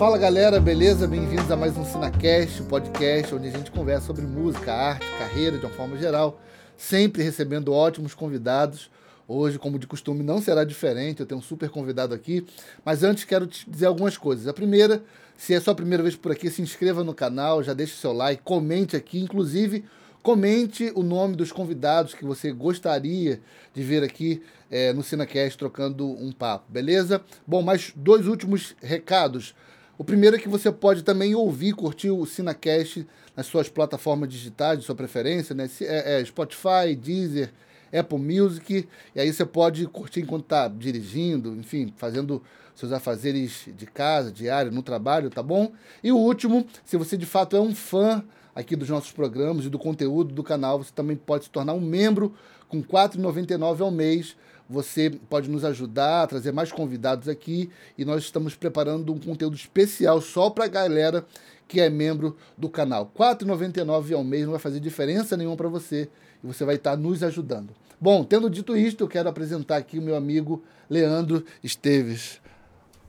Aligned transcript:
Fala 0.00 0.16
galera, 0.16 0.58
beleza? 0.58 1.06
Bem-vindos 1.06 1.50
a 1.50 1.56
mais 1.56 1.76
um 1.76 1.84
Cinecast, 1.84 2.62
um 2.62 2.64
podcast 2.64 3.34
onde 3.34 3.48
a 3.48 3.50
gente 3.50 3.70
conversa 3.70 4.06
sobre 4.06 4.22
música, 4.22 4.72
arte, 4.72 5.04
carreira 5.18 5.58
de 5.58 5.66
uma 5.66 5.74
forma 5.74 5.94
geral, 5.98 6.40
sempre 6.74 7.22
recebendo 7.22 7.70
ótimos 7.70 8.14
convidados. 8.14 8.90
Hoje, 9.28 9.58
como 9.58 9.78
de 9.78 9.86
costume, 9.86 10.22
não 10.22 10.40
será 10.40 10.64
diferente, 10.64 11.20
eu 11.20 11.26
tenho 11.26 11.38
um 11.38 11.42
super 11.42 11.68
convidado 11.68 12.14
aqui. 12.14 12.46
Mas 12.82 13.02
antes 13.02 13.24
quero 13.24 13.46
te 13.46 13.68
dizer 13.68 13.84
algumas 13.84 14.16
coisas. 14.16 14.48
A 14.48 14.54
primeira, 14.54 15.02
se 15.36 15.52
é 15.52 15.60
sua 15.60 15.74
primeira 15.74 16.02
vez 16.02 16.16
por 16.16 16.32
aqui, 16.32 16.48
se 16.48 16.62
inscreva 16.62 17.04
no 17.04 17.12
canal, 17.12 17.62
já 17.62 17.74
deixe 17.74 17.94
seu 17.96 18.14
like, 18.14 18.42
comente 18.42 18.96
aqui, 18.96 19.20
inclusive 19.20 19.84
comente 20.22 20.90
o 20.94 21.02
nome 21.02 21.36
dos 21.36 21.52
convidados 21.52 22.14
que 22.14 22.24
você 22.24 22.52
gostaria 22.52 23.42
de 23.74 23.82
ver 23.82 24.02
aqui 24.02 24.42
é, 24.70 24.94
no 24.94 25.02
Cinecast 25.02 25.58
trocando 25.58 26.06
um 26.06 26.32
papo, 26.32 26.72
beleza? 26.72 27.22
Bom, 27.46 27.60
mais 27.60 27.92
dois 27.94 28.26
últimos 28.26 28.74
recados. 28.80 29.54
O 30.00 30.04
primeiro 30.04 30.34
é 30.34 30.38
que 30.38 30.48
você 30.48 30.72
pode 30.72 31.02
também 31.02 31.34
ouvir, 31.34 31.74
curtir 31.74 32.08
o 32.08 32.24
Cinecast 32.24 33.06
nas 33.36 33.44
suas 33.44 33.68
plataformas 33.68 34.30
digitais 34.30 34.78
de 34.78 34.86
sua 34.86 34.94
preferência, 34.94 35.54
né? 35.54 35.68
É, 35.82 36.18
é 36.18 36.24
Spotify, 36.24 36.96
Deezer, 36.98 37.52
Apple 37.92 38.18
Music, 38.18 38.88
e 39.14 39.20
aí 39.20 39.30
você 39.30 39.44
pode 39.44 39.86
curtir 39.88 40.20
enquanto 40.20 40.44
está 40.44 40.68
dirigindo, 40.68 41.54
enfim, 41.54 41.92
fazendo 41.98 42.42
seus 42.74 42.92
afazeres 42.92 43.68
de 43.76 43.84
casa, 43.84 44.32
diário, 44.32 44.72
no 44.72 44.82
trabalho, 44.82 45.28
tá 45.28 45.42
bom? 45.42 45.70
E 46.02 46.10
o 46.10 46.16
último, 46.16 46.66
se 46.82 46.96
você 46.96 47.14
de 47.14 47.26
fato 47.26 47.54
é 47.54 47.60
um 47.60 47.74
fã 47.74 48.24
aqui 48.54 48.74
dos 48.74 48.88
nossos 48.88 49.12
programas 49.12 49.66
e 49.66 49.68
do 49.68 49.78
conteúdo 49.78 50.32
do 50.32 50.42
canal, 50.42 50.82
você 50.82 50.92
também 50.94 51.14
pode 51.14 51.44
se 51.44 51.50
tornar 51.50 51.74
um 51.74 51.80
membro 51.80 52.34
com 52.70 52.78
R$ 52.78 52.84
4,99 52.84 53.82
ao 53.82 53.90
mês. 53.90 54.34
Você 54.70 55.10
pode 55.28 55.50
nos 55.50 55.64
ajudar 55.64 56.22
a 56.22 56.26
trazer 56.28 56.52
mais 56.52 56.70
convidados 56.70 57.28
aqui 57.28 57.68
e 57.98 58.04
nós 58.04 58.22
estamos 58.22 58.54
preparando 58.54 59.12
um 59.12 59.18
conteúdo 59.18 59.56
especial 59.56 60.20
só 60.20 60.48
para 60.48 60.66
a 60.66 60.68
galera 60.68 61.26
que 61.66 61.80
é 61.80 61.90
membro 61.90 62.36
do 62.56 62.68
canal. 62.68 63.10
R$ 63.18 63.24
4,99 63.34 64.14
ao 64.14 64.22
mês 64.22 64.44
não 64.44 64.52
vai 64.52 64.60
fazer 64.60 64.78
diferença 64.78 65.36
nenhuma 65.36 65.56
para 65.56 65.68
você 65.68 66.08
e 66.42 66.46
você 66.46 66.64
vai 66.64 66.76
estar 66.76 66.96
nos 66.96 67.20
ajudando. 67.24 67.70
Bom, 68.00 68.22
tendo 68.22 68.48
dito 68.48 68.76
isto, 68.76 69.02
eu 69.02 69.08
quero 69.08 69.28
apresentar 69.28 69.76
aqui 69.76 69.98
o 69.98 70.02
meu 70.02 70.14
amigo 70.14 70.62
Leandro 70.88 71.44
Esteves. 71.64 72.40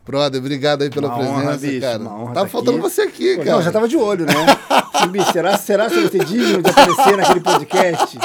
Brother, 0.03 0.39
obrigado 0.39 0.81
aí 0.81 0.89
pela 0.89 1.09
Uma 1.09 1.17
presença, 1.17 1.39
honra, 1.41 1.57
bicho, 1.57 1.81
cara. 1.81 1.99
uma 1.99 2.15
honra 2.15 2.33
Tava 2.33 2.45
tá 2.47 2.51
faltando 2.51 2.77
aqui. 2.79 2.89
você 2.89 3.01
aqui, 3.03 3.35
Pô, 3.35 3.43
cara. 3.43 3.51
Não, 3.51 3.61
já 3.61 3.71
tava 3.71 3.87
de 3.87 3.97
olho, 3.97 4.25
né? 4.25 4.33
bicho, 5.11 5.31
será, 5.31 5.57
será 5.59 5.89
que 5.89 5.95
eu 5.95 6.01
vou 6.01 6.09
ser 6.09 6.25
digno 6.25 6.61
de 6.63 6.69
aparecer 6.71 7.17
naquele 7.17 7.39
podcast? 7.39 8.17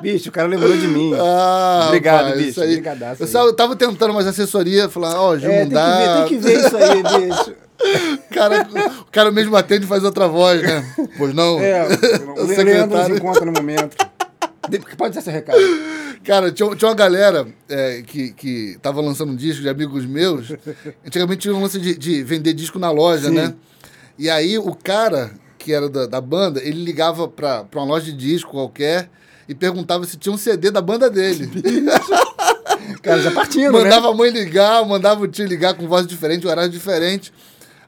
Bicho, 0.00 0.28
o 0.28 0.32
cara 0.32 0.48
lembrou 0.48 0.76
de 0.76 0.86
mim. 0.88 1.12
Ah, 1.18 1.84
Obrigado, 1.86 2.24
rapaz, 2.24 2.36
bicho. 2.38 2.50
isso 2.50 2.60
aí. 2.62 2.82
Eu 3.18 3.26
só 3.26 3.52
tava 3.52 3.74
tentando 3.76 4.10
umas 4.10 4.26
assessorias, 4.26 4.92
falar, 4.92 5.20
ó, 5.20 5.36
Gil, 5.38 5.50
é, 5.50 5.64
não 5.64 5.68
tem 5.68 5.68
que, 5.68 5.74
dá. 5.74 5.98
ver, 5.98 6.14
tem 6.18 6.26
que 6.28 6.36
ver 6.38 6.58
isso 6.66 6.76
aí, 6.76 7.02
bicho. 7.02 7.54
O 8.30 8.30
cara, 8.34 8.68
o 9.00 9.10
cara 9.10 9.30
mesmo 9.30 9.56
atende 9.56 9.84
e 9.84 9.88
faz 9.88 10.04
outra 10.04 10.26
voz, 10.28 10.62
né? 10.62 10.84
Pois 11.18 11.34
não? 11.34 11.58
É, 11.60 11.86
O 11.86 11.90
o 11.90 11.94
Leandro 11.94 12.46
nos 12.46 12.56
secretário. 12.56 13.16
encontra 13.16 13.44
no 13.44 13.52
momento. 13.52 13.96
De- 14.68 14.78
Pode 14.96 15.14
ser 15.14 15.20
seu 15.22 15.32
recado. 15.32 15.58
Cara, 16.24 16.50
tinha, 16.50 16.74
tinha 16.74 16.88
uma 16.88 16.94
galera 16.94 17.46
é, 17.68 18.02
que, 18.06 18.32
que 18.32 18.78
tava 18.80 19.00
lançando 19.02 19.32
um 19.32 19.36
disco 19.36 19.60
de 19.62 19.68
amigos 19.68 20.06
meus. 20.06 20.52
Antigamente 21.06 21.42
tinha 21.42 21.54
um 21.54 21.60
lance 21.60 21.78
de, 21.78 21.96
de 21.98 22.22
vender 22.22 22.54
disco 22.54 22.78
na 22.78 22.90
loja, 22.90 23.28
Sim. 23.28 23.34
né? 23.34 23.54
E 24.18 24.30
aí 24.30 24.56
o 24.58 24.74
cara, 24.74 25.32
que 25.58 25.72
era 25.72 25.88
da, 25.88 26.06
da 26.06 26.20
banda, 26.20 26.62
ele 26.62 26.82
ligava 26.82 27.28
pra, 27.28 27.64
pra 27.64 27.80
uma 27.80 27.86
loja 27.86 28.06
de 28.06 28.12
disco 28.16 28.52
qualquer 28.52 29.10
e 29.48 29.54
perguntava 29.54 30.04
se 30.04 30.16
tinha 30.16 30.32
um 30.32 30.38
CD 30.38 30.70
da 30.70 30.80
banda 30.80 31.10
dele. 31.10 31.50
Cara, 33.02 33.20
já 33.20 33.30
partindo, 33.30 33.72
mandava 33.72 34.08
né? 34.08 34.12
a 34.12 34.16
mãe 34.16 34.30
ligar, 34.30 34.86
mandava 34.86 35.22
o 35.22 35.28
tio 35.28 35.46
ligar 35.46 35.74
com 35.74 35.86
voz 35.86 36.06
diferente, 36.06 36.46
horário 36.46 36.70
diferente. 36.70 37.32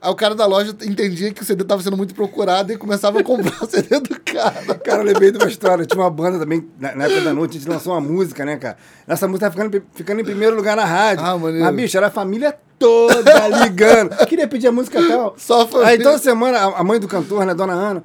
Aí 0.00 0.10
o 0.10 0.14
cara 0.14 0.34
da 0.34 0.46
loja 0.46 0.76
entendia 0.82 1.32
que 1.32 1.42
o 1.42 1.44
CD 1.44 1.62
estava 1.62 1.82
sendo 1.82 1.96
muito 1.96 2.14
procurado 2.14 2.72
e 2.72 2.76
começava 2.76 3.18
a 3.18 3.24
comprar 3.24 3.62
o 3.62 3.66
CD 3.68 3.98
do 3.98 4.20
cara. 4.20 4.74
Cara, 4.74 5.00
eu 5.00 5.04
lembrei 5.04 5.32
de 5.32 5.38
uma 5.38 5.48
história. 5.48 5.84
Tinha 5.86 6.02
uma 6.02 6.10
banda 6.10 6.38
também, 6.38 6.68
na, 6.78 6.94
na 6.94 7.04
época 7.06 7.22
da 7.22 7.34
noite, 7.34 7.56
a 7.56 7.60
gente 7.60 7.68
lançou 7.68 7.92
uma 7.92 8.00
música, 8.00 8.44
né, 8.44 8.56
cara? 8.56 8.76
Essa 9.06 9.26
música 9.26 9.50
tava 9.50 9.64
ficando, 9.68 9.84
ficando 9.94 10.20
em 10.20 10.24
primeiro 10.24 10.54
lugar 10.54 10.76
na 10.76 10.84
rádio. 10.84 11.24
Ah, 11.24 11.36
maneiro. 11.38 11.64
Mas, 11.64 11.74
bicho, 11.74 11.96
era 11.96 12.08
a 12.08 12.10
família 12.10 12.54
toda 12.78 13.48
ligando. 13.64 14.16
Queria 14.26 14.46
pedir 14.46 14.68
a 14.68 14.72
música 14.72 15.00
tal. 15.06 15.34
Só 15.38 15.62
a 15.62 15.66
família. 15.66 15.92
Aí 15.92 15.98
toda 15.98 16.18
semana, 16.18 16.58
a, 16.58 16.80
a 16.80 16.84
mãe 16.84 17.00
do 17.00 17.08
cantor, 17.08 17.44
né, 17.46 17.54
Dona 17.54 17.72
Ana, 17.72 18.04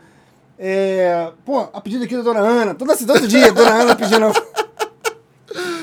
é, 0.63 1.31
pô, 1.43 1.59
a 1.73 1.81
pedido 1.81 2.03
aqui 2.03 2.15
da 2.15 2.21
Dona 2.21 2.39
Ana. 2.39 2.75
Todo, 2.75 2.95
todo 3.07 3.27
dia, 3.27 3.51
Dona 3.51 3.71
Ana 3.81 3.95
pedindo. 3.95 4.31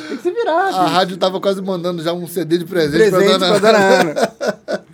Tem 0.08 0.16
que 0.16 0.22
se 0.22 0.30
virar, 0.30 0.68
A 0.68 0.86
rádio 0.86 1.16
tava 1.16 1.40
quase 1.40 1.60
mandando 1.60 2.02
já 2.02 2.12
um 2.12 2.26
CD 2.26 2.58
de 2.58 2.64
presente, 2.64 3.10
Presente 3.10 3.38
pra 3.38 3.38
dona 3.38 3.58
pra 3.60 3.72
Dona 3.72 3.78
Ana. 3.78 4.84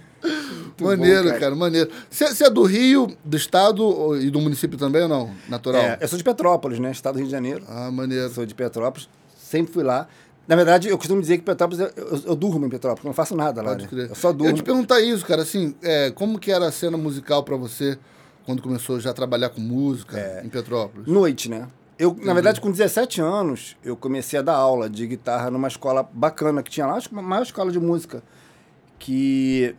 Maneiro, 0.81 1.23
bom, 1.23 1.29
cara. 1.29 1.41
cara. 1.41 1.55
maneiro. 1.55 1.89
Você 2.11 2.45
é 2.45 2.51
do 2.51 2.65
Rio, 2.65 3.07
do 3.25 3.37
estado 3.37 4.17
e 4.21 4.29
do 4.29 4.41
município 4.41 4.77
também 4.77 5.03
ou 5.03 5.09
não? 5.09 5.31
Natural? 5.49 5.81
É, 5.81 5.99
eu 6.01 6.09
sou 6.09 6.19
de 6.19 6.25
Petrópolis, 6.25 6.79
né? 6.81 6.91
Estado 6.91 7.15
do 7.15 7.19
Rio 7.19 7.27
de 7.27 7.33
Janeiro. 7.33 7.63
Ah, 7.69 7.87
Eu 7.87 7.93
maneiro. 7.93 8.29
sou 8.31 8.45
de 8.45 8.55
Petrópolis, 8.55 9.09
sempre 9.39 9.73
fui 9.73 9.85
lá. 9.85 10.09
Na 10.49 10.57
verdade, 10.57 10.89
eu 10.89 10.99
costumo 10.99 11.21
dizer 11.21 11.39
que 11.39 11.45
Petrópolis, 11.45 11.79
eu, 11.81 11.91
eu- 11.97 12.21
eu 12.27 12.35
durmo 12.35 12.67
em 12.67 12.69
Petrópolis, 12.69 13.05
não 13.05 13.13
faço 13.15 13.37
nada 13.37 13.63
lá, 13.63 13.69
Pode 13.71 13.83
né? 13.85 13.89
crer. 13.89 14.09
Eu 14.11 14.15
só 14.17 14.31
Eu 14.31 14.35
durmo. 14.35 14.53
te 14.55 14.63
perguntar 14.65 15.01
isso, 15.01 15.25
cara, 15.25 15.43
assim, 15.43 15.75
é, 15.81 16.11
como 16.11 16.39
que 16.41 16.51
era 16.51 16.67
a 16.67 16.73
cena 16.73 16.99
musical 16.99 17.45
pra 17.45 17.57
você 17.57 17.97
quando 18.45 18.63
começou 18.63 19.01
já 19.01 19.11
a 19.11 19.15
trabalhar 19.15 19.49
com 19.51 19.61
música 19.61 20.19
É. 20.19 20.43
em 20.45 20.49
Petrópolis? 20.49 21.07
Noite, 21.07 21.49
né? 21.49 21.69
Eu, 21.99 22.17
na 22.23 22.35
verdade, 22.35 22.61
com 22.61 22.71
17 22.71 23.21
anos, 23.21 23.77
eu 23.85 23.97
comecei 23.97 24.39
a 24.39 24.43
dar 24.43 24.55
aula 24.57 24.91
de 24.91 25.07
guitarra 25.07 25.51
numa 25.51 25.69
escola 25.69 26.09
bacana 26.13 26.63
que 26.63 26.71
tinha 26.71 26.87
lá, 26.87 26.95
acho 26.95 27.09
que 27.09 27.17
a 27.17 27.23
maior 27.23 27.43
escola 27.43 27.71
de 27.71 27.79
música 27.79 28.23
que, 28.99 29.75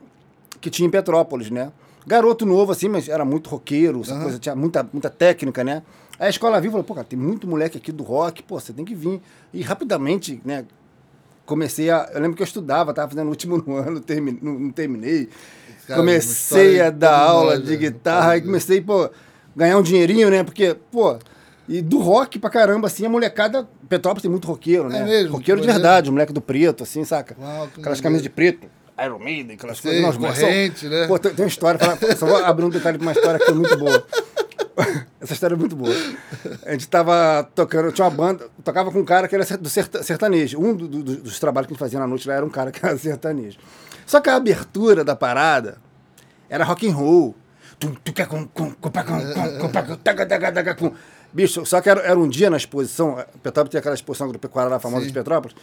que 0.62 0.70
tinha 0.70 0.88
em 0.88 0.90
Petrópolis, 0.90 1.50
né? 1.50 1.72
Garoto 2.08 2.46
novo, 2.46 2.72
assim, 2.72 2.88
mas 2.88 3.10
era 3.10 3.26
muito 3.26 3.50
roqueiro, 3.50 4.02
essa 4.02 4.20
coisa, 4.20 4.38
tinha 4.40 4.56
muita, 4.56 4.88
muita 4.94 5.10
técnica, 5.10 5.64
né? 5.64 5.82
Aí 6.20 6.28
a 6.28 6.30
escola 6.30 6.62
viu 6.62 6.70
e 6.70 6.72
falou, 6.72 6.84
pô, 6.84 6.94
cara, 6.94 7.06
tem 7.06 7.18
muito 7.18 7.48
moleque 7.48 7.78
aqui 7.78 7.92
do 7.92 8.04
rock, 8.04 8.44
pô, 8.44 8.60
você 8.60 8.72
tem 8.72 8.86
que 8.86 8.96
vir. 8.96 9.20
E 9.52 9.62
rapidamente, 9.62 10.40
né, 10.46 10.66
comecei 11.46 11.90
a... 11.90 12.10
Eu 12.14 12.22
lembro 12.22 12.38
que 12.38 12.44
eu 12.44 12.46
estudava, 12.46 12.94
tava 12.94 13.10
fazendo 13.10 13.28
o 13.28 13.32
último 13.32 13.56
ano, 13.76 14.00
termi, 14.00 14.38
não, 14.42 14.54
não 14.54 14.70
terminei. 14.72 15.28
Cara, 15.88 16.00
comecei 16.00 16.82
a 16.82 16.90
dar 16.90 17.18
aula 17.18 17.56
nós, 17.56 17.64
de 17.66 17.72
né? 17.72 17.78
guitarra, 17.78 18.32
aí 18.32 18.42
comecei, 18.42 18.82
pô, 18.82 19.10
ganhar 19.56 19.78
um 19.78 19.82
dinheirinho, 19.84 20.30
né? 20.30 20.44
Porque, 20.44 20.76
pô, 20.92 21.18
e 21.68 21.82
do 21.82 22.00
rock 22.00 22.38
pra 22.40 22.50
caramba, 22.50 22.88
assim, 22.88 23.06
a 23.06 23.10
molecada. 23.10 23.68
Petrópolis 23.88 24.22
tem 24.24 24.32
muito 24.32 24.48
roqueiro, 24.48 24.90
né? 24.90 25.00
É 25.00 25.04
mesmo? 25.04 25.34
Roqueiro 25.34 25.62
de 25.62 25.68
Maneiro. 25.68 25.84
verdade, 25.84 26.10
o 26.10 26.14
moleque 26.14 26.34
do 26.34 26.42
preto, 26.42 26.84
assim, 26.84 27.04
saca? 27.04 27.36
Uau, 27.40 27.68
que 27.74 27.80
aquelas 27.82 28.02
camisas 28.02 28.24
de 28.24 28.30
preto. 28.30 28.68
Iron 29.04 29.20
Maiden, 29.20 29.56
aquelas 29.56 29.78
Sei, 29.78 29.92
coisas. 29.92 30.10
Os 30.12 30.18
moleques 30.18 30.40
são- 30.40 30.50
corrente, 30.50 30.88
né? 30.88 31.08
Pô, 31.08 31.20
tem, 31.20 31.34
tem 31.34 31.44
uma 31.46 31.50
história, 31.50 31.80
fala- 31.80 32.16
só 32.16 32.26
vou 32.26 32.38
abrir 32.38 32.66
um 32.66 32.70
detalhe 32.70 32.98
pra 32.98 33.06
uma 33.06 33.12
história 33.12 33.40
que 33.40 33.46
foi 33.46 33.54
muito 33.54 33.78
boa. 33.78 34.06
Essa 35.22 35.34
história 35.34 35.56
é 35.56 35.58
muito 35.58 35.76
boa. 35.76 35.94
A 36.66 36.72
gente 36.74 36.88
tava 36.88 37.44
tocando, 37.56 37.92
tinha 37.92 38.06
uma 38.08 38.12
banda, 38.16 38.50
tocava 38.64 38.92
com 38.92 39.00
um 39.00 39.06
cara 39.06 39.28
que 39.28 39.36
era 39.36 39.46
do 39.58 39.70
serta- 39.70 40.04
sertanejo. 40.04 40.60
Um 40.60 40.76
do- 40.76 40.88
do- 40.88 41.04
dos 41.18 41.40
trabalhos 41.40 41.68
que 41.68 41.74
a 41.74 41.76
gente 41.76 41.80
fazia 41.80 42.00
na 42.00 42.08
noite 42.08 42.28
lá 42.28 42.36
era 42.36 42.46
um 42.46 42.50
cara 42.50 42.72
que 42.72 42.86
era 42.86 42.96
sertanejo. 43.00 43.58
Só 44.06 44.20
que 44.20 44.30
a 44.30 44.36
abertura 44.36 45.04
da 45.04 45.16
parada 45.16 45.78
era 46.50 46.64
rock 46.64 46.88
and 46.90 46.94
roll. 46.94 47.36
Bicho, 51.34 51.66
só 51.66 51.82
que 51.82 51.90
era, 51.90 52.00
era 52.02 52.18
um 52.18 52.30
dia 52.30 52.50
na 52.50 52.56
exposição, 52.58 53.18
Petrópolis 53.44 53.72
tem 53.72 53.80
aquela 53.80 53.96
exposição 53.96 54.28
agropecuária 54.28 54.70
lá 54.70 54.80
famosa 54.80 55.02
Sim. 55.02 55.08
de 55.08 55.14
Petrópolis. 55.14 55.56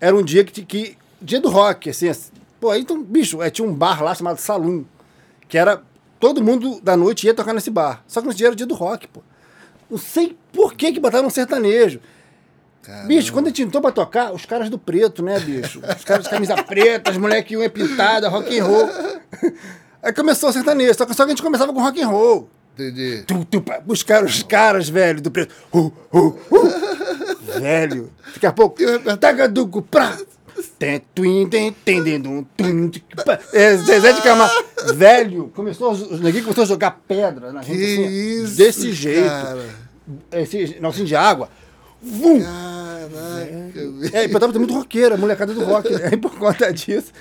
Era 0.00 0.14
um 0.14 0.22
dia 0.22 0.44
que, 0.44 0.64
que 0.64 0.96
dia 1.20 1.40
do 1.40 1.48
rock, 1.50 1.90
assim, 1.90 2.08
assim. 2.08 2.30
Pô, 2.60 2.70
aí 2.70 2.82
então, 2.82 3.02
bicho, 3.02 3.42
é, 3.42 3.50
tinha 3.50 3.66
um 3.66 3.74
bar 3.74 4.02
lá 4.04 4.14
chamado 4.14 4.38
Saloon, 4.38 4.84
que 5.48 5.58
era 5.58 5.82
todo 6.20 6.44
mundo 6.44 6.80
da 6.82 6.96
noite 6.96 7.26
ia 7.26 7.34
tocar 7.34 7.54
nesse 7.54 7.70
bar. 7.70 8.04
Só 8.06 8.20
que 8.20 8.26
nesse 8.26 8.38
dia 8.38 8.48
era 8.48 8.52
o 8.52 8.56
dia 8.56 8.66
do 8.66 8.74
rock, 8.74 9.08
pô. 9.08 9.22
Não 9.90 9.98
sei 9.98 10.38
por 10.52 10.74
que 10.74 10.92
que 10.92 11.00
botaram 11.00 11.26
um 11.26 11.30
sertanejo. 11.30 11.98
Caramba. 12.82 13.08
Bicho, 13.08 13.32
quando 13.32 13.46
a 13.46 13.48
gente 13.48 13.62
entrou 13.62 13.82
pra 13.82 13.90
tocar, 13.90 14.32
os 14.32 14.46
caras 14.46 14.70
do 14.70 14.78
preto, 14.78 15.22
né, 15.22 15.40
bicho? 15.40 15.80
Os 15.96 16.04
caras 16.04 16.24
de 16.24 16.30
camisa 16.30 16.54
preta, 16.62 17.10
as 17.10 17.16
moleques 17.16 17.50
iam 17.52 17.62
é 17.62 17.68
pintada, 17.68 18.28
rock 18.28 18.58
and 18.58 18.64
roll. 18.64 18.88
Aí 20.02 20.12
começou 20.12 20.48
o 20.50 20.52
sertanejo, 20.52 20.94
só 20.94 21.04
que, 21.04 21.14
só 21.14 21.24
que 21.24 21.30
a 21.30 21.34
gente 21.34 21.42
começava 21.42 21.72
com 21.72 21.82
rock 21.82 22.00
and 22.00 22.08
roll. 22.08 22.48
Entendi. 22.74 23.24
Tu, 23.26 23.44
tu, 23.44 23.64
buscaram 23.84 24.26
os 24.26 24.42
caras, 24.42 24.88
velho, 24.88 25.20
do 25.20 25.30
preto. 25.30 25.54
Uh, 25.72 25.92
uh, 26.12 26.38
uh. 26.50 27.60
velho. 27.60 28.10
Daqui 28.32 28.46
a 28.46 28.52
pouco. 28.52 28.80
E 28.80 28.86
o 28.86 29.16
É, 33.52 33.76
Zezé 33.76 34.12
de 34.12 34.22
Camargo. 34.22 34.54
Velho, 34.94 35.50
começou, 35.54 35.92
os 35.92 36.20
neguinhos 36.20 36.44
começou 36.46 36.64
a 36.64 36.66
jogar 36.66 37.00
pedra 37.06 37.52
na 37.52 37.60
Que 37.60 37.72
gente. 37.74 38.04
assim, 38.04 38.42
isso, 38.44 38.56
Desse 38.56 38.92
jeito. 38.92 39.26
cara. 39.28 39.64
Esse 40.32 40.58
negocinho 40.80 41.06
de 41.06 41.14
água. 41.16 41.48
Vum! 42.02 42.40
Caraca. 42.42 43.80
É, 44.12 44.22
Petrópolis 44.28 44.56
é 44.56 44.58
muito 44.58 44.74
roqueira, 44.74 45.16
molecada 45.16 45.52
do 45.52 45.62
rock. 45.64 45.88
Aí 45.94 46.16
por 46.18 46.36
conta 46.38 46.72
disso, 46.72 47.12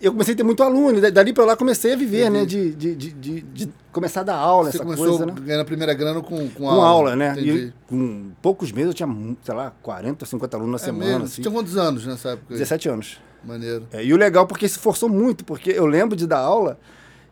eu 0.00 0.12
comecei 0.12 0.34
a 0.34 0.36
ter 0.36 0.42
muito 0.42 0.62
aluno. 0.62 1.00
da- 1.00 1.10
Dali 1.10 1.32
pra 1.32 1.44
lá 1.44 1.56
comecei 1.56 1.92
a 1.92 1.96
viver, 1.96 2.30
né? 2.30 2.44
De, 2.44 2.74
de, 2.74 2.94
de, 2.94 3.40
de- 3.40 3.68
começar 3.92 4.20
a 4.20 4.24
dar 4.24 4.36
aula, 4.36 4.70
Você 4.70 4.76
essa 4.76 4.84
começou 4.84 5.06
coisa, 5.06 5.26
né? 5.26 5.34
ganhando 5.40 5.62
a 5.62 5.64
primeira 5.64 5.92
grana 5.94 6.20
com, 6.20 6.48
com 6.48 6.50
Com 6.50 6.70
aula. 6.70 6.86
aula, 6.86 7.16
né? 7.16 7.34
E 7.38 7.72
com 7.88 8.30
poucos 8.40 8.70
meses 8.72 8.88
eu 8.88 8.94
tinha, 8.94 9.08
sei 9.42 9.54
lá, 9.54 9.72
40, 9.82 10.24
50 10.24 10.56
alunos 10.56 10.80
na 10.80 10.84
É 10.84 10.90
semana. 10.90 11.04
mesmo? 11.10 11.24
Assim, 11.24 11.34
Você 11.36 11.42
tinha 11.42 11.52
quantos 11.52 11.76
anos 11.76 12.06
nessa 12.06 12.30
época? 12.30 12.46
aí? 12.54 12.58
17 12.58 12.88
anos. 12.88 13.20
Maneiro. 13.44 13.86
É, 13.92 14.04
e 14.04 14.12
o 14.12 14.16
legal 14.16 14.46
porque 14.46 14.68
se 14.68 14.78
forçou 14.78 15.08
muito, 15.08 15.44
porque 15.44 15.70
eu 15.70 15.86
lembro 15.86 16.14
de 16.16 16.26
dar 16.26 16.38
aula 16.38 16.78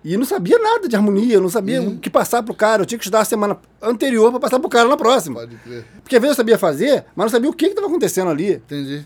E 0.05 0.17
não 0.17 0.25
sabia 0.25 0.57
nada 0.59 0.89
de 0.89 0.95
harmonia, 0.95 1.41
não 1.41 1.49
sabia 1.51 1.83
Uhum. 1.83 1.95
o 1.95 1.99
que 1.99 2.09
passar 2.09 2.41
pro 2.43 2.55
cara. 2.55 2.83
Eu 2.83 2.87
tinha 2.87 2.97
que 2.97 3.05
estudar 3.05 3.21
a 3.21 3.25
semana 3.25 3.59
anterior 3.83 4.31
para 4.31 4.39
passar 4.41 4.61
pro 4.61 4.69
cara 4.69 4.89
na 4.89 4.97
próxima. 4.97 5.41
Pode 5.41 5.57
crer. 5.57 5.85
Porque 6.03 6.15
às 6.15 6.23
vezes 6.23 6.37
eu 6.37 6.41
sabia 6.41 6.57
fazer, 6.57 7.05
mas 7.17 7.25
não 7.25 7.29
sabia 7.31 7.51
o 7.51 7.53
que 7.53 7.67
estava 7.67 7.89
acontecendo 7.89 8.31
ali. 8.31 8.53
Entendi. 8.53 9.05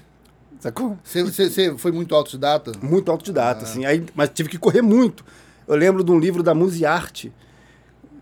Sacou? 0.62 0.96
Você, 1.02 1.76
foi 1.76 1.90
muito 1.90 2.14
autodidata? 2.14 2.70
Muito 2.80 3.10
autodidata, 3.10 3.64
assim. 3.64 3.84
Aí, 3.84 4.06
mas 4.14 4.30
tive 4.32 4.48
que 4.48 4.56
correr 4.56 4.80
muito. 4.80 5.24
Eu 5.66 5.74
lembro 5.74 6.04
de 6.04 6.12
um 6.12 6.20
livro 6.20 6.40
da 6.40 6.54
Musearte, 6.54 7.32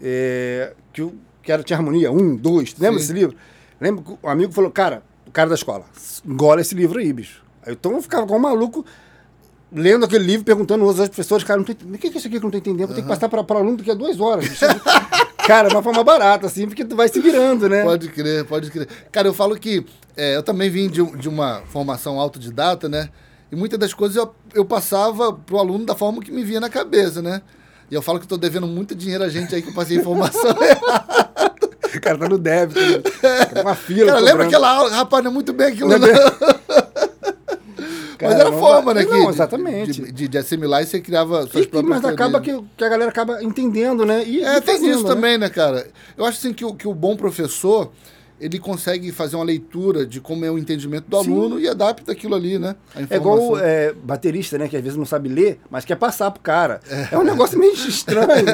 é, 0.01 0.73
que, 0.91 1.07
que 1.43 1.53
era, 1.53 1.63
tinha 1.63 1.79
harmonia, 1.79 2.11
um, 2.11 2.35
dois. 2.35 2.75
Lembra 2.79 2.99
Sim. 2.99 3.07
desse 3.07 3.13
livro? 3.13 3.37
Lembro 3.79 4.03
que 4.03 4.27
um 4.27 4.31
amigo 4.31 4.55
falou, 4.55 4.71
cara, 4.71 5.03
o 5.27 5.31
cara 5.31 5.51
da 5.51 5.55
escola, 5.55 5.85
engole 6.25 6.63
esse 6.63 6.75
livro 6.75 6.99
aí, 6.99 7.13
bicho. 7.13 7.45
Aí, 7.63 7.75
então 7.75 7.93
eu 7.93 8.01
ficava 8.01 8.27
com 8.27 8.37
um 8.37 8.41
maluco 8.41 8.87
lendo 9.71 10.07
aquele 10.07 10.25
livro, 10.25 10.43
perguntando 10.43 10.83
aos 10.85 10.99
outros 10.99 11.11
professores, 11.11 11.45
cara, 11.45 11.59
não 11.59 11.65
tô, 11.67 11.73
o 11.73 11.99
que 11.99 12.07
é 12.07 12.11
isso 12.11 12.27
aqui 12.27 12.31
que 12.31 12.37
eu 12.39 12.43
não 12.45 12.51
tô 12.51 12.57
entendendo? 12.57 12.87
Vou 12.87 12.97
ter 12.97 13.03
que 13.03 13.09
passar 13.09 13.29
para 13.29 13.43
o 13.43 13.59
aluno 13.59 13.77
daqui 13.77 13.91
a 13.91 13.95
duas 13.95 14.19
horas. 14.19 14.47
cara, 15.47 15.69
é 15.69 15.73
uma 15.73 15.83
forma 15.83 16.03
barata, 16.05 16.47
assim, 16.47 16.67
porque 16.67 16.85
tu 16.85 16.97
vai 16.97 17.09
se 17.09 17.21
virando, 17.21 17.69
né? 17.69 17.83
Pode 17.83 18.09
crer, 18.09 18.45
pode 18.45 18.71
crer. 18.71 18.89
Cara, 19.11 19.29
eu 19.29 19.35
falo 19.35 19.57
que 19.57 19.85
é, 20.17 20.37
eu 20.37 20.43
também 20.43 20.71
vim 20.71 20.89
de, 20.89 21.03
de 21.17 21.29
uma 21.29 21.63
formação 21.67 22.19
autodidata, 22.19 22.89
né? 22.89 23.09
E 23.51 23.57
muitas 23.57 23.79
das 23.79 23.93
coisas 23.93 24.17
eu, 24.17 24.35
eu 24.55 24.65
passava 24.65 25.33
pro 25.33 25.59
aluno 25.59 25.85
da 25.85 25.95
forma 25.95 26.23
que 26.23 26.31
me 26.31 26.45
vinha 26.45 26.61
na 26.61 26.69
cabeça, 26.69 27.21
né? 27.21 27.43
E 27.91 27.95
eu 27.95 28.01
falo 28.03 28.19
que 28.21 28.25
eu 28.25 28.29
tô 28.29 28.37
devendo 28.37 28.67
muito 28.69 28.95
dinheiro 28.95 29.25
a 29.25 29.29
gente 29.29 29.53
aí 29.55 29.61
que 29.63 29.69
eu 29.71 29.75
passei 29.75 29.97
informação. 29.97 30.53
O 30.53 32.01
cara 32.01 32.17
tá 32.17 32.29
no 32.29 32.39
débito. 32.39 32.79
né? 32.81 33.47
Tá 33.53 33.63
Uma 33.63 33.75
fila. 33.75 34.07
Cara, 34.07 34.19
lembra 34.21 34.45
cobrando. 34.45 34.49
aquela 34.49 34.71
aula? 34.71 34.91
Rapaz, 34.91 35.25
não 35.25 35.31
é 35.33 35.35
muito 35.35 35.53
bem 35.53 35.67
aquilo, 35.67 35.89
Não 35.89 35.97
é 35.97 35.99
não. 35.99 37.10
Bem- 38.29 38.37
Mas 38.37 38.39
Cara, 38.39 38.49
era 38.51 38.59
forma, 38.59 38.95
né? 38.95 39.05
que- 39.05 39.11
Não, 39.11 39.31
exatamente. 39.31 39.93
De, 40.03 40.13
de- 40.13 40.29
de 40.29 40.39
assimilar 40.39 40.83
e 40.83 40.87
você 40.87 41.01
criava 41.01 41.47
suas 41.47 41.65
E- 41.65 41.69
próprias 41.69 42.01
mas 42.03 42.05
acaba 42.13 42.41
que, 42.41 42.53
que 42.77 42.85
a 42.85 42.89
galera 42.89 43.11
acaba 43.11 43.43
entendendo, 43.43 44.05
né? 44.07 44.23
E, 44.25 44.43
É, 44.45 44.57
e 44.57 44.61
tem 44.61 44.77
fazendo, 44.77 44.95
isso 44.95 45.03
né? 45.05 45.15
também, 45.15 45.39
né, 45.39 45.49
cara? 45.49 45.87
Eu 46.17 46.25
acho 46.25 46.39
assim 46.39 46.53
que 46.53 46.65
o, 46.65 46.75
que 46.75 46.87
o 46.87 46.95
bom 46.95 47.17
professor, 47.17 47.91
ele 48.41 48.59
consegue 48.59 49.13
fazer 49.13 49.37
uma 49.37 49.45
leitura 49.45 50.07
de 50.07 50.21
como 50.21 50.45
é 50.45 50.51
o 50.51 50.57
entendimento 50.59 51.05
do 51.09 51.23
Sim. 51.23 51.31
aluno 51.33 51.61
e 51.61 51.69
adapta 51.69 52.13
aquilo 52.13 52.35
ali, 52.35 52.59
né? 52.59 52.75
É 53.11 53.17
igual 53.17 53.59
é, 53.59 53.93
baterista, 53.93 54.57
né? 54.57 54.67
Que 54.69 54.77
às 54.77 54.83
vezes 54.83 54.97
não 54.99 55.05
sabe 55.05 55.29
ler, 55.29 55.61
mas 55.71 55.85
quer 55.85 55.97
passar 55.97 56.31
pro 56.31 56.41
cara. 56.43 56.81
É, 57.13 57.17
um 57.19 57.23
negócio 57.23 57.59
meio 57.59 57.73
estranho. 57.75 58.47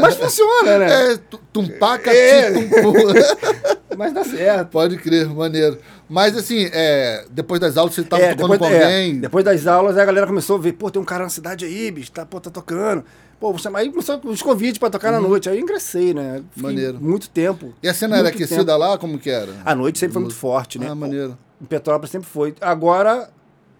mas 0.00 0.16
funciona, 0.16 0.78
né? 0.78 1.12
É, 1.12 1.16
tu- 1.16 1.40
tumpaca, 1.52 2.10
É. 2.12 2.50
Mas 3.96 4.12
dá 4.14 4.24
certo. 4.24 4.68
Pode 4.70 4.96
crer, 4.96 5.28
maneiro. 5.28 5.78
Mas 6.08 6.34
assim, 6.36 6.66
é, 6.72 7.26
depois 7.30 7.60
das 7.60 7.76
aulas 7.76 7.94
você 7.94 8.02
tava 8.02 8.22
É, 8.22 8.34
tocando 8.34 8.52
depois, 8.52 8.70
com 8.70 8.76
é, 8.76 8.82
alguém. 8.84 9.20
depois 9.20 9.44
das 9.44 9.66
aulas, 9.66 9.98
a 9.98 10.04
galera 10.04 10.26
começou 10.26 10.56
a 10.56 10.60
ver, 10.60 10.72
pô, 10.72 10.90
tem 10.90 11.00
um 11.00 11.04
cara 11.04 11.24
na 11.24 11.28
cidade 11.30 11.66
aí, 11.66 11.90
bicho, 11.90 12.10
tá, 12.10 12.24
pô, 12.24 12.40
tá 12.40 12.50
tocando. 12.50 13.04
Pô, 13.42 13.58
chamar. 13.58 13.80
Aí 13.80 13.90
começou 13.90 14.20
os 14.22 14.40
convites 14.40 14.78
pra 14.78 14.88
tocar 14.88 15.10
na 15.10 15.20
noite. 15.20 15.48
Aí 15.48 15.58
eu 15.58 15.62
ingressei, 15.64 16.14
né? 16.14 16.44
Fiquei 16.52 16.62
Uhum. 16.62 16.62
Maneiro. 16.76 16.98
muito 17.00 17.28
tempo. 17.28 17.74
E 17.82 17.88
a 17.88 17.92
cena 17.92 18.16
era 18.16 18.28
aquecida 18.28 18.64
tempo. 18.64 18.78
lá? 18.78 18.96
Como 18.96 19.18
que 19.18 19.28
era? 19.28 19.52
A 19.64 19.74
noite 19.74 19.98
sempre 19.98 20.12
foi 20.12 20.22
muito 20.22 20.36
forte, 20.36 20.78
né? 20.78 20.86
Ah, 20.88 20.94
maneiro. 20.94 21.36
Em 21.60 21.64
Petrópolis 21.64 22.12
sempre 22.12 22.28
foi. 22.28 22.54
Agora, 22.60 23.30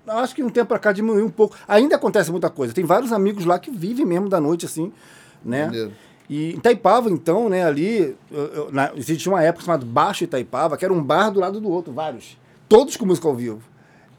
acho 0.09 0.35
que 0.35 0.43
um 0.43 0.51
tempo 0.51 0.67
pra 0.67 0.81
cá 0.81 0.91
diminuiu 0.91 1.25
um 1.27 1.31
pouco. 1.31 1.55
Ainda 1.69 1.95
acontece 1.95 2.33
muita 2.33 2.51
coisa. 2.51 2.75
Tem 2.75 2.85
vários 2.85 3.13
amigos 3.13 3.45
lá 3.45 3.57
que 3.57 3.71
vivem 3.71 4.05
mesmo 4.05 4.29
da 4.29 4.41
noite, 4.41 4.67
assim, 4.67 4.93
né? 5.45 5.67
Maneiro. 5.67 5.93
E 6.29 6.55
em 6.55 6.57
Itaipava, 6.57 7.09
então, 7.09 7.49
né, 7.49 7.65
ali, 7.65 8.17
eu- 8.33 8.45
eu- 8.47 8.73
na- 8.73 8.91
existia 8.97 9.31
uma 9.31 9.45
época 9.45 9.65
chamada 9.65 9.87
Baixo 9.87 10.25
Itaipava, 10.25 10.77
que 10.77 10.85
era 10.85 10.93
um 10.93 11.01
bar 11.03 11.31
do 11.31 11.39
lado 11.39 11.61
do 11.61 11.71
outro, 11.71 11.93
vários. 11.93 12.37
Todos 12.69 12.97
com 12.97 13.07
música 13.07 13.29
ao 13.29 13.35
vivo. 13.37 13.61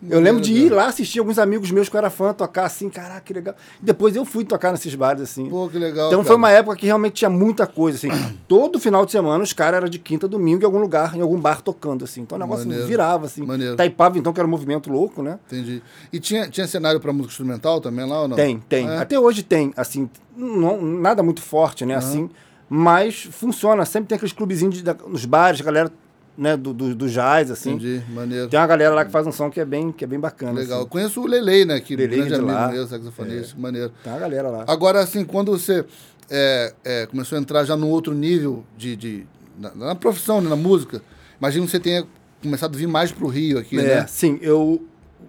Eu 0.09 0.19
lembro 0.19 0.41
de 0.41 0.53
ir 0.53 0.69
lá 0.69 0.87
assistir 0.87 1.19
alguns 1.19 1.39
amigos 1.39 1.71
meus 1.71 1.87
que 1.89 1.95
eu 1.95 1.97
era 1.99 2.09
fã, 2.09 2.33
tocar 2.33 2.65
assim, 2.65 2.89
caraca, 2.89 3.21
que 3.21 3.33
legal. 3.33 3.55
Depois 3.81 4.15
eu 4.15 4.25
fui 4.25 4.43
tocar 4.43 4.71
nesses 4.71 4.93
bares, 4.95 5.21
assim. 5.21 5.49
Pô, 5.49 5.69
que 5.69 5.77
legal. 5.77 6.07
Então 6.07 6.19
cara. 6.19 6.27
foi 6.27 6.35
uma 6.35 6.49
época 6.51 6.75
que 6.75 6.85
realmente 6.85 7.13
tinha 7.13 7.29
muita 7.29 7.65
coisa, 7.65 7.97
assim. 7.97 8.09
Todo 8.47 8.79
final 8.79 9.05
de 9.05 9.11
semana 9.11 9.43
os 9.43 9.53
caras 9.53 9.77
eram 9.77 9.89
de 9.89 9.99
quinta 9.99 10.27
domingo 10.27 10.61
em 10.63 10.65
algum 10.65 10.79
lugar, 10.79 11.15
em 11.15 11.21
algum 11.21 11.39
bar 11.39 11.61
tocando, 11.61 12.03
assim. 12.03 12.21
Então 12.21 12.37
o 12.37 12.41
negócio 12.41 12.65
Maneiro. 12.65 12.87
virava, 12.87 13.25
assim. 13.25 13.45
Maneiro. 13.45 13.75
Taipava, 13.75 14.17
então, 14.17 14.33
que 14.33 14.39
era 14.39 14.47
um 14.47 14.51
movimento 14.51 14.91
louco, 14.91 15.21
né? 15.23 15.39
Entendi. 15.47 15.81
E 16.11 16.19
tinha, 16.19 16.47
tinha 16.49 16.67
cenário 16.67 16.99
pra 16.99 17.11
música 17.13 17.31
instrumental 17.31 17.79
também 17.79 18.07
lá 18.07 18.21
ou 18.23 18.27
não? 18.27 18.35
Tem, 18.35 18.59
tem. 18.67 18.87
É? 18.89 18.97
Até 18.97 19.19
hoje 19.19 19.43
tem, 19.43 19.73
assim, 19.77 20.09
não- 20.35 20.81
nada 20.81 21.23
muito 21.23 21.41
forte, 21.41 21.85
né, 21.85 21.95
assim, 21.95 22.29
mas 22.69 23.23
funciona. 23.31 23.85
Sempre 23.85 24.07
tem 24.09 24.15
aqueles 24.15 24.33
clubezinhos 24.33 24.75
de- 24.75 24.83
da- 24.83 24.95
nos 25.07 25.25
bares, 25.25 25.61
a 25.61 25.63
galera, 25.63 25.91
né, 26.37 26.57
do, 26.57 26.73
do, 26.73 26.95
do 26.95 27.07
jazz, 27.09 27.51
assim. 27.51 27.71
Entendi, 27.71 28.01
maneiro. 28.09 28.49
Tem 28.49 28.59
uma 28.59 28.67
galera 28.67 28.93
lá 28.93 29.05
que 29.05 29.11
faz 29.11 29.25
um 29.27 29.31
som 29.31 29.49
que 29.49 29.59
é 29.59 29.65
bem, 29.65 29.91
que 29.91 30.03
é 30.03 30.07
bem 30.07 30.19
bacana. 30.19 30.53
Legal. 30.59 30.79
assim. 30.81 30.89
Conheço 30.89 31.21
o 31.21 31.27
Lelei, 31.27 31.65
né? 31.65 31.79
Que 31.79 31.95
Lelei 31.95 32.17
grande 32.17 32.29
de 32.33 32.35
amigo 32.35 32.51
lá. 32.51 32.67
meu, 32.69 32.87
saxofonista, 32.87 33.55
maneiro. 33.57 33.91
Tem 34.03 34.11
uma 34.11 34.19
galera 34.19 34.49
lá. 34.49 34.65
Agora, 34.67 34.99
assim, 34.99 35.23
quando 35.23 35.51
você 35.51 35.85
é, 36.29 36.73
é, 36.83 37.05
começou 37.05 37.37
a 37.37 37.41
entrar 37.41 37.63
já 37.65 37.77
num 37.77 37.89
outro 37.89 38.13
nível 38.13 38.63
de, 38.77 38.95
de 38.95 39.27
na, 39.59 39.73
na 39.75 39.95
profissão, 39.95 40.41
né, 40.41 40.49
na 40.49 40.55
música, 40.55 41.01
imagino 41.39 41.65
que 41.65 41.71
você 41.71 41.79
tenha 41.79 42.05
começado 42.41 42.75
a 42.75 42.77
vir 42.77 42.87
mais 42.87 43.11
pro 43.11 43.27
Rio 43.27 43.57
aqui, 43.59 43.79
É, 43.79 43.83
né? 43.99 44.07
sim, 44.07 44.39
eu 44.41 44.85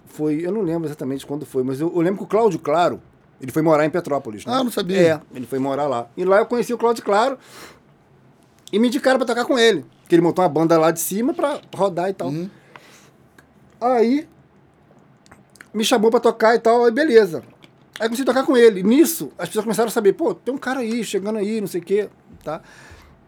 foi, 0.07 0.41
eu 0.45 0.53
não 0.53 0.63
lembro 0.63 0.87
exatamente 0.89 1.27
quando 1.27 1.45
foi, 1.45 1.63
mas 1.63 1.81
eu, 1.81 1.93
eu 1.95 2.01
lembro 2.01 2.19
que 2.19 2.25
o 2.25 2.27
Cláudio 2.27 2.59
Claro, 2.59 3.01
ele 3.41 3.51
foi 3.53 3.63
morar 3.63 3.85
em 3.85 3.91
Petrópolis, 3.91 4.47
né? 4.47 4.53
Ah, 4.55 4.65
não 4.65 4.71
sabia. 4.71 4.99
É, 4.99 5.21
ele 5.35 5.45
foi 5.47 5.59
morar 5.59 5.87
lá. 5.87 6.09
E 6.17 6.25
lá 6.25 6.39
eu 6.39 6.47
conheci 6.47 6.73
o 6.73 6.79
Cláudio 6.79 7.05
Claro 7.05 7.37
e 8.73 8.79
me 8.79 8.89
indicaram 8.89 9.19
pra 9.19 9.27
tocar 9.27 9.45
com 9.45 9.59
ele, 9.59 9.85
que 10.09 10.15
ele 10.15 10.23
montou 10.23 10.43
uma 10.45 10.49
banda 10.49 10.79
lá 10.79 10.91
de 10.91 11.01
cima 11.01 11.33
pra 11.35 11.61
rodar 11.75 12.11
e 12.11 12.13
tal. 12.13 12.29
Uhum. 12.29 12.49
Aí 13.81 14.27
me 15.73 15.85
chamou 15.85 16.11
pra 16.11 16.21
tocar 16.21 16.55
e 16.55 16.59
tal, 16.59 16.85
aí 16.85 16.91
beleza. 16.91 17.43
Aí 18.01 18.09
comecei 18.09 18.23
a 18.23 18.27
tocar 18.27 18.45
com 18.45 18.57
ele. 18.57 18.83
Nisso, 18.83 19.31
as 19.39 19.49
pessoas 19.49 19.65
começaram 19.65 19.89
a 19.89 19.93
saber, 19.93 20.13
pô, 20.15 20.35
tem 20.35 20.53
um 20.55 20.59
cara 20.59 20.81
aí, 20.81 21.05
chegando 21.05 21.39
aí, 21.39 21.61
não 21.61 21.69
sei 21.69 21.81
o 21.81 21.85
quê, 21.85 22.09
tá? 22.43 22.61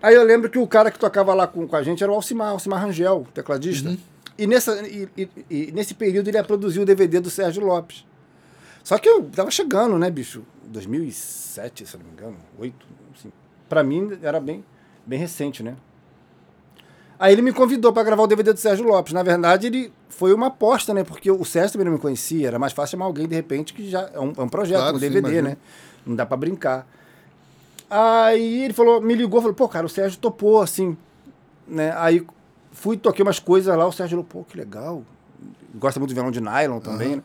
Aí 0.02 0.14
eu 0.14 0.22
lembro 0.24 0.50
que 0.50 0.58
o 0.58 0.66
cara 0.66 0.90
que 0.90 0.98
tocava 0.98 1.32
lá 1.34 1.46
com, 1.46 1.66
com 1.66 1.76
a 1.76 1.82
gente 1.82 2.02
era 2.02 2.10
o 2.10 2.14
Alcimar, 2.14 2.50
Alcimar 2.50 2.80
Rangel, 2.82 3.26
tecladista. 3.32 3.96
E, 4.38 4.46
nessa, 4.46 4.86
e, 4.86 5.08
e- 5.16 5.28
e 5.50 5.72
nesse 5.72 5.94
período 5.94 6.28
ele 6.28 6.36
ia 6.36 6.44
produzir 6.44 6.80
o 6.80 6.84
DVD 6.84 7.20
do 7.20 7.30
Sérgio 7.30 7.64
Lopes. 7.64 8.04
Só 8.84 8.98
que 8.98 9.08
eu 9.08 9.22
tava 9.24 9.50
chegando, 9.50 9.98
né, 9.98 10.10
bicho? 10.10 10.44
2007, 10.64 11.86
se 11.86 11.96
não 11.96 12.04
me 12.04 12.12
engano, 12.12 12.36
8, 12.58 12.86
assim. 13.16 13.32
Pra 13.68 13.82
mim 13.82 14.16
era 14.22 14.38
bem, 14.38 14.64
bem 15.06 15.18
recente, 15.18 15.62
né? 15.62 15.74
Aí 17.18 17.32
ele 17.32 17.40
me 17.40 17.52
convidou 17.52 17.92
para 17.92 18.02
gravar 18.02 18.24
o 18.24 18.26
DVD 18.26 18.52
do 18.52 18.58
Sérgio 18.60 18.84
Lopes. 18.86 19.12
Na 19.14 19.22
verdade, 19.22 19.68
ele 19.68 19.90
foi 20.08 20.34
uma 20.34 20.48
aposta, 20.48 20.92
né? 20.92 21.02
Porque 21.02 21.30
o 21.30 21.44
Sérgio 21.44 21.72
também 21.72 21.86
não 21.86 21.92
me 21.94 21.98
conhecia. 21.98 22.46
Era 22.48 22.58
mais 22.58 22.72
fácil 22.75 22.92
chamar 22.92 23.06
alguém, 23.06 23.26
de 23.26 23.34
repente, 23.34 23.72
que 23.72 23.88
já 23.88 24.10
é 24.12 24.20
um, 24.20 24.32
é 24.36 24.42
um 24.42 24.48
projeto, 24.48 24.80
Claro, 24.80 24.96
um 24.96 25.00
sim, 25.00 25.06
DVD, 25.06 25.18
imagino. 25.20 25.48
né? 25.48 25.56
Não 26.04 26.14
dá 26.14 26.26
para 26.26 26.36
brincar. 26.36 26.86
Aí 27.88 28.64
ele 28.64 28.75
falou, 28.75 29.00
me 29.00 29.14
ligou, 29.14 29.40
falou, 29.40 29.54
pô, 29.54 29.68
cara, 29.68 29.86
o 29.86 29.88
Sérgio 29.88 30.18
topou, 30.18 30.60
assim, 30.60 30.96
né? 31.66 31.94
Aí 31.96 32.26
fui, 32.72 32.96
toquei 32.98 33.22
umas 33.22 33.38
coisas 33.38 33.75
lá, 33.75 33.86
o 33.86 33.92
Sérgio 33.92 34.18
falou, 34.18 34.25
pô, 34.25 34.44
que 34.50 34.58
legal. 34.58 35.02
Gosta 35.75 35.98
muito 36.00 36.08
de 36.10 36.14
violão 36.14 36.30
de 36.32 36.40
nylon 36.40 36.80
também, 36.80 37.16
né? 37.16 37.22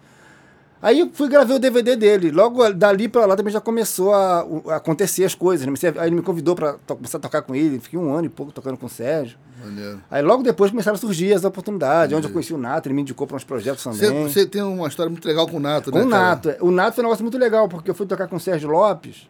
Aí 0.81 0.99
eu 0.99 1.09
fui 1.13 1.29
gravei 1.29 1.55
o 1.55 1.59
DVD 1.59 1.95
dele. 1.95 2.31
Logo 2.31 2.67
dali 2.73 3.07
pra 3.07 3.25
lá 3.25 3.35
também 3.35 3.53
já 3.53 3.61
começou 3.61 4.13
a, 4.13 4.45
a 4.67 4.75
acontecer 4.77 5.23
as 5.23 5.35
coisas. 5.35 5.67
Né? 5.67 5.73
Aí 5.99 6.07
ele 6.07 6.15
me 6.15 6.21
convidou 6.23 6.55
pra 6.55 6.73
começar 6.87 7.19
a 7.19 7.21
tocar 7.21 7.43
com 7.43 7.53
ele. 7.53 7.79
Fiquei 7.79 7.99
um 7.99 8.11
ano 8.13 8.25
e 8.25 8.29
pouco 8.29 8.51
tocando 8.51 8.77
com 8.77 8.87
o 8.87 8.89
Sérgio. 8.89 9.37
Maneiro. 9.63 10.01
Aí 10.09 10.23
logo 10.23 10.41
depois 10.41 10.71
começaram 10.71 10.95
a 10.95 10.99
surgir 10.99 11.33
as 11.33 11.43
oportunidades. 11.43 12.17
Onde 12.17 12.27
eu 12.27 12.31
conheci 12.33 12.51
o 12.51 12.57
Nato, 12.57 12.87
ele 12.87 12.95
me 12.95 13.01
indicou 13.03 13.27
para 13.27 13.37
uns 13.37 13.43
projetos 13.43 13.83
também. 13.83 14.23
você 14.27 14.45
tem 14.45 14.63
uma 14.63 14.87
história 14.87 15.09
muito 15.09 15.27
legal 15.27 15.47
com 15.47 15.57
o 15.57 15.59
Nato, 15.59 15.91
Com 15.91 15.99
né? 15.99 16.05
o 16.05 16.09
cara? 16.09 16.23
Nato. 16.23 16.65
O 16.65 16.71
Nato 16.71 16.95
foi 16.95 17.03
um 17.03 17.07
negócio 17.07 17.23
muito 17.23 17.37
legal, 17.37 17.69
porque 17.69 17.91
eu 17.91 17.93
fui 17.93 18.07
tocar 18.07 18.27
com 18.27 18.37
o 18.37 18.39
Sérgio 18.39 18.69
Lopes 18.69 19.29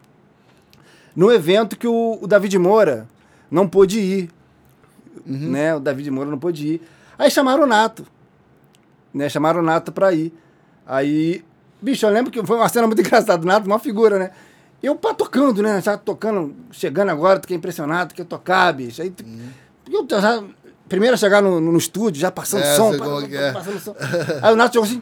num 1.13 1.29
evento 1.31 1.77
que 1.77 1.87
o, 1.87 2.19
o 2.21 2.27
David 2.27 2.57
Moura 2.57 3.07
não 3.49 3.67
pôde 3.67 3.99
ir. 3.99 4.29
Uhum. 5.27 5.51
Né? 5.51 5.75
O 5.75 5.79
David 5.81 6.09
Moura 6.09 6.29
não 6.29 6.39
pôde 6.39 6.65
ir. 6.75 6.81
Aí 7.17 7.29
chamaram 7.29 7.63
o 7.63 7.67
Nato. 7.67 8.05
Né? 9.13 9.27
Chamaram 9.27 9.59
o 9.59 9.63
Nato 9.63 9.91
pra 9.91 10.13
ir. 10.13 10.33
Aí, 10.85 11.43
bicho, 11.81 12.05
eu 12.05 12.09
lembro 12.09 12.31
que 12.31 12.45
foi 12.45 12.57
uma 12.57 12.69
cena 12.69 12.87
muito 12.87 12.99
engraçada. 13.01 13.45
Nato, 13.45 13.65
uma 13.65 13.79
figura, 13.79 14.19
né? 14.19 14.31
Eu 14.81 14.95
pá, 14.95 15.13
tocando, 15.13 15.61
né? 15.61 15.81
Já 15.81 15.97
tocando, 15.97 16.55
chegando 16.71 17.09
agora, 17.09 17.39
fiquei 17.39 17.55
impressionado, 17.57 18.13
quer 18.13 18.25
tocar, 18.25 18.73
bicho. 18.73 19.01
Aí, 19.01 19.13
eu 19.91 20.07
já, 20.09 20.43
primeiro 20.89 21.13
a 21.13 21.17
chegar 21.17 21.41
no, 21.41 21.59
no 21.59 21.77
estúdio, 21.77 22.19
já 22.19 22.31
passando 22.31 22.63
Uhum. 22.63 22.67
É, 22.67 22.75
som. 22.75 22.97
pá, 22.97 23.27
que 23.27 23.37
é. 23.37 23.51
passando 23.51 23.79
som. 23.79 23.95
Aí 24.41 24.53
o 24.53 24.55
Nato 24.55 24.73
chegou 24.73 24.87
assim, 24.87 25.01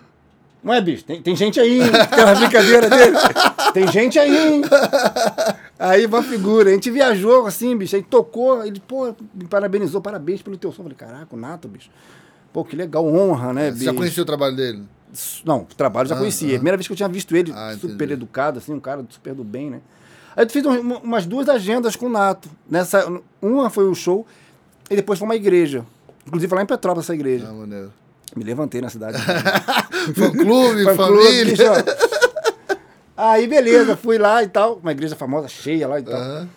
não 0.62 0.74
é, 0.74 0.82
bicho? 0.82 1.06
Tem, 1.06 1.22
tem 1.22 1.36
gente 1.36 1.60
aí, 1.60 1.82
hein? 1.82 1.90
aquela 2.02 2.36
brincadeira 2.36 2.90
dele. 2.90 3.16
Tem 3.74 3.88
gente 3.88 4.18
aí, 4.18 4.36
hein? 4.56 4.62
Aí 5.78 6.06
uma 6.06 6.24
figura, 6.24 6.70
a 6.70 6.74
gente 6.74 6.90
viajou 6.92 7.46
assim, 7.46 7.78
bicho, 7.78 7.96
aí 7.96 8.02
tocou, 8.02 8.66
ele, 8.66 8.82
pô, 8.86 9.16
me 9.34 9.46
parabenizou, 9.48 10.02
parabéns 10.02 10.42
pelo 10.42 10.58
teu 10.58 10.72
som. 10.72 10.82
Eu 10.82 10.90
falei, 10.90 10.98
caraca, 10.98 11.34
o 11.34 11.40
Nato, 11.40 11.68
bicho. 11.68 11.90
Pô, 12.52 12.66
que 12.66 12.76
legal, 12.76 13.06
honra, 13.06 13.54
né, 13.54 13.66
Você 13.68 13.72
bicho? 13.74 13.86
já 13.86 13.94
conhecia 13.94 14.24
o 14.24 14.26
trabalho 14.26 14.56
dele? 14.56 14.84
Não, 15.46 15.66
trabalho 15.78 16.06
eu 16.06 16.10
já 16.10 16.16
Ah, 16.16 16.20
conhecia. 16.20 16.50
ah. 16.50 16.54
Primeira 16.60 16.78
vez 16.78 16.86
que 16.88 16.94
eu 16.94 16.98
tinha 16.98 17.10
visto 17.10 17.36
ele, 17.36 17.51
Ah, 17.56 17.74
super 17.80 17.94
entendi. 17.96 18.13
educado, 18.13 18.60
assim, 18.60 18.74
um 18.74 18.80
cara 18.80 19.04
super 19.10 19.34
do 19.34 19.44
bem, 19.44 19.70
né? 19.70 19.82
Aí 20.36 20.46
eu 20.46 20.50
fiz 20.50 20.63
um- 20.66 20.80
umas 20.98 21.25
duas 21.25 21.50
agendas 21.50 21.96
com 21.96 22.06
o 22.06 22.10
Nato. 22.10 22.48
Nessa, 22.70 23.12
uma 23.42 23.70
foi 23.70 23.86
o 23.89 23.96
show 23.96 24.25
e 24.89 24.96
depois 24.96 25.18
foi 25.20 25.28
uma 25.28 25.36
igreja. 25.36 25.84
Inclusive 26.28 26.54
lá 26.54 26.62
em 26.62 26.66
Petrópolis 26.66 27.06
essa 27.08 27.16
igreja. 27.16 27.48
Ah, 27.50 27.54
maneiro. 27.54 27.92
Me 28.36 28.44
levantei 28.44 28.80
na 28.82 28.89
cidade. 28.89 29.18
Fã 30.13 30.32
clube, 30.32 30.84
Fã-clube, 30.84 30.96
família. 30.96 31.72
ó. 31.72 32.80
Aí, 33.18 33.48
beleza, 33.48 33.98
fui 33.98 34.18
lá 34.18 34.44
e 34.44 34.48
tal. 34.48 34.75
Uma 34.75 34.92
igreja 34.92 35.16
famosa, 35.16 35.48
cheia 35.48 35.88
lá 35.88 36.00
e 36.00 36.04
tal. 36.04 36.13
Aham. 36.13 36.48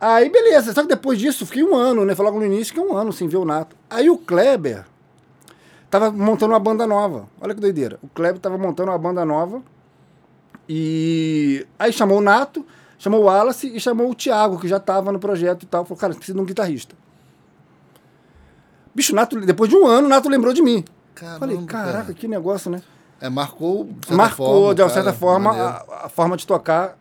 Aí, 0.00 0.30
beleza. 0.30 0.72
Só 0.72 0.82
que 0.82 0.88
depois 0.88 1.18
disso, 1.18 1.44
fiquei 1.44 1.62
um 1.62 1.74
ano, 1.76 2.04
né? 2.04 2.14
Logo 2.16 2.38
no 2.38 2.46
início, 2.46 2.66
fiquei 2.74 2.82
um 2.82 2.96
ano 2.96 3.12
sem 3.12 3.28
ver 3.28 3.36
o 3.36 3.44
Nato. 3.44 3.76
Aí 3.90 4.08
o 4.08 4.16
Kleber 4.16 4.84
tava 5.92 6.10
montando 6.10 6.54
uma 6.54 6.58
banda 6.58 6.86
nova. 6.86 7.28
Olha 7.38 7.54
que 7.54 7.60
doideira. 7.60 7.98
O 8.02 8.08
Kleber 8.08 8.40
tava 8.40 8.56
montando 8.56 8.90
uma 8.90 8.96
banda 8.98 9.26
nova. 9.26 9.62
E 10.66 11.66
aí 11.78 11.92
chamou 11.92 12.16
o 12.18 12.20
Nato, 12.22 12.64
chamou 12.98 13.20
o 13.20 13.24
Wallace 13.24 13.68
e 13.76 13.78
chamou 13.78 14.10
o 14.10 14.14
Thiago, 14.14 14.58
que 14.58 14.66
já 14.66 14.80
tava 14.80 15.12
no 15.12 15.18
projeto 15.18 15.64
e 15.64 15.66
tal. 15.66 15.84
Falou, 15.84 15.98
cara, 15.98 16.14
precisa 16.14 16.34
de 16.34 16.40
um 16.42 16.46
guitarrista. 16.46 16.96
Bicho, 18.94 19.12
o 19.12 19.16
Nato, 19.16 19.38
depois 19.42 19.68
de 19.68 19.76
um 19.76 19.86
ano, 19.86 20.06
o 20.06 20.08
Nato 20.08 20.30
lembrou 20.30 20.54
de 20.54 20.62
mim. 20.62 20.82
Caramba, 21.14 21.40
Falei, 21.40 21.62
caraca, 21.66 21.92
cara. 22.04 22.14
que 22.14 22.26
negócio, 22.26 22.70
né? 22.70 22.80
É, 23.20 23.28
marcou. 23.28 23.84
de 23.84 24.14
Marcou, 24.14 24.46
forma, 24.46 24.74
de 24.74 24.82
uma 24.82 24.88
cara, 24.88 25.02
certa 25.02 25.12
forma, 25.12 25.50
maneiro. 25.52 25.68
a, 25.68 26.06
a 26.06 26.08
forma 26.08 26.36
de 26.38 26.46
tocar. 26.46 26.96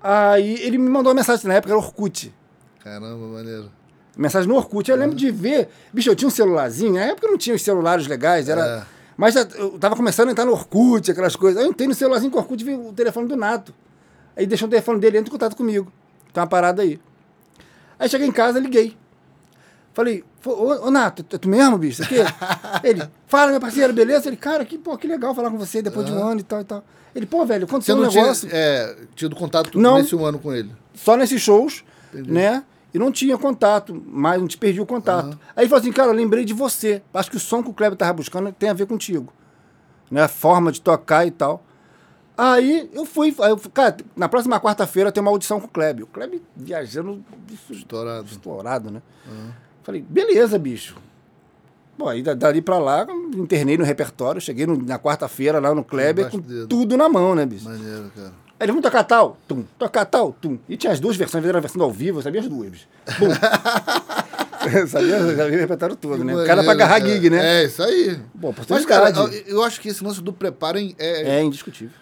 Aí 0.00 0.54
ele 0.62 0.78
me 0.78 0.88
mandou 0.88 1.10
uma 1.10 1.16
mensagem, 1.16 1.48
na 1.48 1.54
época 1.54 1.72
era 1.72 1.78
Orkut. 1.78 2.32
Caramba, 2.78 3.26
maneiro. 3.26 3.70
Mensagem 4.16 4.48
no 4.48 4.54
Orkut. 4.56 4.90
Eu 4.90 4.96
lembro 4.96 5.16
de 5.16 5.30
ver. 5.30 5.68
Bicho, 5.92 6.08
eu 6.10 6.14
tinha 6.16 6.28
um 6.28 6.30
celularzinho. 6.30 6.94
Na 6.94 7.00
época 7.02 7.26
não 7.28 7.36
tinha 7.38 7.54
os 7.56 7.62
celulares 7.62 8.06
legais. 8.06 8.48
Era... 8.48 8.60
É. 8.90 8.94
Mas 9.16 9.36
eu 9.36 9.78
tava 9.78 9.94
começando 9.96 10.28
a 10.28 10.32
entrar 10.32 10.44
no 10.44 10.52
Orkut, 10.52 11.10
aquelas 11.10 11.36
coisas. 11.36 11.60
Aí 11.60 11.66
eu 11.66 11.70
entrei 11.70 11.86
no 11.88 11.94
celularzinho 11.94 12.30
com 12.32 12.38
o 12.38 12.40
Orkut 12.40 12.62
e 12.62 12.66
vi 12.66 12.74
o 12.74 12.92
telefone 12.92 13.28
do 13.28 13.36
Nato. 13.36 13.72
Aí 14.36 14.46
deixou 14.46 14.66
o 14.66 14.70
telefone 14.70 14.98
dele, 15.00 15.18
entra 15.18 15.28
em 15.28 15.32
contato 15.32 15.56
comigo. 15.56 15.92
Tem 16.32 16.40
uma 16.40 16.46
parada 16.48 16.82
aí. 16.82 17.00
Aí 17.98 18.08
cheguei 18.08 18.26
em 18.26 18.32
casa, 18.32 18.58
liguei. 18.58 18.96
Falei, 19.92 20.24
"Pô, 20.42 20.50
ô, 20.50 20.86
ô 20.88 20.90
Nato, 20.90 21.24
é 21.32 21.38
tu 21.38 21.48
mesmo, 21.48 21.78
bicho? 21.78 22.02
Aqui? 22.02 22.16
Ele, 22.82 23.02
fala, 23.28 23.52
meu 23.52 23.60
parceiro, 23.60 23.92
beleza? 23.92 24.28
Ele, 24.28 24.36
cara, 24.36 24.64
que, 24.64 24.76
pô, 24.76 24.98
que 24.98 25.06
legal 25.06 25.32
falar 25.34 25.50
com 25.50 25.58
você 25.58 25.80
depois 25.80 26.04
de 26.04 26.12
um 26.12 26.20
ano 26.20 26.40
e 26.40 26.42
tal 26.42 26.60
e 26.60 26.64
tal. 26.64 26.84
Ele, 27.14 27.26
pô, 27.26 27.46
velho, 27.46 27.64
Você 27.66 27.70
aconteceu 27.70 27.96
um 27.96 28.00
não 28.00 28.08
tinha 28.08 28.22
negócio. 28.24 28.48
é, 28.50 28.96
tido 29.14 29.36
contato 29.36 29.78
Não. 29.78 29.98
nesse 29.98 30.16
um 30.16 30.24
ano 30.24 30.40
com 30.40 30.52
ele? 30.52 30.72
só 30.94 31.16
nesses 31.16 31.40
shows, 31.40 31.84
né? 32.12 32.64
E 32.94 32.98
não 32.98 33.10
tinha 33.10 33.36
contato, 33.36 34.00
mas 34.06 34.40
não 34.40 34.46
te 34.46 34.56
perdi 34.56 34.80
o 34.80 34.86
contato. 34.86 35.36
Aí 35.56 35.64
ele 35.64 35.68
falou 35.68 35.80
assim, 35.80 35.90
cara, 35.92 36.12
lembrei 36.12 36.44
de 36.44 36.54
você. 36.54 37.02
Acho 37.12 37.28
que 37.28 37.36
o 37.36 37.40
som 37.40 37.60
que 37.60 37.68
o 37.68 37.74
Kleber 37.74 37.98
tava 37.98 38.12
buscando 38.12 38.52
tem 38.52 38.68
a 38.68 38.72
ver 38.72 38.86
contigo. 38.86 39.32
Né? 40.08 40.22
A 40.22 40.28
forma 40.28 40.70
de 40.70 40.80
tocar 40.80 41.26
e 41.26 41.30
tal. 41.32 41.64
Aí 42.38 42.88
eu 42.92 43.04
fui, 43.04 43.34
aí 43.40 43.50
eu, 43.50 43.56
cara, 43.72 43.96
na 44.16 44.28
próxima 44.28 44.60
quarta-feira 44.60 45.10
tem 45.10 45.20
uma 45.20 45.30
audição 45.32 45.60
com 45.60 45.66
o 45.66 45.70
Kleber. 45.70 46.04
O 46.04 46.06
Kleber 46.06 46.40
viajando 46.56 47.24
isso, 47.50 47.72
Estourado. 47.72 48.26
estourado, 48.26 48.90
né? 48.90 49.02
Falei, 49.82 50.00
beleza, 50.08 50.56
bicho. 50.58 50.96
Bom, 51.98 52.08
aí 52.08 52.22
da- 52.22 52.34
dali 52.34 52.60
pra 52.60 52.78
lá, 52.78 53.06
internei 53.36 53.76
no 53.78 53.84
repertório, 53.84 54.40
cheguei 54.40 54.66
no- 54.66 54.76
na 54.82 54.98
quarta-feira 54.98 55.60
lá 55.60 55.74
no 55.74 55.84
Kleber 55.84 56.28
com 56.30 56.38
dedo. 56.38 56.66
tudo 56.66 56.96
na 56.96 57.08
mão, 57.08 57.34
né, 57.36 57.46
bicho? 57.46 57.68
Maneiro, 57.68 58.10
cara. 58.16 58.32
Aí 58.64 58.66
ele, 58.66 58.72
vamos 58.72 58.82
tocar 58.82 59.04
tal, 59.04 59.36
tum, 59.46 59.62
tocar 59.78 60.06
tal, 60.06 60.32
tum. 60.32 60.58
E 60.66 60.74
tinha 60.74 60.90
as 60.90 60.98
duas 60.98 61.18
versões, 61.18 61.44
era 61.44 61.58
a 61.58 61.60
versão 61.60 61.82
ao 61.82 61.90
vivo, 61.92 62.18
eu 62.20 62.22
sabia 62.22 62.40
as 62.40 62.48
duas. 62.48 62.78
Bum. 63.18 63.28
Eu 64.72 64.86
sabia, 64.88 65.16
eu 65.16 65.36
sabia 65.36 65.58
o 65.58 65.60
repertório 65.60 65.94
todo, 65.94 66.24
né? 66.24 66.34
O 66.34 66.46
cara 66.46 66.62
pra 66.62 66.72
agarrar 66.72 66.98
cara. 66.98 67.12
gig, 67.12 67.28
né? 67.28 67.60
É, 67.60 67.64
isso 67.66 67.82
aí. 67.82 68.18
Pô, 68.40 68.54
Mas, 68.70 68.86
cara, 68.86 69.10
oportunidade. 69.10 69.44
eu 69.50 69.56
eu 69.58 69.62
acho 69.62 69.78
que 69.78 69.90
esse 69.90 70.02
lance 70.02 70.22
do 70.22 70.32
preparo 70.32 70.78
é, 70.78 70.94
é, 70.98 71.28
É 71.38 71.42
indiscutível. 71.42 71.92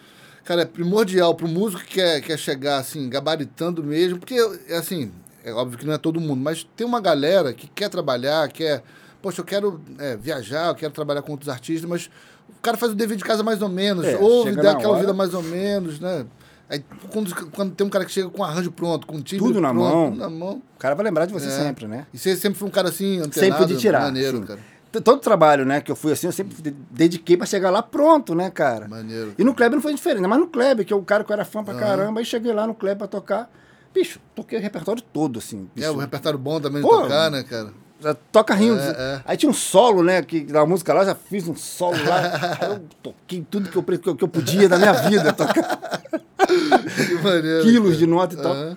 cara, 0.45 0.63
é 0.63 0.65
primordial 0.65 1.35
pro 1.35 1.49
músico 1.49 1.83
que 1.83 1.95
quer, 1.95 2.21
quer 2.21 2.39
chegar, 2.39 2.77
assim, 2.79 3.09
gabaritando 3.11 3.83
mesmo. 3.83 4.21
Porque, 4.21 4.37
é 4.69 4.77
assim, 4.77 5.11
é 5.45 5.53
óbvio 5.53 5.77
que 5.77 5.85
não 5.85 5.93
é 5.93 5.99
todo 5.99 6.21
mundo, 6.21 6.41
mas 6.41 6.65
tem 6.77 6.87
uma 6.87 7.01
galera 7.01 7.53
que 7.53 7.67
quer 7.67 7.89
trabalhar, 7.89 8.47
quer... 8.49 8.81
Poxa, 9.21 9.41
eu 9.41 9.45
quero 9.45 9.81
é, 9.99 10.17
viajar, 10.17 10.69
eu 10.69 10.77
quero 10.77 10.93
trabalhar 10.93 11.23
com 11.23 11.33
outros 11.33 11.49
artistas, 11.49 11.91
mas 11.91 12.09
o 12.49 12.63
cara 12.63 12.77
faz 12.77 12.93
o 12.93 12.95
dever 12.95 13.17
de 13.17 13.25
casa 13.25 13.43
mais 13.43 13.61
ou 13.61 13.69
menos, 13.69 14.05
É, 14.05 14.17
ouve, 14.19 14.55
dá 14.55 14.71
aquela 14.71 14.93
hora. 14.93 15.01
vida 15.01 15.13
mais 15.13 15.35
ou 15.35 15.43
menos, 15.43 15.99
né? 15.99 16.25
Aí, 16.73 16.83
quando, 17.11 17.51
quando 17.51 17.75
tem 17.75 17.87
um 17.87 17.91
cara 17.91 18.05
que 18.07 18.11
chega 18.11 18.31
com 18.31 18.43
arranjo 18.43 18.73
pronto, 18.73 19.07
com 19.07 19.21
timbre 19.21 19.47
Tudo 19.47 19.61
na 19.61 19.75
pronto, 19.75 19.85
mão. 19.95 20.11
tudo 20.11 20.21
na 20.21 20.31
mão. 20.31 20.63
O 20.75 20.79
cara 20.79 20.95
vai 20.95 21.05
lembrar 21.05 21.27
de 21.27 21.33
você 21.33 21.47
É. 21.47 21.51
sempre, 21.51 21.87
né? 21.87 22.07
E 22.15 22.19
você 22.19 22.35
sempre 22.35 22.59
foi 22.59 22.67
um 22.67 22.71
cara 22.71 22.89
assim, 22.89 23.19
antenado, 23.19 23.35
Sempre 23.61 23.67
de 23.67 23.77
tirar. 23.81 24.01
maneiro, 24.03 24.39
assim. 24.39 24.47
cara. 24.47 24.61
Todo 25.05 25.21
trabalho, 25.21 25.65
né, 25.65 25.81
que 25.81 25.91
eu 25.91 25.97
fui 25.97 26.13
assim, 26.13 26.27
eu 26.27 26.33
sempre 26.33 26.61
de- 26.63 26.71
dediquei 26.91 27.37
pra 27.37 27.47
chegar 27.47 27.71
lá 27.71 27.83
pronto, 27.83 28.35
né, 28.35 28.51
cara? 28.51 28.89
Maneiro. 28.89 29.35
E 29.39 29.45
no 29.45 29.55
Kleber 29.55 29.77
não 29.77 29.83
foi 29.83 29.95
diferente, 29.95 30.27
mas 30.27 30.39
no 30.39 30.47
Kleber, 30.49 30.85
que 30.85 30.93
é 30.93 30.97
o 30.97 31.03
cara 31.03 31.25
que 31.25 31.31
eu 31.31 31.35
era 31.35 31.45
fã 31.45 31.63
pra 31.65 31.75
caramba, 31.75 32.21
aí 32.21 32.27
cheguei 32.27 32.53
lá 32.53 32.67
no 32.67 32.75
Kleber 32.75 32.99
pra 32.99 33.07
tocar. 33.07 33.51
Bicho, 33.95 34.19
toquei 34.35 34.59
o 34.59 34.63
repertório 34.63 35.03
todo, 35.03 35.39
assim. 35.39 35.69
É, 35.77 35.81
bicho. 35.81 35.93
o 35.93 35.99
repertório 35.99 36.39
bom 36.39 36.59
também 36.61 36.83
de 36.83 36.89
Pô, 36.89 37.03
tocar, 37.03 37.31
né, 37.31 37.43
cara? 37.43 37.71
Já 38.03 38.15
toca 38.15 38.53
rindo. 38.55 38.81
É, 38.81 38.91
é. 38.91 39.23
Aí 39.25 39.37
tinha 39.37 39.49
um 39.49 39.55
solo, 39.55 40.03
né? 40.03 40.23
Que, 40.23 40.41
da 40.41 40.67
música 40.67 40.93
lá, 40.93 41.05
já 41.05 41.15
fiz 41.15 41.47
um 41.47 41.55
solo 41.55 41.97
lá. 42.05 42.59
Aí 42.61 42.71
eu 42.71 42.81
toquei 43.03 43.47
tudo 43.49 43.69
que 43.71 43.77
eu, 43.77 43.83
que 43.83 44.09
eu, 44.09 44.17
que 44.17 44.25
eu 44.25 44.29
podia 44.29 44.69
da 44.69 44.77
minha 44.77 44.93
vida, 44.93 45.33
tocar 45.33 46.03
Que 46.47 47.15
maneiro. 47.23 47.63
quilos 47.63 47.91
cara. 47.91 47.99
de 47.99 48.07
nota 48.07 48.35
e 48.35 48.39
tal. 48.39 48.53
Aham. 48.53 48.75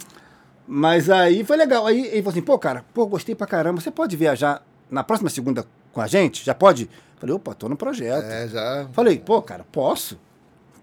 Mas 0.68 1.10
aí 1.10 1.44
foi 1.44 1.58
legal. 1.58 1.86
Aí 1.86 2.02
ele 2.08 2.18
falou 2.22 2.30
assim, 2.32 2.42
pô, 2.42 2.58
cara, 2.60 2.84
pô, 2.94 3.06
gostei 3.08 3.36
pra 3.36 3.48
caramba. 3.48 3.82
Você 3.82 3.92
pode 3.92 4.16
viajar 4.16 4.62
na 4.90 5.04
próxima 5.04 5.30
segunda 5.30 5.66
com 5.92 6.02
a 6.02 6.08
gente? 6.08 6.44
Já 6.46 6.54
pode? 6.54 6.90
Falei, 7.20 7.36
opa, 7.36 7.54
tô 7.54 7.68
no 7.70 7.76
projeto. 7.76 8.26
É, 8.26 8.48
já. 8.48 8.88
Falei, 8.94 9.18
pô, 9.20 9.42
cara, 9.42 9.66
posso? 9.72 10.20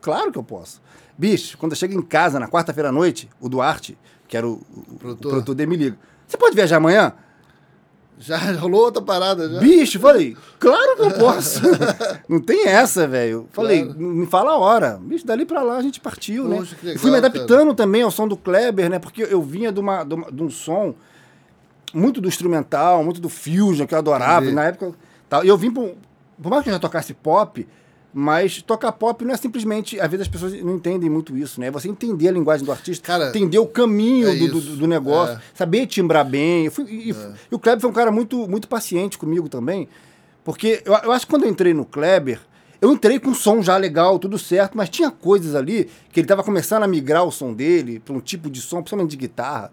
Claro 0.00 0.32
que 0.32 0.38
eu 0.38 0.42
posso. 0.44 0.80
Bicho, 1.16 1.56
quando 1.58 1.72
eu 1.72 1.76
chego 1.76 1.94
em 1.94 2.02
casa 2.02 2.40
na 2.40 2.48
quarta-feira 2.48 2.88
à 2.88 2.92
noite, 2.92 3.28
o 3.40 3.48
Duarte, 3.48 3.96
que 4.26 4.36
era 4.36 4.46
o, 4.46 4.52
o, 4.52 4.94
o 4.94 4.98
Produtor. 4.98 5.30
produtor 5.30 5.54
dele, 5.54 5.70
me 5.70 5.76
liga. 5.76 5.98
Você 6.26 6.36
pode 6.36 6.54
viajar 6.56 6.78
amanhã? 6.78 7.12
Já 8.18 8.36
rolou 8.54 8.82
outra 8.84 9.02
parada, 9.02 9.48
já. 9.48 9.58
Bicho, 9.58 9.98
falei, 9.98 10.36
claro 10.60 10.96
que 10.96 11.02
eu 11.02 11.10
posso. 11.12 11.60
não 12.28 12.40
tem 12.40 12.66
essa, 12.68 13.06
velho. 13.08 13.48
Falei, 13.52 13.84
Claro. 13.84 14.00
me 14.00 14.26
fala 14.26 14.52
a 14.52 14.56
hora. 14.58 14.98
Bicho, 15.02 15.26
dali 15.26 15.44
pra 15.44 15.62
lá 15.62 15.76
a 15.76 15.82
gente 15.82 15.98
partiu, 16.00 16.46
né? 16.48 16.56
Poxa, 16.56 16.76
que 16.76 16.86
legal, 16.86 17.00
fui 17.00 17.10
me 17.10 17.16
adaptando 17.16 17.74
também 17.74 18.02
ao 18.02 18.10
som 18.10 18.28
do 18.28 18.36
Kleber, 18.36 18.88
né? 18.88 18.98
Porque 18.98 19.22
eu 19.28 19.42
vinha 19.42 19.72
de, 19.72 19.80
uma, 19.80 20.04
de, 20.04 20.14
uma- 20.14 20.30
de 20.30 20.42
um 20.42 20.50
som 20.50 20.94
muito 21.92 22.20
do 22.20 22.28
instrumental, 22.28 23.02
muito 23.02 23.20
do 23.20 23.28
fusion, 23.28 23.86
que 23.86 23.94
eu 23.94 23.98
adorava. 23.98 24.46
E 24.46 24.52
na 24.52 24.64
época. 24.64 24.94
Tal. 25.28 25.44
E 25.44 25.48
eu 25.48 25.56
vim 25.58 25.70
pra 25.72 25.82
um- 25.82 25.94
Por 26.40 26.48
mais 26.50 26.62
que 26.62 26.68
eu 26.70 26.74
já 26.74 26.78
tocasse 26.78 27.12
pop, 27.14 27.66
mas 28.14 28.60
tocar 28.62 28.92
pop 28.92 29.24
não 29.24 29.32
é 29.32 29.36
simplesmente. 29.36 29.98
Às 30.00 30.10
vezes 30.10 30.22
as 30.26 30.28
pessoas 30.28 30.52
não 30.62 30.74
entendem 30.76 31.08
muito 31.08 31.36
isso, 31.36 31.60
né? 31.60 31.68
É 31.68 31.70
Você 31.70 31.88
entender 31.88 32.28
a 32.28 32.32
linguagem 32.32 32.64
do 32.64 32.70
artista, 32.72 33.06
Cara, 33.06 33.28
entender 33.30 33.58
o 33.58 33.66
caminho 33.66 34.28
é 34.28 34.34
do, 34.34 34.48
do, 34.48 34.60
do 34.76 34.86
negócio, 34.86 35.36
é. 35.36 35.40
saber 35.54 35.86
timbrar 35.86 36.24
bem. 36.28 36.66
Eu 36.66 36.70
fui- 36.72 36.84
e, 36.90 37.10
e- 37.10 37.14
e 37.50 37.54
o 37.54 37.58
Kleber 37.58 37.80
foi 37.80 37.88
um 37.90 37.92
cara 37.94 38.10
muito, 38.10 38.46
muito 38.48 38.68
paciente 38.68 39.16
comigo 39.16 39.48
também, 39.48 39.88
porque 40.44 40.82
eu, 40.84 40.92
eu 41.04 41.12
acho 41.12 41.26
que 41.26 41.30
quando 41.32 41.44
eu 41.44 41.48
entrei 41.50 41.72
no 41.72 41.84
Kleber, 41.84 42.40
eu 42.80 42.92
entrei 42.92 43.18
com 43.20 43.30
um 43.30 43.34
som 43.34 43.62
já 43.62 43.76
legal, 43.76 44.18
tudo 44.18 44.38
certo, 44.38 44.76
mas 44.76 44.88
tinha 44.88 45.10
coisas 45.10 45.54
ali 45.54 45.88
que 46.12 46.20
ele 46.20 46.24
estava 46.24 46.42
começando 46.42 46.82
a 46.82 46.88
migrar 46.88 47.24
o 47.24 47.30
som 47.30 47.54
dele 47.54 47.98
para 48.00 48.14
um 48.14 48.20
tipo 48.20 48.50
de 48.50 48.60
som, 48.60 48.78
principalmente 48.82 49.10
de 49.12 49.16
guitarra. 49.16 49.72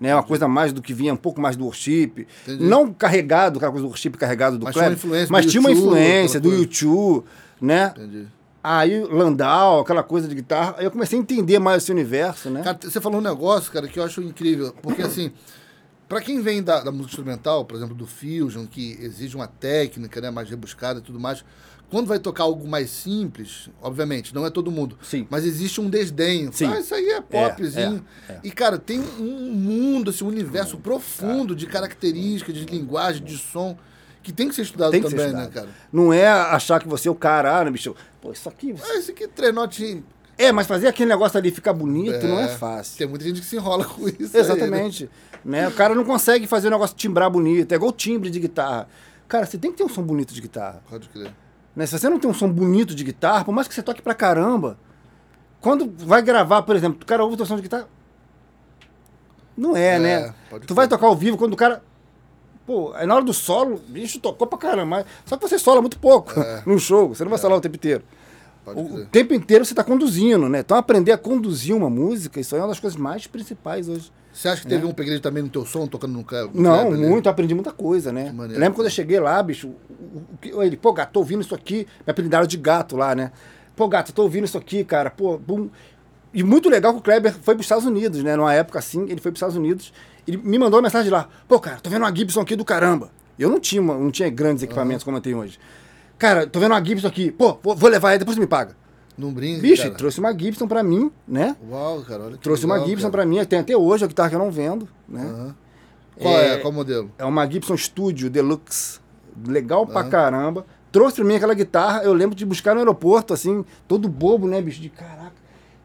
Né, 0.00 0.14
uma 0.14 0.22
coisa 0.22 0.46
mais 0.46 0.72
do 0.72 0.80
que 0.80 0.94
vinha, 0.94 1.12
um 1.12 1.16
pouco 1.16 1.40
mais 1.40 1.56
do 1.56 1.64
worship. 1.64 2.24
Entendi. 2.46 2.62
Não 2.64 2.92
carregado, 2.92 3.56
aquela 3.56 3.72
coisa 3.72 3.84
do 3.84 3.88
worship 3.88 4.10
carregado 4.10 4.56
do 4.56 4.64
Mas 4.64 4.72
Kleber. 4.74 4.92
influência 4.92 5.28
mas 5.32 5.46
tinha 5.46 5.60
uma 5.60 5.70
U2, 5.70 5.76
influência 5.76 6.38
do 6.40 6.54
YouTube, 6.54 7.24
né? 7.60 7.92
Entendi. 7.96 8.26
Aí 8.62 9.02
Landau, 9.04 9.80
aquela 9.80 10.02
coisa 10.02 10.28
de 10.28 10.34
guitarra. 10.34 10.74
Aí 10.78 10.84
eu 10.84 10.90
comecei 10.90 11.18
a 11.18 11.22
entender 11.22 11.58
mais 11.58 11.82
esse 11.84 11.92
universo, 11.92 12.50
né? 12.50 12.62
Cara, 12.62 12.78
você 12.82 13.00
falou 13.00 13.20
um 13.20 13.22
negócio, 13.22 13.72
cara, 13.72 13.86
que 13.86 13.98
eu 13.98 14.04
acho 14.04 14.20
incrível. 14.20 14.74
Porque, 14.82 15.00
assim, 15.00 15.32
pra 16.08 16.20
quem 16.20 16.40
vem 16.40 16.62
da, 16.62 16.80
da 16.80 16.90
música 16.90 17.10
instrumental, 17.10 17.64
por 17.64 17.76
exemplo, 17.76 17.94
do 17.94 18.06
Fusion, 18.06 18.66
que 18.66 18.98
exige 19.00 19.36
uma 19.36 19.46
técnica 19.46 20.20
né, 20.20 20.30
mais 20.30 20.50
rebuscada 20.50 20.98
e 20.98 21.02
tudo 21.02 21.20
mais, 21.20 21.44
quando 21.88 22.06
vai 22.06 22.18
tocar 22.18 22.42
algo 22.42 22.68
mais 22.68 22.90
simples, 22.90 23.70
obviamente, 23.80 24.34
não 24.34 24.44
é 24.44 24.50
todo 24.50 24.70
mundo, 24.70 24.98
Sim. 25.00 25.26
mas 25.30 25.46
existe 25.46 25.80
um 25.80 25.88
desdenho. 25.88 26.52
Sim. 26.52 26.66
Ah, 26.66 26.80
isso 26.80 26.94
aí 26.94 27.08
é 27.08 27.20
popzinho. 27.20 28.04
é, 28.28 28.32
é. 28.32 28.40
E, 28.44 28.50
cara, 28.50 28.76
tem 28.76 29.00
um 29.00 29.52
mundo, 29.52 30.10
assim, 30.10 30.24
um 30.24 30.28
universo 30.28 30.76
profundo 30.76 31.56
de 31.56 31.66
características, 31.66 32.54
de 32.54 32.66
linguagem, 32.66 33.24
de 33.24 33.38
som, 33.38 33.78
que 34.28 34.32
tem 34.34 34.48
que 34.48 34.54
ser 34.54 34.62
estudado 34.62 34.90
Tem 34.90 35.02
que 35.02 35.08
também, 35.08 35.26
ser 35.28 35.32
né, 35.32 35.42
estudado. 35.44 35.64
cara? 35.66 35.76
Não 35.92 36.12
é 36.12 36.28
achar 36.28 36.78
que 36.80 36.86
você 36.86 37.08
é 37.08 37.10
o 37.10 37.14
cara, 37.14 37.58
ah, 37.58 37.64
né, 37.64 37.70
bicho? 37.70 37.96
Pô, 38.20 38.30
isso 38.30 38.48
aqui. 38.48 38.74
Ah, 38.82 38.98
isso 38.98 39.10
aqui 39.10 39.24
é 39.24 39.28
trenote. 39.28 40.04
É, 40.36 40.52
mas 40.52 40.66
fazer 40.66 40.86
aquele 40.86 41.08
negócio 41.08 41.36
ali 41.38 41.50
ficar 41.50 41.72
bonito 41.72 42.14
É, 42.14 42.28
não 42.28 42.38
é 42.38 42.46
fácil. 42.48 42.98
Tem 42.98 43.06
muita 43.08 43.24
gente 43.24 43.40
que 43.40 43.46
se 43.46 43.56
enrola 43.56 43.84
com 43.86 44.06
isso. 44.08 44.16
aí, 44.20 44.28
né? 44.32 44.38
Exatamente. 44.40 45.10
né? 45.44 45.66
O 45.66 45.72
cara 45.72 45.94
não 45.94 46.04
consegue 46.04 46.46
fazer 46.46 46.68
o 46.68 46.70
negócio 46.70 46.94
timbrar 46.94 47.30
bonito. 47.30 47.72
É 47.72 47.74
igual 47.74 47.90
timbre 47.90 48.28
de 48.30 48.38
guitarra. 48.38 48.86
Cara, 49.26 49.46
você 49.46 49.56
tem 49.58 49.72
que 49.72 49.78
ter 49.78 49.84
um 49.84 49.88
som 49.88 50.02
bonito 50.02 50.32
de 50.34 50.40
guitarra. 50.40 50.82
Pode 50.88 51.08
crer. 51.08 51.32
Né? 51.74 51.86
Se 51.86 51.98
você 51.98 52.08
não 52.08 52.18
tem 52.20 52.30
um 52.30 52.34
som 52.34 52.48
bonito 52.52 52.94
de 52.94 53.02
guitarra, 53.02 53.44
por 53.44 53.52
mais 53.52 53.66
que 53.66 53.74
você 53.74 53.82
toque 53.82 54.00
pra 54.02 54.14
caramba, 54.14 54.78
quando 55.60 55.92
vai 56.06 56.20
gravar, 56.22 56.62
por 56.62 56.76
exemplo, 56.76 57.00
o 57.02 57.06
cara 57.06 57.22
ouve 57.24 57.34
o 57.34 57.36
teu 57.38 57.46
som 57.46 57.56
de 57.56 57.62
guitarra. 57.62 57.88
Não 59.56 59.76
é, 59.76 59.96
É, 59.96 59.98
né? 59.98 60.34
Tu 60.66 60.74
vai 60.74 60.86
tocar 60.86 61.06
ao 61.06 61.16
vivo 61.16 61.36
quando 61.36 61.54
o 61.54 61.56
cara. 61.56 61.82
Pô, 62.68 62.92
aí 62.94 63.06
na 63.06 63.14
hora 63.14 63.24
do 63.24 63.32
solo, 63.32 63.80
bicho 63.88 64.20
tocou 64.20 64.46
pra 64.46 64.58
caramba. 64.58 65.06
Só 65.24 65.38
que 65.38 65.48
você 65.48 65.58
sola 65.58 65.80
muito 65.80 65.98
pouco 65.98 66.38
É. 66.38 66.62
num 66.68 66.78
show. 66.78 67.08
Você 67.08 67.24
não 67.24 67.30
vai 67.30 67.38
solar 67.38 67.56
o 67.56 67.62
tempo 67.62 67.76
inteiro. 67.76 68.04
Pode 68.62 68.78
O, 68.78 69.06
tempo 69.06 69.32
inteiro 69.32 69.64
você 69.64 69.74
tá 69.74 69.82
conduzindo, 69.82 70.50
né? 70.50 70.58
Então 70.58 70.76
aprender 70.76 71.12
a 71.12 71.16
conduzir 71.16 71.74
uma 71.74 71.88
música, 71.88 72.38
isso 72.38 72.54
aí 72.54 72.60
é 72.60 72.62
uma 72.62 72.68
das 72.68 72.78
coisas 72.78 73.00
mais 73.00 73.26
principais 73.26 73.88
hoje. 73.88 74.12
Você 74.30 74.48
acha 74.50 74.60
que 74.60 74.68
teve 74.68 74.84
um 74.84 74.90
upgrade 74.90 75.22
também 75.22 75.42
no 75.42 75.48
teu 75.48 75.64
som, 75.64 75.86
tocando 75.86 76.12
no? 76.12 76.26
É. 76.36 76.46
Não, 76.52 76.88
ali? 76.88 77.06
muito, 77.06 77.24
eu 77.24 77.30
aprendi 77.30 77.54
muita 77.54 77.72
coisa, 77.72 78.12
né? 78.12 78.34
lembro 78.36 78.74
quando 78.74 78.88
eu 78.88 78.90
cheguei 78.90 79.18
lá, 79.18 79.42
bicho, 79.42 79.72
ele, 80.42 80.76
pô, 80.76 80.92
gato, 80.92 81.12
tô 81.12 81.20
ouvindo 81.20 81.40
isso 81.40 81.54
aqui, 81.54 81.86
me 82.06 82.10
apelidaram 82.10 82.46
de 82.46 82.58
gato 82.58 82.98
lá, 82.98 83.14
né? 83.14 83.32
Pô, 83.74 83.88
gato, 83.88 84.12
tô 84.12 84.24
ouvindo 84.24 84.44
isso 84.44 84.58
aqui, 84.58 84.84
cara, 84.84 85.08
pô, 85.08 85.38
bum. 85.38 85.70
E 86.32 86.42
muito 86.42 86.68
legal 86.68 86.92
que 86.92 86.98
o 86.98 87.02
Kleber 87.02 87.32
foi 87.32 87.54
para 87.54 87.60
os 87.60 87.64
Estados 87.64 87.84
Unidos, 87.84 88.22
né? 88.22 88.36
Numa 88.36 88.52
época 88.54 88.78
assim, 88.78 89.02
ele 89.04 89.20
foi 89.20 89.30
para 89.30 89.36
os 89.36 89.38
Estados 89.38 89.56
Unidos. 89.56 89.92
Ele 90.26 90.36
me 90.36 90.58
mandou 90.58 90.78
uma 90.78 90.82
mensagem 90.82 91.10
lá. 91.10 91.28
Pô, 91.46 91.58
cara, 91.58 91.78
tô 91.80 91.88
vendo 91.88 92.02
uma 92.02 92.14
Gibson 92.14 92.40
aqui 92.40 92.54
do 92.54 92.64
caramba. 92.64 93.10
Eu 93.38 93.48
não 93.48 93.58
tinha, 93.60 93.80
uma, 93.80 93.94
não 93.94 94.10
tinha 94.10 94.28
grandes 94.28 94.62
equipamentos 94.62 95.04
como 95.04 95.16
eu 95.16 95.20
tenho 95.20 95.38
hoje. 95.38 95.58
Cara, 96.18 96.46
tô 96.46 96.58
vendo 96.60 96.72
uma 96.72 96.84
Gibson 96.84 97.06
aqui. 97.06 97.30
Pô, 97.30 97.58
vou, 97.62 97.88
levar 97.88 98.10
aí, 98.10 98.18
depois 98.18 98.34
você 98.36 98.40
me 98.40 98.46
paga. 98.46 98.76
Não 99.16 99.32
brinca, 99.32 99.60
Bicho, 99.62 99.82
cara. 99.84 99.94
trouxe 99.94 100.20
uma 100.20 100.36
Gibson 100.36 100.68
pra 100.68 100.82
mim, 100.82 101.10
né? 101.26 101.56
Uau, 101.68 102.02
cara, 102.02 102.24
olha 102.24 102.36
que 102.36 102.42
Trouxe 102.42 102.64
uma 102.66 102.74
legal, 102.74 102.88
Gibson 102.88 103.10
cara. 103.10 103.22
pra 103.24 103.26
mim, 103.26 103.44
tem 103.44 103.58
até 103.58 103.76
hoje, 103.76 104.04
a 104.04 104.06
guitarra 104.08 104.28
que 104.28 104.34
eu 104.34 104.38
não 104.38 104.50
vendo, 104.50 104.88
né? 105.08 105.22
Aham. 105.22 105.54
Qual 106.20 106.34
é? 106.34 106.54
É- 106.54 106.56
Qual 106.58 106.72
modelo? 106.72 107.10
É 107.18 107.24
uma 107.24 107.46
Gibson 107.48 107.76
Studio 107.76 108.28
Deluxe. 108.28 109.00
Legal 109.46 109.86
pra 109.86 110.04
caramba. 110.04 110.66
Trouxe 110.90 111.16
pra 111.16 111.24
mim 111.24 111.36
aquela 111.36 111.54
guitarra, 111.54 112.02
eu 112.02 112.12
lembro 112.12 112.34
de 112.34 112.44
buscar 112.46 112.74
no 112.74 112.80
aeroporto, 112.80 113.32
assim, 113.34 113.64
todo 113.86 114.08
bobo, 114.08 114.48
né, 114.48 114.60
bicho? 114.60 114.80
De 114.80 114.88
caraca. 114.88 115.27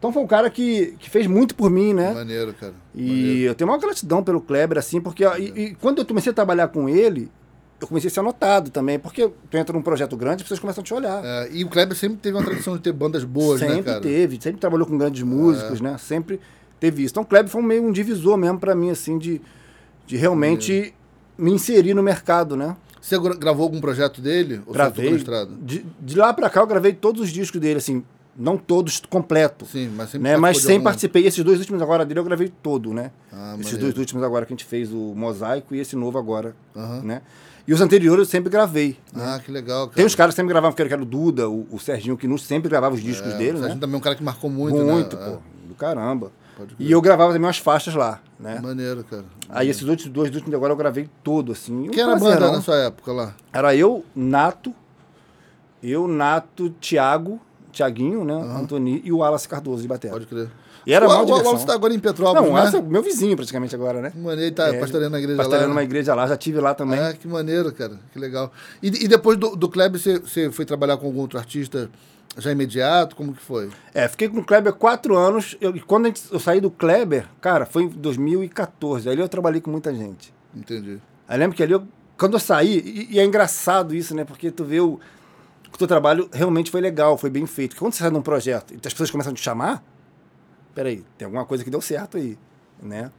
Então 0.04 0.12
foi 0.12 0.22
um 0.22 0.26
cara 0.26 0.50
que, 0.50 0.94
que 0.98 1.08
fez 1.08 1.26
muito 1.26 1.54
por 1.54 1.70
mim, 1.70 1.94
né? 1.94 2.12
Maneiro, 2.12 2.52
cara. 2.52 2.74
E 2.94 3.00
Maneiro. 3.06 3.40
eu 3.44 3.54
tenho 3.54 3.70
uma 3.70 3.78
gratidão 3.78 4.22
pelo 4.22 4.38
Kleber, 4.38 4.76
assim, 4.76 5.00
porque 5.00 5.24
e, 5.24 5.62
e 5.62 5.74
quando 5.76 6.00
eu 6.00 6.04
comecei 6.04 6.30
a 6.30 6.34
trabalhar 6.34 6.68
com 6.68 6.86
ele, 6.90 7.30
eu 7.80 7.86
comecei 7.88 8.08
a 8.08 8.10
ser 8.12 8.20
anotado 8.20 8.70
também, 8.70 8.98
porque 8.98 9.30
tu 9.50 9.56
entra 9.56 9.74
num 9.74 9.80
projeto 9.80 10.14
grande, 10.14 10.36
as 10.36 10.42
pessoas 10.42 10.60
começam 10.60 10.82
a 10.82 10.84
te 10.84 10.92
olhar. 10.92 11.22
É, 11.24 11.48
e 11.50 11.64
o 11.64 11.68
Kleber 11.70 11.96
sempre 11.96 12.18
teve 12.18 12.36
uma 12.36 12.44
tradição 12.44 12.76
de 12.76 12.82
ter 12.82 12.92
bandas 12.92 13.24
boas, 13.24 13.60
sempre 13.60 13.76
né, 13.76 13.82
cara? 13.82 13.96
É. 13.96 14.00
teve, 14.00 14.38
sempre 14.42 14.60
trabalhou 14.60 14.86
com 14.86 14.98
grandes 14.98 15.22
músicos, 15.22 15.80
né? 15.80 15.96
Sempre 15.96 16.38
teve 16.78 17.02
isso. 17.02 17.12
Então 17.14 17.22
o 17.22 17.26
Kleber 17.26 17.50
foi 17.50 17.62
meio 17.62 17.82
um 17.82 17.90
divisor 17.90 18.36
mesmo 18.36 18.58
pra 18.60 18.74
mim, 18.74 18.90
assim, 18.90 19.16
de, 19.16 19.40
de 20.06 20.18
realmente 20.18 20.92
me 21.38 21.50
inserir 21.50 21.94
no 21.94 22.02
mercado, 22.02 22.58
né? 22.58 22.76
Você 23.00 23.18
gra- 23.18 23.36
gravou 23.36 23.64
algum 23.64 23.80
projeto 23.80 24.20
dele? 24.20 24.60
Ou 24.66 24.74
Gravei. 24.74 25.16
De, 25.62 25.86
de 25.98 26.14
lá 26.18 26.34
pra 26.34 26.50
cá 26.50 26.60
eu 26.60 26.66
gravei 26.66 26.92
todos 26.92 27.22
os 27.22 27.30
discos 27.30 27.58
dele, 27.58 27.78
assim, 27.78 28.04
não 28.36 28.56
todos 28.56 29.00
completo. 29.08 29.64
Sim, 29.66 29.90
mas 29.96 30.10
sempre 30.10 30.28
Né? 30.28 30.36
Mas 30.36 30.40
participou 30.40 30.60
de 30.60 30.66
sem 30.66 30.74
algum. 30.76 30.84
participei. 30.84 31.26
Esses 31.26 31.44
dois 31.44 31.58
últimos 31.60 31.80
agora 31.82 32.04
dele 32.04 32.20
eu 32.20 32.24
gravei 32.24 32.52
todo, 32.62 32.92
né? 32.92 33.10
Ah, 33.32 33.56
Esses 33.60 33.78
dois 33.78 33.96
últimos 33.96 34.22
agora 34.24 34.44
que 34.46 34.52
a 34.52 34.56
gente 34.56 34.64
fez, 34.64 34.92
o 34.92 35.14
Mosaico 35.14 35.74
e 35.74 35.80
esse 35.80 35.94
novo 35.96 36.18
agora, 36.18 36.54
né? 37.02 37.22
E 37.66 37.72
os 37.72 37.80
anteriores 37.80 38.26
eu 38.26 38.30
sempre 38.30 38.50
gravei. 38.50 38.98
Ah, 39.14 39.40
que 39.42 39.50
legal, 39.50 39.86
cara. 39.86 39.96
Tem 39.96 40.04
os 40.04 40.14
caras 40.14 40.34
que 40.34 40.36
sempre 40.36 40.50
gravavam, 40.52 40.74
que 40.74 40.82
era 40.82 41.00
o 41.00 41.04
Duda, 41.06 41.48
o, 41.48 41.66
o 41.70 41.78
Serginho 41.78 42.16
Quinus 42.16 42.44
sempre 42.44 42.68
gravava 42.68 42.94
os 42.94 43.02
discos 43.02 43.32
É, 43.32 43.38
dele, 43.38 43.50
o 43.52 43.54
né? 43.54 43.60
Serginho 43.60 43.80
também 43.80 43.94
é 43.94 43.98
um 43.98 44.02
cara 44.02 44.14
que 44.16 44.22
marcou 44.22 44.50
muito, 44.50 44.76
Muito, 44.76 45.16
né? 45.16 45.24
pô. 45.30 45.38
Do 45.68 45.74
caramba. 45.74 46.30
E 46.78 46.92
eu 46.92 47.00
gravava 47.00 47.32
também 47.32 47.46
umas 47.46 47.58
faixas 47.58 47.94
lá, 47.94 48.20
né? 48.38 48.56
É, 48.58 48.60
maneiro, 48.60 49.02
cara. 49.02 49.24
Aí 49.48 49.68
esses 49.68 49.82
outros 49.82 50.08
dois 50.08 50.32
últimos 50.34 50.54
agora 50.54 50.72
eu 50.72 50.76
gravei 50.76 51.08
todo, 51.22 51.50
assim. 51.52 51.88
Um 51.88 51.90
Quem 51.90 52.02
era 52.02 52.12
a 52.12 52.18
banda 52.18 52.52
na 52.52 52.60
sua 52.60 52.76
época 52.76 53.12
lá? 53.12 53.34
Era 53.52 53.74
eu, 53.74 54.04
Nato, 54.14 54.72
eu, 55.82 56.06
Nato, 56.06 56.70
Thiago, 56.80 57.40
Thiaguinho, 57.74 58.24
né? 58.24 58.34
Antoni 58.34 59.00
e 59.04 59.12
o 59.12 59.18
Wallace 59.18 59.48
Cardoso 59.48 59.82
de 59.82 59.88
Batera. 59.88 60.14
Pode 60.14 60.26
crer. 60.26 60.48
E 60.86 60.92
era 60.92 61.06
o, 61.06 61.08
mal 61.08 61.18
o, 61.18 61.22
o 61.22 61.24
diversão. 61.26 61.46
Wallace 61.46 61.66
tá 61.66 61.72
agora 61.74 61.94
em 61.94 61.98
Petrópolis, 61.98 62.42
Não, 62.42 62.50
o 62.50 62.54
né? 62.54 62.58
Wallace 62.60 62.76
é 62.76 62.82
meu 62.82 63.02
vizinho 63.02 63.36
praticamente 63.36 63.74
agora, 63.74 64.00
né? 64.02 64.12
Maneiro, 64.14 64.42
ele 64.42 64.50
tá 64.52 64.68
É, 64.68 64.78
pastoreando 64.78 65.12
na 65.12 65.18
igreja 65.18 65.36
Pastoreando 65.36 65.64
lá. 65.68 65.74
numa 65.74 65.80
né? 65.80 65.84
igreja 65.86 66.14
lá, 66.14 66.26
já 66.26 66.36
tive 66.36 66.60
lá 66.60 66.74
também. 66.74 66.98
Ah, 67.00 67.12
que 67.14 67.26
maneiro, 67.26 67.72
cara. 67.72 67.98
Que 68.12 68.18
legal. 68.18 68.52
E, 68.82 68.88
e 69.04 69.08
depois 69.08 69.38
do, 69.38 69.56
do 69.56 69.68
Kleber, 69.68 69.98
você, 70.00 70.18
você 70.18 70.50
foi 70.50 70.64
trabalhar 70.66 70.96
com 70.98 71.06
algum 71.06 71.20
outro 71.20 71.38
artista 71.38 71.88
já 72.36 72.52
imediato? 72.52 73.16
Como 73.16 73.32
que 73.32 73.40
foi? 73.42 73.70
É, 73.94 74.06
fiquei 74.08 74.28
com 74.28 74.40
o 74.40 74.44
Kleber 74.44 74.74
quatro 74.74 75.16
anos. 75.16 75.56
Eu, 75.60 75.74
e 75.74 75.80
quando 75.80 76.06
gente- 76.06 76.22
eu 76.30 76.38
saí 76.38 76.60
do 76.60 76.70
Kleber, 76.70 77.26
cara, 77.40 77.64
foi 77.64 77.84
em 77.84 77.88
2014. 77.88 79.08
Ali 79.08 79.20
eu 79.20 79.28
trabalhei 79.28 79.60
com 79.60 79.70
muita 79.70 79.94
gente. 79.94 80.34
Entendi. 80.54 80.98
Aí 81.26 81.38
lembro 81.38 81.56
que 81.56 81.62
ali, 81.62 81.72
eu, 81.72 81.82
quando 82.18 82.34
eu 82.34 82.40
saí, 82.40 82.78
e, 83.10 83.14
e 83.16 83.18
é 83.20 83.24
engraçado 83.24 83.94
isso, 83.94 84.14
né? 84.14 84.24
Porque 84.24 84.50
tu 84.50 84.64
vê 84.64 84.80
o, 84.80 85.00
que 85.74 85.76
o 85.76 85.78
teu 85.78 85.88
trabalho 85.88 86.28
realmente 86.32 86.70
foi 86.70 86.80
legal, 86.80 87.18
foi 87.18 87.28
bem 87.28 87.46
feito. 87.46 87.74
Quando 87.74 87.92
você 87.92 88.04
sai 88.04 88.10
num 88.10 88.22
projeto 88.22 88.72
e 88.72 88.76
as 88.76 88.92
pessoas 88.92 89.10
começam 89.10 89.32
a 89.32 89.34
te 89.34 89.42
chamar, 89.42 89.82
peraí, 90.72 91.04
tem 91.18 91.26
alguma 91.26 91.44
coisa 91.44 91.64
que 91.64 91.70
deu 91.70 91.80
certo 91.80 92.16
aí, 92.16 92.38
né? 92.80 93.10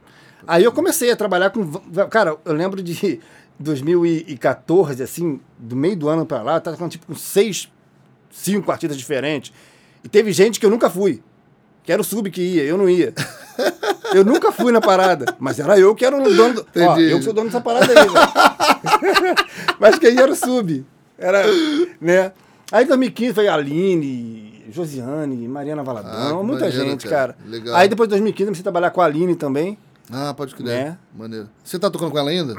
Aí 0.46 0.64
eu 0.64 0.72
comecei 0.72 1.10
a 1.10 1.16
trabalhar 1.16 1.50
com... 1.50 1.70
Cara, 2.08 2.38
eu 2.44 2.52
lembro 2.54 2.82
de 2.82 3.20
2014, 3.60 5.02
assim, 5.02 5.38
do 5.58 5.76
meio 5.76 5.96
do 5.96 6.08
ano 6.08 6.24
pra 6.24 6.42
lá, 6.42 6.54
eu 6.54 6.60
tava 6.62 6.78
com 6.78 6.88
tipo 6.88 7.06
com 7.06 7.14
seis, 7.14 7.70
cinco 8.30 8.72
artistas 8.72 8.96
diferentes. 8.96 9.52
E 10.02 10.08
teve 10.08 10.32
gente 10.32 10.58
que 10.58 10.64
eu 10.64 10.70
nunca 10.70 10.88
fui. 10.88 11.22
Que 11.82 11.92
era 11.92 12.00
o 12.00 12.04
sub 12.04 12.30
que 12.30 12.40
ia, 12.40 12.64
eu 12.64 12.78
não 12.78 12.88
ia. 12.88 13.14
Eu 14.14 14.24
nunca 14.24 14.50
fui 14.50 14.72
na 14.72 14.80
parada, 14.80 15.36
mas 15.38 15.58
era 15.58 15.78
eu 15.78 15.94
que 15.94 16.04
era 16.04 16.16
o 16.16 16.34
dono. 16.34 16.54
Do... 16.54 16.66
Ó, 16.76 16.98
eu 16.98 17.18
que 17.18 17.24
sou 17.24 17.32
dono 17.32 17.46
dessa 17.48 17.60
parada 17.60 17.92
aí, 17.92 18.08
mas 19.78 19.98
quem 19.98 20.18
era 20.18 20.30
o 20.30 20.34
sub. 20.34 20.84
Era, 21.18 21.44
né? 22.00 22.32
Aí 22.72 22.84
em 22.84 22.88
2015 22.88 23.32
foi 23.34 23.48
a 23.48 23.54
Aline, 23.54 24.64
Josiane, 24.70 25.46
Mariana 25.48 25.82
Valadão, 25.84 26.40
Ah, 26.40 26.42
muita 26.42 26.64
maneiro, 26.66 26.84
gente, 26.90 27.06
cara. 27.08 27.34
cara. 27.34 27.48
Legal. 27.48 27.74
Aí 27.76 27.88
depois 27.88 28.08
de 28.08 28.10
2015 28.10 28.42
eu 28.42 28.46
comecei 28.48 28.62
a 28.62 28.64
trabalhar 28.64 28.90
com 28.90 29.00
a 29.00 29.04
Aline 29.04 29.36
também. 29.36 29.78
Ah, 30.10 30.34
pode 30.34 30.54
crer. 30.54 30.66
Né? 30.66 30.98
Maneiro. 31.16 31.48
Você 31.64 31.78
tá 31.78 31.90
tocando 31.90 32.10
com 32.10 32.18
ela 32.18 32.30
ainda? 32.30 32.54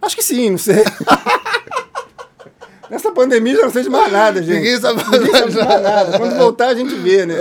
Acho 0.00 0.16
que 0.16 0.22
sim, 0.22 0.50
não 0.50 0.58
sei. 0.58 0.82
Nessa 2.90 3.10
pandemia 3.10 3.56
já 3.56 3.62
não 3.62 3.70
sei 3.70 3.82
de 3.84 3.88
mais 3.88 4.12
nada, 4.12 4.42
gente. 4.42 4.56
Ninguém 4.56 4.78
sabe 4.78 5.02
Ninguém 5.02 5.30
sabe 5.32 5.50
de 5.52 5.58
mais 5.58 5.82
nada. 5.82 6.18
Quando 6.18 6.36
voltar 6.36 6.68
a 6.68 6.74
gente 6.74 6.94
vê, 6.96 7.24
né? 7.24 7.36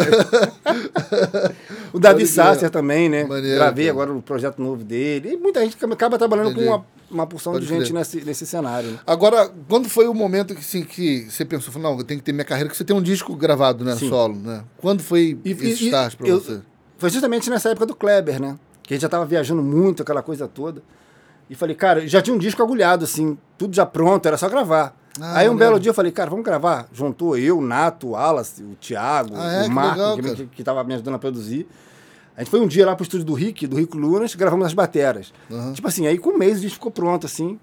o 1.92 2.00
Davi. 2.00 2.26
Sasser 2.26 2.70
também, 2.70 3.10
né? 3.10 3.26
Maneiro, 3.26 3.58
Gravei 3.58 3.86
cara. 3.88 3.94
agora 3.98 4.14
o 4.18 4.22
projeto 4.22 4.62
novo 4.62 4.84
dele. 4.84 5.34
E 5.34 5.38
muita 5.38 5.60
gente 5.62 5.76
acaba 5.84 6.18
trabalhando 6.18 6.52
Entendi. 6.52 6.66
com 6.68 6.72
uma, 6.74 6.86
uma 7.12 7.28
porção 7.28 7.54
Pode 7.54 7.66
de 7.66 7.72
gente 7.74 7.94
nesse, 7.94 8.22
nesse 8.24 8.46
cenário. 8.46 8.92
né? 8.92 9.00
Agora, 9.06 9.52
quando 9.68 9.90
foi 9.90 10.08
o 10.08 10.14
momento 10.14 10.54
que, 10.56 10.62
assim, 10.62 10.84
que 10.84 11.28
você 11.30 11.44
pensou, 11.46 11.72
falou, 11.74 11.92
não, 11.92 11.98
eu 12.00 12.04
tenho 12.04 12.20
que 12.20 12.24
ter 12.26 12.32
minha 12.34 12.46
carreira, 12.46 12.70
que 12.70 12.76
você 12.78 12.84
tem 12.84 12.96
um 12.96 13.02
disco 13.02 13.36
gravado, 13.36 13.84
né, 13.84 13.96
Sim. 13.96 14.10
solo, 14.10 14.36
né? 14.36 14.64
Quando 14.78 15.02
foi 15.04 15.38
E- 15.44 15.52
esse 15.52 15.84
e- 15.84 15.88
start 15.88 16.16
pra 16.16 16.28
eu- 16.28 16.40
você? 16.40 16.62
Foi 16.98 17.10
justamente 17.10 17.50
nessa 17.50 17.70
época 17.70 17.86
do 17.86 17.96
Kleber, 17.96 18.40
né? 18.42 18.58
Que 18.84 18.94
a 18.94 18.96
gente 18.96 19.02
já 19.02 19.10
tava 19.10 19.26
viajando 19.26 19.62
muito, 19.64 20.02
aquela 20.04 20.22
coisa 20.22 20.48
toda. 20.48 20.82
E 21.50 21.56
falei, 21.56 21.76
cara, 21.76 22.08
já 22.08 22.22
tinha 22.22 22.34
um 22.36 22.40
disco 22.40 22.62
agulhado, 22.64 23.04
assim, 23.04 23.38
tudo 23.58 23.76
já 23.76 23.86
pronto, 23.86 24.26
era 24.26 24.38
só 24.38 24.48
gravar. 24.48 24.96
Ah, 25.20 25.40
Aí 25.40 25.50
um 25.50 25.56
belo 25.58 25.78
dia 25.80 25.90
eu 25.90 25.94
falei, 25.94 26.12
cara, 26.12 26.30
vamos 26.30 26.46
gravar. 26.46 26.88
Juntou 26.94 27.38
eu, 27.38 27.58
o 27.58 27.62
Nato, 27.62 28.08
o 28.08 28.12
Wallace, 28.12 28.64
o 28.64 28.76
Thiago, 28.76 29.34
Ah, 29.36 29.52
é? 29.52 29.62
o 29.62 29.64
Que 29.66 29.70
Marco, 29.70 29.98
legal, 30.00 30.16
que, 30.18 30.36
que, 30.36 30.46
que 30.48 30.64
tava 30.64 30.82
me 30.86 30.94
ajudando 30.94 31.16
a 31.16 31.20
produzir. 31.20 31.68
A 32.36 32.42
gente 32.42 32.50
foi 32.50 32.60
um 32.60 32.68
dia 32.68 32.86
lá 32.86 32.96
pro 32.96 33.04
estúdio 33.04 33.26
do 33.26 33.34
Rick, 33.34 33.68
do 33.68 33.78
Rico 33.78 33.98
Lunas, 33.98 34.34
gravamos 34.36 34.66
as 34.66 34.74
bateras. 34.74 35.34
Aham. 35.52 35.74
Tipo 35.74 35.88
assim, 35.88 36.08
aí 36.08 36.18
com 36.18 36.32
um 36.32 36.38
mês 36.38 36.60
o 36.60 36.62
disco 36.62 36.76
ficou 36.76 36.92
pronto, 36.92 37.26
assim. 37.26 37.60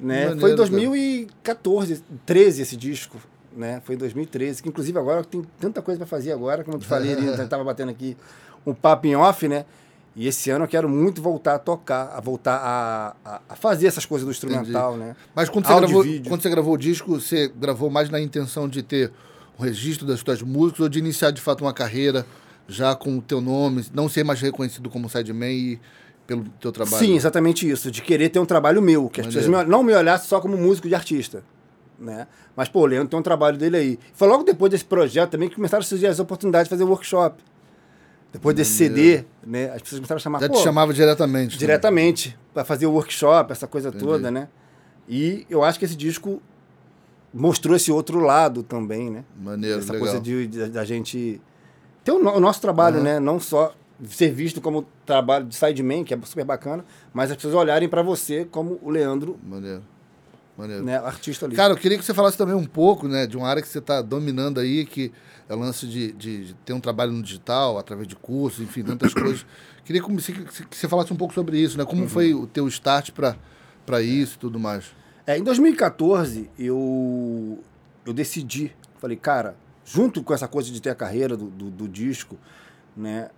Né? 0.00 0.28
Maneiro, 0.28 0.40
foi 0.40 0.50
em 0.52 0.56
cara. 0.56 0.68
2014, 0.68 2.02
13 2.24 2.62
esse 2.62 2.76
disco. 2.76 3.18
Né? 3.56 3.82
Foi 3.84 3.94
em 3.96 3.98
2013, 3.98 4.62
que 4.62 4.68
inclusive 4.68 4.98
agora 4.98 5.24
tem 5.24 5.42
tanta 5.58 5.82
coisa 5.82 5.98
para 5.98 6.06
fazer 6.06 6.32
agora, 6.32 6.62
como 6.62 6.76
eu 6.76 6.80
te 6.80 6.86
falei, 6.86 7.12
ali, 7.12 7.28
a 7.30 7.36
gente 7.36 7.48
tava 7.48 7.64
batendo 7.64 7.90
aqui 7.90 8.16
um 8.64 8.72
papo 8.72 9.06
em 9.06 9.16
off, 9.16 9.48
né? 9.48 9.64
E 10.14 10.26
esse 10.26 10.50
ano 10.50 10.64
eu 10.64 10.68
quero 10.68 10.88
muito 10.88 11.22
voltar 11.22 11.54
a 11.54 11.58
tocar, 11.58 12.12
a 12.12 12.20
voltar 12.20 12.56
a, 12.56 13.14
a, 13.24 13.40
a 13.50 13.56
fazer 13.56 13.86
essas 13.86 14.04
coisas 14.04 14.26
do 14.26 14.30
instrumental, 14.30 14.96
né? 14.96 15.14
Mas 15.34 15.48
quando 15.48 15.66
você, 15.66 15.76
gravou, 15.76 16.02
vídeo. 16.02 16.28
quando 16.28 16.42
você 16.42 16.50
gravou 16.50 16.74
o 16.74 16.76
disco, 16.76 17.20
você 17.20 17.48
gravou 17.48 17.88
mais 17.88 18.10
na 18.10 18.20
intenção 18.20 18.68
de 18.68 18.82
ter 18.82 19.12
o 19.56 19.62
registro 19.62 20.06
das 20.06 20.20
suas 20.20 20.42
músicas 20.42 20.80
ou 20.80 20.88
de 20.88 20.98
iniciar 20.98 21.30
de 21.30 21.40
fato 21.40 21.62
uma 21.62 21.72
carreira 21.72 22.26
já 22.68 22.94
com 22.94 23.16
o 23.18 23.22
teu 23.22 23.40
nome, 23.40 23.84
não 23.94 24.08
ser 24.08 24.22
mais 24.24 24.40
reconhecido 24.40 24.88
como 24.90 25.08
sideman 25.08 25.50
e 25.50 25.80
pelo 26.26 26.44
teu 26.60 26.70
trabalho? 26.70 26.98
Sim, 27.04 27.16
exatamente 27.16 27.68
isso, 27.68 27.90
de 27.90 28.02
querer 28.02 28.28
ter 28.28 28.38
um 28.38 28.44
trabalho 28.46 28.82
meu, 28.82 29.08
que 29.08 29.20
as 29.20 29.26
Maneiro. 29.26 29.46
pessoas 29.50 29.66
não 29.68 29.82
me 29.82 29.94
olhassem 29.94 30.28
só 30.28 30.38
como 30.40 30.56
músico 30.56 30.86
de 30.86 30.94
artista. 30.94 31.42
Né? 31.98 32.28
Mas, 32.54 32.68
pô, 32.68 32.80
o 32.82 32.86
Leandro 32.86 33.08
tem 33.08 33.18
um 33.18 33.22
trabalho 33.22 33.56
dele 33.58 33.76
aí. 33.76 33.98
Foi 34.12 34.28
logo 34.28 34.44
depois 34.44 34.70
desse 34.70 34.84
projeto 34.84 35.30
também 35.30 35.48
que 35.48 35.56
começaram 35.56 35.80
a 35.80 35.84
surgir 35.84 36.06
as 36.06 36.20
oportunidades 36.20 36.66
de 36.66 36.70
fazer 36.70 36.84
workshop. 36.84 37.42
Depois 38.32 38.54
desse 38.54 38.72
CD, 38.72 39.24
né? 39.44 39.70
As 39.70 39.80
pessoas 39.82 39.98
começaram 40.00 40.18
a 40.18 40.20
chamar. 40.20 40.40
Já 40.40 40.48
te 40.50 40.58
chamava 40.58 40.92
diretamente. 40.92 41.54
né? 41.54 41.58
diretamente 41.58 42.38
para 42.52 42.62
fazer 42.64 42.86
o 42.86 42.92
workshop, 42.92 43.50
essa 43.50 43.66
coisa 43.66 43.88
Entendi. 43.88 44.04
toda, 44.04 44.30
né? 44.30 44.48
E 45.08 45.46
eu 45.48 45.64
acho 45.64 45.78
que 45.78 45.86
esse 45.86 45.96
disco 45.96 46.40
mostrou 47.32 47.74
esse 47.74 47.90
outro 47.90 48.20
lado 48.20 48.62
também, 48.62 49.10
né? 49.10 49.24
Maneiro, 49.40 49.78
Essa 49.78 49.92
legal. 49.94 50.06
coisa 50.08 50.22
de, 50.22 50.46
de- 50.46 50.68
da 50.68 50.84
gente 50.84 51.40
ter 52.10 52.12
o, 52.12 52.36
o 52.36 52.40
nosso 52.40 52.60
trabalho, 52.60 53.02
né? 53.02 53.18
Não 53.20 53.38
só 53.38 53.74
ser 54.04 54.30
visto 54.32 54.60
como 54.60 54.86
trabalho 55.04 55.44
de 55.46 55.54
sideman, 55.56 56.04
que 56.04 56.14
é 56.14 56.18
super 56.24 56.44
bacana, 56.44 56.84
mas 57.12 57.30
as 57.30 57.36
pessoas 57.36 57.54
olharem 57.54 57.88
para 57.88 58.02
você 58.02 58.44
como 58.44 58.78
o 58.82 58.90
Leandro, 58.90 59.38
Maneiro. 59.42 59.82
Maneiro. 60.56 60.84
né, 60.84 60.96
artista 60.98 61.46
ali. 61.46 61.54
Cara, 61.56 61.72
eu 61.72 61.76
queria 61.76 61.98
que 61.98 62.04
você 62.04 62.14
falasse 62.14 62.36
também 62.38 62.54
um 62.54 62.64
pouco, 62.64 63.06
né, 63.08 63.26
de 63.26 63.36
uma 63.36 63.46
área 63.48 63.60
que 63.62 63.68
você 63.68 63.78
está 63.78 64.00
dominando 64.02 64.58
aí, 64.60 64.84
que 64.86 65.12
é 65.48 65.54
o 65.54 65.58
lance 65.58 65.86
de, 65.86 66.12
de- 66.12 66.46
de 66.46 66.54
ter 66.64 66.72
um 66.72 66.80
trabalho 66.80 67.12
no 67.12 67.22
digital, 67.22 67.78
através 67.78 68.06
de 68.08 68.16
cursos, 68.16 68.60
enfim, 68.60 68.82
tantas 68.82 69.12
coisas. 69.14 69.44
Queria 69.84 70.02
que 70.02 70.12
você, 70.12 70.32
que 70.32 70.76
você 70.76 70.88
falasse 70.88 71.12
um 71.12 71.16
pouco 71.16 71.32
sobre 71.34 71.58
isso, 71.58 71.78
né? 71.78 71.84
Como 71.84 72.02
Uhum. 72.02 72.08
foi 72.08 72.34
o 72.34 72.46
teu 72.46 72.66
start 72.68 73.10
para 73.12 74.00
isso 74.02 74.34
e 74.36 74.38
tudo 74.38 74.58
mais. 74.60 74.84
É, 75.26 75.38
em 75.38 75.42
2014, 75.42 76.50
eu, 76.58 77.58
eu 78.06 78.12
decidi, 78.12 78.72
falei, 78.98 79.16
cara, 79.16 79.56
junto 79.90 80.22
com 80.22 80.34
essa 80.34 80.46
coisa 80.46 80.70
de 80.70 80.80
ter 80.80 80.90
a 80.90 80.94
carreira 80.94 81.36
do, 81.36 81.46
do, 81.46 81.70
do 81.70 81.88
disco, 81.88 82.36
né? 82.96 83.30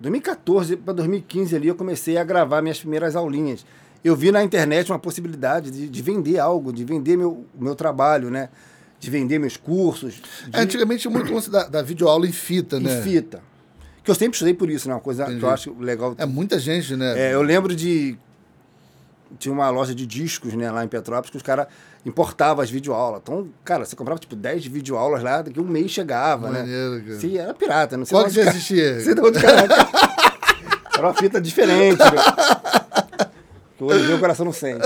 2014 0.00 0.76
para 0.76 0.92
2015 0.94 1.54
ali 1.54 1.68
eu 1.68 1.74
comecei 1.74 2.18
a 2.18 2.24
gravar 2.24 2.60
minhas 2.60 2.78
primeiras 2.78 3.14
aulinhas. 3.14 3.64
Eu 4.02 4.14
vi 4.14 4.30
na 4.30 4.42
internet 4.42 4.90
uma 4.90 4.98
possibilidade 4.98 5.70
de, 5.70 5.88
de 5.88 6.02
vender 6.02 6.38
algo, 6.38 6.72
de 6.72 6.84
vender 6.84 7.16
meu, 7.16 7.46
meu 7.58 7.74
trabalho, 7.74 8.28
né? 8.28 8.50
De 8.98 9.10
vender 9.10 9.38
meus 9.38 9.56
cursos. 9.56 10.14
De, 10.14 10.22
É, 10.52 10.60
antigamente 10.60 11.02
tinha 11.02 11.10
muito 11.10 11.32
lance 11.32 11.50
da, 11.50 11.66
da 11.68 11.80
videoaula 11.80 12.26
em 12.26 12.32
fita, 12.32 12.76
em 12.76 12.82
né? 12.82 13.00
fita. 13.00 13.40
Que 14.02 14.10
eu 14.10 14.14
sempre 14.14 14.34
estudei 14.34 14.52
por 14.52 14.68
isso, 14.68 14.88
né? 14.88 14.94
Uma 14.94 15.00
coisa 15.00 15.22
Entendi. 15.22 15.38
que 15.38 15.44
eu 15.44 15.50
acho 15.50 15.74
legal. 15.78 16.14
É 16.18 16.26
muita 16.26 16.58
gente, 16.58 16.94
né? 16.96 17.18
É, 17.18 17.34
eu 17.34 17.40
lembro 17.40 17.74
de. 17.74 18.18
Tinha 19.38 19.52
uma 19.52 19.70
loja 19.70 19.94
de 19.94 20.06
discos, 20.06 20.52
né, 20.54 20.70
lá 20.70 20.84
em 20.84 20.88
Petrópolis, 20.88 21.30
que 21.30 21.36
os 21.36 21.42
caras 21.42 21.66
importavam 22.04 22.62
as 22.62 22.70
videoaulas. 22.70 23.20
Então, 23.22 23.48
cara, 23.64 23.84
você 23.84 23.96
comprava 23.96 24.20
tipo 24.20 24.36
10 24.36 24.66
videoaulas 24.66 25.22
lá, 25.22 25.42
daqui 25.42 25.60
um 25.60 25.64
mês 25.64 25.90
chegava, 25.90 26.50
Maneiro, 26.50 26.96
né? 26.96 27.02
cara. 27.06 27.18
Sim, 27.18 27.38
era 27.38 27.54
pirata, 27.54 27.96
não 27.96 28.04
sei 28.04 28.16
Qual 28.16 28.24
que 28.24 28.32
você 28.32 28.40
assistia? 28.42 29.00
Sei 29.00 29.14
de 29.14 29.20
onde 29.20 29.40
caraca. 29.40 29.88
Era 30.96 31.06
uma 31.06 31.14
fita 31.14 31.40
diferente. 31.40 31.98
Meu 33.86 34.18
coração 34.18 34.44
não 34.44 34.52
sente. 34.52 34.80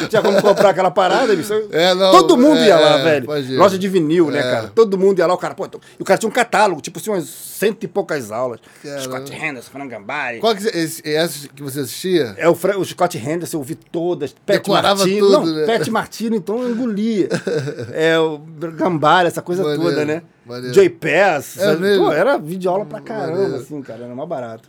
Não 0.00 0.08
tinha 0.08 0.22
como 0.22 0.40
comprar 0.42 0.70
aquela 0.70 0.90
parada, 0.90 1.34
bicho. 1.34 1.52
É, 1.70 1.94
não, 1.94 2.10
Todo 2.12 2.36
mundo 2.36 2.58
ia 2.58 2.74
é, 2.74 2.76
lá, 2.76 2.98
é, 2.98 3.02
velho. 3.20 3.56
Loja 3.58 3.78
de 3.78 3.88
vinil, 3.88 4.30
né, 4.30 4.38
É. 4.38 4.42
cara? 4.42 4.72
Todo 4.74 4.96
mundo 4.98 5.18
ia 5.18 5.26
lá, 5.26 5.34
o 5.34 5.38
cara, 5.38 5.54
pô, 5.54 5.66
e 5.66 6.02
o 6.02 6.04
cara 6.04 6.18
tinha 6.18 6.28
um 6.28 6.32
catálogo, 6.32 6.80
tipo 6.80 6.98
assim, 6.98 7.10
umas 7.10 7.24
cento 7.28 7.84
e 7.84 7.88
poucas 7.88 8.30
aulas. 8.30 8.60
Caramba. 8.82 9.02
Scott 9.02 9.32
Henderson, 9.32 9.70
Fernando 9.70 9.90
Gambari. 9.90 10.38
Qual 10.40 10.54
que 10.54 10.66
esse, 10.66 11.02
essas 11.08 11.46
que 11.46 11.62
você 11.62 11.80
assistia? 11.80 12.34
É 12.36 12.48
o, 12.48 12.54
Fra- 12.54 12.78
o 12.78 12.84
Scott 12.84 13.16
Henderson, 13.16 13.56
eu 13.56 13.60
ouvi 13.60 13.74
todas. 13.74 14.34
Decorava 14.46 14.96
Martino. 15.00 15.26
tudo, 15.26 15.32
Não, 15.46 15.46
né? 15.46 15.66
Pat 15.78 15.88
Martino, 15.88 16.36
então 16.36 16.62
eu 16.62 16.70
engolia. 16.70 17.28
é, 17.94 18.18
o 18.18 18.38
Gambara, 18.38 19.28
essa 19.28 19.40
coisa 19.42 19.62
Maneiro, 19.62 19.82
toda, 19.84 20.04
né? 20.04 20.22
maneiro. 20.44 20.74
Joy 20.74 20.88
Pass. 20.90 21.56
É 21.58 21.64
sabe? 21.72 21.96
Pô, 21.96 22.12
era 22.12 22.36
videoaula 22.38 22.84
pra 22.84 23.00
caramba, 23.00 23.32
Maneiro. 23.38 23.56
assim, 23.56 23.80
cara. 23.82 24.04
Era 24.04 24.14
mais 24.14 24.28
barato. 24.28 24.68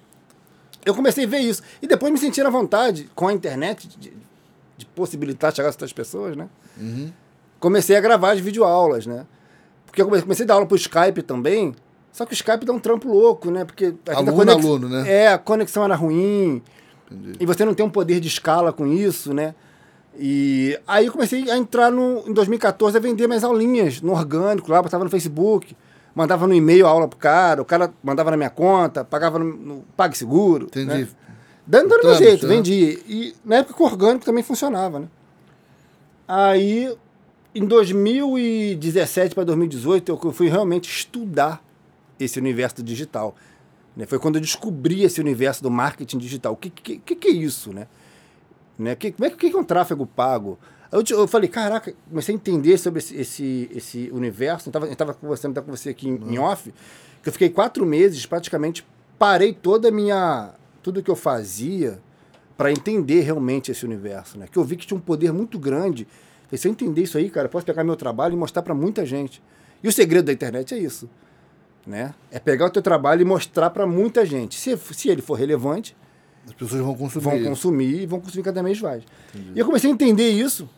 Eu 0.86 0.94
comecei 0.96 1.26
a 1.26 1.28
ver 1.28 1.40
isso. 1.40 1.62
E 1.82 1.88
depois 1.88 2.12
me 2.12 2.18
senti 2.18 2.40
à 2.42 2.50
vontade, 2.50 3.10
com 3.16 3.28
a 3.28 3.34
internet, 3.34 3.88
de, 4.00 4.14
de 4.78 4.86
possibilitar 4.88 5.54
chegar 5.54 5.70
a 5.70 5.72
outras 5.72 5.92
pessoas, 5.94 6.36
né? 6.36 6.48
Uhum. 6.80 7.12
Comecei 7.60 7.96
a 7.96 8.00
gravar 8.02 8.32
as 8.34 8.40
videoaulas, 8.40 9.06
né? 9.06 9.26
Porque 9.86 10.02
eu 10.02 10.06
comecei, 10.08 10.44
a 10.46 10.48
dar 10.48 10.54
aula 10.56 10.66
pro 10.66 10.78
Skype 10.78 11.22
também. 11.24 11.76
Só 12.12 12.26
que 12.26 12.34
o 12.34 12.36
Skype 12.36 12.66
dá 12.66 12.74
um 12.74 12.80
trampo 12.80 13.08
louco, 13.12 13.50
né? 13.52 13.66
Porque 13.66 13.94
a 14.08 14.16
Aluno, 14.16 14.34
conex- 14.36 14.66
aluno, 14.66 14.90
né? 14.90 15.10
É, 15.12 15.28
a 15.30 15.38
conexão 15.38 15.84
era 15.84 15.96
ruim. 15.96 16.62
Entendi. 17.12 17.38
E 17.40 17.46
você 17.46 17.64
não 17.66 17.74
tem 17.74 17.86
um 17.86 17.90
poder 17.90 18.20
de 18.20 18.28
escala 18.28 18.72
com 18.74 18.88
isso, 18.88 19.34
né? 19.34 19.56
E 20.20 20.78
aí 20.88 21.06
eu 21.06 21.12
comecei 21.12 21.50
a 21.50 21.58
entrar 21.58 21.92
no, 21.92 22.24
em 22.28 22.34
2014 22.34 22.98
a 22.98 23.00
vender 23.00 23.28
minhas 23.28 23.44
aulinhas 23.44 24.02
no 24.02 24.14
orgânico, 24.14 24.72
lá, 24.72 24.82
botava 24.82 25.04
no 25.04 25.10
Facebook, 25.10 25.76
mandava 26.18 26.48
no 26.48 26.54
e-mail 26.56 26.88
a 26.88 26.90
aula 26.90 27.08
pro 27.08 27.20
cara, 27.20 27.62
o 27.62 27.66
cara 27.66 27.94
mandava 28.02 28.32
na 28.32 28.38
minha 28.38 28.50
conta, 28.50 29.06
pagava 29.06 29.38
no, 29.38 29.46
no 29.46 29.86
PagSeguro. 29.96 30.66
Entendi. 30.66 30.88
Né? 30.88 31.08
Dando, 31.68 31.90
dando 31.90 32.04
meu 32.08 32.16
Trâmite, 32.16 32.24
jeito, 32.24 32.48
né? 32.48 32.56
vendia. 32.56 33.00
E 33.08 33.36
na 33.46 33.58
época 33.58 33.84
o 33.84 33.86
orgânico 33.86 34.26
também 34.26 34.44
funcionava, 34.44 35.02
né? 35.02 35.08
Aí, 36.28 36.92
em 37.54 37.64
2017 37.64 39.36
para 39.36 39.44
2018, 39.44 40.20
eu 40.24 40.32
fui 40.32 40.50
realmente 40.50 40.90
estudar 40.90 41.64
esse 42.20 42.40
universo 42.40 42.82
digital. 42.82 43.36
Né? 43.96 44.08
Foi 44.08 44.18
quando 44.18 44.38
eu 44.38 44.42
descobri 44.42 45.04
esse 45.04 45.22
universo 45.22 45.62
do 45.62 45.70
marketing 45.70 46.18
digital. 46.18 46.54
O 46.54 46.58
que, 46.58 46.72
que, 46.72 46.98
que, 46.98 47.28
é 47.28 47.32
isso, 47.32 47.72
né? 47.72 47.86
né? 48.78 48.96
Que, 48.96 49.12
como 49.12 49.28
é 49.28 49.30
que, 49.30 49.36
o 49.36 49.38
que 49.38 49.56
é 49.56 49.60
um 49.60 49.64
tráfego 49.64 50.08
pago? 50.08 50.58
Eu, 50.92 51.04
te- 51.04 51.14
eu 51.14 51.28
falei, 51.28 51.50
caraca, 51.50 51.94
comecei 52.10 52.34
a 52.34 52.38
entender 52.38 52.78
sobre 52.78 53.00
esse, 53.00 53.16
esse, 53.16 53.70
esse 53.76 54.10
universo. 54.14 54.70
Eu 54.74 54.92
estava 54.92 55.14
conversando 55.14 55.62
com 55.62 55.72
você 55.72 55.90
aqui 55.90 56.08
em, 56.10 56.34
em 56.34 56.38
off, 56.40 56.74
que 57.22 57.30
eu 57.30 57.34
fiquei 57.34 57.50
quatro 57.50 57.86
meses, 57.86 58.26
praticamente, 58.26 58.86
parei 59.20 59.54
toda 59.54 59.90
a 59.90 59.92
minha... 59.92 60.52
Tudo 60.82 61.04
que 61.04 61.12
eu 61.12 61.16
fazia 61.16 62.00
para 62.56 62.72
entender 62.72 63.20
realmente 63.22 63.70
esse 63.72 63.84
universo, 63.86 64.38
né? 64.40 64.48
Que 64.50 64.58
eu 64.58 64.64
vi 64.64 64.78
que 64.78 64.88
tinha 64.88 64.98
um 64.98 65.02
poder 65.02 65.34
muito 65.34 65.60
grande. 65.60 66.08
Falei, 66.46 66.58
se 66.58 66.68
eu 66.68 66.72
entender 66.72 67.04
isso 67.04 67.18
aí, 67.18 67.30
cara, 67.30 67.48
eu 67.48 67.50
posso 67.52 67.66
pegar 67.66 67.84
meu 67.84 67.96
trabalho 67.98 68.34
e 68.34 68.38
mostrar 68.38 68.62
para 68.62 68.74
muita 68.74 69.06
gente. 69.06 69.44
E 69.84 69.88
o 69.88 69.92
segredo 69.92 70.26
da 70.26 70.34
internet 70.34 70.74
é 70.74 70.78
isso, 70.80 71.10
né? 71.86 72.16
É 72.32 72.40
pegar 72.40 72.68
o 72.68 72.70
teu 72.70 72.82
trabalho 72.82 73.22
e 73.22 73.26
mostrar 73.26 73.70
para 73.70 73.86
muita 73.86 74.26
gente. 74.26 74.58
Se, 74.58 74.76
se 74.94 75.10
ele 75.10 75.22
for 75.22 75.34
relevante, 75.36 75.96
As 76.48 76.54
pessoas 76.54 76.82
vão 76.82 76.96
consumir. 76.96 77.24
vão 77.26 77.44
consumir 77.44 78.02
e 78.04 78.06
vão 78.06 78.22
consumir 78.22 78.44
cada 78.44 78.64
vez 78.64 78.82
mais. 78.82 79.04
E 79.54 79.60
eu 79.60 79.66
comecei 79.66 79.90
a 79.92 79.94
entender 79.94 80.30
isso. 80.30 80.70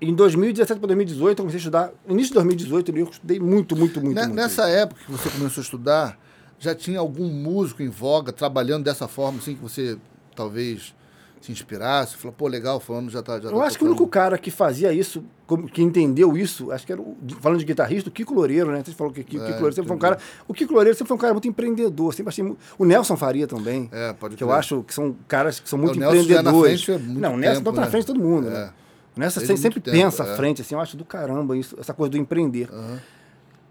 Em 0.00 0.14
2017 0.14 0.78
para 0.78 0.86
2018, 0.88 1.30
eu 1.38 1.42
comecei 1.44 1.56
a 1.56 1.60
estudar. 1.60 1.90
No 2.06 2.12
início 2.14 2.28
de 2.30 2.34
2018, 2.34 2.96
eu 2.96 3.04
estudei 3.10 3.40
muito, 3.40 3.76
muito, 3.76 4.00
muito. 4.00 4.14
Ne- 4.14 4.22
muito. 4.26 4.34
Nessa 4.36 4.68
época 4.68 5.00
que 5.04 5.10
você 5.10 5.28
começou 5.28 5.60
a 5.60 5.64
estudar, 5.64 6.18
já 6.58 6.74
tinha 6.74 7.00
algum 7.00 7.26
músico 7.28 7.82
em 7.82 7.88
voga 7.88 8.32
trabalhando 8.32 8.84
dessa 8.84 9.08
forma, 9.08 9.38
assim, 9.38 9.54
que 9.56 9.62
você 9.62 9.98
talvez 10.36 10.94
se 11.40 11.50
inspirasse? 11.50 12.16
Falou, 12.16 12.32
pô, 12.36 12.46
legal, 12.46 12.78
fulano 12.78 13.10
já 13.10 13.22
tá. 13.22 13.40
Já 13.40 13.48
Eu 13.48 13.58
tá 13.58 13.64
acho 13.64 13.76
que 13.78 13.82
o 13.84 13.86
único 13.88 14.04
tocando. 14.04 14.12
cara 14.24 14.38
que 14.38 14.50
fazia 14.52 14.92
isso, 14.92 15.24
que 15.72 15.82
entendeu 15.82 16.36
isso, 16.36 16.70
acho 16.70 16.86
que 16.86 16.92
era 16.92 17.00
o, 17.00 17.16
falando 17.40 17.58
de 17.58 17.64
guitarrista, 17.64 18.08
o 18.08 18.12
Kiko 18.12 18.34
Loureiro, 18.34 18.70
né? 18.70 18.82
Você 18.84 18.92
falou 18.92 19.12
que 19.12 19.20
o 19.20 19.24
Kiko, 19.24 19.42
É, 19.42 19.46
Kiko 19.46 19.54
Loureiro 19.58 19.74
sempre 19.74 19.88
foi 19.88 19.96
um 19.96 20.00
cara. 20.00 20.18
O 20.46 20.54
Kiko 20.54 20.72
Loureiro 20.74 20.96
sempre 20.96 21.08
foi 21.08 21.16
um 21.16 21.20
cara 21.20 21.32
muito 21.34 21.48
empreendedor. 21.48 22.14
Sempre 22.14 22.28
achei, 22.28 22.56
o 22.78 22.84
Nelson 22.84 23.16
Faria 23.16 23.48
também. 23.48 23.88
É, 23.92 24.12
pode 24.12 24.36
que 24.36 24.44
eu 24.44 24.52
acho 24.52 24.82
que 24.84 24.94
são 24.94 25.16
caras 25.26 25.58
que 25.58 25.68
são 25.68 25.76
muito 25.78 25.96
o 25.96 25.98
Nelson 25.98 26.14
já 26.14 26.20
é 26.20 26.22
empreendedores. 26.38 26.84
frente 26.84 27.00
há 27.02 27.04
muito 27.04 27.20
não, 27.20 27.34
o 27.34 27.36
Nelson 27.36 27.60
tempo, 27.62 27.70
tá 27.72 27.80
na 27.80 27.86
né? 27.86 27.90
frente 27.90 28.02
de 28.02 28.06
todo 28.06 28.20
mundo, 28.20 28.46
É. 28.48 28.50
né? 28.50 28.70
Nelson 29.18 29.40
Desde 29.40 29.56
sempre, 29.60 29.80
sempre 29.80 29.92
pensa 29.92 30.18
tempo, 30.18 30.30
à 30.30 30.32
é. 30.32 30.36
frente, 30.36 30.62
assim, 30.62 30.74
eu 30.74 30.80
acho 30.80 30.96
do 30.96 31.04
caramba 31.04 31.56
isso, 31.56 31.76
essa 31.78 31.92
coisa 31.92 32.10
do 32.10 32.16
empreender. 32.16 32.68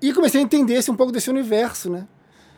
E 0.01 0.13
comecei 0.13 0.39
a 0.39 0.43
entender 0.43 0.73
esse, 0.75 0.91
um 0.91 0.95
pouco 0.95 1.11
desse 1.11 1.29
universo, 1.29 1.89
né? 1.89 2.05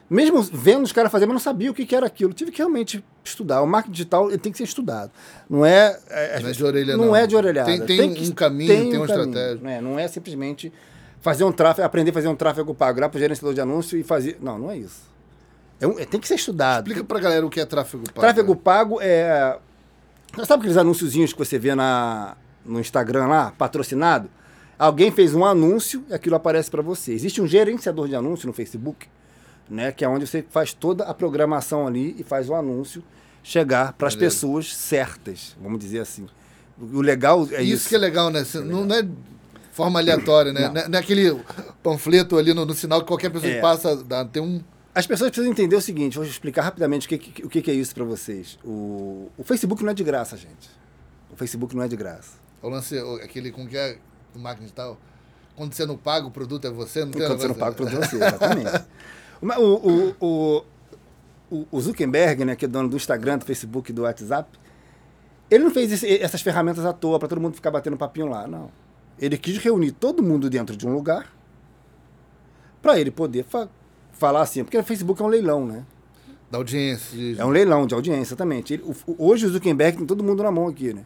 Mesmo 0.09 0.41
vendo 0.41 0.83
os 0.83 0.91
caras 0.91 1.11
fazendo, 1.11 1.29
eu 1.29 1.33
não 1.33 1.39
sabia 1.39 1.69
o 1.69 1.73
que, 1.73 1.85
que 1.85 1.95
era 1.95 2.05
aquilo. 2.07 2.33
Tive 2.33 2.51
que 2.51 2.57
realmente 2.57 3.03
estudar. 3.23 3.61
O 3.61 3.67
marketing 3.67 3.91
digital 3.93 4.27
ele 4.29 4.39
tem 4.39 4.51
que 4.51 4.57
ser 4.57 4.63
estudado. 4.63 5.11
Não 5.47 5.63
é. 5.63 5.99
é, 6.09 6.39
Não 6.39 6.49
é 6.49 6.51
de 6.51 6.63
orelha, 6.65 6.97
não. 6.97 7.05
não. 7.05 7.15
é 7.15 7.27
de 7.27 7.35
orelhada. 7.35 7.69
Tem- 7.69 7.85
tem 7.85 8.27
um 8.27 8.31
caminho, 8.31 8.67
tem 8.67 8.97
uma 8.97 9.05
caminho, 9.05 9.29
estratégia. 9.29 9.59
Não 9.63 9.69
é, 9.69 9.81
não 9.81 9.99
é 9.99 10.07
simplesmente 10.07 10.73
fazer 11.21 11.43
um 11.43 11.51
tráfego, 11.51 11.85
aprender 11.85 12.09
a 12.09 12.13
fazer 12.13 12.27
um 12.27 12.35
tráfego 12.35 12.73
pago, 12.73 12.99
ir 12.99 13.07
para 13.07 13.17
o 13.17 13.19
gerenciador 13.19 13.53
de 13.53 13.61
anúncio 13.61 13.99
e 13.99 14.03
fazer. 14.03 14.39
Não, 14.41 14.57
não 14.57 14.71
é 14.71 14.77
isso. 14.77 15.01
É 15.79 15.85
um- 15.85 15.99
é- 15.99 16.05
tem 16.05 16.19
que 16.19 16.27
ser 16.27 16.35
estudado. 16.35 16.87
Explica 16.87 17.03
pra 17.03 17.19
galera 17.19 17.45
o 17.45 17.49
que 17.49 17.59
é 17.59 17.65
tráfego 17.65 18.03
pago. 18.05 18.19
Tráfego 18.19 18.55
pago 18.55 18.97
é. 18.99 19.59
Sabe 20.43 20.61
aqueles 20.61 20.77
anúnciozinhos 20.77 21.33
que 21.33 21.37
você 21.39 21.59
vê 21.59 21.75
na, 21.75 22.35
no 22.69 22.79
Instagram 22.79 23.27
lá, 23.27 23.51
patrocinado? 23.57 24.29
Alguém 24.77 25.11
fez 25.11 25.33
um 25.35 25.43
anúncio 25.43 26.05
e 26.09 26.13
aquilo 26.13 26.35
aparece 26.35 26.69
para 26.71 26.81
você. 26.81 27.11
Existe 27.13 27.41
um 27.41 27.47
gerenciador 27.47 28.07
de 28.07 28.15
anúncio 28.15 28.47
no 28.47 28.53
Facebook, 28.53 29.07
né? 29.69 29.91
Que 29.91 30.05
é 30.05 30.07
onde 30.07 30.25
você 30.25 30.45
faz 30.49 30.71
toda 30.73 31.03
a 31.03 31.13
programação 31.13 31.85
ali 31.85 32.15
e 32.17 32.23
faz 32.23 32.49
o 32.49 32.55
anúncio 32.55 33.03
chegar 33.43 33.93
para 33.93 34.07
as 34.07 34.15
pessoas 34.15 34.73
certas, 34.75 35.55
vamos 35.61 35.79
dizer 35.79 35.99
assim. 35.99 36.27
O 36.79 37.01
legal 37.01 37.45
é 37.51 37.61
isso, 37.61 37.73
isso. 37.73 37.89
que 37.89 37.95
é 37.95 37.97
legal, 37.97 38.29
né? 38.29 38.43
Você- 38.45 38.59
Não 38.61 38.83
é 38.95 39.05
forma 39.73 39.99
aleatória, 39.99 40.53
né? 40.53 40.61
Não. 40.67 40.73
Não 40.73 40.81
é- 40.81 40.87
não 40.87 40.97
é 40.97 41.01
aquele 41.01 41.37
panfleto 41.83 42.37
ali 42.37 42.53
no, 42.53 42.65
no 42.65 42.73
sinal 42.73 43.01
que 43.01 43.07
qualquer 43.07 43.29
pessoa 43.29 43.51
que 43.51 43.57
É. 43.57 43.61
passa 43.61 43.95
dá, 43.97 44.23
tem 44.23 44.41
um. 44.41 44.61
As 44.95 45.05
pessoas 45.05 45.29
precisam 45.29 45.51
entender 45.51 45.75
o 45.75 45.81
seguinte, 45.81 46.15
vou 46.17 46.25
explicar 46.25 46.61
rapidamente 46.63 47.05
o 47.05 47.09
que, 47.09 47.17
que- 47.17 47.45
o 47.45 47.49
que, 47.49 47.61
que 47.61 47.69
é 47.71 47.73
isso 47.73 47.93
para 47.93 48.03
vocês. 48.05 48.57
O, 48.63 49.29
o 49.37 49.43
Facebook 49.43 49.83
não 49.83 49.91
é 49.91 49.93
de 49.93 50.03
graça, 50.03 50.35
gente. 50.37 50.69
O 51.31 51.35
Facebook 51.35 51.75
não 51.75 51.83
é 51.83 51.87
de 51.87 51.95
graça. 51.97 52.38
O 52.61 52.69
lance, 52.69 52.97
o- 53.01 53.15
aquele 53.15 53.51
com 53.51 53.67
que 53.67 53.77
é 53.77 53.97
do 54.33 54.39
marketing 54.39 54.63
digital. 54.65 54.97
Quando 55.55 55.73
você 55.73 55.85
não 55.85 55.97
paga, 55.97 56.25
o 56.27 56.31
produto 56.31 56.65
é 56.65 56.69
você, 56.71 57.03
não 57.03 57.11
tem 57.11 57.21
Quando 57.27 57.39
você 57.41 57.47
não 57.47 57.55
paga 57.55 57.75
para 57.75 57.85
você, 57.89 58.15
exatamente. 58.15 58.85
O, 59.41 59.63
o, 59.63 60.15
o, 60.19 60.65
o- 61.49 61.67
o 61.71 61.79
Zuckerberg, 61.81 62.43
né, 62.43 62.57
que 62.57 62.65
é 62.65 62.67
dono 62.67 62.89
do 62.89 62.97
Instagram, 62.97 63.37
do 63.37 63.45
Facebook, 63.45 63.93
do 63.93 64.01
WhatsApp, 64.01 64.49
ele 65.49 65.63
não 65.63 65.71
fez 65.71 66.03
essas 66.03 66.41
ferramentas 66.41 66.85
à 66.85 66.91
toa 66.91 67.17
para 67.17 67.29
todo 67.29 67.39
mundo 67.39 67.53
ficar 67.55 67.71
batendo 67.71 67.95
papinho 67.95 68.27
lá, 68.27 68.45
não. 68.45 68.69
Ele 69.17 69.37
quis 69.37 69.57
reunir 69.57 69.91
todo 69.91 70.21
mundo 70.21 70.49
dentro 70.49 70.75
de 70.75 70.85
um 70.85 70.93
lugar 70.93 71.33
para 72.81 72.99
ele 72.99 73.11
poder 73.11 73.43
fa- 73.45 73.69
falar 74.11 74.41
assim, 74.41 74.63
porque 74.63 74.77
o 74.77 74.83
Facebook 74.83 75.21
é 75.21 75.25
um 75.25 75.29
leilão, 75.29 75.65
né? 75.65 75.85
Da 76.51 76.57
audiência. 76.57 77.17
de- 77.17 77.39
É 77.39 77.45
um 77.45 77.49
leilão 77.49 77.85
de 77.87 77.93
audiência, 77.93 78.33
exatamente. 78.33 78.73
Ele- 78.73 78.83
o- 78.83 79.15
hoje 79.17 79.45
o 79.45 79.49
Zuckerberg 79.49 79.97
tem 79.99 80.05
todo 80.05 80.23
mundo 80.23 80.41
na 80.43 80.51
mão 80.51 80.67
aqui, 80.67 80.93
né? 80.93 81.03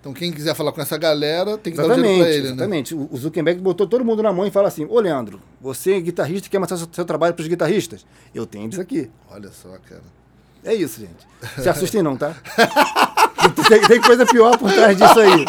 Então 0.00 0.12
quem 0.12 0.32
quiser 0.32 0.54
falar 0.54 0.70
com 0.72 0.80
essa 0.80 0.96
galera 0.96 1.58
tem 1.58 1.72
que 1.72 1.76
dar 1.76 1.86
o 1.86 1.94
dinheiro 1.94 2.08
Exatamente, 2.08 2.24
pra 2.24 2.32
ele, 2.32 2.42
né? 2.42 2.48
exatamente. 2.48 2.94
O 2.94 3.08
o 3.10 3.16
Zuckerberg 3.16 3.60
botou 3.60 3.86
todo 3.86 4.04
mundo 4.04 4.22
na 4.22 4.32
mão 4.32 4.46
e 4.46 4.50
fala 4.50 4.68
assim: 4.68 4.86
Ô 4.88 5.00
Leandro, 5.00 5.40
você 5.60 5.94
é 5.94 6.00
guitarrista 6.00 6.46
e 6.46 6.50
quer 6.50 6.58
mostrar 6.58 6.76
seu, 6.76 6.88
seu 6.90 7.04
trabalho 7.04 7.34
para 7.34 7.42
os 7.42 7.48
guitarristas? 7.48 8.06
Eu 8.34 8.46
tenho 8.46 8.68
isso 8.68 8.80
aqui. 8.80 9.10
Olha 9.30 9.50
só, 9.50 9.70
cara. 9.88 10.02
É 10.64 10.74
isso, 10.74 11.00
gente. 11.00 11.62
Se 11.62 11.68
assustem 11.68 12.02
não, 12.02 12.16
tá? 12.16 12.34
tem, 13.68 13.80
tem 13.86 14.00
coisa 14.00 14.26
pior 14.26 14.56
por 14.58 14.72
trás 14.72 14.96
disso 14.96 15.20
aí. 15.20 15.44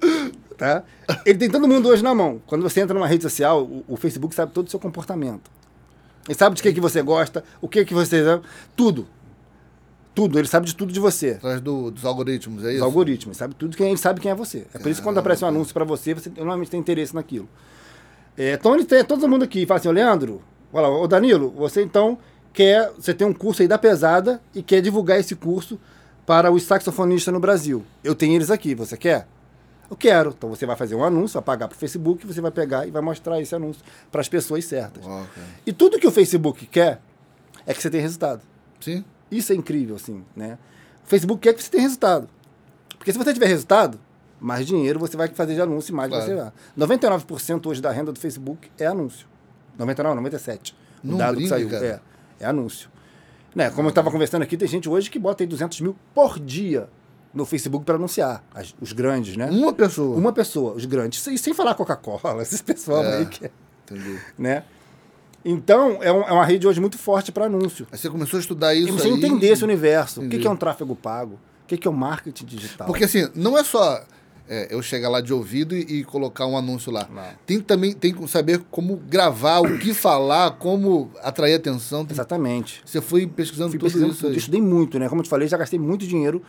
tá? 0.56 0.82
Ele 1.24 1.38
tem 1.38 1.50
todo 1.50 1.66
mundo 1.68 1.88
hoje 1.88 2.02
na 2.02 2.14
mão. 2.14 2.40
Quando 2.46 2.62
você 2.62 2.80
entra 2.80 2.94
numa 2.94 3.06
rede 3.06 3.22
social, 3.22 3.62
o, 3.62 3.84
o 3.88 3.96
Facebook 3.96 4.34
sabe 4.34 4.52
todo 4.52 4.66
o 4.66 4.70
seu 4.70 4.80
comportamento. 4.80 5.50
Ele 6.28 6.36
sabe 6.36 6.56
de 6.56 6.62
que, 6.62 6.72
que 6.72 6.80
você 6.80 7.02
gosta, 7.02 7.44
o 7.60 7.68
que, 7.68 7.84
que 7.84 7.94
você. 7.94 8.40
Tudo. 8.74 9.06
Tudo. 10.16 10.38
Ele 10.38 10.48
sabe 10.48 10.64
de 10.66 10.74
tudo 10.74 10.92
de 10.92 10.98
você. 10.98 11.32
Atrás 11.32 11.60
do- 11.60 11.90
dos 11.90 12.02
algoritmos, 12.04 12.64
é 12.64 12.68
Os 12.68 12.74
isso? 12.76 12.84
algoritmos, 12.84 13.36
sabe 13.36 13.54
tudo 13.54 13.76
quem 13.76 13.88
ele 13.90 13.98
sabe 13.98 14.18
quem 14.18 14.30
é 14.30 14.34
você. 14.34 14.66
É 14.72 14.78
por 14.78 14.88
isso 14.90 15.00
que 15.00 15.04
quando 15.06 15.18
aparece 15.18 15.44
um 15.44 15.48
anúncio 15.48 15.74
para 15.74 15.84
você, 15.84 16.14
você 16.14 16.30
normalmente 16.30 16.70
tem 16.70 16.80
interesse 16.80 17.14
naquilo. 17.14 17.46
É, 18.36 18.54
então 18.54 18.74
ele 18.74 18.84
tem 18.86 19.04
todo 19.04 19.28
mundo 19.28 19.44
aqui 19.44 19.66
fala 19.66 19.78
assim, 19.78 19.90
Leandro, 19.92 20.42
olha 20.72 20.88
lá, 20.88 20.98
ô 20.98 21.06
Danilo, 21.06 21.50
você 21.50 21.82
então 21.82 22.16
quer, 22.52 22.90
você 22.92 23.12
tem 23.12 23.26
um 23.26 23.32
curso 23.34 23.60
aí 23.60 23.68
da 23.68 23.76
pesada 23.76 24.40
e 24.54 24.62
quer 24.62 24.80
divulgar 24.80 25.20
esse 25.20 25.36
curso 25.36 25.78
para 26.24 26.50
os 26.50 26.62
saxofonistas 26.62 27.32
no 27.32 27.38
Brasil. 27.38 27.84
Eu 28.02 28.14
tenho 28.14 28.34
eles 28.34 28.50
aqui, 28.50 28.74
você 28.74 28.96
quer? 28.96 29.28
Eu 29.90 29.96
quero. 29.96 30.34
Então 30.36 30.48
você 30.48 30.64
vai 30.64 30.76
fazer 30.76 30.94
um 30.94 31.04
anúncio, 31.04 31.34
vai 31.34 31.42
pagar 31.42 31.68
pro 31.68 31.76
Facebook, 31.78 32.26
você 32.26 32.40
vai 32.40 32.50
pegar 32.50 32.86
e 32.86 32.90
vai 32.90 33.02
mostrar 33.02 33.38
esse 33.40 33.54
anúncio 33.54 33.82
para 34.10 34.22
as 34.22 34.28
pessoas 34.30 34.64
certas. 34.64 35.04
Cara. 35.04 35.26
E 35.66 35.72
tudo 35.74 35.98
que 35.98 36.06
o 36.06 36.10
Facebook 36.10 36.64
quer 36.66 37.00
é 37.66 37.74
que 37.74 37.82
você 37.82 37.90
tenha 37.90 38.02
resultado. 38.02 38.40
Sim? 38.80 39.04
Isso 39.30 39.52
é 39.52 39.56
incrível, 39.56 39.96
assim, 39.96 40.24
né? 40.34 40.58
O 41.04 41.08
Facebook 41.08 41.40
quer 41.40 41.54
que 41.54 41.62
você 41.62 41.70
tenha 41.70 41.82
resultado. 41.82 42.28
Porque 42.98 43.12
se 43.12 43.18
você 43.18 43.32
tiver 43.32 43.46
resultado, 43.46 43.98
mais 44.40 44.66
dinheiro 44.66 44.98
você 44.98 45.16
vai 45.16 45.28
fazer 45.28 45.54
de 45.54 45.60
anúncio 45.60 45.92
e 45.92 45.94
mais 45.94 46.08
Claro. 46.10 46.24
você 46.24 46.34
vai. 46.34 46.52
99% 46.76 47.66
hoje 47.66 47.80
da 47.80 47.90
renda 47.90 48.12
do 48.12 48.18
Facebook 48.20 48.70
é 48.78 48.86
anúncio. 48.86 49.26
99, 49.78 50.16
97. 50.16 50.74
O 51.04 51.08
Não 51.08 51.18
dado 51.18 51.36
que 51.38 51.48
saiu. 51.48 51.68
cara. 51.68 51.86
É, 52.40 52.44
é 52.44 52.46
anúncio. 52.46 52.88
Né? 53.54 53.70
Como 53.70 53.88
eu 53.88 53.90
estava 53.90 54.10
conversando 54.10 54.42
aqui, 54.42 54.56
tem 54.56 54.68
gente 54.68 54.88
hoje 54.88 55.10
que 55.10 55.18
bota 55.18 55.42
aí 55.42 55.46
200 55.46 55.80
mil 55.80 55.96
por 56.14 56.38
dia 56.38 56.88
no 57.32 57.44
Facebook 57.46 57.84
para 57.84 57.94
anunciar. 57.96 58.42
As- 58.54 58.74
os 58.80 58.92
grandes, 58.92 59.36
né? 59.36 59.48
Uma 59.50 59.72
pessoa. 59.72 60.16
Uma 60.16 60.32
pessoa, 60.32 60.72
os 60.74 60.84
grandes. 60.84 61.26
E 61.26 61.38
sem 61.38 61.52
falar 61.54 61.74
Coca-Cola, 61.74 62.40
esses 62.42 62.60
pessoal 62.62 63.04
É. 63.04 63.18
aí 63.18 63.26
que... 63.26 63.50
Entendi. 63.84 64.18
Né? 64.38 64.64
Então, 65.48 65.98
é, 66.02 66.12
um- 66.12 66.22
é 66.22 66.32
uma 66.32 66.44
rede 66.44 66.66
hoje 66.66 66.80
muito 66.80 66.98
forte 66.98 67.30
para 67.30 67.46
anúncio. 67.46 67.86
Aí 67.92 67.96
você 67.98 68.10
começou 68.10 68.36
a 68.36 68.40
estudar 68.40 68.74
E 68.74 68.82
isso 68.82 68.92
você 68.92 69.06
aí. 69.06 69.14
entender 69.14 69.48
esse 69.48 69.62
universo. 69.64 70.18
O 70.20 70.22
que, 70.22 70.26
Entendi. 70.28 70.46
é 70.46 70.50
um 70.50 70.56
tráfego 70.56 70.96
pago? 70.96 71.34
O 71.64 71.66
que, 71.68 71.86
é 71.86 71.90
o 71.90 71.94
marketing 71.94 72.44
digital? 72.44 72.86
Porque 72.86 73.04
assim, 73.04 73.28
não 73.34 73.56
é 73.56 73.62
só 73.64 74.02
é, 74.48 74.68
eu 74.70 74.80
chegar 74.82 75.08
lá 75.08 75.20
de 75.20 75.32
ouvido 75.32 75.76
e, 75.76 76.00
e 76.00 76.04
colocar 76.04 76.46
um 76.46 76.56
anúncio 76.56 76.90
lá. 76.92 77.08
Não. 77.12 77.22
Tem 77.46 77.60
também 77.60 77.92
tem 77.92 78.12
que 78.14 78.28
saber 78.28 78.60
como 78.70 78.96
gravar, 78.96 79.60
o 79.60 79.78
que 79.78 79.92
falar, 79.94 80.52
como 80.52 81.10
atrair 81.22 81.54
atenção. 81.54 82.04
Tem- 82.04 82.14
Exatamente. 82.14 82.82
Você 82.84 83.00
foi 83.00 83.26
pesquisando 83.26 83.70
Fui 83.70 83.78
tudo 83.78 83.86
pesquisando 83.86 84.12
isso 84.12 84.20
tudo. 84.22 84.32
Eu 84.34 84.38
estudei 84.38 84.60
muito, 84.60 84.98
né? 84.98 85.08
Como 85.08 85.20
eu 85.20 85.24
te 85.24 85.30
falei, 85.30 85.46
já 85.48 85.56
gastei 85.56 85.78
muito 85.78 86.06
dinheiro 86.06 86.42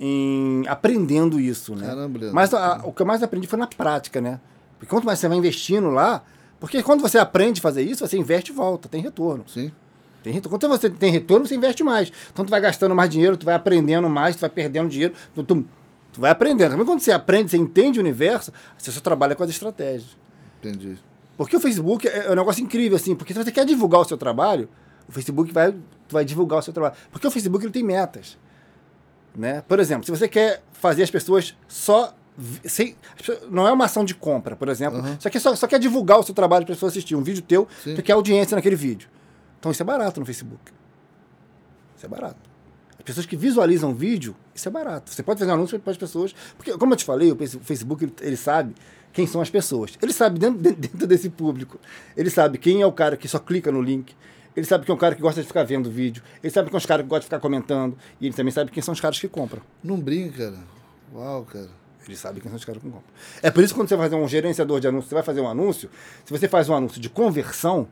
em 0.00 0.64
aprendendo 0.68 1.40
isso, 1.40 1.74
né? 1.74 1.86
Caramba. 1.86 2.30
Mas 2.32 2.52
a- 2.54 2.80
o 2.84 2.92
que 2.92 3.02
eu 3.02 3.06
mais 3.06 3.22
aprendi 3.22 3.46
foi 3.46 3.58
na 3.58 3.66
prática, 3.66 4.20
né? 4.20 4.40
Porque 4.78 4.88
quanto 4.90 5.04
mais 5.04 5.18
você 5.18 5.26
vai 5.28 5.36
investindo 5.38 5.88
lá, 5.90 6.22
porque 6.60 6.82
quando 6.82 7.00
você 7.00 7.18
aprende 7.18 7.60
a 7.60 7.62
fazer 7.62 7.82
isso, 7.82 8.06
você 8.06 8.16
investe 8.16 8.52
e 8.52 8.54
volta, 8.54 8.88
tem 8.88 9.00
retorno. 9.00 9.44
Sim. 9.46 9.70
Tem 10.22 10.32
retorno. 10.32 10.58
Quando 10.58 10.70
você 10.70 10.90
tem 10.90 11.12
retorno, 11.12 11.46
você 11.46 11.54
investe 11.54 11.82
mais. 11.82 12.12
Então 12.32 12.44
tu 12.44 12.50
vai 12.50 12.60
gastando 12.60 12.94
mais 12.94 13.08
dinheiro, 13.08 13.36
tu 13.36 13.46
vai 13.46 13.54
aprendendo 13.54 14.08
mais, 14.08 14.36
tu 14.36 14.40
vai 14.40 14.50
perdendo 14.50 14.88
dinheiro, 14.88 15.14
tu, 15.34 15.42
tu, 15.42 15.64
tu 16.12 16.20
vai 16.20 16.30
aprendendo. 16.30 16.72
Também 16.72 16.86
quando 16.86 17.00
você 17.00 17.12
aprende, 17.12 17.50
você 17.50 17.56
entende 17.56 17.98
o 17.98 18.02
universo, 18.02 18.52
você 18.76 18.90
só 18.90 19.00
trabalha 19.00 19.34
com 19.34 19.42
as 19.42 19.50
estratégias. 19.50 20.16
Entendi. 20.58 20.98
Porque 21.36 21.56
o 21.56 21.60
Facebook 21.60 22.08
é 22.08 22.26
é 22.26 22.30
um 22.32 22.34
negócio 22.34 22.62
incrível, 22.62 22.96
assim, 22.96 23.14
porque 23.14 23.32
se 23.32 23.42
você 23.42 23.52
quer 23.52 23.64
divulgar 23.64 24.00
o 24.00 24.04
seu 24.04 24.18
trabalho, 24.18 24.68
o 25.08 25.12
Facebook 25.12 25.52
vai, 25.52 25.72
vai 26.10 26.24
divulgar 26.24 26.58
o 26.58 26.62
seu 26.62 26.72
trabalho. 26.72 26.96
Porque 27.12 27.26
o 27.26 27.30
Facebook 27.30 27.64
ele 27.64 27.72
tem 27.72 27.84
metas. 27.84 28.36
Né? 29.36 29.62
Por 29.68 29.78
exemplo, 29.78 30.04
se 30.04 30.10
você 30.10 30.26
quer 30.26 30.62
fazer 30.72 31.04
as 31.04 31.10
pessoas 31.10 31.56
só. 31.68 32.12
Sem, 32.64 32.94
não 33.50 33.66
é 33.66 33.72
uma 33.72 33.86
ação 33.86 34.04
de 34.04 34.14
compra, 34.14 34.54
por 34.54 34.68
exemplo. 34.68 35.00
Uhum. 35.00 35.16
Só, 35.18 35.28
quer, 35.28 35.40
só, 35.40 35.56
só 35.56 35.66
quer 35.66 35.78
divulgar 35.78 36.20
o 36.20 36.22
seu 36.22 36.34
trabalho 36.34 36.64
para 36.64 36.72
as 36.72 36.76
pessoas 36.76 36.92
assistir. 36.92 37.16
Um 37.16 37.22
vídeo 37.22 37.42
teu, 37.42 37.66
Sim. 37.82 37.94
tu 37.94 38.02
quer 38.02 38.12
audiência 38.12 38.54
naquele 38.54 38.76
vídeo. 38.76 39.08
Então 39.58 39.72
isso 39.72 39.82
é 39.82 39.84
barato 39.84 40.20
no 40.20 40.26
Facebook. 40.26 40.72
Isso 41.96 42.06
é 42.06 42.08
barato. 42.08 42.48
As 42.96 43.04
pessoas 43.04 43.26
que 43.26 43.36
visualizam 43.36 43.92
vídeo, 43.92 44.36
isso 44.54 44.68
é 44.68 44.70
barato. 44.70 45.12
Você 45.12 45.22
pode 45.22 45.40
fazer 45.40 45.50
um 45.50 45.54
anúncio 45.54 45.78
para 45.80 45.90
as 45.90 45.96
pessoas. 45.96 46.34
Porque, 46.56 46.76
como 46.78 46.92
eu 46.92 46.96
te 46.96 47.04
falei, 47.04 47.32
o 47.32 47.36
Facebook 47.36 48.12
ele, 48.20 48.36
sabe 48.36 48.74
quem 49.12 49.26
são 49.26 49.40
as 49.40 49.50
pessoas. 49.50 49.98
Ele 50.00 50.12
sabe 50.12 50.38
dentro, 50.40 50.60
dentro 50.60 51.06
desse 51.06 51.28
público. 51.28 51.80
Ele 52.16 52.30
sabe 52.30 52.56
quem 52.58 52.82
é 52.82 52.86
o 52.86 52.92
cara 52.92 53.16
que 53.16 53.26
só 53.26 53.38
clica 53.38 53.72
no 53.72 53.82
link. 53.82 54.14
Ele 54.54 54.66
sabe 54.66 54.84
quem 54.84 54.92
é 54.92 54.96
o 54.96 54.98
cara 54.98 55.14
que 55.14 55.22
gosta 55.22 55.40
de 55.40 55.46
ficar 55.46 55.64
vendo 55.64 55.86
o 55.86 55.90
vídeo. 55.90 56.22
Ele 56.42 56.52
sabe 56.52 56.68
quem 56.68 56.76
é 56.76 56.78
os 56.78 56.86
caras 56.86 57.04
que 57.04 57.08
gostam 57.08 57.20
de 57.20 57.26
ficar 57.26 57.40
comentando. 57.40 57.96
E 58.20 58.26
ele 58.26 58.34
também 58.34 58.52
sabe 58.52 58.70
quem 58.70 58.82
são 58.82 58.92
os 58.92 59.00
caras 59.00 59.18
que 59.18 59.28
compram. 59.28 59.62
Não 59.82 59.98
brinca, 59.98 60.50
cara. 60.50 60.58
Uau, 61.14 61.44
cara. 61.44 61.70
Ele 62.08 62.16
sabe 62.16 62.40
quem 62.40 62.48
são 62.50 62.56
os 62.56 62.64
caras 62.64 62.80
que 62.82 62.88
compram. 62.88 63.04
É 63.42 63.50
por 63.50 63.62
isso 63.62 63.74
que 63.74 63.78
quando 63.80 63.88
você 63.88 63.96
vai 63.96 64.08
fazer 64.08 64.20
um 64.22 64.26
gerenciador 64.26 64.80
de 64.80 64.88
anúncio, 64.88 65.08
você 65.10 65.14
vai 65.14 65.22
fazer 65.22 65.40
um 65.42 65.48
anúncio, 65.48 65.90
se 66.24 66.30
você 66.32 66.48
faz 66.48 66.68
um 66.68 66.74
anúncio 66.74 67.00
de 67.00 67.08
conversão, 67.10 67.86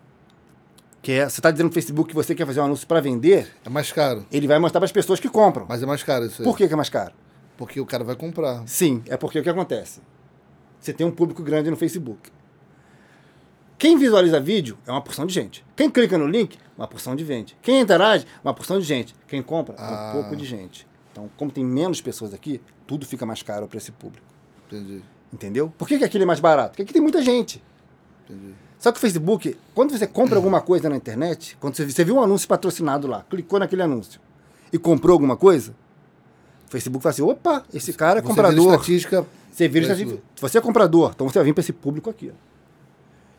que 1.03 1.13
é, 1.13 1.29
você 1.29 1.39
está 1.39 1.51
dizendo 1.51 1.67
no 1.69 1.73
Facebook 1.73 2.09
que 2.09 2.15
você 2.15 2.35
quer 2.35 2.47
fazer 2.47 2.61
um 2.61 2.65
anúncio 2.65 2.87
para 2.87 3.01
vender, 3.01 3.49
É 3.65 3.69
mais 3.69 3.93
caro. 3.93 4.25
ele 4.33 4.47
vai 4.49 4.59
mostrar 4.59 4.81
para 4.81 4.87
as 4.87 4.93
pessoas 4.93 5.21
que 5.21 5.29
compram. 5.29 5.67
Mas 5.69 5.83
é 5.83 5.87
mais 5.87 6.03
caro 6.03 6.25
isso 6.27 6.43
aí. 6.43 6.45
Por 6.45 6.57
que, 6.57 6.67
que 6.67 6.73
é 6.73 6.77
mais 6.77 6.89
caro? 6.89 7.13
Porque 7.57 7.79
o 7.81 7.87
cara 7.87 8.03
vai 8.03 8.17
comprar. 8.17 8.63
Sim, 8.67 9.03
é 9.07 9.17
porque 9.17 9.39
o 9.39 9.43
que 9.43 9.49
acontece? 9.51 10.01
Você 10.81 10.93
tem 10.93 11.07
um 11.07 11.11
público 11.11 11.43
grande 11.43 11.71
no 11.71 11.77
Facebook. 11.77 12.31
Quem 13.79 13.99
visualiza 13.99 14.41
vídeo 14.41 14.79
é 14.87 14.91
uma 14.91 15.03
porção 15.03 15.27
de 15.27 15.35
gente. 15.35 15.65
Quem 15.77 15.91
clica 15.91 16.17
no 16.17 16.27
link, 16.27 16.57
uma 16.79 16.89
porção 16.89 17.15
de 17.15 17.25
gente. 17.25 17.57
Quem 17.61 17.81
interage, 17.81 18.27
uma 18.43 18.55
porção 18.55 18.79
de 18.79 18.85
gente. 18.87 19.15
Quem 19.29 19.43
compra, 19.43 19.75
Ah. 19.79 20.09
um 20.11 20.13
pouco 20.23 20.35
de 20.37 20.45
gente. 20.47 20.87
Então, 21.13 21.29
como 21.37 21.51
tem 21.51 21.65
menos 21.65 22.01
pessoas 22.01 22.33
aqui, 22.33 22.61
tudo 22.87 23.07
fica 23.07 23.25
mais 23.27 23.43
caro 23.43 23.67
para 23.67 23.79
esse 23.79 23.93
público. 23.93 24.25
Entendi. 24.67 25.03
Entendeu? 25.33 25.73
Por 25.77 25.87
que, 25.89 25.99
que 25.99 26.05
aquilo 26.05 26.23
é 26.25 26.27
mais 26.27 26.41
barato? 26.41 26.71
Porque 26.71 26.83
aqui 26.83 26.93
tem 26.93 27.03
muita 27.03 27.21
gente. 27.23 27.63
Entendi. 28.25 28.55
Só 28.79 28.93
que 28.93 28.99
o 28.99 29.01
Facebook, 29.01 29.57
quando 29.75 29.97
você 29.97 30.07
compra 30.07 30.37
alguma 30.37 30.61
coisa 30.61 30.89
na 30.89 30.97
internet, 30.97 31.57
quando 31.61 31.75
você, 31.77 31.85
você 31.85 32.05
viu 32.05 32.17
um 32.17 32.23
anúncio 32.23 32.47
patrocinado 32.47 33.07
lá, 33.07 33.25
clicou 33.29 33.59
naquele 33.59 33.83
anúncio 33.83 34.21
e 34.73 34.79
comprou 34.79 35.15
alguma 35.15 35.37
coisa, 35.37 35.75
o 36.69 36.71
Facebook 36.71 37.03
fala 37.03 37.11
assim: 37.13 37.23
opa, 37.23 37.65
esse 37.73 37.93
cara 37.93 38.19
é 38.19 38.23
Você 38.23 38.29
comprador. 38.29 38.55
vira 38.65 38.75
estatística. 38.75 39.27
Você 39.51 39.69
vira 39.69 39.87
estatística. 39.87 40.23
Você 40.41 40.59
é 40.59 40.61
comprador, 40.61 41.13
então 41.15 41.29
você 41.29 41.39
vai 41.39 41.45
vir 41.47 41.55
para 41.55 41.63
esse 41.63 41.73
público 41.73 42.11
aqui. 42.11 42.33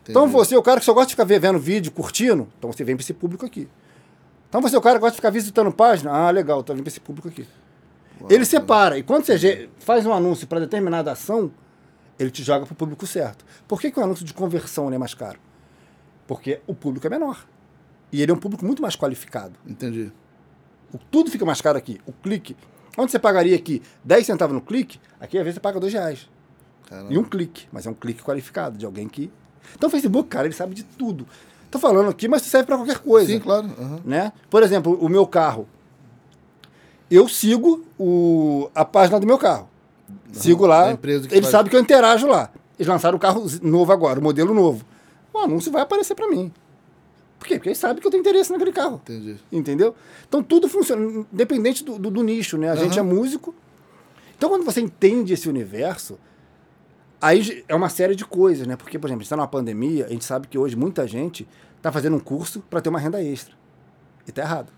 Então 0.08 0.26
você 0.26 0.54
é 0.54 0.58
o 0.58 0.62
cara 0.62 0.80
que 0.80 0.86
só 0.86 0.92
gosta 0.94 1.06
de 1.08 1.12
ficar 1.12 1.24
ve- 1.24 1.38
vendo 1.38 1.58
vídeo, 1.58 1.92
curtindo, 1.92 2.48
então 2.58 2.72
você 2.72 2.82
vem 2.82 2.96
para 2.96 3.02
esse 3.02 3.12
público 3.14 3.44
aqui. 3.46 3.68
Então 4.48 4.60
você 4.62 4.74
é 4.74 4.78
o 4.78 4.82
cara 4.82 4.96
que 4.96 5.00
gosta 5.00 5.12
de 5.12 5.16
ficar 5.16 5.30
visitando 5.30 5.70
página, 5.70 6.10
ah, 6.10 6.30
legal, 6.30 6.60
então 6.60 6.74
vem 6.74 6.82
para 6.82 6.88
esse 6.90 7.00
público 7.00 7.28
aqui. 7.28 7.46
Ele 8.30 8.44
separa, 8.44 8.98
e 8.98 9.02
quando 9.02 9.24
você 9.24 9.68
faz 9.78 10.04
um 10.06 10.12
anúncio 10.12 10.46
para 10.46 10.60
determinada 10.60 11.12
ação, 11.12 11.50
ele 12.18 12.30
te 12.30 12.42
joga 12.42 12.66
para 12.66 12.72
o 12.72 12.76
público 12.76 13.06
certo. 13.06 13.44
Por 13.66 13.80
que, 13.80 13.90
que 13.90 13.98
o 14.00 14.02
anúncio 14.02 14.24
de 14.24 14.34
conversão 14.34 14.92
é 14.92 14.98
mais 14.98 15.14
caro? 15.14 15.38
Porque 16.26 16.60
o 16.66 16.74
público 16.74 17.06
é 17.06 17.10
menor. 17.10 17.46
E 18.12 18.22
ele 18.22 18.32
é 18.32 18.34
um 18.34 18.38
público 18.38 18.64
muito 18.64 18.82
mais 18.82 18.96
qualificado. 18.96 19.54
Entendi. 19.66 20.10
O- 20.92 20.98
tudo 21.10 21.30
fica 21.30 21.44
mais 21.44 21.60
caro 21.60 21.78
aqui. 21.78 22.00
O 22.06 22.12
clique. 22.12 22.56
Onde 22.96 23.12
você 23.12 23.18
pagaria 23.18 23.54
aqui 23.54 23.82
10 24.04 24.26
centavos 24.26 24.54
no 24.54 24.60
clique, 24.60 24.98
aqui 25.20 25.38
às 25.38 25.44
vezes 25.44 25.54
você 25.56 25.60
paga 25.60 25.78
2 25.78 25.92
reais. 25.92 26.28
Caramba. 26.88 27.12
E 27.12 27.18
um 27.18 27.22
clique, 27.24 27.68
mas 27.70 27.86
é 27.86 27.90
um 27.90 27.94
clique 27.94 28.22
qualificado 28.22 28.76
de 28.78 28.84
alguém 28.86 29.06
que. 29.08 29.30
Então 29.76 29.88
o 29.88 29.90
Facebook, 29.90 30.28
cara, 30.28 30.46
ele 30.46 30.54
sabe 30.54 30.74
de 30.74 30.82
tudo. 30.82 31.26
Tô 31.70 31.78
falando 31.78 32.08
aqui, 32.08 32.26
mas 32.26 32.42
serve 32.42 32.66
para 32.66 32.76
qualquer 32.76 32.98
coisa. 32.98 33.30
Sim, 33.30 33.38
claro. 33.38 33.66
aham. 33.78 34.00
Né? 34.04 34.32
Por 34.50 34.62
exemplo, 34.62 34.94
o 35.00 35.08
meu 35.08 35.26
carro. 35.26 35.68
Eu 37.10 37.28
sigo 37.28 37.84
o, 37.98 38.70
a 38.74 38.84
página 38.84 39.18
do 39.18 39.26
meu 39.26 39.38
carro. 39.38 39.68
Sigo 40.32 40.66
lá. 40.66 40.84
da 40.86 40.92
empresa 40.92 41.26
que 41.28 41.34
Ele 41.34 41.42
faz- 41.42 41.52
sabe 41.52 41.70
que 41.70 41.76
eu 41.76 41.80
interajo 41.80 42.26
lá. 42.26 42.50
Eles 42.78 42.86
lançaram 42.88 43.16
o 43.16 43.20
carro 43.20 43.44
novo 43.62 43.92
agora, 43.92 44.20
o 44.20 44.22
modelo 44.22 44.54
novo. 44.54 44.84
O 45.32 45.38
anúncio 45.38 45.72
vai 45.72 45.82
aparecer 45.82 46.14
para 46.14 46.28
mim. 46.28 46.52
Por 47.38 47.46
quê? 47.46 47.54
Porque 47.54 47.68
eles 47.68 47.78
sabem 47.78 48.00
que 48.00 48.06
eu 48.06 48.10
tenho 48.10 48.20
interesse 48.20 48.50
naquele 48.52 48.72
carro. 48.72 49.00
Entendi. 49.04 49.36
Entendeu? 49.50 49.94
Então 50.28 50.42
tudo 50.42 50.68
funciona, 50.68 51.24
independente 51.32 51.82
do, 51.84 51.98
do- 51.98 52.10
do 52.10 52.22
nicho, 52.22 52.56
né? 52.58 52.70
A 52.70 52.76
gente 52.76 52.98
é 52.98 53.02
músico. 53.02 53.54
Então 54.36 54.48
quando 54.50 54.64
você 54.64 54.80
entende 54.80 55.32
esse 55.32 55.48
universo, 55.48 56.18
aí 57.20 57.64
é 57.68 57.74
uma 57.74 57.88
série 57.88 58.14
de 58.14 58.24
coisas, 58.24 58.66
né? 58.66 58.76
Porque, 58.76 58.98
por 58.98 59.06
exemplo, 59.06 59.20
a 59.20 59.22
gente 59.22 59.26
está 59.26 59.36
numa 59.36 59.48
pandemia, 59.48 60.06
a 60.06 60.08
gente 60.08 60.24
sabe 60.24 60.46
que 60.46 60.58
hoje 60.58 60.76
muita 60.76 61.06
gente 61.06 61.48
está 61.76 61.90
fazendo 61.92 62.16
um 62.16 62.20
curso 62.20 62.60
para 62.68 62.80
ter 62.80 62.88
uma 62.88 62.98
renda 62.98 63.22
extra. 63.22 63.54
E 64.26 64.32
tá 64.32 64.42
errado. 64.42 64.72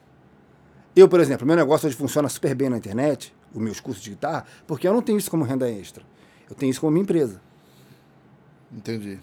Eu, 1.00 1.08
por 1.08 1.18
exemplo, 1.20 1.46
meu 1.46 1.56
negócio 1.56 1.86
hoje 1.86 1.96
funciona 1.96 2.28
super 2.28 2.54
bem 2.54 2.68
na 2.68 2.76
internet, 2.76 3.32
os 3.54 3.60
meus 3.60 3.80
cursos 3.80 4.02
de 4.02 4.10
guitarra, 4.10 4.44
porque 4.66 4.86
eu 4.86 4.92
não 4.92 5.00
tenho 5.02 5.16
isso 5.18 5.30
como 5.30 5.44
renda 5.44 5.70
extra. 5.70 6.04
Eu 6.48 6.54
tenho 6.54 6.70
isso 6.70 6.80
como 6.80 6.92
minha 6.92 7.02
empresa. 7.02 7.40
Entendi. 8.72 9.18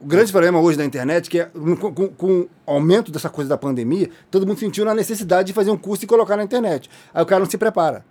O 0.00 0.06
grande 0.06 0.32
problema 0.32 0.58
hoje 0.58 0.78
da 0.78 0.84
internet 0.84 1.26
é 1.26 1.30
que, 1.30 1.40
é, 1.40 1.44
com, 1.44 1.76
com- 1.92 2.08
com 2.08 2.40
o 2.40 2.48
aumento 2.66 3.12
dessa 3.12 3.28
coisa 3.28 3.50
da 3.50 3.58
pandemia, 3.58 4.08
todo 4.30 4.46
mundo 4.46 4.58
sentiu 4.58 4.84
na 4.84 4.94
necessidade 4.94 5.48
de 5.48 5.52
fazer 5.52 5.70
um 5.70 5.76
curso 5.76 6.04
e 6.04 6.06
colocar 6.06 6.36
na 6.36 6.42
internet. 6.44 6.88
Aí 7.12 7.22
o 7.22 7.26
cara 7.26 7.40
não 7.40 7.50
se 7.50 7.58
prepara. 7.58 8.04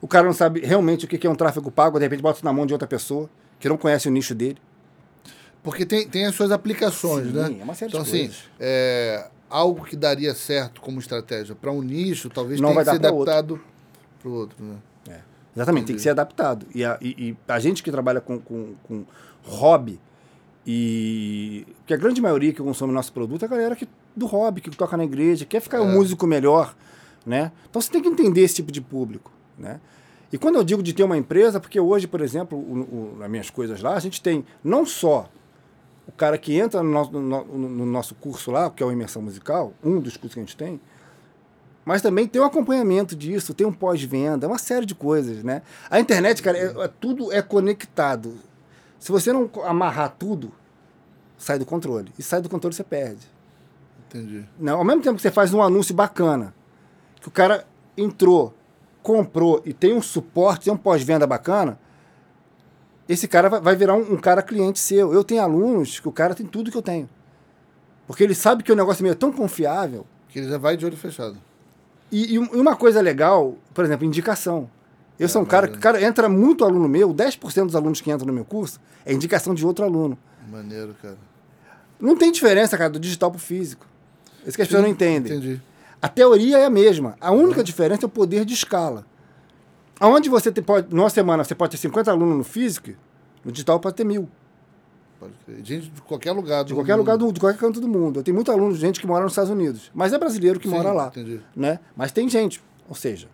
O 0.00 0.06
cara 0.06 0.26
não 0.26 0.34
sabe 0.34 0.60
realmente 0.60 1.06
o 1.06 1.08
que 1.08 1.26
é 1.26 1.30
um 1.30 1.34
tráfego 1.34 1.70
pago, 1.70 1.98
de 1.98 2.04
repente 2.04 2.20
bota 2.20 2.36
isso 2.38 2.44
na 2.44 2.52
mão 2.52 2.66
de 2.66 2.74
outra 2.74 2.86
pessoa, 2.86 3.30
que 3.58 3.66
não 3.68 3.78
conhece 3.78 4.08
o 4.08 4.10
nicho 4.10 4.34
dele. 4.34 4.58
Porque 5.62 5.86
tem, 5.86 6.06
tem 6.06 6.26
as 6.26 6.34
suas 6.34 6.52
aplicações, 6.52 7.28
Sim, 7.28 7.32
né? 7.32 7.56
é 7.60 7.64
uma 7.64 7.74
série 7.74 7.90
de 7.90 7.96
então, 7.96 8.06
assim, 8.06 8.18
coisas. 8.26 8.44
é, 8.60 9.26
algo 9.50 9.84
que 9.84 9.96
daria 9.96 10.34
certo 10.34 10.80
como 10.80 10.98
estratégia 10.98 11.54
para 11.54 11.70
um 11.70 11.80
nicho, 11.82 12.28
talvez 12.28 12.60
Não 12.60 12.70
tenha 12.70 12.84
vai 12.84 12.84
que 12.84 12.90
ser 13.02 13.12
outro. 13.12 13.30
adaptado 13.32 13.60
para 14.20 14.28
o 14.28 14.32
outro, 14.34 14.56
né? 14.64 14.76
Exatamente, 15.54 15.86
tem 15.86 15.96
que 15.96 16.02
ser 16.02 16.10
adaptado. 16.10 16.66
E 16.74 16.84
a, 16.84 16.98
e- 17.00 17.30
e 17.30 17.36
a 17.48 17.58
gente 17.58 17.82
que 17.82 17.90
trabalha 17.90 18.20
com, 18.20 18.38
com, 18.38 18.74
com 18.86 19.04
hobby, 19.42 19.98
e 20.66 21.66
que 21.86 21.94
a 21.94 21.96
grande 21.96 22.20
maioria 22.20 22.52
que 22.52 22.60
consome 22.60 22.92
nosso 22.92 23.12
produto 23.12 23.42
é 23.42 23.46
a 23.46 23.48
galera 23.48 23.76
que, 23.76 23.88
do 24.14 24.26
hobby, 24.26 24.60
que 24.60 24.70
toca 24.70 24.96
na 24.96 25.04
igreja, 25.04 25.44
quer 25.44 25.60
ficar 25.60 25.80
um 25.80 25.92
músico 25.92 26.26
melhor, 26.26 26.74
né? 27.24 27.52
Então 27.70 27.80
você 27.80 27.90
tem 27.90 28.02
que 28.02 28.08
entender 28.08 28.40
esse 28.42 28.56
tipo 28.56 28.72
de 28.72 28.80
público, 28.80 29.30
né? 29.58 29.80
E 30.32 30.36
quando 30.36 30.56
eu 30.56 30.64
digo 30.64 30.82
de 30.82 30.92
ter 30.92 31.04
uma 31.04 31.16
empresa, 31.16 31.60
porque 31.60 31.78
hoje, 31.78 32.08
por 32.08 32.20
exemplo, 32.20 32.58
o- 32.58 33.14
o- 33.14 33.16
nas 33.18 33.30
minhas 33.30 33.48
coisas 33.48 33.80
lá, 33.80 33.94
a 33.94 34.00
gente 34.00 34.20
tem 34.20 34.44
não 34.62 34.84
só 34.84 35.28
o 36.06 36.12
cara 36.12 36.38
que 36.38 36.56
entra 36.56 36.82
no 36.82 36.90
nosso, 36.90 37.10
no, 37.12 37.20
no- 37.44 37.68
no 37.68 37.86
nosso 37.86 38.14
curso 38.14 38.50
lá, 38.50 38.70
que 38.70 38.82
é 38.82 38.86
o 38.86 38.92
Imersão 38.92 39.22
Musical, 39.22 39.72
um 39.82 40.00
dos 40.00 40.16
cursos 40.16 40.34
que 40.34 40.40
a 40.40 40.42
gente 40.42 40.56
tem, 40.56 40.80
Mas 41.84 42.02
também 42.02 42.26
tem 42.26 42.42
um 42.42 42.44
acompanhamento 42.44 43.14
disso, 43.14 43.54
tem 43.54 43.64
um 43.64 43.72
pós-venda, 43.72 44.48
uma 44.48 44.58
série 44.58 44.84
de 44.84 44.92
coisas, 44.94 45.44
né? 45.44 45.62
A 45.88 46.00
internet, 46.00 46.42
cara, 46.42 46.58
é, 46.58 46.64
é- 46.84 46.88
tudo 46.88 47.32
é 47.32 47.40
conectado. 47.40 48.34
Se 48.98 49.12
você 49.12 49.32
não 49.32 49.48
amarrar 49.64 50.16
tudo, 50.18 50.50
sai 51.38 51.60
do 51.60 51.64
controle. 51.64 52.12
E 52.18 52.22
sai 52.24 52.40
do 52.40 52.48
controle, 52.48 52.74
você 52.74 52.82
perde. 52.82 53.24
Entendi. 54.08 54.44
Não, 54.58 54.78
ao 54.78 54.84
mesmo 54.84 55.00
tempo 55.00 55.14
que 55.14 55.22
você 55.22 55.30
faz 55.30 55.54
um 55.54 55.62
anúncio 55.62 55.94
bacana, 55.94 56.52
que 57.20 57.28
o 57.28 57.30
cara 57.30 57.64
entrou, 57.96 58.52
comprou 59.00 59.62
e 59.64 59.72
tem 59.72 59.94
um 59.94 60.02
suporte, 60.02 60.64
tem 60.64 60.72
um 60.72 60.76
pós-venda 60.76 61.24
bacana, 61.24 61.78
esse 63.08 63.28
cara 63.28 63.48
vai, 63.60 63.76
virar 63.76 63.94
um, 63.94 64.14
um 64.14 64.16
cara 64.16 64.42
cliente 64.42 64.78
seu. 64.78 65.12
Eu 65.12 65.22
tenho 65.22 65.42
alunos 65.42 66.00
que 66.00 66.08
o 66.08 66.12
cara 66.12 66.34
tem 66.34 66.46
tudo 66.46 66.70
que 66.70 66.76
eu 66.76 66.82
tenho. 66.82 67.08
Porque 68.06 68.22
ele 68.22 68.34
sabe 68.34 68.62
que 68.62 68.70
o 68.72 68.76
negócio 68.76 69.02
meu 69.02 69.12
é 69.12 69.16
tão 69.16 69.32
confiável. 69.32 70.06
Que 70.28 70.38
ele 70.40 70.48
já 70.48 70.58
vai 70.58 70.76
de 70.76 70.84
olho 70.86 70.96
fechado. 70.96 71.36
E, 72.10 72.34
e 72.34 72.38
um- 72.38 72.54
e 72.54 72.56
uma 72.56 72.76
coisa 72.76 73.00
legal, 73.00 73.56
por 73.74 73.84
exemplo, 73.84 74.04
indicação. 74.06 74.70
Eu 75.18 75.28
sou 75.28 75.42
um 75.42 75.44
cara 75.46 75.66
que 75.66 75.78
cara, 75.78 76.00
entra 76.02 76.28
muito 76.28 76.64
aluno 76.64 76.88
meu, 76.88 77.12
10% 77.12 77.66
dos 77.66 77.74
alunos 77.76 78.00
que 78.00 78.10
entram 78.10 78.26
no 78.26 78.32
meu 78.32 78.44
curso 78.44 78.78
é 79.04 79.12
indicação 79.12 79.54
de 79.54 79.64
outro 79.66 79.84
aluno. 79.84 80.16
Maneiro, 80.50 80.94
cara. 81.00 81.16
Não 81.98 82.14
tem 82.14 82.30
diferença, 82.30 82.76
cara, 82.76 82.90
do 82.90 83.00
digital 83.00 83.30
pro 83.30 83.40
físico. 83.40 83.86
Isso 84.46 84.56
que 84.56 84.62
as 84.62 84.68
pessoas 84.68 84.82
não 84.82 84.90
entendem. 84.90 85.32
Entendi. 85.32 85.60
A 86.02 86.08
teoria 86.08 86.58
é 86.58 86.66
a 86.66 86.70
mesma. 86.70 87.16
A 87.20 87.30
única 87.32 87.64
diferença 87.64 88.04
é 88.04 88.06
o 88.06 88.10
poder 88.10 88.44
de 88.44 88.52
escala. 88.52 89.04
Aonde 89.98 90.28
você 90.28 90.52
tem, 90.52 90.62
pode, 90.62 90.94
numa 90.94 91.10
semana 91.10 91.42
você 91.42 91.54
pode 91.54 91.72
ter 91.72 91.76
50 91.78 92.10
alunos 92.10 92.36
no 92.36 92.44
físico, 92.44 92.90
no 93.44 93.50
digital 93.50 93.80
pode 93.80 93.96
ter 93.96 94.04
mil. 94.04 94.28
Gente 95.62 95.88
de 95.88 96.02
qualquer 96.02 96.32
lugar 96.32 96.62
do 96.62 96.68
De 96.68 96.74
qualquer 96.74 96.94
lugar, 96.94 97.16
do, 97.16 97.32
de 97.32 97.40
qualquer 97.40 97.58
canto 97.58 97.80
do 97.80 97.88
mundo. 97.88 98.22
Tenho 98.22 98.34
muito 98.34 98.52
aluno, 98.52 98.74
gente 98.74 99.00
que 99.00 99.06
mora 99.06 99.24
nos 99.24 99.32
Estados 99.32 99.50
Unidos. 99.50 99.90
Mas 99.94 100.12
é 100.12 100.18
brasileiro 100.18 100.60
que 100.60 100.68
Sim, 100.68 100.74
mora 100.74 100.92
lá. 100.92 101.08
entendi. 101.08 101.40
Né? 101.54 101.80
Mas 101.96 102.12
tem 102.12 102.28
gente. 102.28 102.62
Ou 102.88 102.94
seja, 102.94 103.26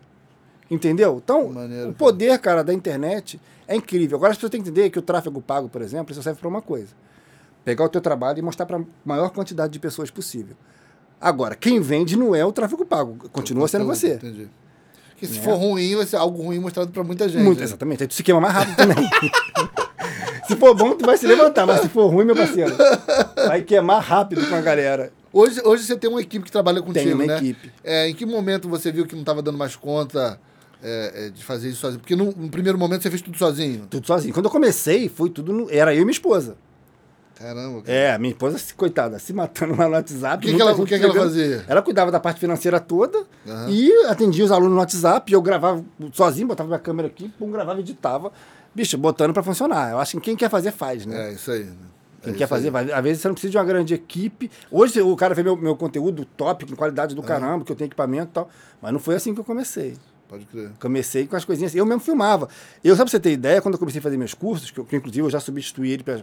entendeu? 0.71 1.21
Então, 1.23 1.49
Maneiro, 1.49 1.89
o 1.89 1.93
poder, 1.93 2.39
cara, 2.39 2.63
da 2.63 2.73
internet 2.73 3.39
é 3.67 3.75
incrível. 3.75 4.17
Agora 4.17 4.31
as 4.31 4.37
pessoas 4.37 4.51
têm 4.51 4.61
que 4.61 4.69
entender 4.69 4.89
que 4.89 4.97
o 4.97 5.01
tráfego 5.01 5.41
pago, 5.41 5.67
por 5.67 5.81
exemplo, 5.81 6.11
isso 6.13 6.23
serve 6.23 6.39
para 6.39 6.47
uma 6.47 6.61
coisa. 6.61 6.93
Pegar 7.65 7.83
o 7.85 7.89
teu 7.89 8.01
trabalho 8.01 8.39
e 8.39 8.41
mostrar 8.41 8.65
para 8.65 8.77
a 8.77 8.81
maior 9.05 9.29
quantidade 9.29 9.73
de 9.73 9.79
pessoas 9.79 10.09
possível. 10.09 10.55
Agora, 11.19 11.55
quem 11.55 11.79
vende 11.79 12.17
não 12.17 12.33
é 12.33 12.45
o 12.45 12.51
tráfego 12.51 12.85
pago. 12.85 13.29
Continua 13.29 13.67
sendo 13.67 13.85
você. 13.85 14.15
Entendi. 14.15 14.49
Porque 15.23 15.27
se 15.27 15.39
Né? 15.39 15.43
for 15.43 15.55
ruim, 15.57 15.95
vai 15.95 16.05
ser 16.05 16.17
algo 16.17 16.41
ruim 16.43 16.59
mostrado 16.59 16.91
pra 16.91 17.03
muita 17.03 17.27
gente. 17.29 17.43
Muito, 17.43 17.59
né? 17.59 17.63
exatamente. 17.65 18.03
Aí 18.03 18.07
tu 18.07 18.13
se 18.13 18.23
queima 18.23 18.41
mais 18.41 18.53
rápido 18.53 18.75
também. 18.75 18.95
se 20.47 20.55
for 20.55 20.75
bom, 20.75 20.95
tu 20.95 21.05
vai 21.05 21.17
se 21.17 21.25
levantar, 21.25 21.65
mas 21.65 21.81
se 21.81 21.89
for 21.89 22.07
ruim, 22.07 22.25
meu 22.25 22.35
parceiro, 22.35 22.75
vai 23.47 23.61
queimar 23.61 24.01
rápido 24.01 24.45
com 24.47 24.55
a 24.55 24.61
galera. 24.61 25.11
Hoje, 25.31 25.61
hoje 25.63 25.83
você 25.83 25.95
tem 25.97 26.09
uma 26.09 26.21
equipe 26.21 26.45
que 26.45 26.51
trabalha 26.51 26.81
contigo, 26.81 27.15
uma 27.15 27.25
né? 27.25 27.37
equipe. 27.37 27.71
É, 27.83 28.07
em 28.09 28.13
que 28.13 28.25
momento 28.25 28.69
você 28.69 28.91
viu 28.91 29.05
que 29.05 29.15
não 29.15 29.21
estava 29.21 29.41
dando 29.41 29.57
mais 29.57 29.75
conta 29.75 30.39
é, 30.81 31.25
é, 31.25 31.29
de 31.29 31.43
fazer 31.43 31.69
isso 31.69 31.79
sozinho? 31.79 31.99
Porque 32.01 32.15
no, 32.15 32.25
no 32.25 32.49
primeiro 32.49 32.77
momento 32.77 33.01
você 33.01 33.09
fez 33.09 33.21
tudo 33.21 33.37
sozinho. 33.37 33.87
Tudo 33.89 34.05
sozinho. 34.05 34.33
Quando 34.33 34.45
eu 34.45 34.51
comecei, 34.51 35.09
foi 35.09 35.29
tudo. 35.29 35.51
no- 35.51 35.67
Era 35.71 35.93
eu 35.95 36.01
e 36.01 36.05
minha 36.05 36.11
esposa. 36.11 36.55
Caramba, 37.35 37.81
cara. 37.81 37.97
É, 37.97 38.17
minha 38.17 38.31
esposa, 38.31 38.57
coitada, 38.77 39.17
se 39.19 39.33
matando 39.33 39.75
lá 39.75 39.87
no 39.87 39.93
WhatsApp. 39.95 40.45
O 40.45 40.49
que 40.49 40.55
que 40.55 40.61
ela- 40.61 40.71
o 40.73 40.85
que 40.85 40.97
que 40.99 41.03
ela 41.03 41.13
fazia? 41.13 41.65
Ela 41.67 41.81
cuidava 41.81 42.11
da 42.11 42.19
parte 42.19 42.39
financeira 42.39 42.79
toda 42.79 43.23
Aham. 43.47 43.69
e 43.69 43.91
atendia 44.05 44.45
os 44.45 44.51
alunos 44.51 44.73
no 44.73 44.79
WhatsApp. 44.79 45.31
E 45.31 45.35
eu 45.35 45.41
gravava 45.41 45.83
sozinho, 46.13 46.47
botava 46.47 46.67
minha 46.67 46.79
câmera 46.79 47.07
aqui, 47.07 47.29
pum, 47.37 47.51
gravava 47.51 47.79
e 47.79 47.83
editava. 47.83 48.31
Bicho, 48.73 48.97
botando 48.97 49.33
pra 49.33 49.43
funcionar. 49.43 49.91
Eu 49.91 49.99
acho 49.99 50.17
que 50.17 50.21
quem 50.21 50.35
quer 50.35 50.49
fazer, 50.49 50.71
faz, 50.71 51.05
né? 51.05 51.29
É, 51.29 51.33
isso 51.33 51.51
aí. 51.51 51.67
Quem 52.21 52.33
É 52.33 52.37
quer 52.37 52.47
fazer, 52.47 52.69
vai. 52.69 52.89
Às 52.91 53.03
vezes 53.03 53.21
você 53.21 53.27
não 53.27 53.35
precisa 53.35 53.51
de 53.51 53.57
uma 53.57 53.65
grande 53.65 53.93
equipe. 53.93 54.49
Hoje 54.71 55.01
o 55.01 55.15
cara 55.15 55.33
vê 55.35 55.43
meu, 55.43 55.57
meu 55.57 55.75
conteúdo 55.75 56.23
top, 56.37 56.65
com 56.65 56.75
qualidade 56.75 57.13
do 57.13 57.21
caramba, 57.21 57.65
que 57.65 57.71
eu 57.71 57.75
tenho 57.75 57.87
equipamento 57.89 58.29
e 58.31 58.33
tal. 58.33 58.49
Mas 58.81 58.93
não 58.93 58.99
foi 58.99 59.15
assim 59.15 59.33
que 59.33 59.39
eu 59.41 59.43
comecei. 59.43 59.95
Pode 60.29 60.45
crer. 60.45 60.71
Comecei 60.79 61.27
com 61.27 61.35
as 61.35 61.43
coisinhas. 61.43 61.75
Eu 61.75 61.85
mesmo 61.85 61.99
filmava. 61.99 62.47
Eu, 62.83 62.95
só 62.95 63.03
pra 63.03 63.11
você 63.11 63.19
ter 63.19 63.31
ideia, 63.33 63.61
quando 63.61 63.73
eu 63.73 63.79
comecei 63.79 63.99
a 63.99 64.01
fazer 64.01 64.17
meus 64.17 64.33
cursos, 64.33 64.71
que, 64.71 64.79
eu, 64.79 64.85
que 64.85 64.95
inclusive 64.95 65.25
eu 65.25 65.29
já 65.29 65.39
substituí 65.39 65.91
ele 65.91 66.01
para 66.03 66.21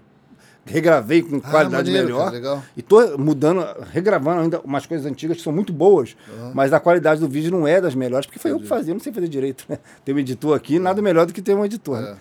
regravei 0.66 1.22
com 1.22 1.40
qualidade 1.40 1.90
Ah, 1.90 1.92
maneiro, 1.94 2.06
melhor. 2.08 2.30
cara. 2.40 2.62
E 2.76 2.82
tô 2.82 3.18
mudando, 3.18 3.64
regravando 3.92 4.40
ainda 4.42 4.60
umas 4.60 4.86
coisas 4.86 5.06
antigas 5.06 5.36
que 5.38 5.42
são 5.42 5.52
muito 5.52 5.72
boas, 5.72 6.16
mas 6.54 6.72
a 6.72 6.78
qualidade 6.80 7.20
do 7.20 7.28
vídeo 7.28 7.50
não 7.50 7.66
é 7.66 7.80
das 7.80 7.94
melhores, 7.94 8.26
porque 8.26 8.38
foi 8.38 8.50
eu 8.52 8.60
que 8.60 8.66
fazia, 8.66 8.90
eu 8.92 8.94
não 8.94 9.00
sei 9.02 9.12
fazer 9.12 9.28
direito, 9.28 9.64
né? 9.68 9.78
Ter 10.04 10.12
um 10.14 10.18
editor 10.18 10.56
aqui, 10.56 10.78
nada 10.78 11.00
melhor 11.02 11.26
do 11.26 11.32
que 11.32 11.42
ter 11.42 11.54
um 11.54 11.64
editor. 11.64 12.00
né? 12.00 12.10
É. 12.12 12.16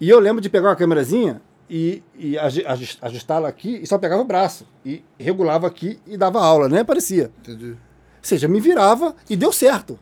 E 0.00 0.08
eu 0.08 0.18
lembro 0.18 0.40
de 0.40 0.48
pegar 0.48 0.68
uma 0.68 0.76
câmerazinha 0.76 1.40
e, 1.68 2.02
e 2.18 2.38
aju- 2.38 2.62
aju- 2.66 2.98
ajustá-la 3.02 3.48
aqui 3.48 3.80
e 3.82 3.86
só 3.86 3.98
pegava 3.98 4.22
o 4.22 4.24
braço. 4.24 4.66
E 4.84 5.04
regulava 5.18 5.66
aqui 5.66 5.98
e 6.06 6.16
dava 6.16 6.40
aula, 6.42 6.68
nem 6.68 6.80
aparecia. 6.80 7.30
Entendi. 7.42 7.70
Ou 7.72 7.76
seja, 8.22 8.48
me 8.48 8.60
virava 8.60 9.14
e 9.28 9.36
deu 9.36 9.52
certo. 9.52 9.98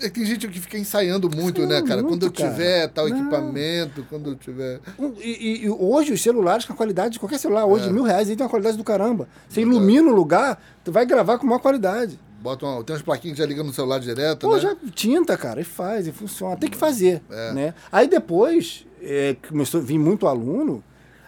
É 0.00 0.08
tem 0.08 0.24
gente 0.24 0.48
que 0.48 0.60
fica 0.60 0.76
ensaiando 0.76 1.30
muito, 1.34 1.60
Sim, 1.62 1.66
né, 1.68 1.80
cara? 1.82 2.02
muito, 2.02 2.08
quando 2.08 2.22
eu 2.26 2.32
cara. 2.32 2.50
tiver 2.50 2.88
tal 2.88 3.08
Não. 3.08 3.16
equipamento, 3.16 4.04
quando 4.10 4.30
eu 4.30 4.34
tiver. 4.36 4.80
E- 5.20 5.64
e 5.64 5.70
hoje 5.70 6.12
os 6.12 6.20
celulares 6.20 6.64
com 6.64 6.72
a 6.72 6.76
qualidade 6.76 7.14
de 7.14 7.20
qualquer 7.20 7.38
celular, 7.38 7.64
hoje, 7.64 7.88
É. 7.88 7.92
mil 7.92 8.02
reais, 8.02 8.28
aí 8.28 8.34
tem 8.36 8.44
uma 8.44 8.50
qualidade 8.50 8.76
do 8.76 8.82
caramba. 8.84 9.28
Você 9.48 9.60
Verdade. 9.60 9.76
ilumina 9.76 10.10
o 10.10 10.14
lugar, 10.14 10.60
tu 10.82 10.90
vai 10.90 11.06
gravar 11.06 11.38
com 11.38 11.46
maior 11.46 11.60
qualidade. 11.60 12.18
Bota 12.42 12.66
uma, 12.66 12.84
tem 12.84 12.94
umas 12.94 13.02
plaquinhas 13.02 13.36
que 13.36 13.42
já 13.42 13.48
ligam 13.48 13.64
no 13.64 13.72
celular 13.72 14.00
direto, 14.00 14.40
Pô, 14.46 14.54
né? 14.56 14.60
já 14.60 14.76
tinta, 14.94 15.36
cara, 15.38 15.60
e 15.60 15.64
faz, 15.64 16.06
e 16.06 16.12
funciona. 16.12 16.56
Tem 16.56 16.68
que 16.68 16.76
fazer, 16.76 17.22
É. 17.30 17.52
né? 17.52 17.74
Aí 17.90 18.06
depois, 18.06 18.84
é, 19.00 19.36
começou 19.48 19.80
a 19.80 19.82
vir 19.84 19.98
muito 19.98 20.26
aluno, 20.26 20.82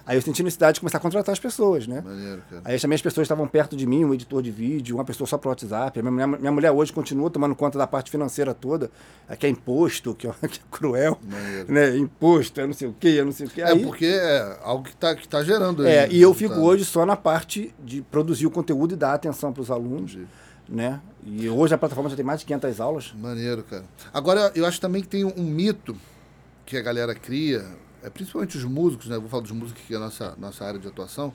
aí 0.07 0.17
eu 0.17 0.23
senti 0.23 0.43
necessidade 0.43 0.75
de 0.77 0.81
começar 0.81 0.99
a 0.99 1.01
contratar 1.01 1.33
as 1.33 1.39
pessoas, 1.39 1.87
né? 1.87 2.01
Maneiro, 2.01 2.43
cara. 2.49 2.63
Aí 2.65 2.79
também 2.81 2.95
as 2.95 3.03
pessoas 3.03 3.25
estavam 3.25 3.47
perto 3.49 3.77
de 3.77 3.87
mim, 3.87 4.05
um 4.05 4.15
editor 4.15 4.41
de 4.43 4.51
vídeo, 4.51 4.97
uma 4.97 5.05
pessoa 5.05 5.27
só 5.27 5.37
para 5.37 5.49
WhatsApp. 5.51 6.01
Minha, 6.01 6.13
mulher- 6.13 6.39
minha 6.41 6.53
mulher 6.53 6.71
hoje 6.71 6.93
continua 6.93 7.29
tomando 7.29 7.55
conta 7.57 7.77
da 7.77 7.87
parte 7.87 8.11
financeira 8.11 8.55
toda, 8.55 8.91
é, 9.29 9.35
que 9.37 9.45
é 9.45 9.49
imposto, 9.49 10.15
que 10.15 10.27
é, 10.29 10.31
que 10.49 10.59
é 10.61 10.63
cruel, 10.71 11.19
Maneiro. 11.23 11.73
né? 11.73 11.97
Imposto, 11.97 12.61
é 12.61 12.67
não 12.67 12.73
sei 12.75 12.89
o 12.89 12.95
quê, 12.99 13.19
é 13.21 13.25
não 13.25 13.33
sei 13.33 13.47
o 13.47 13.51
quê. 13.51 13.61
É 13.63 13.73
Aí- 13.73 13.83
porque 13.85 14.07
é 14.07 14.59
algo 14.63 14.85
que 14.85 14.95
tá, 14.97 15.15
que 15.15 15.27
tá 15.27 15.43
gerando. 15.43 15.87
É, 15.87 16.05
aí, 16.05 16.17
e 16.17 16.23
eu 16.23 16.31
tá. 16.33 16.39
fico 16.39 16.55
hoje 16.55 16.85
só 16.85 17.05
na 17.05 17.17
parte 17.17 17.75
de 17.85 18.01
produzir 18.03 18.47
o 18.47 18.51
conteúdo 18.51 18.95
e 18.95 18.97
dar 18.97 19.13
atenção 19.15 19.53
para 19.53 19.63
os 19.63 19.71
alunos, 19.71 20.13
Entendi. 20.13 20.27
né? 20.69 21.01
E 21.29 21.49
hoje 21.49 21.75
a 21.75 21.79
plataforma 21.79 22.09
já 22.09 22.15
tem 22.15 22.25
mais 22.25 22.39
de 22.41 22.47
500 22.47 22.81
aulas. 22.81 23.13
Maneiro, 23.19 23.65
cara. 23.65 23.83
Agora, 24.15 24.53
eu 24.55 24.65
acho 24.65 24.81
também 24.81 25.03
que 25.03 25.09
tem 25.09 25.25
um 25.25 25.43
mito 25.43 25.97
que 26.65 26.77
a 26.77 26.83
galera 26.83 27.15
cria, 27.17 27.65
é, 28.07 28.11
principalmente 28.11 28.57
os 28.57 28.65
músicos, 28.65 29.09
né? 29.09 29.19
Vou 29.19 29.29
falar 29.29 29.43
dos 29.43 29.53
músicos 29.53 29.83
que 29.87 29.93
é 29.93 29.97
a 29.97 30.01
nossa, 30.01 30.35
nossa 30.39 30.65
área 30.65 30.79
de 30.81 30.87
atuação, 30.89 31.33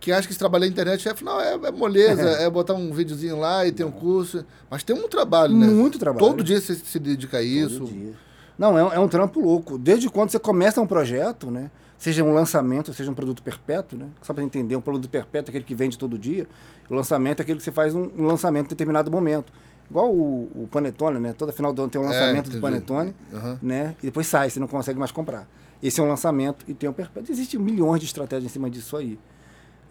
que 0.00 0.12
acha 0.12 0.26
que 0.28 0.32
se 0.32 0.38
trabalhar 0.38 0.66
na 0.66 0.70
internet 0.72 1.08
é, 1.08 1.14
não, 1.22 1.40
é, 1.40 1.54
é 1.54 1.70
moleza, 1.72 2.22
é 2.40 2.48
botar 2.48 2.74
um 2.74 2.92
videozinho 2.92 3.38
lá 3.38 3.66
e 3.66 3.72
ter 3.72 3.84
um 3.84 3.90
curso. 3.90 4.44
Mas 4.70 4.82
tem 4.82 4.94
um 4.96 5.08
trabalho, 5.08 5.56
né? 5.56 5.66
Muito 5.66 5.98
trabalho. 5.98 6.24
Todo 6.24 6.42
dia 6.44 6.60
você 6.60 6.74
se 6.74 6.98
dedica 6.98 7.38
a 7.38 7.42
isso. 7.42 7.80
Todo 7.80 7.92
dia. 7.92 8.12
Não, 8.56 8.76
é, 8.78 8.84
um- 8.84 8.92
é 8.92 8.98
um 8.98 9.08
trampo 9.08 9.40
louco. 9.40 9.76
Desde 9.78 10.08
quando 10.08 10.30
você 10.30 10.38
começa 10.38 10.80
um 10.80 10.86
projeto, 10.86 11.50
né? 11.50 11.70
Seja 11.96 12.22
um 12.22 12.32
lançamento, 12.32 12.92
seja 12.94 13.10
um 13.10 13.14
produto 13.14 13.42
perpétuo, 13.42 13.98
né? 13.98 14.06
Só 14.22 14.32
para 14.32 14.44
entender, 14.44 14.76
um 14.76 14.80
produto 14.80 15.08
perpétuo 15.10 15.48
é 15.48 15.50
aquele 15.50 15.64
que 15.64 15.74
vende 15.74 15.98
todo 15.98 16.16
dia. 16.16 16.46
O 16.88 16.94
lançamento 16.94 17.40
é 17.40 17.42
aquele 17.42 17.58
que 17.58 17.64
você 17.64 17.72
faz 17.72 17.92
um, 17.92 18.08
um 18.16 18.24
lançamento 18.24 18.66
em 18.66 18.68
determinado 18.68 19.10
momento. 19.10 19.52
Igual 19.90 20.12
o, 20.12 20.48
o 20.54 20.68
Panetone, 20.70 21.18
né? 21.18 21.32
Toda 21.32 21.50
final 21.50 21.72
do 21.72 21.82
ano 21.82 21.90
tem 21.90 22.00
um 22.00 22.04
É, 22.04 22.08
lançamento 22.08 22.44
do 22.44 22.50
entendi. 22.58 22.60
Panetone, 22.62 23.14
Aham. 23.34 23.58
né? 23.60 23.96
E 24.00 24.06
depois 24.06 24.28
sai, 24.28 24.48
você 24.48 24.60
não 24.60 24.68
consegue 24.68 24.96
mais 24.98 25.10
comprar. 25.10 25.48
Esse 25.82 26.00
é 26.00 26.02
um 26.02 26.08
lançamento 26.08 26.64
e 26.68 26.74
tem 26.74 26.88
um 26.88 26.92
perpétuo. 26.92 27.32
Existem 27.32 27.58
milhões 27.60 28.00
de 28.00 28.06
estratégias 28.06 28.50
em 28.50 28.52
cima 28.52 28.68
disso 28.68 28.96
aí, 28.96 29.18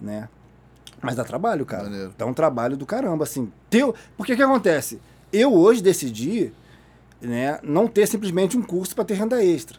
né? 0.01 0.27
Mas 1.01 1.15
dá 1.15 1.23
trabalho, 1.23 1.65
cara. 1.65 1.83
Maneiro. 1.83 2.13
Dá 2.17 2.25
um 2.25 2.33
trabalho 2.33 2.75
do 2.75 2.85
caramba, 2.85 3.23
assim. 3.23 3.51
Teu... 3.69 3.93
Porque 4.17 4.33
o 4.33 4.35
que 4.35 4.41
acontece? 4.43 4.99
Eu 5.31 5.53
hoje 5.53 5.81
decidi 5.81 6.51
né, 7.21 7.59
não 7.63 7.87
ter 7.87 8.07
simplesmente 8.07 8.57
um 8.57 8.61
curso 8.61 8.95
para 8.95 9.05
ter 9.05 9.13
renda 9.13 9.43
extra. 9.43 9.77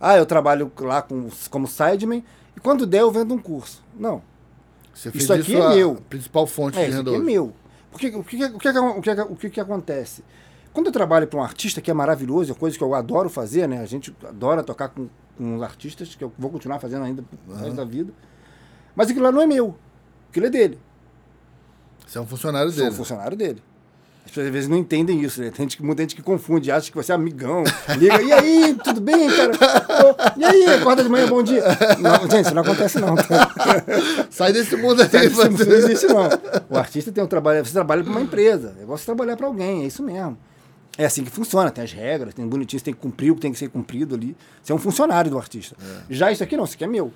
Ah, 0.00 0.16
eu 0.16 0.26
trabalho 0.26 0.70
lá 0.80 1.00
com, 1.02 1.28
como 1.50 1.66
sideman 1.66 2.22
e 2.56 2.60
quando 2.60 2.86
der 2.86 3.00
eu 3.02 3.10
vendo 3.10 3.34
um 3.34 3.38
curso. 3.38 3.82
Não. 3.98 4.22
Você 4.94 5.10
Isso 5.14 5.32
aqui 5.32 5.56
é 5.56 5.60
a 5.60 5.68
meu. 5.70 5.96
principal 6.08 6.46
fonte 6.46 6.78
É, 6.78 6.84
de 6.84 6.88
isso 6.90 6.98
renda 6.98 7.10
aqui 7.10 7.16
é 7.16 7.20
hoje. 7.20 7.26
meu. 7.26 7.52
Porque, 7.90 8.08
o, 8.08 8.24
que, 8.24 8.44
o, 8.44 8.58
que, 8.58 8.68
o, 8.68 9.00
que, 9.00 9.10
o 9.22 9.36
que, 9.36 9.50
que 9.50 9.60
acontece? 9.60 10.24
Quando 10.74 10.86
eu 10.88 10.92
trabalho 10.92 11.26
para 11.26 11.38
um 11.38 11.42
artista 11.42 11.80
que 11.80 11.90
é 11.90 11.94
maravilhoso, 11.94 12.50
é 12.52 12.54
coisa 12.54 12.76
que 12.76 12.82
eu 12.84 12.94
adoro 12.94 13.30
fazer, 13.30 13.66
né? 13.68 13.80
A 13.80 13.86
gente 13.86 14.14
adora 14.28 14.60
tocar 14.62 14.88
com, 14.88 15.08
com 15.38 15.56
os 15.56 15.62
artistas, 15.62 16.14
que 16.16 16.22
eu 16.24 16.32
vou 16.36 16.50
continuar 16.50 16.80
fazendo 16.80 17.04
ainda 17.04 17.24
resto 17.58 17.74
da 17.74 17.84
vida. 17.84 18.12
Mas 18.94 19.08
aquilo 19.08 19.24
lá 19.24 19.30
não 19.32 19.40
é 19.40 19.46
meu. 19.46 19.76
Aquilo 20.30 20.46
é 20.46 20.50
dele. 20.50 20.78
Você 22.06 22.18
é 22.18 22.20
um 22.20 22.26
funcionário 22.26 22.70
Sou 22.72 22.82
um 22.82 22.84
dele. 22.86 22.96
funcionário 22.96 23.36
dele. 23.36 23.62
As 24.24 24.30
pessoas 24.30 24.46
às 24.46 24.52
vezes 24.52 24.68
não 24.68 24.76
entendem 24.78 25.20
isso, 25.22 25.40
né? 25.40 25.50
Tem 25.50 25.64
gente, 25.64 25.76
que- 25.76 25.82
muita 25.84 26.02
gente 26.02 26.16
que 26.16 26.22
confunde, 26.22 26.70
acha 26.72 26.90
que 26.90 26.96
você 26.96 27.12
é 27.12 27.14
amigão. 27.14 27.62
Liga, 27.96 28.20
e 28.22 28.32
aí, 28.32 28.74
tudo 28.82 29.00
bem, 29.00 29.28
cara? 29.28 29.52
Ô, 29.52 30.40
e 30.40 30.44
aí, 30.44 30.64
acorda 30.80 31.02
de 31.04 31.08
manhã, 31.08 31.28
bom 31.28 31.42
dia. 31.42 31.62
Não, 32.00 32.20
gente, 32.28 32.46
isso 32.46 32.54
não 32.54 32.62
acontece 32.62 32.98
não. 33.00 33.14
Tá? 33.14 33.52
Sai 34.30 34.52
desse 34.52 34.76
mundo 34.76 35.02
aí. 35.02 35.26
Isso 35.26 35.44
não 35.44 35.56
você. 35.56 35.70
existe 35.74 36.06
não. 36.06 36.28
O 36.70 36.76
artista 36.78 37.12
tem 37.12 37.22
um 37.22 37.26
trabalho, 37.28 37.64
você 37.64 37.72
trabalha 37.72 38.02
para 38.02 38.10
uma 38.10 38.22
empresa. 38.22 38.74
É 38.78 38.82
igual 38.82 38.98
você 38.98 39.04
trabalhar 39.04 39.36
para 39.36 39.46
alguém, 39.46 39.84
é 39.84 39.86
isso 39.86 40.02
mesmo. 40.02 40.36
É 40.96 41.04
assim 41.06 41.24
que 41.24 41.30
funciona, 41.30 41.70
tem 41.70 41.82
as 41.82 41.92
regras, 41.92 42.34
tem 42.34 42.46
bonitinho, 42.46 42.78
você 42.78 42.84
tem 42.84 42.94
que 42.94 43.00
cumprir 43.00 43.30
o 43.32 43.34
que 43.34 43.40
tem 43.40 43.52
que 43.52 43.58
ser 43.58 43.68
cumprido 43.68 44.14
ali. 44.14 44.36
Você 44.62 44.70
é 44.72 44.74
um 44.74 44.78
funcionário 44.78 45.30
do 45.30 45.36
artista. 45.38 45.76
Já 46.08 46.30
isso 46.30 46.42
aqui 46.44 46.56
não, 46.56 46.64
isso 46.64 46.74
aqui 46.74 46.84
é 46.84 46.86
meu. 46.86 47.12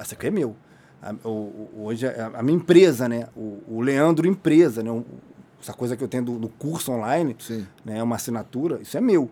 Isso 0.00 0.14
aqui 0.14 0.26
é 0.28 0.30
meu. 0.30 0.56
A, 1.02 1.12
o- 1.28 1.68
hoje 1.76 2.06
é 2.06 2.20
a, 2.20 2.38
a 2.38 2.42
minha 2.42 2.56
empresa, 2.56 3.08
né? 3.08 3.28
O, 3.36 3.62
o 3.68 3.80
Leandro 3.80 4.26
Empresa, 4.26 4.82
né? 4.82 4.90
O, 4.90 5.04
essa 5.62 5.72
coisa 5.72 5.96
que 5.96 6.02
eu 6.04 6.08
tenho 6.08 6.24
do, 6.24 6.38
do 6.38 6.48
curso 6.48 6.90
online, 6.92 7.36
Sim. 7.38 7.66
né, 7.84 8.00
uma 8.02 8.16
assinatura, 8.16 8.80
isso 8.80 8.96
é 8.96 9.00
meu. 9.00 9.28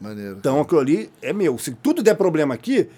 Maneiro. 0.00 0.36
Então 0.38 0.60
aquilo 0.60 0.78
ali 0.80 1.10
é 1.22 1.32
meu. 1.32 1.56
Se 1.58 1.72
tudo 1.72 2.02
der 2.02 2.14
problema 2.14 2.54
aqui, 2.54 2.88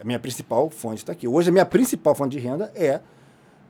a 0.00 0.04
minha 0.04 0.18
principal 0.18 0.70
fonte 0.70 0.98
está 0.98 1.12
aqui. 1.12 1.26
Hoje 1.28 1.48
a 1.48 1.52
minha 1.52 1.66
principal 1.66 2.14
fonte 2.14 2.32
de 2.32 2.38
renda 2.38 2.70
é 2.74 3.00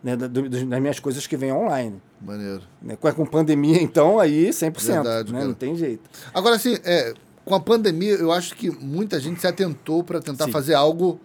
né, 0.05 0.14
das 0.16 0.62
minhas 0.62 1.00
coisas 1.00 1.26
que 1.26 1.34
vêm 1.34 1.50
online. 1.50 2.00
Maneiro. 2.20 2.62
Né? 2.82 2.94
Com, 2.94 3.24
pandemia, 3.24 3.82
então, 3.82 4.20
aí 4.20 4.50
100%. 4.50 4.80
Verdade, 4.82 5.32
né? 5.32 5.38
cara. 5.38 5.48
Não 5.48 5.55
tem 5.55 5.74
jeito. 5.74 6.02
Agora, 6.34 6.57
assim, 6.57 6.76
é, 6.84 7.14
com 7.42 7.55
a 7.55 7.61
pandemia, 7.61 8.12
eu 8.12 8.30
acho 8.30 8.55
que 8.55 8.70
muita 8.70 9.18
gente 9.18 9.40
se 9.40 9.46
atentou 9.46 10.05
para 10.05 10.20
tentar 10.20 10.44
Sim. 10.44 10.52
fazer 10.52 10.74
algo 10.74 11.18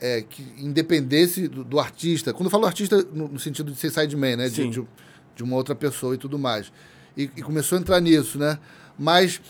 é, 0.00 0.22
que 0.22 0.44
independesse 0.58 1.46
do, 1.46 1.62
do 1.62 1.78
artista. 1.78 2.32
Quando 2.32 2.46
eu 2.46 2.50
falo 2.50 2.66
artista, 2.66 3.00
no, 3.12 3.28
no 3.28 3.38
sentido 3.38 3.70
de 3.70 3.78
ser 3.78 3.90
sideman, 3.90 4.36
né? 4.36 4.48
De, 4.48 4.68
de, 4.68 4.84
de 5.36 5.44
uma 5.44 5.54
outra 5.54 5.76
pessoa 5.76 6.12
e 6.12 6.18
tudo 6.18 6.36
mais. 6.36 6.72
E, 7.16 7.30
e 7.36 7.42
começou 7.42 7.78
a 7.78 7.80
entrar 7.80 8.00
nisso, 8.00 8.38
né? 8.38 8.58
Mas 8.98 9.40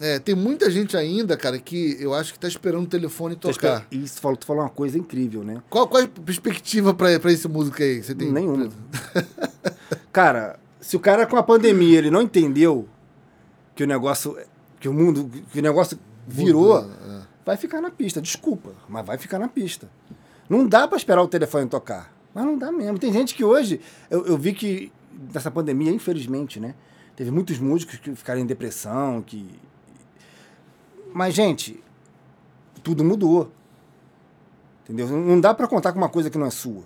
é, 0.00 0.18
tem 0.18 0.34
muita 0.34 0.70
gente 0.70 0.96
ainda, 0.96 1.36
cara, 1.36 1.58
que 1.58 1.96
eu 2.00 2.14
acho 2.14 2.32
que 2.32 2.38
tá 2.38 2.46
esperando 2.46 2.84
o 2.84 2.88
telefone 2.88 3.34
tocar. 3.36 3.86
Isso, 3.90 4.20
falou, 4.20 4.36
tu 4.36 4.46
falou 4.46 4.62
uma 4.62 4.70
coisa 4.70 4.98
incrível, 4.98 5.42
né? 5.42 5.62
Qual, 5.68 5.88
qual 5.88 6.02
é 6.02 6.06
a 6.06 6.08
perspectiva 6.08 6.94
para 6.94 7.32
esse 7.32 7.48
músico 7.48 7.82
aí? 7.82 8.02
Você 8.02 8.14
tem 8.14 8.30
Nenhuma. 8.30 8.70
cara, 10.12 10.58
se 10.80 10.96
o 10.96 11.00
cara 11.00 11.26
com 11.26 11.36
a 11.36 11.42
pandemia 11.42 11.98
ele 11.98 12.10
não 12.10 12.22
entendeu 12.22 12.88
que 13.74 13.82
o 13.82 13.86
negócio, 13.86 14.36
que 14.80 14.88
o 14.88 14.92
mundo, 14.92 15.30
que 15.52 15.58
o 15.58 15.62
negócio 15.62 15.98
virou, 16.26 16.82
Mudou, 16.82 16.90
é. 17.08 17.22
vai 17.44 17.56
ficar 17.56 17.80
na 17.80 17.90
pista. 17.90 18.20
Desculpa, 18.20 18.72
mas 18.88 19.04
vai 19.04 19.18
ficar 19.18 19.38
na 19.38 19.48
pista. 19.48 19.88
Não 20.48 20.66
dá 20.66 20.86
pra 20.86 20.96
esperar 20.96 21.22
o 21.22 21.28
telefone 21.28 21.68
tocar. 21.68 22.12
Mas 22.34 22.44
não 22.44 22.56
dá 22.56 22.70
mesmo. 22.70 22.98
Tem 22.98 23.12
gente 23.12 23.34
que 23.34 23.44
hoje, 23.44 23.80
eu, 24.10 24.26
eu 24.26 24.38
vi 24.38 24.52
que 24.52 24.92
nessa 25.32 25.50
pandemia, 25.50 25.90
infelizmente, 25.90 26.60
né? 26.60 26.74
Teve 27.16 27.30
muitos 27.30 27.58
músicos 27.58 27.96
que 27.96 28.14
ficaram 28.14 28.40
em 28.40 28.46
depressão, 28.46 29.20
que. 29.22 29.48
Mas, 31.18 31.34
gente, 31.34 31.82
tudo 32.80 33.02
mudou. 33.02 33.50
Entendeu? 34.84 35.08
Não 35.08 35.40
dá 35.40 35.52
pra 35.52 35.66
contar 35.66 35.92
com 35.92 35.98
uma 35.98 36.08
coisa 36.08 36.30
que 36.30 36.38
não 36.38 36.46
é 36.46 36.50
sua. 36.50 36.84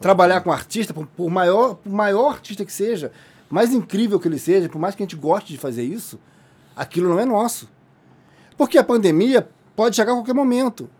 Trabalhar 0.00 0.40
com 0.40 0.50
artista, 0.50 0.92
por, 0.92 1.06
por 1.06 1.30
maior, 1.30 1.76
por 1.76 1.92
maior 1.92 2.32
artista 2.32 2.64
que 2.64 2.72
seja, 2.72 3.12
mais 3.48 3.72
incrível 3.72 4.18
que 4.18 4.26
ele 4.26 4.40
seja, 4.40 4.68
por 4.68 4.80
mais 4.80 4.96
que 4.96 5.04
a 5.04 5.06
gente 5.06 5.14
goste 5.14 5.52
de 5.52 5.56
fazer 5.58 5.84
isso, 5.84 6.18
aquilo 6.74 7.08
não 7.08 7.20
é 7.20 7.24
nosso. 7.24 7.70
Porque 8.56 8.76
a 8.76 8.82
pandemia 8.82 9.48
pode 9.76 9.94
chegar 9.94 10.10
a 10.10 10.16
qualquer 10.16 10.34
momento. 10.34 10.90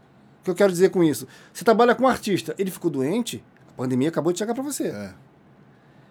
O 0.41 0.45
que 0.45 0.51
eu 0.51 0.55
quero 0.55 0.71
dizer 0.71 0.91
com 0.91 1.03
isso? 1.03 1.27
Você 1.53 1.65
trabalha 1.65 1.93
com 1.93 2.05
um 2.05 2.09
artista, 2.09 2.55
ele 2.57 2.71
ficou 2.71 2.89
doente, 2.89 3.43
a 3.71 3.73
pandemia 3.73 4.11
acabou 4.11 4.33
de 4.33 4.39
chegar 4.39 4.55
para 4.55 4.63
você. 4.63 4.87
É. 4.87 5.13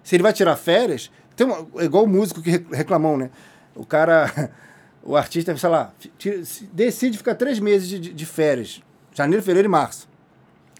Se 0.04 0.18
ele 0.18 0.24
vai 0.24 0.34
tirar 0.34 0.58
férias, 0.58 1.10
tem 1.38 1.48
uma, 1.48 1.66
é 1.82 1.86
igual 1.86 2.04
o 2.04 2.08
músico 2.08 2.42
que 2.42 2.50
re- 2.52 2.66
reclamou, 2.74 3.16
né? 3.18 3.30
O 3.74 3.86
cara, 3.86 4.52
o 5.04 5.16
artista, 5.16 5.56
sei 5.58 5.70
lá, 5.70 5.94
decide 6.72 7.18
ficar 7.18 7.36
três 7.36 7.60
meses 7.60 7.88
de, 7.88 8.00
de- 8.00 8.14
de 8.14 8.26
férias, 8.26 8.82
janeiro, 9.14 9.42
fevereiro 9.44 9.68
e 9.68 9.72
março. 9.72 10.08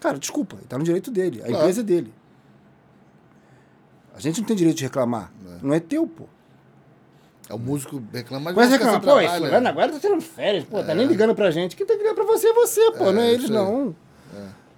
Cara, 0.00 0.18
desculpa, 0.18 0.56
ele 0.56 0.66
tá 0.66 0.78
no 0.78 0.84
direito 0.84 1.10
dele, 1.10 1.40
a 1.42 1.46
Claro. 1.46 1.62
empresa 1.64 1.80
é 1.80 1.84
dele. 1.84 2.12
A 4.14 4.20
gente 4.20 4.40
não 4.40 4.46
tem 4.46 4.56
direito 4.56 4.76
de 4.76 4.84
reclamar. 4.84 5.32
Não 5.62 5.72
é 5.74 5.80
teu, 5.80 6.06
pô. 6.06 6.24
É 7.48 7.54
o 7.54 7.58
músico 7.58 8.02
reclama, 8.12 8.46
mas 8.46 8.54
Mas 8.54 8.70
reclama, 8.70 9.00
pô, 9.00 9.20
esse 9.20 9.36
fulano 9.38 9.68
agora 9.68 9.92
tá 9.92 9.98
tirando 9.98 10.20
férias, 10.20 10.64
pô, 10.64 10.82
tá 10.82 10.94
nem 10.94 11.06
ligando 11.06 11.34
pra 11.34 11.50
gente. 11.50 11.74
Quem 11.76 11.86
tem 11.86 11.96
que 11.96 12.02
ligar 12.02 12.14
pra 12.14 12.24
você 12.24 12.48
é 12.48 12.52
você, 12.52 12.92
pô, 12.92 13.06
É, 13.08 13.12
não 13.12 13.20
é 13.22 13.30
eles, 13.32 13.44
isso 13.44 13.52
aí. 13.52 13.58
não. 13.58 13.94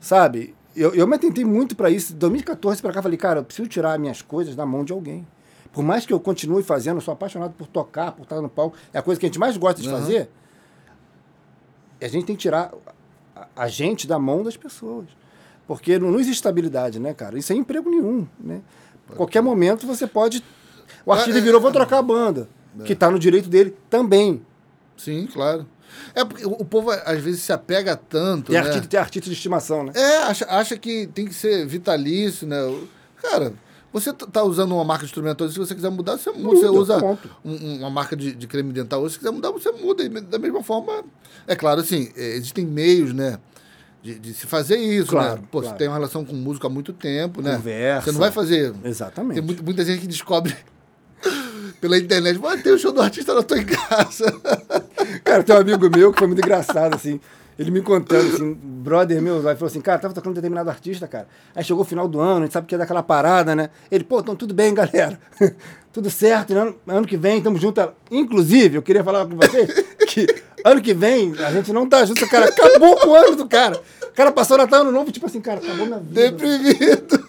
Sabe? 0.01 0.55
Eu, 0.74 0.95
eu 0.95 1.07
me 1.07 1.14
atentei 1.14 1.45
muito 1.45 1.76
pra 1.76 1.88
isso. 1.90 2.12
De 2.12 2.18
2014 2.18 2.80
pra 2.82 2.92
cá, 2.92 3.01
falei, 3.03 3.16
cara, 3.18 3.40
eu 3.40 3.45
preciso 3.45 3.68
tirar 3.68 3.99
minhas 3.99 4.22
coisas 4.22 4.57
da 4.57 4.66
mão 4.66 4.84
de 4.84 4.92
alguém. 4.92 5.26
Por 5.74 5.82
mais 5.82 6.06
que 6.06 6.12
eu 6.12 6.20
continue 6.20 6.62
fazendo, 6.62 6.98
eu 6.98 7.00
sou 7.00 7.12
apaixonado 7.12 7.52
por 7.52 7.66
tocar, 7.66 8.12
por 8.12 8.22
estar 8.22 8.40
no 8.40 8.48
palco, 8.48 8.76
é 8.92 8.98
a 8.98 9.02
coisa 9.02 9.18
que 9.18 9.26
a 9.26 9.28
gente 9.28 9.40
mais 9.40 9.56
gosta 9.56 9.82
de 9.82 9.88
Aham. 9.88 9.98
fazer. 9.98 10.30
A 12.00 12.06
gente 12.06 12.26
tem 12.26 12.36
que 12.36 12.42
tirar 12.42 12.72
a, 13.34 13.48
a 13.56 13.68
gente 13.68 14.06
da 14.06 14.18
mão 14.18 14.44
das 14.44 14.56
pessoas. 14.56 15.06
Porque 15.66 15.98
não, 15.98 16.12
não 16.12 16.20
existe 16.20 16.36
estabilidade, 16.36 17.00
né, 17.00 17.12
cara? 17.12 17.38
Isso 17.38 17.52
é 17.52 17.56
emprego 17.56 17.90
nenhum, 17.90 18.26
né? 18.38 18.60
Qualquer 19.16 19.42
momento 19.42 19.86
você 19.86 20.06
pode. 20.06 20.44
O 21.04 21.12
artista 21.12 21.38
é, 21.38 21.42
virou, 21.42 21.60
vou 21.60 21.72
trocar 21.72 21.98
a 21.98 22.02
banda. 22.02 22.48
Que 22.84 22.94
tá 22.94 23.10
no 23.10 23.18
direito 23.18 23.48
dele 23.48 23.76
também. 23.90 24.42
Sim, 24.96 25.26
claro. 25.26 25.66
É 26.14 26.24
porque 26.24 26.44
o 26.44 26.64
povo 26.64 26.90
às 26.90 27.20
vezes 27.20 27.42
se 27.42 27.52
apega 27.52 27.96
tanto, 27.96 28.52
Tem, 28.52 28.60
né? 28.60 28.66
artista, 28.66 28.88
tem 28.88 29.00
artista 29.00 29.30
de 29.30 29.36
estimação, 29.36 29.84
né? 29.84 29.92
É, 29.94 30.16
acha, 30.24 30.46
acha 30.46 30.76
que 30.76 31.06
tem 31.08 31.26
que 31.26 31.34
ser 31.34 31.66
vitalício, 31.66 32.46
né? 32.46 32.56
Cara, 33.22 33.52
você 33.95 34.12
t- 34.12 34.26
tá 34.26 34.42
usando 34.42 34.72
uma 34.74 34.84
marca 34.84 35.05
de 35.05 35.11
instrumento 35.11 35.42
hoje, 35.45 35.55
se 35.55 35.59
você 35.59 35.74
quiser 35.74 35.90
mudar, 35.90 36.18
você 36.18 36.30
muda. 36.32 36.57
Você 36.57 36.66
usa 36.68 36.99
um- 37.03 37.16
um- 37.45 37.78
uma 37.78 37.90
marca 37.90 38.14
de, 38.14 38.34
de 38.34 38.47
creme 38.47 38.72
dental 38.72 39.01
hoje, 39.01 39.12
se 39.14 39.18
quiser 39.20 39.30
mudar, 39.30 39.51
você 39.53 39.70
muda. 39.72 40.03
E 40.03 40.09
da 40.09 40.38
mesma 40.38 40.62
forma, 40.62 41.03
é 41.47 41.57
claro, 41.57 41.80
assim, 41.80 42.11
é, 42.16 42.36
existem 42.36 42.66
meios, 42.66 43.14
né? 43.14 43.38
De, 44.03 44.18
de 44.18 44.34
se 44.34 44.47
fazer 44.47 44.76
isso, 44.76 45.12
Claro, 45.12 45.40
né? 45.40 45.47
Pô, 45.51 45.61
claro. 45.62 45.72
você 45.74 45.78
tem 45.78 45.88
uma 45.88 45.95
relação 45.95 46.24
com 46.26 46.34
música 46.34 46.66
há 46.66 46.70
muito 46.70 46.92
tempo, 46.92 47.40
né? 47.40 47.57
Conversa. 47.57 48.05
Você 48.05 48.12
não 48.12 48.20
vai 48.20 48.30
fazer. 48.30 48.74
Exatamente. 48.84 49.34
Tem 49.36 49.42
muito- 49.42 49.64
muita 49.64 49.82
gente 49.82 50.01
que 50.03 50.07
descobre 50.07 50.55
pela 51.80 51.97
internet, 51.99 52.38
mas 52.38 52.62
tem 52.62 52.72
o 52.72 52.78
show 52.78 52.92
do 52.92 53.01
artista, 53.01 53.32
eu 53.32 53.42
tô 53.42 53.55
em 53.57 53.64
casa. 53.64 54.30
Cara, 55.24 55.42
tem 55.42 55.55
um 55.57 55.59
amigo 55.59 55.88
meu 55.88 56.12
que 56.12 56.18
foi 56.18 56.26
muito 56.28 56.40
engraçado, 56.40 56.95
assim. 56.95 57.18
Ele 57.59 57.70
me 57.70 57.80
contando, 57.82 58.34
assim, 58.34 58.52
brother 58.52 59.22
meu, 59.22 59.40
lá, 59.40 59.55
falou 59.55 59.68
assim, 59.68 59.80
cara, 59.80 59.98
tava 59.98 60.12
tocando 60.12 60.32
um 60.32 60.34
determinado 60.34 60.68
artista, 60.68 61.07
cara. 61.07 61.28
Aí 61.55 61.62
chegou 61.62 61.82
o 61.82 61.86
final 61.86 62.09
do 62.09 62.20
ano, 62.20 62.38
a 62.38 62.42
gente 62.42 62.52
sabe 62.52 62.66
que 62.66 62.74
é 62.74 62.78
daquela 62.78 63.02
parada, 63.02 63.55
né? 63.55 63.70
Ele, 63.90 64.02
pô, 64.02 64.20
então 64.20 64.34
tudo 64.34 64.52
bem, 64.52 64.74
galera. 64.74 65.18
tudo 65.92 66.11
certo, 66.11 66.52
né? 66.52 66.61
ano, 66.61 66.76
ano 66.86 67.07
que 67.07 67.16
vem 67.16 67.40
tamo 67.40 67.57
junto. 67.57 67.80
Inclusive, 68.11 68.76
eu 68.76 68.82
queria 68.82 69.05
falar 69.05 69.24
com 69.26 69.36
vocês 69.36 69.70
que 70.09 70.26
ano 70.64 70.80
que 70.80 70.92
vem 70.92 71.32
a 71.38 71.52
gente 71.52 71.72
não 71.72 71.88
tá 71.88 72.05
junto, 72.05 72.28
cara. 72.28 72.46
Acabou 72.46 73.07
o 73.07 73.14
ano 73.14 73.36
do 73.36 73.46
cara. 73.46 73.80
O 74.02 74.12
cara 74.14 74.32
passou 74.32 74.57
Natal 74.57 74.80
ano 74.80 74.90
novo, 74.90 75.12
tipo 75.12 75.26
assim, 75.26 75.40
cara, 75.40 75.61
acabou 75.61 75.86
minha 75.86 75.98
vida. 75.98 76.30
Deprimido. 76.30 77.24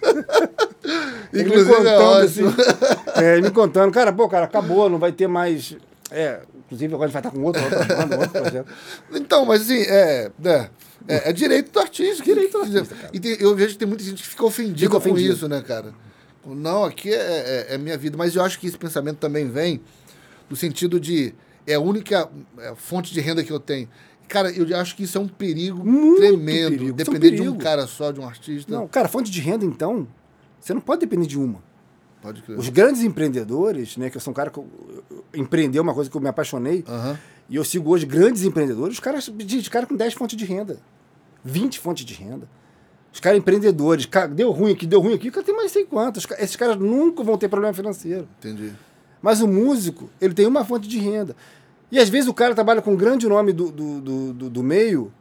Ele 1.33 1.43
me 1.43 1.49
Inclusive, 1.49 1.71
é 1.71 1.75
contando, 1.75 2.03
ótimo. 2.03 2.49
assim, 2.49 3.23
é, 3.23 3.33
ele 3.33 3.41
me 3.41 3.51
contando, 3.51 3.91
cara, 3.91 4.13
pô, 4.13 4.29
cara, 4.29 4.45
acabou, 4.45 4.89
não 4.89 4.99
vai 4.99 5.11
ter 5.11 5.27
mais. 5.27 5.75
É, 6.11 6.39
inclusive 6.65 6.93
agora 6.93 7.09
a 7.09 7.11
gente 7.11 7.13
vai 7.13 7.21
estar 7.21 7.31
com 7.31 7.43
outro, 7.45 7.63
outra 7.63 7.85
banda, 7.95 8.17
outro 8.19 8.41
projeto. 8.41 8.71
Então, 9.13 9.45
mas 9.45 9.61
assim, 9.61 9.81
é, 9.81 10.31
é, 10.43 10.69
é, 11.07 11.29
é 11.29 11.33
direito 11.33 11.71
do 11.71 11.79
artista. 11.79 12.23
Direito 12.23 12.51
do 12.53 12.59
artista, 12.63 12.95
cara. 12.95 13.09
E 13.13 13.19
tem- 13.19 13.37
eu 13.39 13.55
vejo 13.55 13.73
que 13.73 13.79
tem 13.79 13.87
muita 13.87 14.03
gente 14.03 14.21
que 14.23 14.27
fica 14.29 14.45
ofendida 14.45 14.89
com 14.89 14.97
ofendido. 14.97 15.33
isso, 15.33 15.47
né, 15.47 15.61
cara? 15.61 15.93
Não, 16.45 16.83
aqui 16.83 17.09
é, 17.11 17.65
é, 17.69 17.75
é 17.75 17.77
minha 17.77 17.97
vida. 17.97 18.15
Mas 18.17 18.35
eu 18.35 18.43
acho 18.43 18.59
que 18.59 18.67
esse 18.67 18.77
pensamento 18.77 19.17
também 19.17 19.49
vem 19.49 19.81
do 20.49 20.55
sentido 20.55 20.99
de 20.99 21.33
é 21.65 21.73
a 21.73 21.79
única 21.79 22.29
é, 22.59 22.73
fonte 22.75 23.11
de 23.13 23.19
renda 23.19 23.43
que 23.43 23.51
eu 23.51 23.59
tenho. 23.59 23.89
Cara, 24.27 24.51
eu 24.51 24.75
acho 24.79 24.95
que 24.95 25.03
isso 25.03 25.17
é 25.17 25.21
um 25.21 25.27
perigo 25.27 25.83
Muito 25.85 26.17
tremendo. 26.19 26.69
perigo, 26.71 26.83
isso 26.83 26.89
é 26.89 26.93
um 27.11 27.13
Depender 27.13 27.29
de 27.31 27.41
um 27.41 27.45
perigo. 27.45 27.57
cara 27.63 27.87
só, 27.87 28.11
de 28.11 28.19
um 28.19 28.27
artista. 28.27 28.71
Não, 28.71 28.87
cara, 28.87 29.07
fonte 29.07 29.29
de 29.31 29.39
renda, 29.39 29.65
então, 29.65 30.07
você 30.59 30.73
não 30.73 30.81
pode 30.81 31.01
depender 31.01 31.27
de 31.27 31.37
uma. 31.37 31.63
Pode 32.25 32.41
crer. 32.41 32.57
Os 32.57 32.69
grandes 32.69 33.03
empreendedores, 33.03 33.97
né, 33.97 34.09
que 34.09 34.17
eu 34.17 34.21
sou 34.21 34.31
um 34.31 34.33
cara 34.33 34.49
que 34.49 34.57
eu, 34.57 34.67
eu, 35.11 35.23
empreendeu 35.35 35.83
uma 35.83 35.93
coisa 35.93 36.09
que 36.09 36.17
eu 36.17 36.21
me 36.21 36.27
apaixonei, 36.27 36.83
Aham. 36.87 37.19
e 37.47 37.55
eu 37.55 37.63
sigo 37.63 37.91
hoje 37.91 38.03
grandes 38.03 38.43
empreendedores, 38.43 38.95
os 38.95 38.99
caras, 38.99 39.25
gente, 39.25 39.57
os 39.59 39.69
caras 39.69 39.87
com 39.87 39.95
10 39.95 40.15
fontes 40.15 40.35
de 40.35 40.43
renda, 40.43 40.79
20 41.43 41.79
fontes 41.79 42.03
de 42.03 42.15
renda. 42.15 42.49
Os 43.13 43.19
caras 43.19 43.37
empreendedores, 43.37 44.07
cara, 44.07 44.27
deu 44.27 44.51
ruim 44.51 44.73
aqui, 44.73 44.87
deu 44.87 44.99
ruim 44.99 45.13
aqui, 45.13 45.29
o 45.29 45.31
cara 45.31 45.45
tem 45.45 45.55
mais 45.55 45.71
sei 45.71 45.85
quantos. 45.85 46.27
Esses 46.37 46.55
caras 46.55 46.75
nunca 46.77 47.23
vão 47.23 47.37
ter 47.37 47.47
problema 47.47 47.73
financeiro. 47.73 48.27
Entendi. 48.39 48.73
Mas 49.21 49.39
o 49.39 49.47
músico, 49.47 50.09
ele 50.19 50.33
tem 50.33 50.45
uma 50.47 50.65
fonte 50.65 50.85
de 50.87 50.97
renda. 50.97 51.35
E 51.91 51.99
às 51.99 52.09
vezes 52.09 52.27
o 52.27 52.33
cara 52.33 52.53
trabalha 52.53 52.81
com 52.81 52.91
um 52.91 52.97
grande 52.97 53.25
nome 53.27 53.53
do, 53.53 53.71
do, 53.71 54.01
do, 54.01 54.33
do, 54.33 54.49
do 54.49 54.63
meio, 54.63 55.13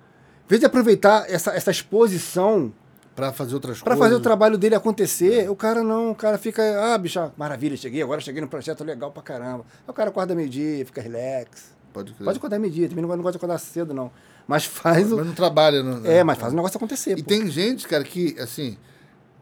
em 0.44 0.48
vez 0.48 0.58
de 0.58 0.66
aproveitar 0.66 1.30
essa, 1.30 1.52
essa 1.52 1.70
exposição 1.70 2.72
Pra 3.14 3.32
fazer 3.32 3.54
outras 3.54 3.80
para 3.80 3.94
coisas. 3.94 4.04
fazer 4.04 4.14
o 4.16 4.20
trabalho 4.20 4.58
dele 4.58 4.74
acontecer, 4.74 5.48
o 5.48 5.54
cara 5.54 5.84
não, 5.84 6.10
o 6.10 6.14
cara 6.14 6.36
fica, 6.36 6.62
ah, 6.92 6.98
bicho, 6.98 7.20
maravilha, 7.36 7.76
cheguei, 7.76 8.02
agora 8.02 8.20
cheguei 8.20 8.40
num 8.40 8.48
projeto 8.48 8.82
legal 8.82 9.12
pra 9.12 9.22
caramba. 9.22 9.64
Aí 9.78 9.88
o 9.88 9.92
cara 9.92 10.10
acorda 10.10 10.34
meio-dia, 10.34 10.84
fica 10.84 11.00
relax. 11.00 11.72
Pode 11.92 12.12
crer. 12.12 12.24
Pode 12.24 12.38
acordar 12.38 12.58
meio-dia, 12.58 12.88
também 12.88 13.02
não, 13.02 13.08
não 13.08 13.22
gosta 13.22 13.32
de 13.32 13.36
acordar 13.36 13.58
cedo, 13.58 13.94
não. 13.94 14.10
Mas 14.48 14.64
faz 14.64 15.12
o. 15.12 15.16
Mas 15.16 15.26
não 15.26 15.34
trabalha, 15.34 15.82
né? 15.82 16.16
É, 16.18 16.24
mas 16.24 16.38
faz 16.38 16.52
o 16.52 16.56
negócio 16.56 16.76
acontecer. 16.76 17.16
E 17.16 17.22
pô. 17.22 17.28
tem 17.28 17.48
gente, 17.48 17.86
cara, 17.86 18.02
que, 18.02 18.36
assim, 18.40 18.76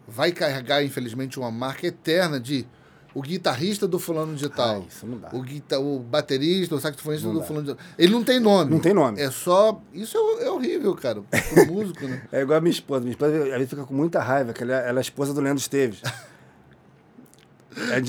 vai 0.06 0.32
carregar, 0.32 0.84
infelizmente, 0.84 1.38
uma 1.38 1.50
marca 1.50 1.86
eterna 1.86 2.38
de 2.38 2.66
o 3.14 3.20
guitarrista 3.20 3.86
do 3.86 3.98
fulano 3.98 4.34
de 4.34 4.48
tal. 4.48 4.82
Ah, 4.82 4.84
isso 4.88 5.06
não 5.06 5.18
dá. 5.18 5.28
O, 5.32 5.42
guita 5.42 5.78
o 5.78 5.98
baterista, 5.98 6.74
o 6.74 6.80
saxofonista 6.80 7.26
Não 7.26 7.34
do 7.34 7.40
dá. 7.40 7.46
fulano 7.46 7.66
de 7.66 7.74
tal. 7.74 7.84
Ele 7.98 8.12
não 8.12 8.24
tem 8.24 8.40
nome. 8.40 8.70
Não 8.70 8.80
tem 8.80 8.94
nome. 8.94 9.20
É 9.20 9.30
só... 9.30 9.80
Isso 9.92 10.16
é, 10.40 10.44
é 10.46 10.50
horrível, 10.50 10.94
cara. 10.94 11.22
Pro 11.22 11.66
músico, 11.72 12.06
né? 12.06 12.22
É 12.32 12.42
igual 12.42 12.58
a 12.58 12.60
minha 12.60 12.72
esposa. 12.72 13.00
Minha 13.00 13.12
esposa 13.12 13.36
às 13.36 13.48
vezes 13.50 13.70
fica 13.70 13.84
com 13.84 13.94
muita 13.94 14.20
raiva, 14.20 14.52
que 14.52 14.62
ela, 14.62 14.74
ela 14.74 14.98
é 14.98 15.02
esposa 15.02 15.34
do 15.34 15.40
Leandro 15.40 15.60
Esteves. 15.60 16.00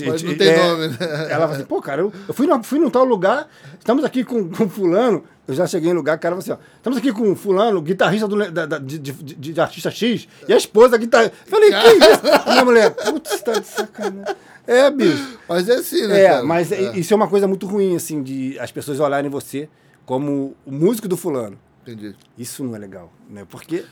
Mas 0.08 0.24
não 0.24 0.36
tem 0.38 0.48
é, 0.50 0.68
nome, 0.68 0.88
né? 0.90 0.98
Ela 1.30 1.48
fala 1.48 1.54
assim, 1.56 1.64
pô, 1.66 1.82
cara, 1.82 2.02
eu, 2.02 2.14
eu 2.28 2.34
fui, 2.34 2.46
no, 2.48 2.64
fui 2.64 2.80
num 2.80 2.90
tal 2.90 3.04
lugar, 3.06 3.48
estamos 3.80 4.04
aqui 4.04 4.24
com, 4.24 4.50
com 4.50 4.68
fulano, 4.70 5.24
eu 5.48 5.54
já 5.54 5.66
cheguei 5.68 5.90
em 5.92 5.94
lugar, 5.94 6.18
o 6.18 6.20
cara 6.20 6.36
falou 6.36 6.40
assim, 6.56 6.64
ó, 6.64 6.76
estamos 6.78 6.98
aqui 6.98 7.12
com 7.12 7.36
fulano, 7.36 7.82
guitarrista 7.82 8.28
do, 8.28 8.52
da- 8.52 8.66
da- 8.66 8.78
de, 8.80 8.98
de, 9.00 9.12
de- 9.14 9.60
artista 9.62 9.90
X, 9.92 10.28
e 10.48 10.54
a 10.54 10.58
esposa 10.58 10.98
guitarrista. 10.98 11.36
Falei, 11.46 11.70
que 11.70 11.88
isso? 11.88 12.22
Minha 12.52 12.66
mulher, 12.66 12.90
putz, 12.92 13.42
tá 13.42 13.54
de 13.60 13.68
sacanagem. 13.68 14.36
É, 14.66 14.90
bicho. 14.90 15.38
Mas 15.50 15.68
é 15.68 15.76
assim, 15.76 16.08
né, 16.08 16.22
É, 16.22 16.30
cara? 16.30 16.44
mas 16.44 16.72
é- 16.72 16.98
isso 16.98 17.14
é 17.14 17.16
uma 17.16 17.28
coisa 17.28 17.48
muito 17.48 17.66
ruim, 17.68 17.96
assim, 17.96 18.24
de 18.24 18.58
as 18.60 18.72
pessoas 18.72 19.00
olharem 19.00 19.30
você 19.30 19.68
como 20.06 20.56
o 20.66 20.72
músico 20.72 21.08
do 21.08 21.18
fulano. 21.18 21.58
Entendi. 21.82 22.16
Isso 22.38 22.64
não 22.64 22.76
é 22.76 22.80
legal, 22.80 23.12
né? 23.30 23.46
Porque 23.50 23.84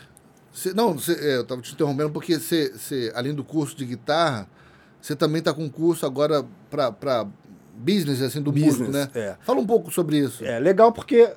Você- 0.54 0.74
não, 0.74 0.92
você- 0.92 1.12
é, 1.14 1.36
eu 1.36 1.44
tava 1.44 1.62
te 1.62 1.72
interrompendo 1.72 2.10
porque 2.10 2.38
você, 2.38 3.10
além 3.14 3.32
do 3.34 3.42
curso 3.42 3.74
de 3.74 3.86
guitarra, 3.86 4.46
você 5.02 5.16
também 5.16 5.42
tá 5.42 5.52
com 5.52 5.64
um 5.64 5.68
curso 5.68 6.06
agora 6.06 6.46
pra 6.70 7.26
business, 7.74 8.22
assim, 8.22 8.40
do 8.40 8.52
Business, 8.52 8.78
músico, 8.78 8.92
né? 8.92 9.08
é. 9.14 9.36
Fala 9.42 9.60
um 9.60 9.66
pouco 9.66 9.90
sobre 9.90 10.18
isso. 10.18 10.44
É 10.44 10.60
legal 10.60 10.92
porque 10.92 11.32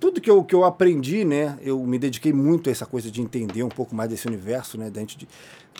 tudo 0.00 0.20
que 0.20 0.28
eu, 0.28 0.42
que 0.42 0.52
eu 0.52 0.64
aprendi, 0.64 1.24
né? 1.24 1.56
Eu 1.62 1.78
me 1.86 1.96
dediquei 1.96 2.32
muito 2.32 2.68
a 2.68 2.72
essa 2.72 2.84
coisa 2.84 3.08
de 3.08 3.22
entender 3.22 3.62
um 3.62 3.68
pouco 3.68 3.94
mais 3.94 4.10
desse 4.10 4.26
universo, 4.26 4.76
né? 4.76 4.90
Dentro 4.90 5.16
de... 5.16 5.28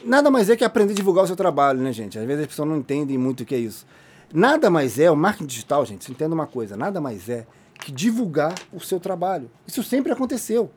Nada 0.05 0.31
mais 0.31 0.49
é 0.49 0.55
que 0.55 0.65
aprender 0.65 0.93
a 0.93 0.97
divulgar 0.97 1.25
o 1.25 1.27
seu 1.27 1.35
trabalho, 1.35 1.81
né, 1.81 1.93
gente? 1.93 2.17
Às 2.17 2.25
vezes 2.25 2.43
as 2.43 2.47
pessoas 2.47 2.69
não 2.69 2.77
entendem 2.77 3.19
muito 3.19 3.41
o 3.41 3.45
que 3.45 3.55
é 3.57 3.59
isso. 3.59 3.85
Nada 4.33 4.71
mais 4.71 4.97
é, 4.97 5.11
o 5.11 5.17
marketing 5.17 5.47
digital, 5.47 5.85
gente, 5.85 6.05
você 6.05 6.13
entenda 6.13 6.33
uma 6.33 6.47
coisa, 6.47 6.77
nada 6.77 7.01
mais 7.01 7.29
é 7.29 7.45
que 7.81 7.91
divulgar 7.91 8.55
o 8.73 8.79
seu 8.79 9.01
trabalho. 9.01 9.51
Isso 9.67 9.83
sempre 9.83 10.13
aconteceu. 10.13 10.71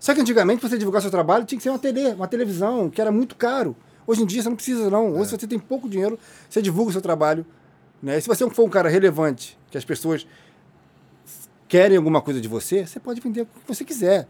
Só 0.00 0.12
que 0.12 0.20
antigamente, 0.20 0.60
para 0.60 0.68
você 0.68 0.78
divulgar 0.78 1.00
seu 1.00 1.12
trabalho, 1.12 1.44
tinha 1.44 1.56
que 1.56 1.62
ser 1.62 1.70
uma 1.70 1.78
TV, 1.78 2.08
uma 2.08 2.26
televisão, 2.26 2.90
que 2.90 3.00
era 3.00 3.12
muito 3.12 3.36
caro. 3.36 3.76
Hoje 4.08 4.22
em 4.22 4.26
dia 4.26 4.42
você 4.42 4.48
não 4.48 4.56
precisa, 4.56 4.88
não. 4.88 5.12
Hoje 5.12 5.32
você 5.32 5.46
tem 5.46 5.58
pouco 5.58 5.86
dinheiro, 5.86 6.18
você 6.48 6.62
divulga 6.62 6.88
o 6.88 6.92
seu 6.92 7.02
trabalho. 7.02 7.44
Né? 8.02 8.16
E 8.16 8.22
se 8.22 8.26
você 8.26 8.48
for 8.48 8.64
um 8.64 8.70
cara 8.70 8.88
relevante, 8.88 9.58
que 9.70 9.76
as 9.76 9.84
pessoas 9.84 10.26
querem 11.68 11.98
alguma 11.98 12.22
coisa 12.22 12.40
de 12.40 12.48
você, 12.48 12.86
você 12.86 12.98
pode 12.98 13.20
vender 13.20 13.42
o 13.42 13.46
que 13.46 13.68
você 13.68 13.84
quiser. 13.84 14.26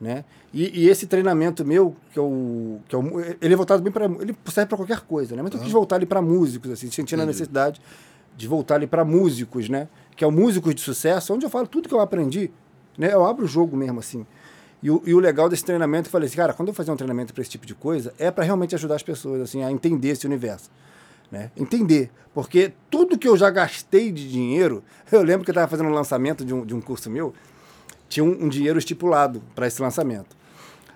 Né? 0.00 0.24
E, 0.50 0.84
e 0.84 0.88
esse 0.88 1.06
treinamento 1.06 1.62
meu, 1.62 1.94
que 2.10 2.18
eu, 2.18 2.80
que 2.88 2.96
eu, 2.96 3.20
ele 3.42 3.52
é 3.52 3.56
voltado 3.56 3.82
bem 3.82 3.92
para. 3.92 4.06
Ele 4.06 4.34
serve 4.46 4.68
para 4.70 4.78
qualquer 4.78 5.00
coisa, 5.00 5.36
né? 5.36 5.42
Mas 5.42 5.52
eu 5.52 5.60
quis 5.60 5.72
voltar 5.72 5.96
ali 5.96 6.06
para 6.06 6.22
músicos, 6.22 6.70
assim, 6.70 6.90
sentindo 6.90 7.20
a 7.20 7.26
necessidade 7.26 7.82
de 8.34 8.48
voltar 8.48 8.76
ali 8.76 8.86
para 8.86 9.04
músicos, 9.04 9.68
né? 9.68 9.88
Que 10.14 10.24
é 10.24 10.26
o 10.26 10.30
Músicos 10.30 10.74
de 10.74 10.80
Sucesso, 10.80 11.34
onde 11.34 11.44
eu 11.44 11.50
falo 11.50 11.66
tudo 11.66 11.88
que 11.88 11.94
eu 11.94 12.00
aprendi, 12.00 12.50
né? 12.96 13.12
Eu 13.12 13.26
abro 13.26 13.44
o 13.44 13.48
jogo 13.48 13.76
mesmo, 13.76 14.00
assim. 14.00 14.26
E 14.86 14.90
o, 14.90 15.02
e 15.04 15.12
o 15.12 15.18
legal 15.18 15.48
desse 15.48 15.64
treinamento, 15.64 16.06
eu 16.06 16.12
falei 16.12 16.28
assim, 16.28 16.36
cara, 16.36 16.52
quando 16.52 16.68
eu 16.68 16.72
fazer 16.72 16.92
um 16.92 16.96
treinamento 16.96 17.34
para 17.34 17.42
esse 17.42 17.50
tipo 17.50 17.66
de 17.66 17.74
coisa, 17.74 18.14
é 18.20 18.30
para 18.30 18.44
realmente 18.44 18.72
ajudar 18.76 18.94
as 18.94 19.02
pessoas, 19.02 19.40
assim, 19.40 19.64
a 19.64 19.72
entender 19.72 20.10
esse 20.10 20.24
universo. 20.24 20.70
Né? 21.28 21.50
Entender. 21.56 22.08
Porque 22.32 22.72
tudo 22.88 23.18
que 23.18 23.26
eu 23.26 23.36
já 23.36 23.50
gastei 23.50 24.12
de 24.12 24.30
dinheiro, 24.30 24.84
eu 25.10 25.24
lembro 25.24 25.44
que 25.44 25.50
eu 25.50 25.54
estava 25.54 25.66
fazendo 25.66 25.88
um 25.88 25.92
lançamento 25.92 26.44
de 26.44 26.54
um, 26.54 26.64
de 26.64 26.72
um 26.72 26.80
curso 26.80 27.10
meu, 27.10 27.34
tinha 28.08 28.22
um, 28.22 28.44
um 28.44 28.48
dinheiro 28.48 28.78
estipulado 28.78 29.42
para 29.56 29.66
esse 29.66 29.82
lançamento. 29.82 30.36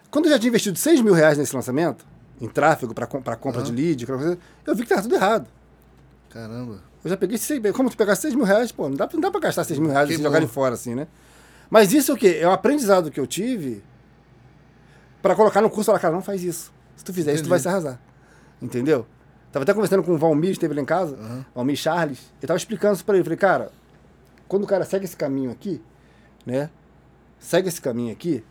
Quando 0.09 0.26
eu 0.26 0.30
já 0.30 0.38
tinha 0.38 0.51
investido 0.51 0.78
6 0.78 1.01
mil 1.01 1.12
reais 1.12 1.36
nesse 1.36 1.57
lançamento, 1.57 2.07
em 2.41 2.47
tráfego, 2.47 2.95
para 2.95 3.09
compra 3.09 3.61
de 3.61 3.72
lead, 3.72 4.07
coisa, 4.07 4.38
eu 4.68 4.74
vi 4.76 4.82
que 4.82 4.84
estava 4.84 5.03
tudo 5.03 5.16
errado. 5.16 5.49
Caramba. 6.28 6.80
Eu 7.03 7.11
já 7.11 7.16
peguei 7.16 7.38
seis, 7.38 7.61
como 7.72 7.91
tu 7.91 7.97
pegar 7.97 8.14
6 8.14 8.36
mil 8.36 8.45
reais, 8.45 8.70
pô, 8.70 8.88
não 8.88 8.95
dá, 8.95 9.09
não 9.12 9.20
dá 9.20 9.32
pra 9.32 9.41
gastar 9.41 9.64
6 9.64 9.80
mil 9.80 9.91
reais 9.91 10.11
e 10.11 10.12
Queimou. 10.12 10.26
jogar 10.26 10.38
ele 10.38 10.47
fora 10.47 10.74
assim, 10.74 10.95
né? 10.95 11.09
Mas 11.71 11.93
isso 11.93 12.11
é 12.11 12.14
o 12.14 12.16
quê? 12.18 12.39
É 12.41 12.49
o 12.49 12.51
aprendizado 12.51 13.11
que 13.11 13.21
eu 13.21 13.27
tive 13.27 13.83
pra 15.23 15.35
colocar 15.37 15.61
no 15.61 15.68
curso 15.71 15.83
e 15.83 15.87
falar, 15.87 15.99
cara, 16.01 16.14
não 16.14 16.23
faz 16.23 16.43
isso. 16.43 16.73
Se 16.97 17.05
tu 17.05 17.12
fizer 17.12 17.33
isso, 17.33 17.43
tu 17.43 17.47
Entendi. 17.47 17.51
vai 17.51 17.59
se 17.61 17.68
arrasar. 17.68 18.01
Entendeu? 18.61 19.07
Tava 19.53 19.62
até 19.62 19.73
conversando 19.73 20.03
com 20.03 20.12
o 20.12 20.18
Valmir, 20.18 20.51
esteve 20.51 20.75
lá 20.75 20.81
em 20.83 20.85
casa, 20.85 21.16
Aham. 21.16 21.45
Valmir 21.55 21.77
Charles, 21.77 22.21
eu 22.41 22.47
tava 22.49 22.59
explicando 22.59 22.95
isso 22.95 23.05
pra 23.05 23.14
ele. 23.14 23.25
Falei, 23.25 23.39
cara, 23.39 23.73
quando 24.49 24.64
o 24.64 24.66
cara 24.66 24.85
segue 24.85 25.05
esse 25.05 25.16
caminho 25.16 25.51
aqui, 25.51 25.81
né? 26.45 26.71
Segue 27.39 27.68
esse 27.68 27.81
caminho 27.81 28.12
aqui, 28.12 28.45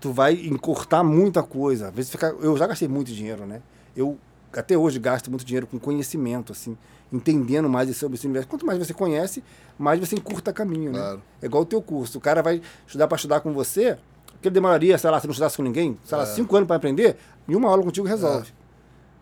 tu 0.00 0.12
vai 0.12 0.34
encurtar 0.34 1.02
muita 1.02 1.42
coisa. 1.42 1.88
Às 1.88 1.94
vezes 1.94 2.10
fica, 2.10 2.28
eu 2.40 2.56
já 2.56 2.66
gastei 2.66 2.88
muito 2.88 3.12
dinheiro, 3.12 3.46
né? 3.46 3.60
Eu 3.96 4.18
até 4.52 4.76
hoje 4.76 4.98
gasto 4.98 5.30
muito 5.30 5.44
dinheiro 5.44 5.66
com 5.66 5.78
conhecimento, 5.78 6.52
assim, 6.52 6.76
entendendo 7.12 7.68
mais 7.68 7.94
sobre 7.96 8.16
esse 8.16 8.26
universo. 8.26 8.48
Quanto 8.48 8.64
mais 8.64 8.78
você 8.78 8.94
conhece, 8.94 9.44
mais 9.78 10.00
você 10.00 10.14
encurta 10.16 10.52
caminho, 10.52 10.92
né? 10.92 10.98
Claro. 10.98 11.22
É 11.42 11.46
igual 11.46 11.62
o 11.62 11.66
teu 11.66 11.82
curso. 11.82 12.18
O 12.18 12.20
cara 12.20 12.42
vai 12.42 12.62
estudar 12.86 13.06
para 13.06 13.16
estudar 13.16 13.40
com 13.40 13.52
você, 13.52 13.98
que 14.40 14.48
ele 14.48 14.54
demoraria, 14.54 14.96
sei 14.98 15.10
lá, 15.10 15.20
se 15.20 15.26
não 15.26 15.32
estudasse 15.32 15.56
com 15.56 15.62
ninguém, 15.62 15.98
sei 16.04 16.16
lá, 16.18 16.24
É. 16.24 16.26
cinco 16.26 16.56
anos 16.56 16.66
para 16.66 16.76
aprender, 16.76 17.16
e 17.46 17.54
uma 17.54 17.68
aula 17.68 17.82
contigo 17.82 18.06
resolve. 18.06 18.50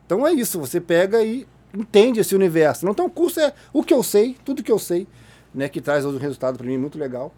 Então 0.07 0.27
é 0.27 0.33
isso, 0.33 0.59
você 0.59 0.81
pega 0.81 1.23
e 1.23 1.47
entende 1.75 2.21
esse 2.21 2.35
universo. 2.35 2.85
Não, 2.85 2.93
então 2.93 3.07
o 3.07 3.11
curso 3.11 3.39
é 3.41 3.53
o 3.73 3.83
que 3.83 3.93
eu 3.95 4.03
sei, 4.03 4.37
tudo 4.45 4.63
que 4.63 4.73
eu 4.73 4.79
sei, 4.79 5.07
né, 5.55 5.69
que 5.69 5.81
traz 5.81 6.05
um 6.05 6.17
resultado 6.17 6.57
para 6.57 6.67
mim 6.67 6.79
muito 6.79 6.99
legal, 6.99 7.35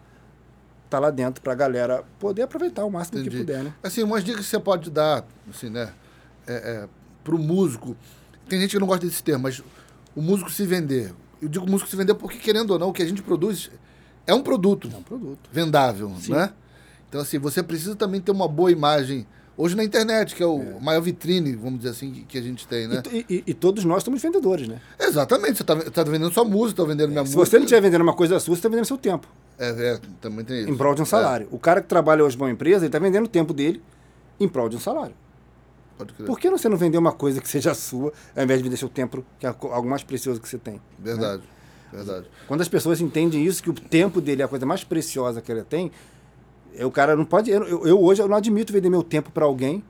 tá 0.89 0.99
lá 0.99 1.09
dentro 1.09 1.41
pra 1.41 1.55
galera 1.55 2.03
poder 2.19 2.43
aproveitar 2.43 2.85
o 2.85 2.91
máximo 2.91 3.17
que 3.21 3.27
Entendi. 3.27 3.37
puder, 3.43 3.63
né? 3.63 3.73
Assim, 3.81 4.03
umas 4.03 4.23
dicas 4.23 4.45
que 4.45 4.49
você 4.51 4.59
pode 4.59 4.89
dar, 4.91 5.25
assim, 5.49 5.69
né? 5.69 5.91
É, 6.47 6.53
é, 6.53 6.87
pro 7.23 7.37
músico. 7.39 7.95
Tem 8.47 8.59
gente 8.59 8.71
que 8.71 8.79
não 8.79 8.85
gosta 8.87 9.05
desse 9.05 9.23
termo, 9.23 9.43
mas 9.43 9.61
o 10.15 10.21
músico 10.21 10.51
se 10.51 10.65
vender. 10.65 11.13
Eu 11.41 11.49
digo 11.49 11.69
músico 11.69 11.89
se 11.89 11.95
vender 11.95 12.13
porque, 12.15 12.37
querendo 12.37 12.71
ou 12.71 12.79
não, 12.79 12.89
o 12.89 12.93
que 12.93 13.03
a 13.03 13.05
gente 13.05 13.21
produz 13.21 13.69
é 14.25 14.33
um 14.33 14.41
produto 14.41 14.89
É 14.93 14.97
um 14.97 15.01
produto. 15.03 15.49
vendável, 15.51 16.11
Sim. 16.19 16.31
né? 16.33 16.51
Então, 17.09 17.21
assim, 17.21 17.37
você 17.37 17.61
precisa 17.61 17.95
também 17.95 18.19
ter 18.21 18.31
uma 18.31 18.47
boa 18.47 18.71
imagem. 18.71 19.27
Hoje 19.55 19.75
na 19.75 19.83
internet, 19.83 20.33
que 20.33 20.41
é 20.41 20.45
o 20.47 20.79
maior 20.81 20.99
vitrine, 21.01 21.55
vamos 21.55 21.79
dizer 21.79 21.91
assim, 21.91 22.25
que, 22.27 22.39
a 22.39 22.41
gente 22.41 22.67
tem, 22.67 22.87
né? 22.87 23.03
E, 23.11 23.25
e- 23.29 23.43
e 23.47 23.53
todos 23.53 23.83
nós 23.85 24.01
somos 24.03 24.19
vendedores, 24.19 24.67
né? 24.67 24.81
Exatamente, 24.99 25.57
você 25.57 25.63
tá, 25.63 25.75
tá 25.75 26.03
vendendo 26.03 26.33
sua 26.33 26.43
música, 26.43 26.81
tá 26.81 26.87
vendendo 26.87 27.09
minha 27.09 27.23
Se 27.23 27.35
música. 27.35 27.45
você 27.45 27.57
não 27.57 27.65
estiver 27.65 27.81
vendendo 27.81 28.01
uma 28.01 28.15
coisa 28.15 28.39
sua, 28.39 28.55
você 28.55 28.59
está 28.59 28.69
vendendo 28.69 28.85
seu 28.85 28.97
tempo, 28.97 29.27
É, 29.59 29.69
é, 29.69 29.99
também 30.19 30.43
tem 30.43 30.61
isso. 30.61 30.71
em 30.71 30.75
prol 30.75 30.95
de 30.95 31.03
um 31.03 31.05
salário. 31.05 31.47
O 31.51 31.59
cara 31.59 31.81
que 31.83 31.87
trabalha 31.87 32.23
hoje 32.25 32.35
numa 32.35 32.49
empresa, 32.49 32.77
ele 32.79 32.87
está 32.87 32.97
vendendo 32.97 33.25
o 33.25 33.29
tempo 33.29 33.53
dele 33.53 33.79
em 34.39 34.47
prol 34.47 34.67
de 34.69 34.75
um 34.75 34.79
salário. 34.79 35.13
Pode 35.97 36.13
crer. 36.13 36.25
Por 36.25 36.39
que 36.39 36.49
você 36.49 36.67
não 36.67 36.77
vender 36.77 36.97
uma 36.97 37.11
coisa 37.11 37.39
que 37.41 37.47
seja 37.47 37.73
sua, 37.73 38.11
ao 38.35 38.43
invés 38.43 38.59
de 38.59 38.63
vender 38.63 38.77
seu 38.77 38.89
tempo, 38.89 39.23
que 39.39 39.45
é 39.45 39.49
algo 39.49 39.87
mais 39.89 40.03
precioso 40.03 40.41
que 40.41 40.47
você 40.49 40.57
tem? 40.57 40.81
Verdade, 40.99 41.43
verdade. 41.91 42.27
Quando 42.47 42.61
as 42.61 42.67
pessoas 42.67 42.99
entendem 43.01 43.45
isso, 43.45 43.61
que 43.61 43.69
o 43.69 43.73
tempo 43.73 44.19
dele 44.19 44.41
é 44.41 44.45
a 44.45 44.47
coisa 44.47 44.65
mais 44.65 44.83
preciosa 44.83 45.41
que 45.41 45.51
ele 45.51 45.63
tem, 45.63 45.91
o 46.79 46.89
cara 46.91 47.15
não 47.15 47.25
pode. 47.25 47.51
Eu, 47.51 47.85
eu- 47.85 48.01
hoje 48.01 48.21
eu 48.21 48.27
não 48.27 48.35
admito 48.37 48.73
vender 48.73 48.89
meu 48.89 49.03
tempo 49.03 49.31
para 49.31 49.45
alguém 49.45 49.83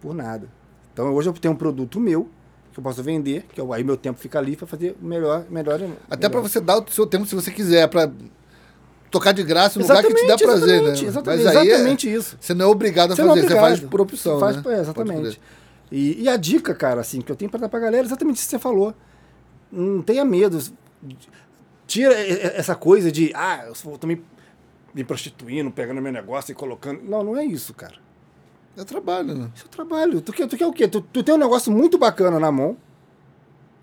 por 0.00 0.14
nada. 0.14 0.48
Então 0.92 1.12
hoje 1.14 1.28
eu 1.28 1.32
tenho 1.34 1.54
um 1.54 1.56
produto 1.56 2.00
meu 2.00 2.28
que 2.72 2.78
eu 2.78 2.82
posso 2.84 3.02
vender, 3.02 3.46
que 3.54 3.60
eu- 3.60 3.72
aí 3.72 3.84
meu 3.84 3.96
tempo 3.96 4.18
fica 4.18 4.38
ali 4.38 4.56
para 4.56 4.66
fazer 4.66 4.96
o 5.00 5.04
melhor, 5.04 5.44
melhor. 5.50 5.80
Até 6.10 6.28
para 6.28 6.40
você 6.40 6.60
dar 6.60 6.78
o 6.78 6.90
seu 6.90 7.06
tempo 7.06 7.26
se 7.26 7.34
você 7.34 7.50
quiser, 7.50 7.88
para 7.88 8.10
tocar 9.10 9.32
de 9.32 9.42
graça 9.42 9.78
no 9.78 9.86
lugar 9.86 10.02
que 10.04 10.14
te 10.14 10.26
dá 10.26 10.36
prazer, 10.38 10.68
exatamente, 10.82 11.02
né? 11.02 11.08
exatamente, 11.08 11.44
Mas 11.44 11.56
aí 11.56 11.68
é- 11.68 11.72
exatamente 11.74 12.12
isso. 12.14 12.36
você 12.40 12.54
não 12.54 12.66
é 12.66 12.68
obrigado 12.68 13.12
a 13.12 13.16
Você 13.16 13.22
é 13.22 13.26
fazer, 13.26 13.40
você 13.40 13.46
obrigado. 13.46 13.64
faz 13.66 13.80
por 13.80 14.00
opção, 14.00 14.38
Faz- 14.40 14.56
né? 14.56 14.62
é, 14.76 14.80
exatamente. 14.80 15.40
E, 15.90 16.22
e 16.22 16.28
a 16.28 16.36
dica, 16.36 16.74
cara, 16.74 17.00
assim, 17.00 17.20
que 17.20 17.30
eu 17.32 17.36
tenho 17.36 17.50
para 17.50 17.60
dar 17.60 17.68
pra 17.68 17.80
galera 17.80 18.04
é 18.04 18.06
exatamente 18.06 18.36
isso 18.36 18.46
que 18.46 18.50
você 18.50 18.58
falou. 18.58 18.94
Não 19.72 20.02
tenha 20.02 20.24
medo. 20.24 20.58
Tira 21.86 22.14
essa 22.14 22.74
coisa 22.76 23.10
de, 23.10 23.32
ah, 23.34 23.64
eu 23.66 23.98
tô 23.98 24.06
me, 24.06 24.22
me 24.94 25.02
prostituindo, 25.02 25.70
pegando 25.72 26.00
meu 26.00 26.12
negócio 26.12 26.52
e 26.52 26.54
colocando. 26.54 27.02
Não, 27.02 27.24
não 27.24 27.36
é 27.36 27.44
isso, 27.44 27.74
cara. 27.74 27.94
É 28.76 28.84
trabalho, 28.84 29.34
né? 29.34 29.50
Isso 29.54 29.64
é 29.66 29.68
trabalho. 29.68 30.20
Tu 30.20 30.32
quer, 30.32 30.46
tu 30.46 30.56
quer 30.56 30.66
o 30.66 30.72
quê? 30.72 30.86
Tu, 30.86 31.00
tu 31.00 31.22
tem 31.24 31.34
um 31.34 31.38
negócio 31.38 31.72
muito 31.72 31.98
bacana 31.98 32.38
na 32.38 32.52
mão. 32.52 32.76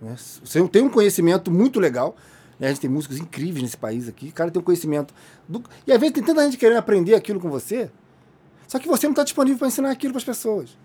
Né? 0.02 0.16
Você 0.18 0.66
tem 0.70 0.82
um 0.84 0.90
conhecimento 0.90 1.52
muito 1.52 1.80
legal. 1.80 2.16
Né? 2.60 2.68
A 2.68 2.70
gente 2.70 2.82
tem 2.82 2.90
músicos 2.90 3.18
incríveis 3.18 3.62
nesse 3.64 3.78
país 3.78 4.08
aqui. 4.08 4.30
O 4.30 4.34
cara 4.34 4.50
tem 4.52 4.62
um 4.62 4.66
conhecimento. 4.66 5.14
do- 5.48 5.64
E 5.86 5.92
às 5.92 6.00
vezes 6.00 6.14
tem 6.14 6.24
tanta 6.24 6.44
gente 6.44 6.58
querendo 6.58 6.78
aprender 6.78 7.14
aquilo 7.16 7.40
com 7.40 7.50
você. 7.50 7.90
Só 8.68 8.80
que 8.80 8.88
você 8.88 9.06
não 9.08 9.12
está 9.14 9.24
disponível 9.24 9.58
para 9.60 9.68
ensinar 9.68 9.92
aquilo 9.92 10.14
para 10.14 10.20
as 10.20 10.24
pessoas. 10.26 10.78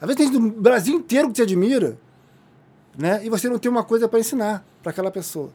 Às 0.00 0.06
vezes 0.06 0.16
tem 0.16 0.26
gente 0.32 0.38
do 0.38 0.60
Brasil 0.60 0.94
inteiro 0.96 1.28
que 1.28 1.34
te 1.34 1.42
admira. 1.42 1.98
Né? 2.96 3.24
E 3.24 3.28
você 3.30 3.48
não 3.48 3.58
tem 3.58 3.70
uma 3.70 3.84
coisa 3.84 4.08
para 4.08 4.18
ensinar 4.18 4.64
para 4.82 4.90
aquela 4.90 5.10
pessoa. 5.10 5.52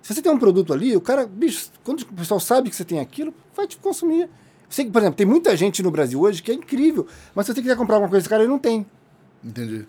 Se 0.00 0.12
você 0.14 0.20
tem 0.22 0.32
um 0.32 0.38
produto 0.38 0.72
ali, 0.72 0.96
o 0.96 1.00
cara, 1.00 1.26
bicho, 1.26 1.70
quando 1.84 2.00
o 2.00 2.06
pessoal 2.06 2.40
sabe 2.40 2.68
que 2.70 2.74
você 2.76 2.84
tem 2.84 2.98
aquilo, 2.98 3.32
vai 3.54 3.66
te 3.68 3.76
consumir. 3.76 4.22
Eu 4.22 4.28
sei 4.68 4.84
que, 4.86 4.90
por 4.90 5.00
exemplo, 5.00 5.16
tem 5.16 5.26
muita 5.26 5.56
gente 5.56 5.80
no 5.82 5.90
Brasil 5.92 6.20
hoje 6.20 6.42
que 6.42 6.50
é 6.50 6.54
incrível, 6.54 7.06
mas 7.34 7.46
se 7.46 7.52
você 7.54 7.60
quiser 7.62 7.76
comprar 7.76 7.96
alguma 7.96 8.08
coisa 8.08 8.20
desse 8.22 8.28
cara, 8.28 8.42
ele 8.42 8.50
não 8.50 8.58
tem. 8.58 8.84
Entendi. 9.44 9.86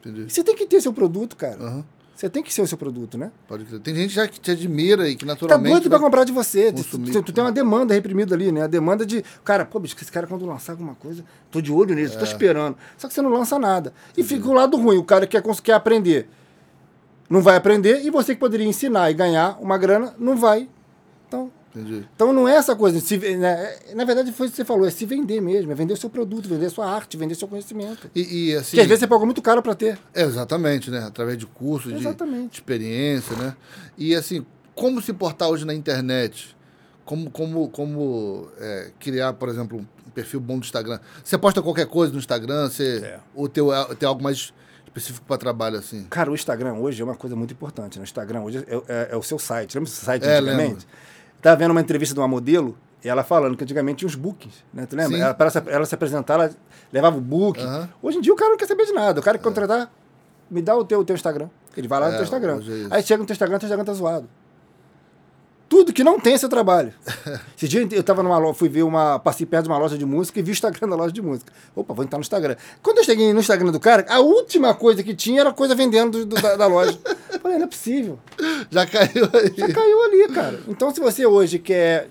Entendi. 0.00 0.30
você 0.32 0.42
tem 0.42 0.54
que 0.56 0.66
ter 0.66 0.80
seu 0.80 0.92
produto, 0.92 1.36
cara. 1.36 1.62
Aham, 1.62 1.84
Você 2.14 2.30
tem 2.30 2.42
que 2.44 2.54
ser 2.54 2.62
o 2.62 2.66
seu 2.66 2.78
produto, 2.78 3.18
né? 3.18 3.32
Pode 3.48 3.64
crer. 3.64 3.80
Tem 3.80 3.94
gente 3.94 4.14
já 4.14 4.28
que 4.28 4.38
te 4.38 4.50
admira 4.52 5.08
e 5.08 5.16
que 5.16 5.24
Tá 5.26 5.32
naturalmente. 5.32 5.72
doido 5.72 5.90
pra 5.90 5.98
comprar 5.98 6.22
de 6.24 6.30
você. 6.32 6.70
Tu, 6.72 6.76
consumir. 6.84 7.10
tu- 7.12 7.22
tu 7.24 7.32
tem 7.32 7.42
uma 7.42 7.50
demanda 7.50 7.92
reprimida 7.92 8.34
ali, 8.36 8.52
né? 8.52 8.62
A 8.62 8.66
demanda 8.68 9.04
de. 9.04 9.24
Cara, 9.44 9.64
pô, 9.64 9.80
bicho, 9.80 9.96
esse 10.00 10.12
cara 10.12 10.26
quando 10.26 10.46
lançar 10.46 10.72
alguma 10.74 10.94
coisa, 10.94 11.24
tô 11.50 11.60
de 11.60 11.72
olho 11.72 11.92
nele, 11.94 12.06
É. 12.12 12.16
tô 12.16 12.24
esperando. 12.24 12.76
Só 12.96 13.08
que 13.08 13.14
você 13.14 13.20
não 13.20 13.30
lança 13.30 13.58
nada. 13.58 13.92
E 14.16 14.22
fica 14.22 14.46
o 14.48 14.52
lado 14.52 14.76
ruim. 14.76 14.96
O 14.96 15.04
cara 15.04 15.26
quer, 15.26 15.42
cons- 15.42 15.58
quer 15.60 15.72
aprender. 15.72 16.28
Não 17.28 17.40
vai 17.42 17.56
aprender. 17.56 18.02
E 18.04 18.10
você 18.10 18.34
que 18.34 18.40
poderia 18.40 18.66
ensinar 18.66 19.10
e 19.10 19.14
ganhar 19.14 19.58
uma 19.60 19.76
grana, 19.76 20.14
não 20.18 20.36
vai. 20.36 20.68
Entendi. 21.74 22.06
Então 22.14 22.32
não 22.32 22.48
é 22.48 22.54
essa 22.54 22.76
coisa, 22.76 23.00
de 23.00 23.04
se, 23.04 23.18
né? 23.36 23.76
na 23.94 24.04
verdade 24.04 24.30
foi 24.32 24.46
o 24.46 24.50
que 24.50 24.56
você 24.56 24.64
falou, 24.64 24.86
é 24.86 24.90
se 24.90 25.04
vender 25.04 25.40
mesmo, 25.40 25.72
é 25.72 25.74
vender 25.74 25.96
seu 25.96 26.08
produto, 26.08 26.48
vender 26.48 26.70
sua 26.70 26.86
arte, 26.88 27.16
vender 27.16 27.34
seu 27.34 27.48
conhecimento. 27.48 28.08
E, 28.14 28.50
e, 28.50 28.54
assim. 28.54 28.76
Que 28.76 28.80
às 28.80 28.86
vezes 28.86 29.00
você 29.00 29.06
paga 29.08 29.24
muito 29.24 29.42
caro 29.42 29.60
para 29.60 29.74
ter. 29.74 29.98
É, 30.14 30.22
exatamente, 30.22 30.90
né? 30.90 31.00
Através 31.04 31.36
de 31.36 31.46
cursos, 31.46 31.92
de, 31.92 31.98
de 31.98 32.54
experiência, 32.54 33.36
né? 33.36 33.56
E 33.98 34.14
assim, 34.14 34.46
como 34.74 35.02
se 35.02 35.12
portar 35.12 35.48
hoje 35.48 35.64
na 35.64 35.74
internet? 35.74 36.56
Como, 37.04 37.30
como, 37.30 37.68
como 37.68 38.48
é, 38.58 38.90
criar, 38.98 39.32
por 39.34 39.48
exemplo, 39.48 39.78
um 40.06 40.10
perfil 40.10 40.40
bom 40.40 40.58
do 40.58 40.64
Instagram? 40.64 40.98
Você 41.22 41.36
posta 41.36 41.60
qualquer 41.60 41.86
coisa 41.86 42.12
no 42.12 42.18
Instagram? 42.18 42.68
Você, 42.68 43.00
É. 43.04 43.20
Ou 43.34 43.48
teu, 43.48 43.70
tem 43.96 44.06
algo 44.08 44.22
mais 44.22 44.54
específico 44.86 45.26
para 45.26 45.36
trabalho, 45.36 45.76
assim? 45.78 46.04
Cara, 46.08 46.30
o 46.30 46.34
Instagram 46.34 46.74
hoje 46.74 47.02
é 47.02 47.04
uma 47.04 47.16
coisa 47.16 47.34
muito 47.36 47.52
importante. 47.52 47.98
Né? 47.98 48.02
O 48.02 48.04
Instagram 48.04 48.42
hoje 48.42 48.64
é, 48.66 48.74
é- 48.88 49.08
é 49.10 49.16
o 49.16 49.22
seu 49.22 49.38
site. 49.38 49.74
Lembra 49.74 49.90
desse 49.90 50.04
site 50.04 50.24
É, 50.24 50.38
antigamente? 50.38 50.86
Tava 51.44 51.56
vendo 51.56 51.72
uma 51.72 51.80
entrevista 51.82 52.14
de 52.14 52.20
uma 52.20 52.26
modelo 52.26 52.74
e 53.04 53.08
ela 53.08 53.22
falando 53.22 53.54
que 53.54 53.62
antigamente 53.64 53.98
tinha 53.98 54.08
os 54.08 54.14
bookings, 54.14 54.64
né? 54.72 54.86
Tu 54.86 54.96
lembra? 54.96 55.18
Ela, 55.18 55.34
para 55.34 55.50
ela 55.66 55.84
se 55.84 55.94
apresentar, 55.94 56.34
ela 56.34 56.50
levava 56.90 57.18
o 57.18 57.20
book. 57.20 57.60
Aham. 57.60 57.86
Hoje 58.02 58.16
em 58.16 58.20
dia 58.22 58.32
o 58.32 58.36
cara 58.36 58.50
não 58.50 58.56
quer 58.56 58.66
saber 58.66 58.86
de 58.86 58.92
nada. 58.92 59.20
O 59.20 59.22
cara 59.22 59.36
que 59.36 59.44
contratar, 59.44 59.92
me 60.50 60.62
dá 60.62 60.74
o 60.74 60.82
teu, 60.86 61.00
o 61.00 61.04
teu 61.04 61.14
Instagram. 61.14 61.50
Ele 61.76 61.86
vai 61.86 62.00
lá 62.00 62.06
no 62.08 62.12
É, 62.12 62.16
teu 62.16 62.24
Instagram. 62.24 62.60
é. 62.90 62.96
Aí 62.96 63.02
chega 63.02 63.20
no 63.20 63.26
teu 63.26 63.34
Instagram, 63.34 63.56
o 63.56 63.60
teu 63.60 63.66
Instagram 63.66 63.84
tá 63.84 63.92
zoado. 63.92 64.26
Tudo 65.74 65.92
que 65.92 66.04
não 66.04 66.20
tem 66.20 66.34
é 66.34 66.38
seu 66.38 66.48
trabalho. 66.48 66.94
Esse 67.58 67.66
dia 67.66 67.84
eu 67.90 68.02
tava 68.04 68.22
numa 68.22 68.38
loja, 68.38 68.54
fui 68.54 68.68
ver 68.68 68.84
uma. 68.84 69.18
Passei 69.18 69.44
perto 69.44 69.64
de 69.64 69.70
uma 69.70 69.76
loja 69.76 69.98
de 69.98 70.06
música 70.06 70.38
e 70.38 70.42
vi 70.42 70.50
o 70.50 70.52
Instagram 70.52 70.88
da 70.88 70.94
loja 70.94 71.12
de 71.12 71.20
música. 71.20 71.52
Opa, 71.74 71.92
vou 71.92 72.04
entrar 72.04 72.16
no 72.16 72.22
Instagram. 72.22 72.54
Quando 72.80 72.98
eu 72.98 73.04
cheguei 73.04 73.32
no 73.32 73.40
Instagram 73.40 73.72
do 73.72 73.80
cara, 73.80 74.06
a 74.08 74.20
última 74.20 74.72
coisa 74.72 75.02
que 75.02 75.12
tinha 75.16 75.40
era 75.40 75.52
coisa 75.52 75.74
vendendo 75.74 76.24
do- 76.24 76.40
da, 76.40 76.54
da 76.54 76.66
loja. 76.68 76.96
Eu 77.32 77.40
Falei, 77.42 77.58
não 77.58 77.64
é 77.64 77.68
possível. 77.68 78.20
Já 78.70 78.86
caiu 78.86 79.24
aí. 79.32 79.52
Já 79.56 79.72
caiu 79.72 80.02
ali, 80.04 80.28
cara. 80.32 80.60
Então, 80.68 80.94
se 80.94 81.00
você 81.00 81.26
hoje 81.26 81.58
quer 81.58 82.06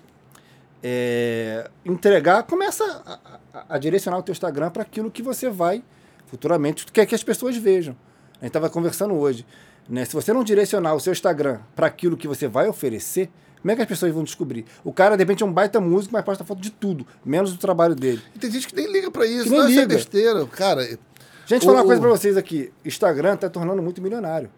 é, 0.84 1.70
entregar, 1.86 2.44
começa 2.44 2.84
a, 3.06 3.14
a- 3.60 3.66
a 3.70 3.78
direcionar 3.78 4.18
o 4.18 4.24
teu 4.24 4.34
Instagram 4.34 4.72
para 4.72 4.82
aquilo 4.82 5.10
que 5.10 5.22
você 5.22 5.50
vai 5.50 5.82
futuramente, 6.26 6.86
quer 6.92 7.06
que 7.06 7.16
as 7.16 7.24
pessoas 7.24 7.56
vejam. 7.56 7.96
A 8.34 8.46
gente 8.46 8.48
estava 8.48 8.70
conversando 8.70 9.14
hoje. 9.14 9.46
Né? 9.88 10.04
Se 10.04 10.14
você 10.14 10.34
não 10.34 10.44
direcionar 10.44 10.94
o 10.96 11.00
seu 11.00 11.14
Instagram 11.14 11.60
para 11.74 11.88
aquilo 11.88 12.18
que 12.18 12.28
você 12.28 12.46
vai 12.46 12.68
oferecer, 12.68 13.30
como 13.64 13.72
é 13.72 13.76
que 13.78 13.82
as 13.82 13.88
pessoas 13.88 14.14
vão 14.14 14.26
descobrir? 14.26 14.66
O 14.84 14.92
cara, 14.92 15.16
de 15.16 15.24
repente, 15.24 15.42
é 15.42 15.46
um 15.46 15.52
baita 15.54 15.80
músico, 15.80 16.12
mas 16.12 16.26
posta 16.26 16.44
foto 16.44 16.62
de 16.62 16.70
tudo, 16.70 17.08
menos 17.24 17.54
do 17.54 17.58
trabalho 17.58 17.96
dele. 17.96 18.22
E 18.36 18.38
tem 18.38 18.52
gente 18.52 18.68
que 18.68 18.76
nem 18.76 18.92
liga 18.92 19.10
pra 19.10 19.26
isso. 19.26 19.46
Que 19.46 19.50
nem 19.52 19.60
não, 19.60 19.70
isso 19.70 19.80
é 19.80 19.82
liga. 19.84 19.96
besteira. 19.96 20.46
Cara, 20.48 21.00
Gente, 21.46 21.66
falar 21.66 21.80
uma 21.80 21.86
coisa 21.86 22.02
pra 22.02 22.10
vocês 22.10 22.36
aqui. 22.36 22.74
Instagram 22.84 23.38
tá 23.38 23.50
tornando 23.50 23.82
muito 23.82 24.02
milionário. 24.02 24.50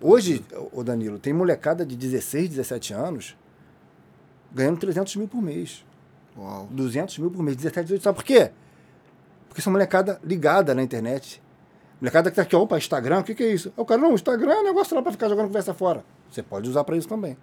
Hoje, 0.00 0.42
o 0.72 0.82
Danilo, 0.82 1.18
tem 1.18 1.34
molecada 1.34 1.84
de 1.84 1.96
16, 1.96 2.48
17 2.48 2.94
anos 2.94 3.36
ganhando 4.50 4.78
300 4.78 5.14
mil 5.16 5.28
por 5.28 5.42
mês. 5.42 5.84
uau. 6.34 6.66
200 6.70 7.18
mil 7.18 7.30
por 7.30 7.42
mês, 7.42 7.56
17, 7.56 7.84
18. 7.84 8.02
Sabe 8.02 8.16
por 8.16 8.24
quê? 8.24 8.50
Porque 9.48 9.60
são 9.60 9.70
molecada 9.70 10.18
ligada 10.24 10.74
na 10.74 10.82
internet. 10.82 11.42
Molecada 12.00 12.30
que 12.30 12.36
tá 12.36 12.42
aqui, 12.42 12.54
opa, 12.56 12.78
Instagram, 12.78 13.20
o 13.20 13.24
que, 13.24 13.34
que 13.34 13.42
é 13.42 13.52
isso? 13.52 13.72
O 13.76 13.84
cara, 13.84 14.00
não, 14.00 14.14
Instagram 14.14 14.52
é 14.52 14.60
um 14.60 14.64
negócio 14.64 14.94
lá 14.96 15.02
pra 15.02 15.12
ficar 15.12 15.28
jogando 15.28 15.48
conversa 15.48 15.74
fora. 15.74 16.04
Você 16.30 16.42
pode 16.42 16.68
usar 16.70 16.84
pra 16.84 16.96
isso 16.96 17.08
também. 17.08 17.36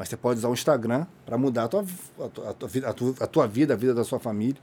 Mas 0.00 0.08
você 0.08 0.16
pode 0.16 0.38
usar 0.38 0.48
o 0.48 0.54
Instagram 0.54 1.04
pra 1.26 1.36
mudar 1.36 1.64
a 1.64 1.68
tua, 1.68 1.84
a 2.18 2.28
tua, 2.28 2.48
a 2.48 2.54
tua 2.54 2.68
vida- 2.70 2.88
a 2.88 3.26
tua- 3.26 3.46
vida, 3.46 3.74
a 3.74 3.76
vida 3.76 3.92
da 3.92 4.02
sua 4.02 4.18
família. 4.18 4.56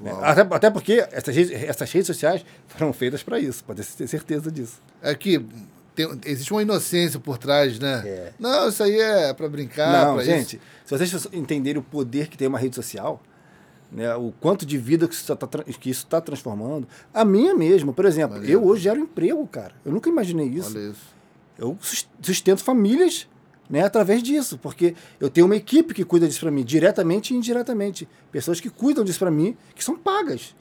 né? 0.00 0.16
Até, 0.22 0.42
até 0.42 0.70
porque 0.70 1.04
essas, 1.10 1.34
redes- 1.34 1.50
essas 1.64 1.90
redes 1.90 2.06
sociais 2.06 2.44
foram 2.68 2.92
feitas 2.92 3.20
pra 3.24 3.40
isso, 3.40 3.64
pode 3.64 3.84
ter 3.84 4.06
certeza 4.06 4.48
disso. 4.48 4.80
É 5.02 5.12
que 5.12 5.44
tem- 5.96 6.08
existe 6.24 6.52
uma 6.52 6.62
inocência 6.62 7.18
por 7.18 7.36
trás, 7.36 7.80
né? 7.80 8.00
É. 8.06 8.32
Não, 8.38 8.68
isso 8.68 8.80
aí 8.84 8.96
é 9.00 9.34
pra 9.34 9.48
brincar. 9.48 9.90
não, 10.06 10.22
gente, 10.22 10.54
Isso. 10.54 10.62
se 10.84 10.96
vocês 11.08 11.26
entenderem 11.32 11.80
o 11.80 11.84
poder 11.84 12.28
que 12.28 12.38
tem 12.38 12.46
uma 12.46 12.56
rede 12.60 12.76
social, 12.76 13.20
né, 13.90 14.14
o 14.14 14.32
quanto 14.40 14.64
de 14.64 14.78
vida 14.78 15.08
que 15.08 15.14
isso 15.90 16.04
está 16.04 16.20
transformando, 16.20 16.86
a 17.12 17.24
minha 17.24 17.56
mesmo, 17.56 17.92
por 17.92 18.04
exemplo, 18.04 18.36
Maneiro. 18.36 18.52
eu 18.60 18.64
hoje 18.64 18.84
gero 18.84 19.00
emprego, 19.00 19.44
cara. 19.48 19.72
Eu 19.84 19.90
nunca 19.90 20.08
imaginei 20.08 20.46
isso. 20.46 20.70
Olha 20.78 20.90
isso. 20.92 21.02
Eu 21.58 21.76
sus- 21.80 22.08
sustento 22.22 22.62
famílias 22.62 23.26
né, 23.70 23.84
através 23.84 24.20
disso, 24.20 24.58
porque 24.58 24.96
eu 25.20 25.30
tenho 25.30 25.46
uma 25.46 25.54
equipe 25.54 25.94
que 25.94 26.04
cuida 26.04 26.26
disso 26.26 26.40
para 26.40 26.50
mim, 26.50 26.64
diretamente 26.64 27.32
e 27.32 27.36
indiretamente. 27.36 28.08
Pessoas 28.32 28.60
que 28.60 28.68
cuidam 28.68 29.04
disso 29.04 29.20
para 29.20 29.30
mim, 29.30 29.56
que 29.76 29.84
são 29.84 29.96
pagas. 29.96 30.56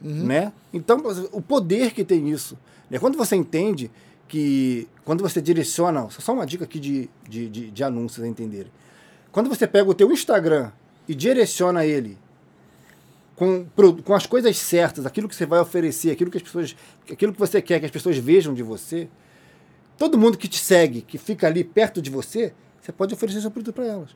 Né? 0.00 0.52
Então, 0.72 1.02
o 1.32 1.40
poder 1.40 1.92
que 1.92 2.04
tem 2.04 2.30
isso. 2.30 2.56
Né? 2.88 2.98
Quando 2.98 3.16
você 3.16 3.36
entende 3.36 3.90
que. 4.26 4.88
Quando 5.04 5.22
você 5.22 5.40
direciona. 5.40 6.08
Só 6.10 6.32
uma 6.32 6.44
dica 6.44 6.64
aqui 6.64 6.80
de, 6.80 7.10
de, 7.28 7.48
de, 7.48 7.70
de 7.70 7.84
anúncios 7.84 8.24
a 8.24 8.28
entenderem. 8.28 8.72
Quando 9.30 9.48
você 9.48 9.66
pega 9.66 9.88
o 9.88 9.94
teu 9.94 10.10
Instagram 10.10 10.72
e 11.08 11.14
direciona 11.14 11.86
ele 11.86 12.18
com, 13.36 13.64
com 14.04 14.14
as 14.14 14.26
coisas 14.26 14.56
certas, 14.58 15.06
aquilo 15.06 15.28
que 15.28 15.34
você 15.34 15.46
vai 15.46 15.60
oferecer, 15.60 16.10
aquilo 16.10 16.30
que 16.30 16.36
as 16.36 16.42
pessoas. 16.42 16.76
aquilo 17.10 17.32
que 17.32 17.38
você 17.38 17.62
quer 17.62 17.78
que 17.80 17.86
as 17.86 17.92
pessoas 17.92 18.16
vejam 18.18 18.54
de 18.54 18.62
você, 18.62 19.08
todo 20.02 20.18
mundo 20.18 20.36
que 20.36 20.48
te 20.48 20.58
segue, 20.58 21.00
que 21.00 21.16
fica 21.16 21.46
ali 21.46 21.62
perto 21.62 22.02
de 22.02 22.10
você, 22.10 22.52
você 22.80 22.90
pode 22.90 23.14
oferecer 23.14 23.40
seu 23.40 23.52
produto 23.52 23.72
para 23.72 23.86
elas. 23.86 24.10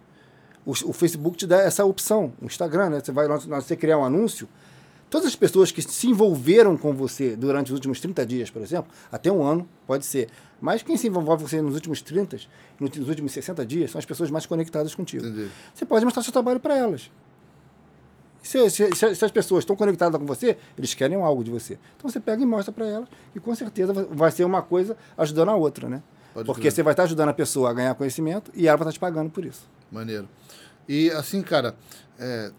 O, 0.65 0.73
o 0.73 0.93
Facebook 0.93 1.37
te 1.37 1.47
dá 1.47 1.63
essa 1.63 1.85
opção, 1.85 2.33
o 2.43 2.47
Instagram, 2.47 2.91
né? 2.91 3.01
Você 3.01 3.13
vai 3.13 3.29
lá, 3.29 3.37
você 3.37 3.77
criar 3.77 3.97
um 3.97 4.05
anúncio, 4.05 4.49
todas 5.09 5.29
as 5.29 5.37
pessoas 5.37 5.71
que 5.71 5.81
se 5.81 6.09
envolveram 6.09 6.77
com 6.77 6.93
você 6.93 7.37
durante 7.37 7.69
os 7.69 7.75
últimos 7.75 8.01
30 8.01 8.27
dias, 8.27 8.51
por 8.51 8.63
exemplo, 8.63 8.91
até 9.13 9.31
um 9.31 9.45
ano, 9.45 9.69
pode 9.87 10.05
ser. 10.05 10.29
Mas 10.61 10.83
quem 10.83 10.97
se 10.97 11.07
envolve 11.07 11.29
com 11.29 11.37
você 11.49 11.63
nos 11.63 11.75
últimos 11.75 12.03
30, 12.03 12.37
nos 12.81 13.09
últimos 13.09 13.31
60 13.31 13.65
dias, 13.65 13.93
são 13.93 14.01
as 14.01 14.05
pessoas 14.05 14.29
mais 14.29 14.45
conectadas 14.45 14.93
contigo. 14.93 15.25
Entendi. 15.25 15.49
Você 15.73 15.87
pode 15.87 16.05
mostrar 16.05 16.25
seu 16.25 16.33
trabalho 16.33 16.59
para 16.59 16.77
elas. 16.77 17.13
Se, 18.47 18.71
se- 18.71 18.95
se- 18.95 19.25
as 19.25 19.31
pessoas 19.31 19.63
estão 19.63 19.75
conectadas 19.77 20.19
com 20.21 20.27
você, 20.27 20.57
eles 20.79 20.95
querem 20.95 21.21
algo 21.21 21.43
de 21.43 21.51
você. 21.51 21.79
Então 21.97 22.09
você 22.11 22.21
pega 22.21 22.43
e 22.43 22.47
mostra 22.47 22.73
para 22.73 22.87
elas, 22.87 23.09
e 23.35 23.41
com 23.41 23.55
certeza 23.55 23.93
vai- 23.93 24.31
ser 24.31 24.45
uma 24.45 24.63
coisa 24.63 24.97
ajudando 25.19 25.51
a 25.51 25.55
outra, 25.57 25.89
né? 25.89 26.03
Pode 26.35 26.47
Porque 26.47 26.61
crer. 26.63 26.73
você 26.73 26.83
vai 26.83 26.93
estar 26.93 27.05
ajudando 27.05 27.31
a 27.31 27.35
pessoa 27.35 27.71
a 27.71 27.73
ganhar 27.73 27.95
conhecimento 27.95 28.51
e 28.55 28.69
ela 28.69 28.77
vai 28.77 28.85
estar 28.85 28.93
te 28.93 29.01
pagando 29.01 29.31
por 29.31 29.45
isso. 29.45 29.69
Maneiro. 29.91 30.29
E 30.89 31.11
assim, 31.11 31.41
cara, 31.43 31.75
é, 32.19 32.51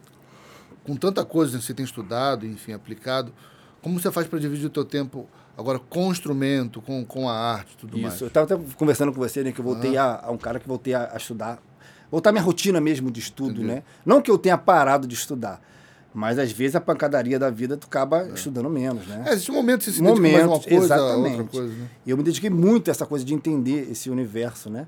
com 0.83 0.95
tanta 0.95 1.23
coisa 1.23 1.57
que 1.57 1.63
você 1.63 1.73
tem 1.73 1.85
estudado, 1.85 2.45
enfim, 2.45 2.73
aplicado, 2.73 3.31
como 3.81 3.99
você 3.99 4.11
faz 4.11 4.27
para 4.27 4.39
dividir 4.39 4.65
o 4.65 4.69
teu 4.69 4.83
tempo 4.83 5.27
agora 5.57 5.79
com 5.79 6.07
o 6.07 6.11
instrumento, 6.11 6.81
com, 6.81 7.05
com 7.05 7.29
a 7.29 7.33
arte 7.33 7.77
tudo 7.77 7.97
Isso. 7.97 8.07
mais? 8.07 8.21
Eu 8.21 8.27
estava 8.27 8.53
até 8.55 8.73
conversando 8.75 9.11
com 9.13 9.19
você, 9.19 9.43
né? 9.43 9.51
Que 9.51 9.59
eu 9.59 9.65
voltei 9.65 9.95
a, 9.97 10.21
a 10.23 10.31
um 10.31 10.37
cara 10.37 10.59
que 10.59 10.67
voltei 10.67 10.93
a, 10.93 11.11
a 11.13 11.17
estudar. 11.17 11.59
Voltar 12.09 12.29
à 12.29 12.33
minha 12.33 12.43
rotina 12.43 12.79
mesmo 12.81 13.11
de 13.11 13.19
estudo, 13.19 13.51
Entendi. 13.61 13.67
né? 13.67 13.83
Não 14.05 14.21
que 14.21 14.31
eu 14.31 14.37
tenha 14.37 14.57
parado 14.57 15.05
de 15.07 15.13
estudar. 15.13 15.61
Mas 16.19 16.39
às 16.39 16.51
vezes 16.51 16.75
a 16.75 16.81
pancadaria 16.81 17.37
da 17.37 17.51
vida 17.51 17.77
tu 17.77 17.85
acaba 17.85 18.27
estudando 18.29 18.67
menos, 18.71 19.05
né? 19.05 19.23
É, 19.27 19.33
existe 19.33 19.51
um 19.51 19.53
momento 19.53 19.79
que 19.81 19.85
você 19.85 19.91
se 19.91 20.01
dedica 20.01 20.19
mais 20.19 20.33
uma 20.33 20.41
Momentos, 20.47 20.65
coisa, 20.65 20.95
exatamente. 20.95 21.37
outra 21.37 21.43
coisa, 21.59 21.73
né? 21.75 21.87
E 22.03 22.09
eu 22.09 22.17
me 22.17 22.23
dediquei 22.23 22.49
muito 22.49 22.89
a 22.89 22.91
essa 22.91 23.05
coisa 23.05 23.23
de 23.23 23.35
entender 23.35 23.91
esse 23.91 24.09
universo, 24.09 24.67
né? 24.67 24.87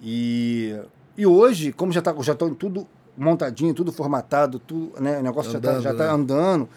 E, 0.00 0.78
e 1.18 1.26
hoje, 1.26 1.72
como 1.72 1.90
já 1.90 1.98
está 1.98 2.14
já 2.22 2.36
tô 2.36 2.50
tudo 2.50 2.86
montadinho, 3.16 3.74
tudo 3.74 3.90
formatado, 3.90 4.60
tudo, 4.60 4.92
né? 5.02 5.18
o 5.18 5.22
negócio 5.24 5.50
já 5.50 5.58
Andando, 5.58 5.78
está 5.78 5.90
já 5.90 5.94
tá 5.98 6.04
né? 6.06 6.10
andando, 6.12 6.68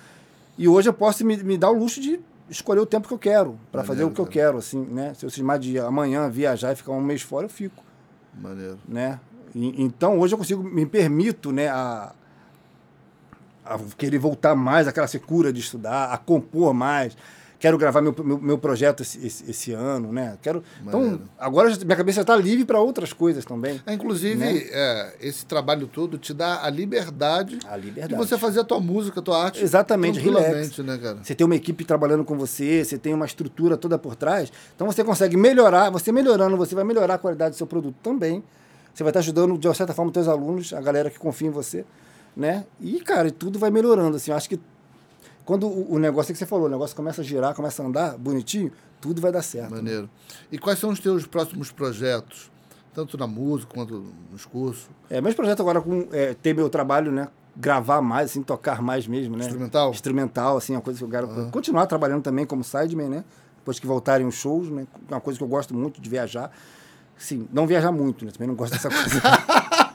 e 0.57 0.67
hoje 0.67 0.89
eu 0.89 0.93
posso 0.93 1.23
me, 1.23 1.37
me 1.37 1.55
dar 1.55 1.69
o 1.69 1.77
luxo 1.77 2.01
de 2.01 2.19
escolher 2.49 2.79
o 2.79 2.85
tempo 2.87 3.07
que 3.07 3.13
eu 3.13 3.19
quero, 3.19 3.59
para 3.71 3.83
fazer 3.83 4.03
o 4.05 4.09
que 4.09 4.19
eu 4.19 4.25
cara. 4.25 4.33
quero, 4.33 4.57
assim, 4.57 4.79
né? 4.85 5.13
Se 5.13 5.23
eu 5.23 5.29
cismar 5.29 5.59
de 5.59 5.77
amanhã 5.77 6.27
viajar 6.31 6.73
e 6.73 6.75
ficar 6.75 6.93
um 6.93 7.01
mês 7.01 7.21
fora, 7.21 7.45
eu 7.45 7.49
fico, 7.49 7.83
Maneiro. 8.33 8.79
né? 8.87 9.19
E- 9.53 9.83
então 9.83 10.17
hoje 10.19 10.33
eu 10.33 10.37
consigo, 10.39 10.63
me 10.63 10.85
permito, 10.87 11.51
né, 11.51 11.67
a, 11.67 12.11
a 13.75 13.79
querer 13.97 14.17
voltar 14.17 14.55
mais 14.55 14.87
àquela 14.87 15.07
secura 15.07 15.51
de 15.53 15.59
estudar, 15.59 16.11
a 16.11 16.17
compor 16.17 16.73
mais. 16.73 17.15
Quero 17.59 17.75
gravar 17.75 18.03
meu, 18.03 18.13
meu, 18.23 18.37
meu 18.39 18.57
projeto 18.59 19.01
esse, 19.01 19.25
esse, 19.25 19.49
esse 19.49 19.71
ano, 19.73 20.13
né? 20.13 20.37
Quero. 20.43 20.63
Então, 20.85 20.99
Maneiro. 21.01 21.21
agora 21.39 21.71
já- 21.71 21.83
minha 21.83 21.97
cabeça 21.97 22.21
está 22.21 22.35
livre 22.35 22.63
para 22.65 22.79
outras 22.79 23.11
coisas 23.13 23.43
também. 23.45 23.81
É, 23.83 23.93
inclusive, 23.93 24.35
Né? 24.37 24.61
é, 24.71 25.15
esse 25.21 25.43
trabalho 25.43 25.87
todo 25.87 26.19
te 26.19 26.35
dá 26.35 26.63
a 26.63 26.69
liberdade, 26.69 27.57
A 27.67 27.75
liberdade. 27.75 28.09
de 28.13 28.15
você 28.15 28.37
fazer 28.37 28.59
a 28.59 28.63
tua 28.63 28.79
música, 28.79 29.21
a 29.21 29.23
tua 29.23 29.43
arte 29.43 29.63
Exatamente, 29.63 30.19
tranquilamente, 30.21 30.83
né, 30.83 30.99
cara? 30.99 31.17
Você 31.23 31.33
tem 31.33 31.45
uma 31.45 31.55
equipe 31.55 31.83
trabalhando 31.83 32.23
com 32.23 32.37
você, 32.37 32.85
você 32.85 32.95
tem 32.95 33.11
uma 33.11 33.25
estrutura 33.25 33.75
toda 33.75 33.97
por 33.97 34.15
trás. 34.15 34.51
Então 34.75 34.85
você 34.85 35.03
consegue 35.03 35.35
melhorar, 35.35 35.89
você 35.89 36.11
melhorando, 36.11 36.55
você 36.57 36.75
vai 36.75 36.83
melhorar 36.83 37.15
a 37.15 37.17
qualidade 37.17 37.55
do 37.55 37.57
seu 37.57 37.65
produto 37.65 37.95
também. 38.03 38.43
Você 38.93 39.03
vai 39.03 39.09
estar 39.09 39.19
ajudando, 39.21 39.57
de 39.57 39.73
certa 39.75 39.93
forma, 39.95 40.11
os 40.11 40.13
seus 40.13 40.27
alunos, 40.27 40.73
a 40.73 40.81
galera 40.81 41.09
que 41.09 41.17
confia 41.17 41.47
em 41.47 41.51
você, 41.51 41.83
né? 42.37 42.65
E, 42.79 42.99
cara, 43.01 43.31
tudo 43.31 43.57
vai 43.57 43.71
melhorando, 43.71 44.15
assim. 44.15 44.29
Eu 44.29 44.37
acho 44.37 44.47
que 44.47 44.59
quando 45.43 45.65
o, 45.65 45.93
o 45.93 45.99
negócio 45.99 46.31
é 46.31 46.33
que 46.33 46.37
você 46.37 46.45
falou, 46.45 46.67
o 46.67 46.69
negócio 46.69 46.95
começa 46.95 47.21
a 47.21 47.23
girar, 47.23 47.55
começa 47.55 47.81
a 47.81 47.85
andar 47.85 48.17
bonitinho, 48.17 48.71
tudo 49.01 49.19
vai 49.19 49.31
dar 49.31 49.41
certo. 49.41 49.71
Maneiro. 49.71 50.07
E 50.51 50.57
quais 50.59 50.77
são 50.77 50.91
os 50.91 50.99
teus 50.99 51.25
próximos 51.25 51.71
projetos? 51.71 52.51
Tanto 52.93 53.17
na 53.17 53.27
música 53.27 53.73
quanto 53.73 54.05
nos 54.31 54.45
cursos? 54.45 54.87
É, 55.09 55.19
meus 55.19 55.35
projetos 55.35 55.61
agora 55.61 55.81
com 55.81 56.07
é, 56.11 56.35
ter 56.35 56.53
meu 56.53 56.69
trabalho, 56.69 57.11
né? 57.11 57.27
Gravar 57.55 58.01
mais, 58.01 58.31
assim, 58.31 58.43
tocar 58.43 58.83
mais 58.83 59.07
mesmo, 59.07 59.35
né? 59.35 59.45
Instrumental? 59.45 59.91
Instrumental, 59.91 60.57
assim, 60.57 60.73
uma 60.73 60.81
coisa 60.81 60.99
que 60.99 61.05
eu 61.05 61.09
quero 61.09 61.49
continuar 61.51 61.87
trabalhando 61.87 62.21
também 62.21 62.45
como 62.45 62.63
sideman, 62.63 63.09
né? 63.09 63.23
Depois 63.57 63.79
que 63.79 63.87
voltarem 63.87 64.27
os 64.27 64.35
shows, 64.35 64.69
né? 64.69 64.85
Uma 65.09 65.19
coisa 65.19 65.37
que 65.39 65.43
eu 65.43 65.47
gosto 65.47 65.73
muito 65.73 65.99
de 65.99 66.09
viajar. 66.09 66.51
Sim, 67.17 67.47
não 67.51 67.65
viajar 67.65 67.91
muito, 67.91 68.25
né? 68.25 68.31
Também 68.31 68.47
não 68.47 68.55
gosto 68.55 68.73
dessa 68.73 68.89
coisa. 68.89 69.21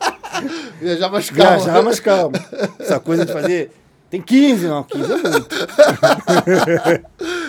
Viajar 0.82 1.08
mais 1.10 1.30
calmo. 1.30 1.62
Viajar 1.64 1.82
mais 1.82 2.00
calmo. 2.00 2.36
Essa 2.78 3.00
coisa 3.00 3.24
de 3.24 3.32
fazer. 3.32 3.70
Tem 4.10 4.20
15, 4.20 4.66
não, 4.66 4.84
15 4.84 5.12
é 5.12 5.16
muito. 5.16 5.56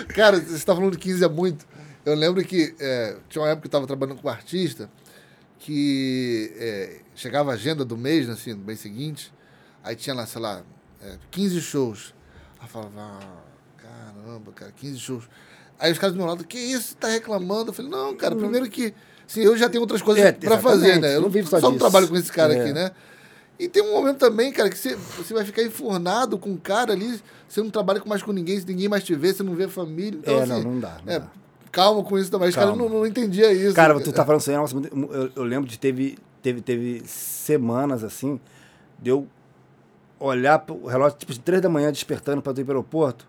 Cara, 0.14 0.40
você 0.40 0.54
está 0.54 0.74
falando 0.74 0.92
de 0.92 0.98
15 0.98 1.24
é 1.24 1.28
muito. 1.28 1.66
Eu 2.06 2.14
lembro 2.14 2.42
que 2.44 2.74
é, 2.80 3.16
tinha 3.28 3.42
uma 3.42 3.48
época 3.50 3.62
que 3.62 3.66
eu 3.66 3.68
estava 3.68 3.86
trabalhando 3.86 4.18
com 4.20 4.28
um 4.28 4.30
artista 4.30 4.88
que 5.58 6.52
é, 6.56 6.96
chegava 7.14 7.50
a 7.50 7.54
agenda 7.54 7.84
do 7.84 7.96
mês, 7.96 8.26
né, 8.26 8.34
assim, 8.34 8.54
do 8.54 8.62
mês 8.64 8.80
seguinte, 8.80 9.32
aí 9.82 9.96
tinha 9.96 10.14
lá, 10.14 10.26
sei 10.26 10.40
lá, 10.40 10.62
é, 11.02 11.14
15 11.30 11.60
shows. 11.62 12.14
Aí 12.60 12.66
eu 12.66 12.68
falava, 12.68 12.92
ah, 12.98 13.42
caramba, 13.78 14.52
cara, 14.52 14.72
15 14.76 14.98
shows. 14.98 15.24
Aí 15.78 15.90
os 15.90 15.98
caras 15.98 16.14
do 16.14 16.18
meu 16.18 16.26
lado, 16.26 16.44
que 16.44 16.58
isso, 16.58 16.94
tá 16.96 17.08
reclamando? 17.08 17.70
Eu 17.70 17.74
falei, 17.74 17.90
não, 17.90 18.14
cara, 18.14 18.36
primeiro 18.36 18.68
que. 18.68 18.94
Sim, 19.26 19.40
eu 19.40 19.56
já 19.56 19.70
tenho 19.70 19.80
outras 19.80 20.02
coisas 20.02 20.22
É, 20.22 20.32
pra 20.32 20.58
fazer, 20.58 21.00
né? 21.00 21.12
Eu 21.12 21.14
não 21.16 21.22
não, 21.22 21.30
vivo 21.30 21.48
só 21.48 21.58
só 21.58 21.66
não 21.66 21.72
disso. 21.72 21.80
trabalho 21.80 22.08
com 22.08 22.16
esse 22.16 22.30
cara 22.30 22.54
É. 22.54 22.60
aqui, 22.60 22.72
né? 22.74 22.90
E 23.58 23.68
tem 23.68 23.82
um 23.82 23.92
momento 23.92 24.18
também, 24.18 24.52
cara, 24.52 24.68
que 24.68 24.76
você, 24.76 24.96
você 24.96 25.32
vai 25.32 25.44
ficar 25.44 25.62
enfurnado 25.62 26.36
com 26.36 26.50
um 26.50 26.56
cara 26.56 26.92
ali, 26.92 27.20
você 27.48 27.62
não 27.62 27.70
trabalha 27.70 28.02
mais 28.04 28.22
com 28.22 28.32
ninguém, 28.32 28.58
se 28.58 28.66
ninguém 28.66 28.88
mais 28.88 29.04
te 29.04 29.14
vê, 29.14 29.32
você 29.32 29.42
não 29.42 29.54
vê 29.54 29.64
a 29.64 29.68
família. 29.68 30.18
Então, 30.18 30.34
É, 30.34 30.42
assim, 30.42 30.52
não, 30.52 30.72
não 30.72 30.80
dá. 30.80 30.98
Não 31.04 31.12
é, 31.12 31.18
dá. 31.20 31.28
calma 31.70 32.02
com 32.02 32.18
isso 32.18 32.30
também. 32.30 32.48
Os 32.48 32.54
caras 32.54 32.76
não, 32.76 32.88
não 32.88 33.06
entendiam 33.06 33.50
isso. 33.52 33.74
Cara, 33.74 33.98
tu 34.00 34.12
tá 34.12 34.24
falando 34.24 34.42
aí, 34.48 34.56
nossa, 34.56 34.74
eu, 34.76 35.30
eu 35.36 35.42
lembro 35.44 35.68
de 35.68 35.78
teve, 35.78 36.18
teve, 36.42 36.60
teve 36.60 37.02
semanas 37.06 38.02
assim, 38.02 38.40
de 39.00 39.10
eu 39.10 39.26
olhar 40.18 40.58
pro 40.58 40.86
relógio, 40.86 41.18
tipo, 41.18 41.32
de 41.32 41.38
três 41.40 41.62
da 41.62 41.68
manhã, 41.68 41.92
despertando 41.92 42.42
pra 42.42 42.52
tu 42.52 42.60
ir 42.60 42.64
pro 42.64 42.72
aeroporto, 42.72 43.26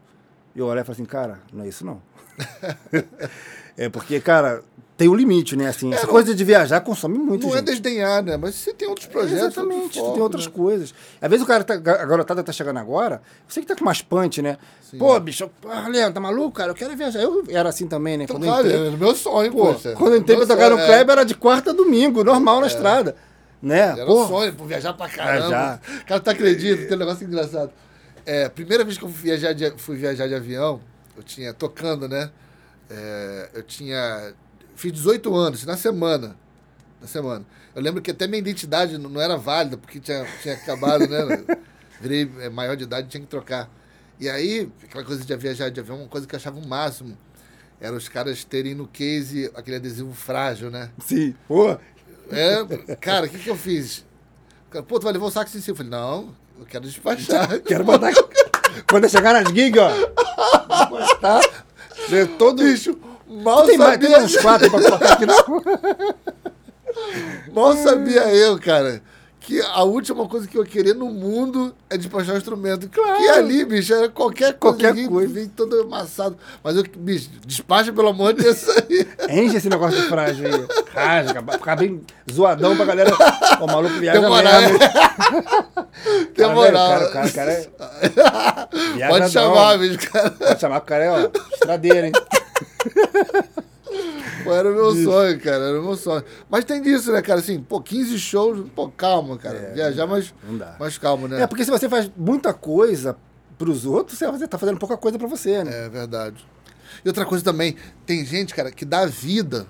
e 0.56 0.60
eu 0.60 0.66
olhar 0.66 0.82
e 0.82 0.84
falar 0.86 0.96
assim, 0.96 1.06
cara, 1.06 1.40
não 1.54 1.64
é 1.64 1.68
isso 1.68 1.86
não. 1.86 2.02
é 3.78 3.90
porque, 3.90 4.20
cara, 4.20 4.64
tem 4.98 5.10
um 5.10 5.14
limite, 5.16 5.56
né? 5.58 5.68
Assim, 5.68 5.94
essa 5.94 6.06
não- 6.06 6.14
coisa 6.14 6.34
de 6.34 6.44
viajar 6.44 6.80
consome 6.82 7.18
muito, 7.18 7.46
Não 7.48 7.54
é 7.54 7.58
gente. 7.58 7.68
desdenhar, 7.68 8.24
né? 8.24 8.38
Mas 8.38 8.56
você 8.56 8.74
tem 8.74 8.88
outros 8.88 9.08
projetos. 9.08 9.38
Exatamente, 9.42 9.82
outro 9.84 10.00
foco, 10.00 10.14
tem 10.14 10.22
outras 10.24 10.46
né? 10.46 10.52
coisas. 10.56 10.94
Às 11.22 11.30
vezes 11.30 11.44
o 11.44 11.48
cara, 11.48 11.64
tá, 11.64 11.74
a 11.74 11.78
garotada 11.78 12.42
tá 12.44 12.52
chegando 12.54 12.78
agora, 12.80 13.22
você 13.48 13.60
que 13.62 13.68
tá 13.68 13.76
com 13.76 13.84
mais 13.84 14.02
punch, 14.02 14.42
né? 14.42 14.58
Pô, 14.98 15.20
bicho, 15.20 15.50
ah, 15.68 15.88
Leandro, 15.90 16.14
tá 16.14 16.20
maluco, 16.22 16.52
cara? 16.52 16.72
Eu 16.72 16.76
quero 16.76 16.96
viajar. 16.96 17.20
Eu 17.20 17.44
era 17.50 17.68
assim 17.68 17.88
também, 17.88 18.18
né? 18.18 18.24
Então, 18.24 18.38
Quando 18.38 18.46
claro, 18.46 18.68
entrei- 18.68 18.88
é 18.88 18.92
meu 18.92 19.14
sonho, 19.16 19.52
Pô, 19.52 19.74
poxa. 19.74 19.94
quando 19.98 20.14
eu 20.14 20.20
entrei 20.20 20.38
pra 20.38 20.46
tocar 20.48 20.70
no 20.70 20.78
sonho, 20.78 20.88
Kleber 20.88 21.12
era 21.14 21.26
de 21.26 21.36
quarta 21.36 21.72
a 21.72 21.74
domingo, 21.74 22.24
normal 22.24 22.62
na 22.62 22.68
estrada. 22.68 23.16
Né? 23.62 23.80
Era 23.98 24.06
Pô, 24.06 24.24
um 24.24 24.28
sonho, 24.28 24.54
pô, 24.54 24.64
viajar 24.66 24.94
pra 24.94 25.10
caramba. 25.10 25.48
Viajar. 25.48 25.82
Cara, 26.06 26.20
tu 26.22 26.30
acredita? 26.30 26.86
Tem 26.86 26.96
um 26.96 27.00
negócio 27.00 27.26
engraçado. 27.26 27.72
É, 28.26 28.48
primeira 28.48 28.84
vez 28.84 28.98
que 28.98 29.04
eu 29.04 29.10
fui 29.10 29.24
viajar 29.30 29.54
de, 29.54 29.72
fui 29.78 29.96
viajar 29.98 30.28
de 30.28 30.36
avião, 30.36 30.80
eu 31.18 31.24
tinha, 31.24 31.54
tocando, 31.54 32.08
né? 32.08 32.30
É, 32.90 33.50
eu 33.56 33.64
tinha. 33.64 34.34
Fiz 34.76 34.92
18 34.92 35.34
anos, 35.36 35.66
na 35.66 35.78
semana. 35.78 36.36
Na 37.02 37.08
semana. 37.08 37.46
Eu 37.74 37.82
lembro 37.82 38.02
que 38.02 38.12
até 38.12 38.28
minha 38.28 38.40
identidade 38.40 38.98
não 38.98 39.20
era 39.20 39.38
válida, 39.38 39.78
porque 39.78 40.00
tinha, 40.00 40.26
tinha 40.42 40.54
acabado, 40.54 41.08
né? 41.08 41.44
Virei 42.00 42.30
é, 42.40 42.50
maior 42.50 42.76
de 42.76 42.84
idade, 42.84 43.08
tinha 43.08 43.22
que 43.22 43.28
trocar. 43.28 43.70
E 44.20 44.30
aí, 44.30 44.70
aquela 44.84 45.04
coisa 45.04 45.24
de 45.24 45.36
viajar 45.36 45.70
de 45.70 45.80
avião, 45.80 46.00
uma 46.00 46.08
coisa 46.08 46.28
que 46.28 46.36
eu 46.36 46.38
achava 46.38 46.60
o 46.60 46.68
máximo. 46.68 47.18
Era 47.80 47.96
os 47.96 48.08
caras 48.08 48.44
terem 48.44 48.74
no 48.74 48.88
case 48.88 49.52
aquele 49.54 49.78
adesivo 49.78 50.14
frágil, 50.14 50.70
né? 50.72 50.90
sim. 51.00 51.36
Pô, 51.48 51.78
É, 52.32 52.96
cara, 52.96 53.26
o 53.26 53.30
que, 53.30 53.38
que 53.38 53.50
eu 53.50 53.58
fiz? 53.58 54.06
Pô, 54.88 55.00
tu 55.00 55.04
vai 55.04 55.14
levar 55.14 55.26
o 55.26 55.32
saco 55.32 55.50
sem 55.50 55.62
si? 55.62 55.70
Eu 55.70 55.76
falei, 55.76 55.92
não, 55.92 56.34
eu 56.60 56.66
quero 56.66 56.86
despachar. 56.86 57.60
quero 57.64 57.84
botar. 57.84 58.12
Quando 58.90 59.04
eu 59.06 59.10
chegar 59.10 59.34
nas 59.34 59.54
gigs, 59.54 59.80
ó. 59.80 60.88
postar. 60.88 61.42
Ver 62.10 62.28
todo. 62.38 62.64
Bicho, 62.64 62.98
mal 63.36 63.66
Tem, 63.66 63.78
mais, 63.78 63.98
tem 63.98 64.10
sabia, 64.10 64.20
mais 64.20 64.36
uns 64.36 64.42
quatro 64.42 64.72
pra 64.72 64.82
colocar 64.82 65.14
aqui, 65.14 65.26
não? 65.26 65.64
mal 67.54 67.76
sabia 67.78 68.34
eu, 68.34 68.60
cara, 68.60 69.02
que 69.46 69.62
a 69.62 69.84
última 69.84 70.28
coisa 70.28 70.48
que 70.48 70.58
eu 70.58 70.66
queria 70.66 70.96
no 70.96 71.06
mundo 71.06 71.76
é 71.88 71.96
despachar 71.96 72.34
o 72.34 72.38
instrumento. 72.38 72.90
Claro. 72.90 73.18
Que 73.18 73.30
ali, 73.30 73.64
bicho, 73.64 73.94
era 73.94 74.10
qualquer 74.10 74.54
coisa. 74.54 74.78
Qualquer 74.78 75.08
coisa. 75.08 75.32
Vem 75.32 75.48
todo 75.48 75.82
amassado. 75.82 76.36
Mas 76.64 76.76
eu, 76.76 76.84
bicho, 76.98 77.30
despacha 77.46 77.94
pelo 77.94 78.10
amor 78.10 78.34
de 78.34 78.42
Deus 78.42 78.68
aí. 78.70 79.08
Enche 79.30 79.58
esse 79.58 79.70
negócio 79.70 80.02
de 80.02 80.08
frágil 80.08 80.48
aí. 80.48 80.66
Rasga, 80.92 81.44
ficar 81.52 81.76
bem 81.76 82.02
zoadão 82.32 82.76
pra 82.76 82.86
galera. 82.86 83.16
O 83.62 83.68
maluco 83.68 83.94
viaja 84.00 84.20
Tem 84.20 84.30
moral, 84.30 84.62
mesmo. 84.62 84.80
Tem 86.34 86.54
moral. 86.54 86.90
O 87.06 87.12
cara, 87.12 87.12
cara, 87.12 87.32
cara 87.32 87.52
é. 87.52 87.70
Pode 89.10 89.30
chamar, 89.30 89.78
bicho, 89.78 90.12
cara. 90.12 90.32
Pode 90.32 90.60
chamar 90.60 90.78
o 90.78 90.82
cara 90.82 91.04
é, 91.04 91.12
ó, 91.12 91.30
estradeira, 91.54 92.08
hein? 92.08 92.14
Pô, 94.44 94.52
era 94.54 94.70
o 94.72 94.76
meu 94.76 94.92
sonho, 94.96 95.40
cara, 95.40 95.64
era 95.66 95.80
o 95.80 95.84
meu 95.84 95.96
sonho. 95.96 96.24
Mas 96.50 96.66
tem 96.66 96.82
disso, 96.82 97.12
né, 97.12 97.22
cara? 97.22 97.40
Assim, 97.40 97.62
pô, 97.62 97.80
15 97.82 98.20
shows, 98.20 98.68
pô, 98.76 98.90
calma, 98.90 99.38
cara. 99.38 99.72
Viajar, 99.74 100.04
É, 100.04 100.24
não 100.48 100.58
dá. 100.58 100.76
mas 100.80 100.98
calma, 100.98 101.28
né? 101.28 101.42
É, 101.42 101.48
porque 101.48 101.64
se 101.64 101.72
você 101.72 101.88
faz 101.88 102.12
muita 102.16 102.54
coisa 102.54 103.16
pros 103.58 103.86
outros, 103.86 104.18
você 104.20 104.48
tá 104.48 104.58
fazendo 104.58 104.78
pouca 104.78 104.98
coisa 104.98 105.18
pra 105.18 105.28
você, 105.28 105.64
né? 105.64 105.86
É 105.86 105.90
verdade. 105.90 106.46
E 107.04 107.08
outra 107.08 107.26
coisa 107.26 107.44
também, 107.44 107.76
tem 108.06 108.26
gente, 108.26 108.54
cara, 108.54 108.72
que 108.72 108.84
dá 108.86 109.06
vida 109.06 109.68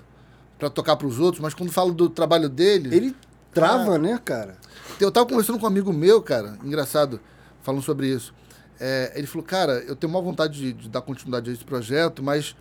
pra 0.58 0.68
tocar 0.70 0.96
pros 0.96 1.18
outros, 1.20 1.40
mas 1.42 1.54
quando 1.54 1.70
fala 1.70 1.92
do 1.92 2.08
trabalho 2.08 2.48
dele. 2.48 2.94
Ele 2.94 3.16
trava, 3.52 3.98
né, 3.98 4.18
cara? 4.24 4.56
Eu 5.00 5.10
tava 5.10 5.26
conversando 5.26 5.58
com 5.58 5.64
um 5.64 5.68
amigo 5.68 5.92
meu, 5.92 6.22
cara, 6.22 6.58
engraçado, 6.64 7.20
falando 7.62 7.82
sobre 7.82 8.08
isso. 8.08 8.32
É, 8.80 9.12
ele 9.14 9.26
falou, 9.26 9.44
cara, 9.46 9.84
eu 9.86 9.94
tenho 9.94 10.10
uma 10.12 10.20
vontade 10.20 10.58
de, 10.58 10.72
de 10.72 10.88
dar 10.88 11.00
continuidade 11.02 11.50
a 11.50 11.52
esse 11.52 11.64
projeto, 11.64 12.22
mas, 12.22 12.54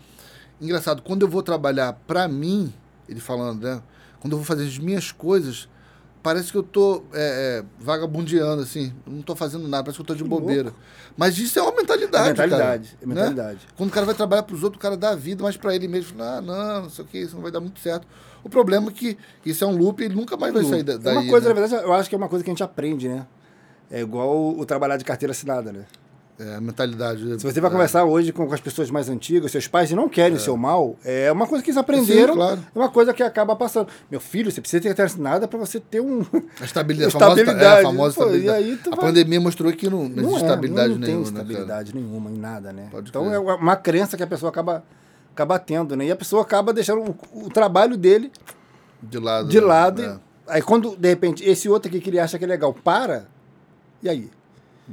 engraçado, 0.61 1.01
quando 1.01 1.23
eu 1.23 1.27
vou 1.27 1.43
trabalhar 1.43 1.93
pra 2.07 2.27
mim, 2.27 2.73
ele 3.07 3.19
falando, 3.19 3.63
né? 3.63 3.81
Quando 4.19 4.33
eu 4.33 4.37
vou 4.37 4.45
fazer 4.45 4.63
as 4.63 4.77
minhas 4.77 5.11
coisas, 5.11 5.67
parece 6.23 6.51
que 6.51 6.57
eu 6.57 6.63
tô 6.63 7.03
é, 7.13 7.61
é, 7.61 7.65
vagabundeando, 7.79 8.63
assim, 8.63 8.91
não 9.05 9.21
tô 9.21 9.35
fazendo 9.35 9.67
nada, 9.67 9.83
parece 9.83 9.97
que 9.97 10.01
eu 10.01 10.05
tô 10.07 10.15
de 10.15 10.23
bobeira. 10.23 10.73
Mas 11.15 11.37
isso 11.37 11.59
é 11.59 11.61
uma 11.61 11.75
mentalidade, 11.75 12.25
É 12.25 12.29
mentalidade, 12.29 12.89
cara, 12.89 13.03
é 13.03 13.05
mentalidade. 13.05 13.59
Né? 13.59 13.73
Quando 13.77 13.89
o 13.89 13.93
cara 13.93 14.05
vai 14.07 14.15
trabalhar 14.15 14.43
pros 14.43 14.63
outros, 14.63 14.79
o 14.79 14.81
cara 14.81 14.97
dá 14.97 15.11
a 15.11 15.15
vida, 15.15 15.43
mas 15.43 15.55
pra 15.55 15.75
ele 15.75 15.87
mesmo, 15.87 16.21
ah, 16.23 16.41
não, 16.41 16.81
não 16.83 16.89
sei 16.89 17.05
o 17.05 17.07
que, 17.07 17.19
isso 17.19 17.35
não 17.35 17.43
vai 17.43 17.51
dar 17.51 17.59
muito 17.59 17.79
certo. 17.79 18.07
O 18.43 18.49
problema 18.49 18.89
é 18.89 18.91
que 18.91 19.17
isso 19.45 19.63
é 19.63 19.67
um 19.67 19.77
loop 19.77 20.01
e 20.01 20.05
ele 20.05 20.15
nunca 20.15 20.35
mais 20.35 20.53
vai 20.53 20.63
sair 20.63 20.79
É 20.81 20.97
daí. 20.97 21.17
uma 21.17 21.29
coisa, 21.29 21.47
né? 21.47 21.53
na 21.53 21.61
verdade, 21.61 21.83
eu 21.83 21.93
acho 21.93 22.09
que 22.09 22.15
é 22.15 22.17
uma 22.17 22.29
coisa 22.29 22.43
que 22.43 22.49
a 22.49 22.53
gente 22.53 22.63
aprende, 22.63 23.07
né? 23.07 23.27
É 23.91 24.01
igual 24.01 24.35
o, 24.35 24.59
o 24.59 24.65
trabalhar 24.65 24.97
de 24.97 25.05
carteira 25.05 25.31
assinada, 25.31 25.71
né? 25.71 25.85
É, 26.37 26.55
a 26.55 26.59
mentalidade. 26.59 27.39
Se 27.39 27.45
você 27.49 27.61
vai 27.61 27.71
conversar 27.71 28.03
hoje 28.03 28.33
com, 28.33 28.45
com 28.45 28.53
as 28.53 28.59
pessoas 28.59 28.91
mais 28.91 29.07
antigas, 29.07 29.51
seus 29.51 29.67
pais, 29.69 29.89
não 29.91 30.09
querem 30.09 30.35
o 30.35 30.39
seu 30.39 30.57
mal, 30.57 30.97
é 31.05 31.31
uma 31.31 31.47
coisa 31.47 31.63
que 31.63 31.69
eles 31.69 31.77
aprenderam, 31.77 32.33
Sim, 32.33 32.39
claro. 32.39 32.59
é 32.75 32.77
uma 32.79 32.89
coisa 32.89 33.13
que 33.13 33.23
acaba 33.23 33.55
passando. 33.55 33.87
Meu 34.11 34.19
filho, 34.19 34.51
você 34.51 34.59
precisa 34.59 34.93
ter 34.93 35.01
assinada 35.01 35.47
pra 35.47 35.57
você 35.57 35.79
ter 35.79 36.01
um... 36.01 36.25
A 36.59 36.65
estabilidade, 36.65 37.13
Estabilidade. 37.13 37.55
A 37.55 37.61
famosa, 37.61 37.63
é, 37.63 37.79
a 37.79 37.83
famosa 37.83 38.15
Pô, 38.15 38.21
estabilidade. 38.23 38.79
a 38.85 38.89
vai- 38.89 38.99
pandemia 38.99 39.39
mostrou 39.39 39.71
que 39.71 39.89
não, 39.89 40.09
não 40.09 40.23
existe 40.23 40.33
é, 40.33 40.35
estabilidade 40.47 40.89
não, 40.89 40.95
não 40.99 41.07
nenhuma. 41.07 41.23
tem 41.25 41.33
né, 41.33 41.39
estabilidade 41.41 41.95
nenhuma 41.95 42.29
em 42.29 42.37
nada, 42.37 42.73
né? 42.73 42.87
Pode 42.91 43.09
então 43.09 43.23
crer. 43.23 43.35
é 43.35 43.39
uma 43.39 43.75
crença 43.77 44.17
que 44.17 44.23
a 44.23 44.27
pessoa 44.27 44.49
acaba, 44.49 44.83
acaba 45.33 45.57
tendo, 45.57 45.95
né? 45.95 46.07
E 46.07 46.11
a 46.11 46.15
pessoa 46.17 46.41
acaba 46.41 46.73
deixando 46.73 47.15
o, 47.31 47.45
o 47.45 47.49
trabalho 47.49 47.95
dele 47.95 48.29
De 49.01 49.19
lado. 49.19 49.47
de 49.47 49.61
né? 49.61 49.65
lado. 49.65 50.01
É. 50.03 50.05
e- 50.07 50.19
Aí 50.47 50.61
quando, 50.61 50.97
de 50.97 51.07
repente, 51.07 51.43
esse 51.49 51.69
outro 51.69 51.87
aqui 51.89 52.01
que 52.01 52.09
ele 52.09 52.19
acha 52.19 52.37
que 52.37 52.43
é 52.43 52.47
legal 52.47 52.71
para, 52.73 53.25
e 54.03 54.09
aí? 54.09 54.29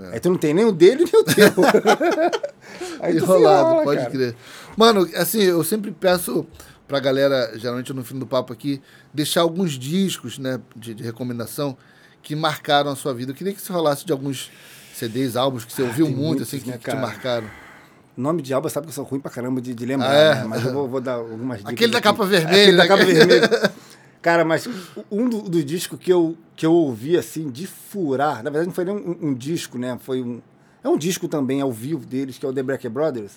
É. 0.01 0.15
Aí 0.15 0.21
tu 0.21 0.31
não 0.31 0.39
tem 0.39 0.55
nem 0.55 0.65
o 0.65 0.73
dele 0.73 1.05
nem 1.05 1.21
o 1.21 1.25
teu. 1.25 1.53
aí 3.01 3.17
Enrolado, 3.17 3.69
enrola, 3.69 3.83
pode 3.85 3.99
cara. 4.01 4.11
crer. 4.11 4.37
Mano, 4.77 5.09
assim, 5.17 5.43
eu 5.43 5.63
sempre 5.65 5.91
peço 5.91 6.47
pra 6.89 6.99
galera, 7.01 7.53
geralmente 7.57 7.93
no 7.93 8.05
fim 8.05 8.19
do 8.19 8.27
papo 8.27 8.53
aqui, 8.53 8.81
deixar 9.13 9.43
alguns 9.43 9.73
discos, 9.73 10.39
né, 10.39 10.61
de, 10.77 10.95
de 10.95 11.03
recomendação 11.03 11.77
que 12.23 12.35
marcaram 12.37 12.91
a 12.91 12.97
sua 12.97 13.13
vida. 13.15 13.33
Eu 13.33 13.35
queria 13.37 13.53
que 13.53 13.61
você 13.61 13.73
falasse 13.73 14.05
de 14.07 14.13
alguns 14.13 14.51
CDs, 14.95 15.37
álbuns 15.37 15.65
que 15.65 15.73
você 15.73 15.83
ouviu 15.83 16.07
Ah, 16.07 16.09
tem 16.09 16.17
muito, 16.17 16.27
muitos, 16.29 16.49
assim, 16.49 16.61
que, 16.61 16.69
né, 16.71 16.75
que 16.75 16.81
te 16.81 16.87
cara? 16.87 17.01
marcaram. 17.01 17.47
Nome 18.15 18.43
de 18.43 18.53
álbum, 18.53 18.69
sabe 18.69 18.87
que 18.87 18.91
eu 18.91 18.95
sou 18.95 19.05
ruim 19.05 19.21
pra 19.21 19.31
caramba 19.31 19.59
de, 19.61 19.75
de 19.75 19.87
lembrar, 19.87 20.11
Ah, 20.11 20.15
é? 20.15 20.35
né? 20.37 20.45
Mas 20.47 20.65
eu 20.67 20.73
vou, 20.73 20.87
vou 20.87 21.01
dar 21.01 21.15
algumas 21.15 21.59
dicas. 21.65 21.73
Aquele 21.73 21.93
da 21.93 21.99
aqui. 21.99 22.09
capa 22.09 22.25
vermelha, 22.27 22.63
Aquele 22.63 22.77
da 22.77 22.83
né? 22.83 22.89
capa 22.89 23.05
vermelha. 23.05 23.73
Cara, 24.23 24.45
mas 24.45 24.69
um 25.11 25.29
do, 25.29 25.43
do 25.43 25.63
disco 25.65 25.99
que 25.99 26.13
eu, 26.13 26.37
que 26.57 26.65
eu 26.65 26.73
ouvi, 26.73 27.17
assim, 27.19 27.51
de 27.51 27.67
furar, 27.67 28.37
na 28.43 28.51
verdade 28.51 28.67
não 28.69 28.73
foi 28.75 28.85
nem 28.85 28.95
um, 28.95 29.17
um 29.21 29.35
disco, 29.35 29.77
né? 29.79 29.99
Foi 30.01 30.23
um... 30.23 30.41
É 30.85 30.89
um 30.89 30.97
disco 30.97 31.27
também 31.29 31.61
ao 31.61 31.71
vivo 31.73 32.07
deles, 32.07 32.39
que 32.39 32.47
é 32.47 32.49
o 32.49 32.53
The 32.53 32.63
Brecker 32.63 32.91
Brothers. 32.91 33.33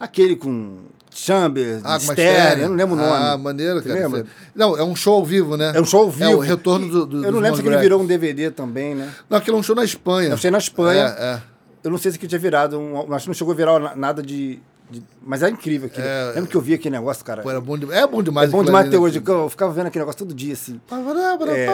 Aquele 0.00 0.34
com 0.34 0.78
Chambers, 1.14 1.80
Ah, 1.84 1.98
Stereo, 2.00 2.62
eu 2.64 2.68
não 2.70 2.76
lembro 2.76 2.94
o 2.94 2.98
nome. 2.98 3.10
Ah, 3.12 3.38
maneiro, 3.38 3.80
cara. 3.82 3.94
lembra? 3.94 4.26
Não, 4.54 4.76
é 4.76 4.82
um 4.82 4.96
show 4.96 5.14
ao 5.14 5.24
vivo, 5.24 5.56
né? 5.56 5.72
É 5.74 5.80
um 5.80 5.84
show 5.84 6.00
ao 6.02 6.10
vivo. 6.10 6.24
É 6.30 6.34
o 6.34 6.38
retorno 6.40 6.88
do, 6.88 7.06
do 7.06 7.16
Eu 7.18 7.22
não 7.24 7.32
dos 7.32 7.40
lembro 7.42 7.56
se 7.56 7.62
Mongrel. 7.62 7.72
ele 7.78 7.82
virou 7.82 8.02
um 8.02 8.06
DVD 8.06 8.50
também, 8.50 8.94
né? 8.94 9.12
Não, 9.30 9.38
aquilo 9.38 9.56
é 9.58 9.60
um 9.60 9.62
show 9.62 9.76
na 9.76 9.84
Espanha. 9.84 10.30
Eu 10.30 10.38
sei 10.38 10.50
na 10.50 10.58
Espanha. 10.58 11.14
É, 11.18 11.24
é. 11.36 11.42
Eu 11.84 11.90
não 11.90 11.98
sei 11.98 12.10
se 12.12 12.18
que 12.18 12.26
tinha 12.26 12.38
virado, 12.38 12.78
um, 12.78 13.12
acho 13.14 13.24
que 13.24 13.28
não 13.28 13.34
chegou 13.34 13.52
a 13.52 13.56
virar 13.56 13.78
na- 13.78 13.94
nada 13.96 14.22
de... 14.22 14.60
de- 14.92 15.02
mas 15.22 15.42
é 15.42 15.48
incrível 15.48 15.86
aquilo. 15.88 16.06
É. 16.06 16.32
Lembro 16.34 16.50
que 16.50 16.56
eu 16.56 16.60
vi 16.60 16.74
aquele 16.74 16.94
negócio, 16.96 17.24
cara. 17.24 17.42
Pô, 17.42 17.50
era 17.50 17.60
bom 17.60 17.76
demais. 17.78 17.98
É 18.00 18.06
bom 18.06 18.22
demais. 18.22 18.48
É 18.48 18.52
bom 18.52 18.62
demais 18.64 18.86
até 18.86 18.96
né, 18.96 19.02
hoje. 19.02 19.22
Eu 19.26 19.48
ficava 19.48 19.72
vendo 19.72 19.86
aquele 19.86 20.02
negócio 20.02 20.18
todo 20.18 20.34
dia, 20.34 20.52
assim. 20.52 20.80
É. 20.90 21.66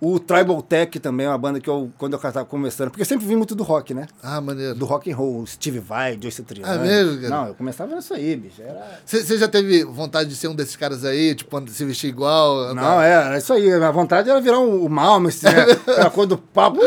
O 0.00 0.18
Tribal 0.18 0.60
Tech 0.60 0.98
também 0.98 1.26
é 1.26 1.28
uma 1.28 1.38
banda 1.38 1.60
que 1.60 1.70
eu, 1.70 1.92
quando 1.96 2.14
eu 2.14 2.18
tava 2.18 2.44
começando, 2.44 2.90
porque 2.90 3.02
eu 3.02 3.06
sempre 3.06 3.24
vi 3.24 3.36
muito 3.36 3.54
do 3.54 3.62
rock, 3.62 3.94
né? 3.94 4.08
Ah, 4.20 4.40
maneiro. 4.40 4.74
Do 4.74 4.84
rock 4.84 5.10
and 5.12 5.14
roll, 5.16 5.46
Steve 5.46 5.78
Vai, 5.78 6.18
Joyce 6.20 6.42
Triano. 6.42 6.72
Ah, 6.72 6.78
mesmo, 6.84 7.16
cara? 7.20 7.28
Não, 7.28 7.46
eu 7.46 7.54
começava 7.54 7.94
nisso 7.94 8.12
aí, 8.12 8.34
bicho. 8.34 8.60
Era... 8.60 8.98
Você 9.06 9.38
já 9.38 9.46
teve 9.46 9.84
vontade 9.84 10.28
de 10.28 10.34
ser 10.34 10.48
um 10.48 10.56
desses 10.56 10.74
caras 10.74 11.04
aí, 11.04 11.36
tipo, 11.36 11.62
se 11.70 11.84
vestir 11.84 12.08
igual? 12.08 12.58
andar- 12.70 12.82
Não, 12.82 13.00
é, 13.00 13.12
era 13.12 13.38
isso 13.38 13.52
aí. 13.52 13.72
A 13.72 13.90
vontade 13.92 14.28
era 14.28 14.40
virar 14.40 14.58
um, 14.58 14.84
o 14.84 14.88
Malmes, 14.90 15.40
né? 15.42 15.50
Aquela 15.86 16.10
coisa 16.10 16.30
do 16.30 16.38
papo. 16.38 16.80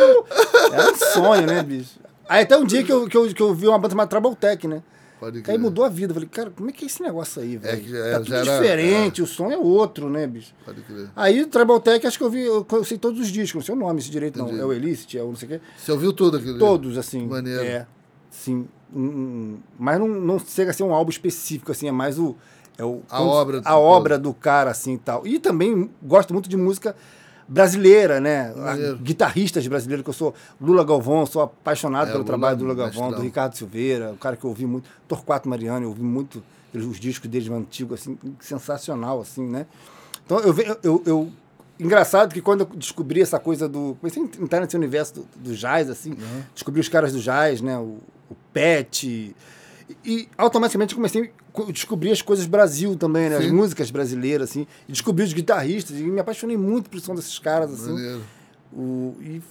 Era 0.73 0.91
um 0.91 0.95
sonho, 1.13 1.47
né, 1.47 1.63
bicho? 1.63 1.91
Aí 2.29 2.43
até 2.43 2.57
um 2.57 2.65
dia 2.65 2.83
que 2.83 2.91
eu, 2.91 3.07
que 3.07 3.15
eu, 3.17 3.33
que 3.33 3.41
eu 3.41 3.53
vi 3.53 3.67
uma 3.67 3.77
banda 3.77 3.91
chamada 3.91 4.09
Tribal 4.09 4.35
Tech, 4.35 4.67
né? 4.67 4.81
Pode 5.19 5.41
crer. 5.41 5.55
aí 5.55 5.59
mudou 5.59 5.83
a 5.83 5.89
vida. 5.89 6.11
Eu 6.11 6.13
falei, 6.13 6.29
cara, 6.29 6.51
como 6.51 6.69
é 6.69 6.73
que 6.73 6.83
é 6.85 6.87
esse 6.87 7.01
negócio 7.01 7.41
aí, 7.41 7.57
velho? 7.57 7.81
que 7.83 7.89
já- 7.89 8.11
tá 8.11 8.17
tudo 8.19 8.29
já 8.29 8.37
era- 8.37 8.61
diferente, 8.61 9.21
o 9.21 9.25
som 9.25 9.51
é 9.51 9.57
outro, 9.57 10.09
né, 10.09 10.27
bicho? 10.27 10.53
Pode 10.63 10.81
crer. 10.81 11.09
Aí 11.15 11.41
o 11.41 11.79
Tech, 11.79 12.05
acho 12.05 12.17
que 12.19 12.23
eu 12.23 12.29
vi, 12.29 12.41
eu, 12.43 12.65
eu 12.71 12.83
sei 12.83 12.99
todos 12.99 13.19
os 13.19 13.27
discos, 13.29 13.55
não 13.55 13.65
sei 13.65 13.73
o 13.73 13.77
nome, 13.77 13.99
esse 13.99 14.11
direito 14.11 14.39
Entendi. 14.39 14.55
não. 14.57 14.61
É 14.61 14.65
o 14.65 14.71
Elicit, 14.73 15.17
é 15.17 15.23
o 15.23 15.29
não 15.29 15.35
sei 15.35 15.47
o 15.47 15.51
quê. 15.53 15.61
Você 15.75 15.91
ouviu 15.91 16.13
tudo 16.13 16.37
aquilo? 16.37 16.51
ali? 16.51 16.59
Todos, 16.59 16.97
assim. 16.99 17.25
Maneiro. 17.25 17.63
É. 17.63 17.87
Sim. 18.29 18.67
Hum, 18.95 19.57
mas 19.77 19.99
não, 19.99 20.07
não 20.07 20.39
chega 20.39 20.69
a 20.69 20.73
ser 20.73 20.83
um 20.83 20.93
álbum 20.93 21.09
específico, 21.09 21.71
assim, 21.71 21.87
é 21.87 21.91
mais 21.91 22.19
o. 22.19 22.35
É 22.77 22.85
o 22.85 23.01
A 23.09 23.21
obra 23.23 23.59
do- 23.59 23.67
A 23.67 23.75
obra 23.77 24.19
do 24.19 24.33
cara, 24.35 24.69
assim 24.69 24.93
e 24.93 24.97
tal. 24.99 25.25
E 25.25 25.39
também 25.39 25.89
gosto 26.03 26.31
muito 26.31 26.47
de 26.47 26.55
música 26.55 26.95
brasileira, 27.47 28.19
né? 28.19 28.53
Guitarristas 29.01 29.65
brasileiros, 29.67 30.03
que 30.03 30.09
eu 30.09 30.13
sou 30.13 30.33
Lula 30.59 30.83
Galvão, 30.83 31.25
sou 31.25 31.41
apaixonado 31.41 32.07
É, 32.07 32.11
pelo 32.11 32.17
Lula, 32.19 32.27
trabalho 32.27 32.57
do 32.57 32.63
Lula 32.63 32.75
Galvão, 32.75 33.03
mestrão. 33.03 33.19
do 33.21 33.25
Ricardo 33.25 33.55
Silveira, 33.55 34.11
o 34.11 34.17
cara 34.17 34.35
que 34.35 34.43
eu 34.43 34.49
ouvi 34.49 34.65
muito, 34.65 34.89
Torquato 35.07 35.47
Mariano, 35.47 35.85
eu 35.85 35.89
ouvi 35.89 36.01
muito 36.03 36.43
os 36.73 36.99
discos 36.99 37.29
deles 37.29 37.49
antigos, 37.49 38.01
assim, 38.01 38.17
sensacional, 38.39 39.21
assim, 39.21 39.47
né? 39.47 39.65
Então 40.25 40.39
eu, 40.39 40.53
eu, 40.83 41.03
eu 41.05 41.31
engraçado 41.79 42.33
que 42.33 42.41
quando 42.41 42.61
eu 42.61 42.65
descobri 42.75 43.21
essa 43.21 43.39
coisa 43.39 43.67
do. 43.69 43.95
Comecei 44.01 44.21
a 44.21 44.43
entrar 44.43 44.59
nesse 44.59 44.75
universo 44.75 45.13
do, 45.15 45.27
do 45.37 45.55
jazz, 45.55 45.89
assim, 45.89 46.11
Uhum. 46.11 46.41
descobri 46.53 46.81
os 46.81 46.89
caras 46.89 47.13
do 47.13 47.19
jazz, 47.19 47.61
né? 47.61 47.77
O, 47.77 47.97
o 48.29 48.35
Pet. 48.53 49.07
E, 49.89 49.95
e 50.05 50.29
automaticamente 50.37 50.93
comecei 50.93 51.31
a 51.63 51.71
descobrir 51.71 52.11
as 52.11 52.21
coisas 52.21 52.45
Brasil 52.45 52.95
também, 52.95 53.29
né? 53.29 53.37
As 53.37 53.51
músicas 53.51 53.89
brasileiras, 53.91 54.49
assim. 54.49 54.67
E 54.87 54.91
descobri 54.91 55.23
os 55.23 55.33
guitarristas. 55.33 55.97
E 55.97 56.03
me 56.03 56.19
apaixonei 56.19 56.57
muito 56.57 56.89
pelo 56.89 57.01
som 57.01 57.15
desses 57.15 57.37
caras, 57.39 57.71
assim. 57.73 57.93
Maneiro. 57.93 58.21
O, 58.73 59.15
e, 59.21 59.41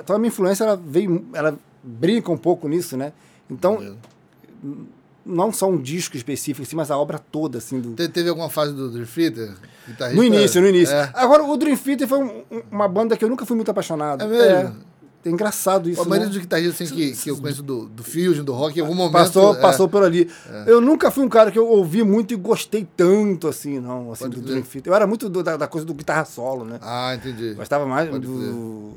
então 0.00 0.16
a 0.16 0.18
minha 0.18 0.28
influência, 0.28 0.64
ela 0.64 0.76
veio. 0.76 1.26
Ela 1.32 1.58
brinca 1.82 2.30
um 2.30 2.36
pouco 2.36 2.68
nisso, 2.68 2.96
né? 2.96 3.12
Então, 3.50 3.74
Maneiro. 3.74 3.96
não 5.24 5.52
só 5.52 5.68
um 5.70 5.76
disco 5.80 6.16
específico, 6.16 6.66
assim, 6.66 6.76
mas 6.76 6.90
a 6.90 6.98
obra 6.98 7.18
toda, 7.18 7.58
assim, 7.58 7.80
do, 7.80 7.94
Te- 7.94 8.08
Teve 8.08 8.28
alguma 8.28 8.48
fase 8.50 8.72
do 8.72 8.90
Dream 8.90 9.06
Theater? 9.06 9.54
No 10.14 10.22
início, 10.24 10.60
no 10.60 10.68
início. 10.68 10.94
É. 10.94 11.10
Agora, 11.14 11.44
o 11.44 11.56
Dream 11.56 11.76
Theater 11.76 12.06
foi 12.08 12.18
um- 12.18 12.44
uma 12.70 12.88
banda 12.88 13.16
que 13.16 13.24
eu 13.24 13.28
nunca 13.28 13.46
fui 13.46 13.56
muito 13.56 13.70
apaixonado. 13.70 14.22
É 14.22 14.26
mesmo? 14.26 14.44
É, 14.44 14.72
é 15.28 15.32
engraçado 15.32 15.88
isso, 15.90 16.00
A 16.00 16.04
maioria 16.04 16.26
né? 16.26 16.32
dos 16.32 16.40
guitarristas 16.40 16.88
assim, 16.88 16.96
que, 16.96 17.12
que 17.12 17.30
eu 17.30 17.36
conheço 17.36 17.62
do, 17.62 17.86
do 17.88 18.02
Fusion, 18.02 18.42
do 18.44 18.52
rock, 18.52 18.78
em 18.78 18.82
algum 18.82 18.94
momento. 18.94 19.12
Passou, 19.12 19.54
é, 19.54 19.60
passou 19.60 19.88
por 19.88 20.02
ali. 20.02 20.30
Eu 20.66 20.80
nunca 20.80 21.10
fui 21.10 21.24
um 21.24 21.28
cara 21.28 21.50
que 21.50 21.58
eu 21.58 21.66
ouvi 21.68 22.02
muito 22.02 22.32
e 22.34 22.36
gostei 22.36 22.86
tanto, 22.96 23.46
assim, 23.48 23.78
não, 23.80 24.10
assim, 24.12 24.24
Pode 24.24 24.40
do. 24.40 24.46
Dream 24.46 24.62
Theater. 24.62 24.90
Eu 24.90 24.94
era 24.96 25.06
muito 25.06 25.28
do- 25.28 25.42
da, 25.42 25.56
da 25.56 25.66
coisa 25.66 25.86
do 25.86 25.94
guitarra 25.94 26.24
solo, 26.24 26.64
né? 26.64 26.78
Ah, 26.82 27.14
entendi. 27.14 27.54
Gostava 27.54 27.86
mais 27.86 28.08
Pode 28.08 28.26
do... 28.26 28.94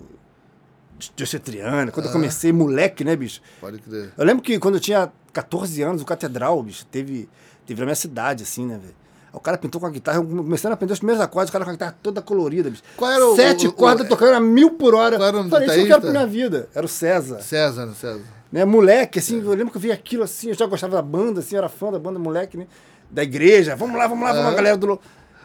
José 1.17 1.39
Triano. 1.39 1.91
Quando 1.91 2.05
eu 2.05 2.09
Ah. 2.09 2.13
comecei, 2.13 2.51
moleque, 2.51 3.03
né, 3.03 3.15
bicho? 3.15 3.41
Pode 3.59 3.79
crer. 3.79 4.11
Eu 4.17 4.25
lembro 4.25 4.43
que 4.43 4.59
quando 4.59 4.75
eu 4.75 4.81
tinha 4.81 5.11
14 5.33 5.81
anos, 5.81 6.01
o 6.01 6.05
Catedral, 6.05 6.61
bicho, 6.61 6.85
teve, 6.85 7.27
teve 7.65 7.79
na 7.79 7.85
minha 7.85 7.95
cidade, 7.95 8.43
assim, 8.43 8.65
né, 8.65 8.77
velho? 8.81 9.00
O 9.33 9.39
cara 9.39 9.57
pintou 9.57 9.79
com 9.79 9.87
a 9.87 9.89
guitarra, 9.89 10.21
começando 10.23 10.71
a 10.71 10.73
aprender 10.73 10.93
os 10.93 10.99
primeiros 10.99 11.23
acordes, 11.23 11.49
o 11.49 11.53
cara 11.53 11.63
com 11.63 11.71
a 11.71 11.73
guitarra 11.73 11.95
toda 12.03 12.21
colorida, 12.21 12.69
bicho. 12.69 12.83
Qual 12.97 13.09
era 13.11 13.25
o- 13.25 13.35
Sete 13.35 13.65
o- 13.65 13.69
o- 13.69 13.73
cordas 13.73 14.07
tocando 14.09 14.33
a 14.35 14.39
mil 14.41 14.71
por 14.71 14.93
hora. 14.93 15.15
Qual 15.17 15.27
era 15.27 15.37
o 15.37 15.39
nome 15.39 15.49
Falei, 15.49 15.67
isso 15.69 15.79
eu 15.79 15.87
quero 15.87 16.01
pra 16.01 16.11
minha 16.11 16.27
vida. 16.27 16.67
Era 16.75 16.85
o 16.85 16.89
César. 16.89 17.39
César, 17.41 17.87
César? 17.93 18.19
Né, 18.51 18.65
moleque, 18.65 19.19
assim, 19.19 19.41
eu 19.41 19.49
lembro 19.51 19.71
que 19.71 19.77
eu 19.77 19.81
vi 19.81 19.91
aquilo 19.91 20.23
assim, 20.23 20.49
eu 20.49 20.53
já 20.53 20.65
gostava 20.65 20.95
da 20.97 21.01
banda, 21.01 21.39
assim, 21.39 21.55
eu 21.55 21.59
era 21.59 21.69
fã 21.69 21.89
da 21.89 21.97
banda, 21.97 22.19
moleque, 22.19 22.57
né? 22.57 22.67
Da 23.09 23.23
igreja, 23.23 23.73
vamos 23.75 23.97
lá, 23.97 24.05
vamos 24.07 24.23
lá, 24.25 24.33
vamos 24.33 24.49
lá, 24.49 24.53
galera 24.53 24.75
do. 24.77 24.99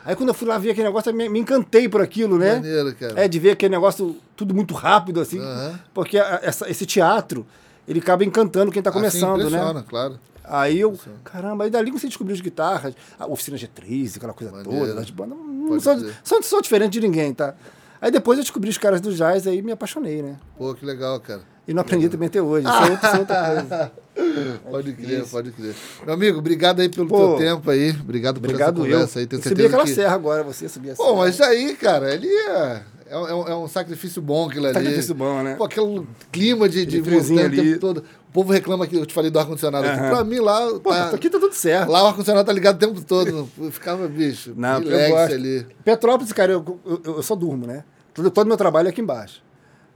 Aí 0.04 0.14
quando 0.16 0.28
eu 0.30 0.34
fui 0.34 0.46
lá 0.48 0.58
ver 0.58 0.70
aquele 0.70 0.86
negócio, 0.88 1.10
eu 1.10 1.14
me, 1.14 1.28
me 1.28 1.38
encantei 1.38 1.88
por 1.88 2.00
aquilo, 2.00 2.36
né? 2.38 2.54
Maneiro, 2.56 2.94
cara. 2.96 3.12
É, 3.24 3.28
de 3.28 3.38
ver 3.38 3.52
aquele 3.52 3.72
negócio 3.74 4.16
tudo 4.36 4.52
muito 4.54 4.74
rápido, 4.74 5.20
assim. 5.20 5.38
Aham. 5.40 5.78
Porque 5.94 6.18
a- 6.18 6.40
essa- 6.42 6.68
esse 6.68 6.84
teatro, 6.86 7.46
ele 7.86 8.00
acaba 8.00 8.24
encantando 8.24 8.72
quem 8.72 8.82
tá 8.82 8.90
começando, 8.90 9.40
assim, 9.42 9.50
né? 9.74 9.84
claro. 9.88 10.18
Aí 10.48 10.80
eu, 10.80 10.96
caramba, 11.24 11.64
aí 11.64 11.70
dali 11.70 11.90
você 11.90 12.06
descobriu 12.06 12.34
as 12.34 12.40
guitarras, 12.40 12.94
a 13.18 13.26
oficina 13.26 13.56
G3, 13.56 14.16
aquela 14.16 14.32
coisa 14.32 14.52
Maneiro. 14.52 14.86
toda, 14.86 15.00
as 15.00 15.10
bandas. 15.10 15.36
Não 15.38 15.68
Pode 15.68 15.82
sou, 15.82 15.96
sou, 16.22 16.42
sou 16.42 16.62
diferente 16.62 16.92
de 16.92 17.00
ninguém, 17.00 17.34
tá? 17.34 17.54
Aí 18.00 18.10
depois 18.10 18.38
eu 18.38 18.44
descobri 18.44 18.70
os 18.70 18.78
caras 18.78 19.00
do 19.00 19.12
jazz, 19.12 19.46
aí 19.46 19.60
me 19.62 19.72
apaixonei, 19.72 20.22
né? 20.22 20.36
Pô, 20.56 20.74
que 20.74 20.84
legal, 20.84 21.18
cara. 21.20 21.42
E 21.66 21.74
não 21.74 21.80
aprendi 21.80 22.08
também 22.08 22.28
até 22.28 22.40
hoje. 22.40 22.66
Isso 22.66 22.76
é 22.76 22.90
outra, 22.90 23.08
é 23.08 23.18
outra 23.18 23.46
coisa. 23.54 23.92
Pode 24.70 24.92
crer, 24.94 25.26
pode 25.26 25.50
crer. 25.52 25.74
Meu 26.04 26.14
amigo, 26.14 26.38
obrigado 26.38 26.80
aí 26.80 26.88
pelo 26.88 27.06
Pô, 27.06 27.36
teu 27.36 27.36
tempo 27.36 27.70
aí. 27.70 27.90
Obrigado 27.90 28.40
por 28.40 28.46
Obrigado 28.48 28.78
essa 28.80 28.88
eu. 28.88 28.92
conversa 28.92 29.18
aí. 29.18 29.26
Tenho 29.26 29.40
eu 29.40 29.48
subi 29.48 29.66
aquela 29.66 29.84
que... 29.84 29.94
serra 29.94 30.14
agora, 30.14 30.42
você 30.42 30.68
subia 30.70 30.92
a 30.92 30.96
serra. 30.96 31.08
Pô, 31.08 31.16
mas 31.16 31.38
aí, 31.38 31.76
cara, 31.76 32.14
ele 32.14 32.26
é, 32.26 32.82
é, 33.08 33.16
um- 33.34 33.48
é 33.48 33.56
um 33.56 33.68
sacrifício 33.68 34.20
bom 34.22 34.48
aquilo 34.48 34.66
ali. 34.66 34.74
Sacrifício 34.74 35.14
bom, 35.14 35.42
né? 35.42 35.54
Pô, 35.56 35.64
aquele 35.64 36.06
clima 36.32 36.68
de, 36.68 36.84
de 36.86 37.00
montanha 37.02 37.46
o 37.46 37.50
tempo 37.50 37.78
todo. 37.80 37.98
O 38.28 38.32
povo 38.32 38.52
reclama 38.52 38.86
que 38.86 38.96
eu 38.96 39.06
te 39.06 39.14
falei 39.14 39.30
do 39.30 39.38
ar-condicionado 39.38 39.86
aqui. 39.86 39.98
Aham. 40.00 40.10
Pra 40.10 40.24
mim 40.24 40.38
lá, 40.40 40.60
Pô, 40.80 40.90
tá- 40.90 41.10
aqui 41.10 41.30
tá 41.30 41.38
tudo 41.38 41.54
certo. 41.54 41.90
lá 41.90 42.02
o 42.04 42.06
ar-condicionado 42.08 42.46
tá 42.46 42.52
ligado 42.52 42.76
o 42.76 42.78
tempo 42.86 43.00
todo. 43.04 43.48
Eu 43.58 43.70
ficava, 43.70 44.06
bicho, 44.08 44.52
Não, 44.56 44.80
eu 44.82 45.10
gosto. 45.10 45.34
ali. 45.34 45.66
Petrópolis, 45.84 46.32
cara, 46.32 46.52
eu, 46.52 46.80
eu, 46.84 47.00
eu 47.16 47.22
só 47.22 47.34
durmo, 47.34 47.66
né? 47.66 47.84
Todo, 48.12 48.30
todo 48.30 48.46
meu 48.46 48.56
trabalho 48.56 48.86
é 48.88 48.90
aqui 48.90 49.00
embaixo. 49.00 49.42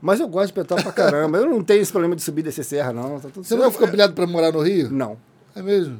Mas 0.01 0.19
eu 0.19 0.27
gosto 0.27 0.47
de 0.47 0.53
Petrópolis 0.53 0.91
pra 0.91 1.03
caramba. 1.03 1.37
Eu 1.37 1.45
não 1.47 1.63
tenho 1.63 1.81
esse 1.81 1.91
problema 1.91 2.15
de 2.15 2.23
subir 2.23 2.41
e 2.41 2.43
descer 2.45 2.63
serra, 2.63 2.91
não. 2.91 3.19
Tá 3.19 3.29
tudo 3.29 3.43
Você 3.43 3.49
certo. 3.49 3.59
nunca 3.61 3.71
ficou 3.71 3.87
pilhado 3.87 4.13
pra 4.13 4.25
morar 4.25 4.51
no 4.51 4.61
Rio? 4.61 4.89
Não. 4.91 5.17
É 5.55 5.61
mesmo? 5.61 5.99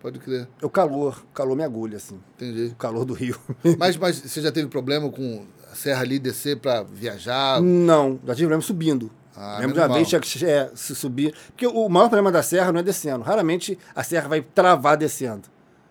Pode 0.00 0.18
crer, 0.20 0.46
O 0.62 0.70
calor, 0.70 1.22
o 1.30 1.34
calor 1.34 1.56
me 1.56 1.64
agulha, 1.64 1.96
assim. 1.96 2.18
entendi. 2.36 2.66
O 2.72 2.76
calor 2.76 3.04
do 3.04 3.12
Rio. 3.12 3.36
Mas, 3.76 3.96
mas 3.96 4.16
você 4.20 4.40
já 4.40 4.52
teve 4.52 4.68
problema 4.68 5.10
com 5.10 5.44
serra 5.78 6.02
ali 6.02 6.18
descer 6.18 6.56
pra 6.58 6.82
viajar? 6.82 7.60
não, 7.60 8.18
já 8.26 8.34
tive 8.34 8.46
problema 8.46 8.62
subindo. 8.62 9.10
Ah, 9.36 9.58
Lembro 9.60 9.74
de 9.74 9.80
uma 9.80 9.88
mal. 9.88 9.96
vez 9.96 10.08
tinha 10.08 10.20
que 10.20 10.44
é, 10.44 10.68
se 10.74 10.94
subir. 10.96 11.32
Porque 11.48 11.64
o 11.66 11.88
maior 11.88 12.08
problema 12.08 12.32
da 12.32 12.42
serra 12.42 12.72
não 12.72 12.80
é 12.80 12.82
descendo. 12.82 13.22
Raramente 13.22 13.78
a 13.94 14.02
serra 14.02 14.28
vai 14.28 14.40
travar 14.42 14.96
descendo. 14.96 15.42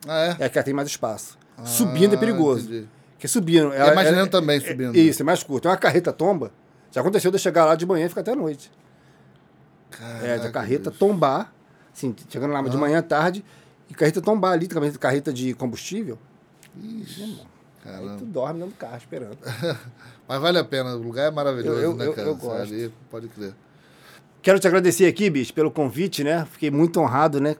Ah, 0.05 0.35
é? 0.39 0.45
É 0.45 0.49
que 0.49 0.57
ela 0.57 0.65
tem 0.65 0.73
mais 0.73 0.89
espaço. 0.89 1.38
subindo 1.63 2.13
é 2.13 2.17
Ah, 2.17 2.19
perigoso. 2.19 2.65
entendi. 2.65 2.88
Porque 3.13 3.27
subindo. 3.27 3.73
é 3.73 3.95
mais 3.95 4.11
lento 4.11 4.29
também, 4.31 4.59
subindo. 4.59 4.95
É, 4.95 4.99
isso, 4.99 5.21
é 5.21 5.25
mais 5.25 5.41
curto. 5.43 5.67
É 5.67 5.71
uma 5.71 5.77
carreta 5.77 6.11
tomba. 6.11 6.51
Já 6.91 6.99
aconteceu 7.01 7.31
de 7.31 7.35
eu 7.38 7.39
chegar 7.39 7.63
lá 7.65 7.75
de 7.75 7.85
manhã 7.85 8.05
e 8.05 8.09
ficar 8.09 8.21
até 8.21 8.31
a 8.31 8.35
noite. 8.35 8.69
É, 10.21 10.33
da 10.33 10.38
Caraca, 10.38 10.51
carreta 10.51 10.89
bicho. 10.89 10.99
tombar, 10.99 11.53
assim, 11.95 12.13
chegando 12.29 12.51
lá 12.51 12.61
de 12.61 12.77
manhã 12.77 12.99
à 12.99 13.01
tarde, 13.01 13.43
e 13.89 13.93
carreta 13.93 14.21
tombar 14.21 14.51
ali, 14.51 14.67
também 14.67 14.91
carreta 14.91 15.31
de 15.31 15.53
combustível. 15.53 16.19
Ixi, 16.75 17.39
Aí 17.88 17.93
caramba. 17.93 18.15
tu 18.17 18.25
dorme 18.25 18.59
dentro 18.59 18.73
do 18.75 18.77
carro 18.77 18.97
esperando. 18.97 19.38
Mas 20.27 20.41
vale 20.41 20.57
a 20.59 20.63
pena, 20.63 20.95
o 20.95 21.01
lugar 21.01 21.27
é 21.27 21.31
maravilhoso, 21.31 21.77
Eu- 21.79 21.91
eu- 21.91 21.95
né, 21.95 22.05
eu- 22.07 22.13
cara? 22.13 22.27
eu 22.27 22.35
Você 22.35 22.45
gosto. 22.45 22.61
Ali, 22.73 22.93
pode 23.09 23.27
crer. 23.29 23.53
Quero 24.41 24.59
te 24.59 24.67
agradecer 24.67 25.05
aqui, 25.05 25.29
bicho, 25.29 25.53
pelo 25.53 25.71
convite, 25.71 26.23
né? 26.23 26.45
Fiquei 26.51 26.69
muito 26.71 26.99
honrado, 26.99 27.39
né? 27.41 27.55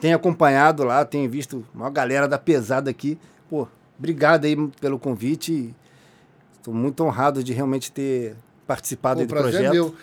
Tenho 0.00 0.16
acompanhado 0.16 0.82
lá, 0.84 1.04
tenho 1.04 1.28
visto 1.30 1.64
uma 1.74 1.90
galera 1.90 2.26
da 2.26 2.38
pesada 2.38 2.88
aqui. 2.90 3.18
Pô, 3.48 3.68
obrigado 3.98 4.44
aí 4.46 4.56
pelo 4.80 4.98
convite. 4.98 5.74
Estou 6.56 6.72
muito 6.72 7.02
honrado 7.04 7.44
de 7.44 7.52
realmente 7.52 7.92
ter 7.92 8.34
participado 8.66 9.16
Pô, 9.16 9.20
aí 9.22 9.26
do 9.26 9.30
prazer 9.30 9.52
projeto. 9.52 9.70
é 9.70 9.74
meu. 9.74 9.94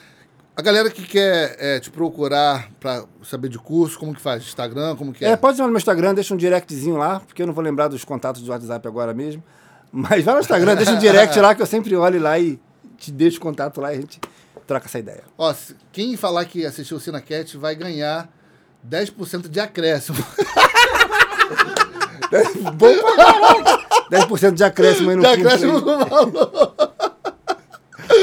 A 0.58 0.62
galera 0.64 0.90
que 0.90 1.04
quer 1.04 1.56
é, 1.60 1.80
te 1.80 1.92
procurar 1.92 2.72
pra 2.80 3.04
saber 3.24 3.48
de 3.48 3.60
curso, 3.60 4.00
como 4.00 4.12
que 4.16 4.20
faz? 4.20 4.42
Instagram, 4.42 4.96
como 4.96 5.14
que 5.14 5.24
é? 5.24 5.30
É, 5.30 5.36
pode 5.36 5.56
ir 5.56 5.62
lá 5.62 5.68
no 5.68 5.72
meu 5.72 5.78
Instagram, 5.78 6.16
deixa 6.16 6.34
um 6.34 6.38
directzinho 6.38 6.98
lá, 6.98 7.20
porque 7.20 7.44
eu 7.44 7.46
não 7.46 7.54
vou 7.54 7.64
lembrar 7.64 7.88
dos 7.88 8.04
contatos 8.04 8.42
do 8.42 8.50
WhatsApp 8.50 8.88
agora 8.88 9.14
mesmo. 9.14 9.44
Mas 9.92 10.24
vai 10.26 10.34
no 10.34 10.40
Instagram, 10.40 10.76
deixa 10.76 10.94
um 10.94 10.98
direct 10.98 11.40
lá 11.40 11.54
que 11.54 11.62
eu 11.62 11.66
sempre 11.68 11.96
olho 11.96 12.20
lá 12.20 12.40
e 12.40 12.60
te 12.98 13.12
deixo 13.12 13.38
o 13.38 13.42
contato 13.42 13.80
lá 13.80 13.94
e 13.94 13.98
a 13.98 14.02
gente 14.02 14.20
troca 14.66 14.88
essa 14.88 14.98
ideia. 14.98 15.22
Ó, 15.38 15.54
quem 15.92 16.18
falar 16.18 16.44
que 16.46 16.66
assistiu 16.66 16.98
o 16.98 17.00
Cinecat 17.00 17.56
vai 17.56 17.76
ganhar 17.76 18.28
10% 18.90 19.50
de 19.50 19.60
acréscimo. 19.60 20.18
Bom 22.74 22.98
pra 22.98 23.16
caralho! 23.16 23.64
10% 24.12 24.54
de 24.54 24.64
acréscimo 24.64 25.12
aí 25.12 25.16
no 25.18 25.22
de 25.22 25.28
acréscimo 25.28 25.78
aí. 25.78 25.84
no 25.84 26.06
valor. 26.06 26.87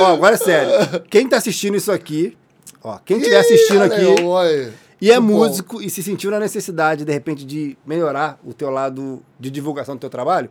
Ó, 0.01 0.07
agora 0.07 0.35
é 0.35 0.39
sério. 0.39 1.03
Quem 1.11 1.29
tá 1.29 1.37
assistindo 1.37 1.77
isso 1.77 1.93
aqui, 1.93 2.37
ó, 2.83 2.99
quem 3.05 3.19
estiver 3.19 3.39
assistindo 3.39 3.83
aqui 3.83 4.05
e 5.01 5.11
é 5.11 5.19
músico 5.19 5.83
e 5.83 5.91
se 5.91 6.03
sentiu 6.03 6.31
na 6.31 6.41
necessidade, 6.41 7.05
de 7.05 7.13
repente, 7.13 7.45
de 7.45 7.77
melhorar 7.85 8.39
o 8.45 8.55
teu 8.55 8.71
lado 8.71 9.23
de 9.39 9.51
divulgação 9.51 9.97
do 9.97 10.01
teu 10.01 10.11
trabalho, 10.11 10.49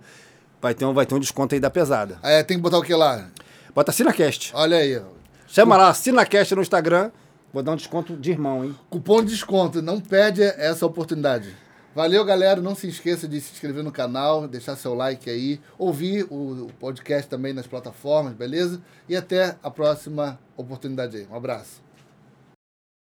vai 0.61 0.73
ter 0.73 0.85
um, 0.85 0.93
vai 0.93 1.05
ter 1.05 1.15
um 1.15 1.19
desconto 1.19 1.55
aí 1.55 1.59
da 1.59 1.69
pesada. 1.69 2.19
É, 2.21 2.43
tem 2.43 2.57
que 2.57 2.63
botar 2.63 2.77
o 2.77 2.83
que 2.83 2.93
lá? 2.93 3.29
Bota 3.73 3.91
Cinacast. 3.91 4.51
Olha 4.53 4.77
aí, 4.77 4.97
ó. 4.97 5.01
Chama 5.47 5.77
lá, 5.77 5.93
Cinacast 5.93 6.53
no 6.55 6.61
Instagram. 6.61 7.11
Vou 7.51 7.61
dar 7.61 7.71
um 7.71 7.75
desconto 7.75 8.15
de 8.15 8.31
irmão, 8.31 8.63
hein? 8.63 8.75
Cupom 8.89 9.23
de 9.23 9.31
desconto. 9.31 9.81
Não 9.81 9.99
perde 9.99 10.41
essa 10.41 10.85
oportunidade. 10.85 11.55
Valeu, 11.95 12.25
galera. 12.25 12.59
Não 12.59 12.73
se 12.73 12.87
esqueça 12.87 13.27
de 13.27 13.39
se 13.39 13.51
inscrever 13.53 13.83
no 13.83 13.91
canal, 13.91 14.47
deixar 14.47 14.75
seu 14.75 14.95
like 14.95 15.29
aí, 15.29 15.61
ouvir 15.77 16.25
o 16.27 16.71
podcast 16.79 17.29
também 17.29 17.53
nas 17.53 17.67
plataformas, 17.67 18.33
beleza? 18.33 18.81
E 19.07 19.15
até 19.15 19.55
a 19.61 19.69
próxima 19.69 20.39
oportunidade 20.57 21.17
aí. 21.17 21.27
Um 21.29 21.35
abraço. 21.35 21.82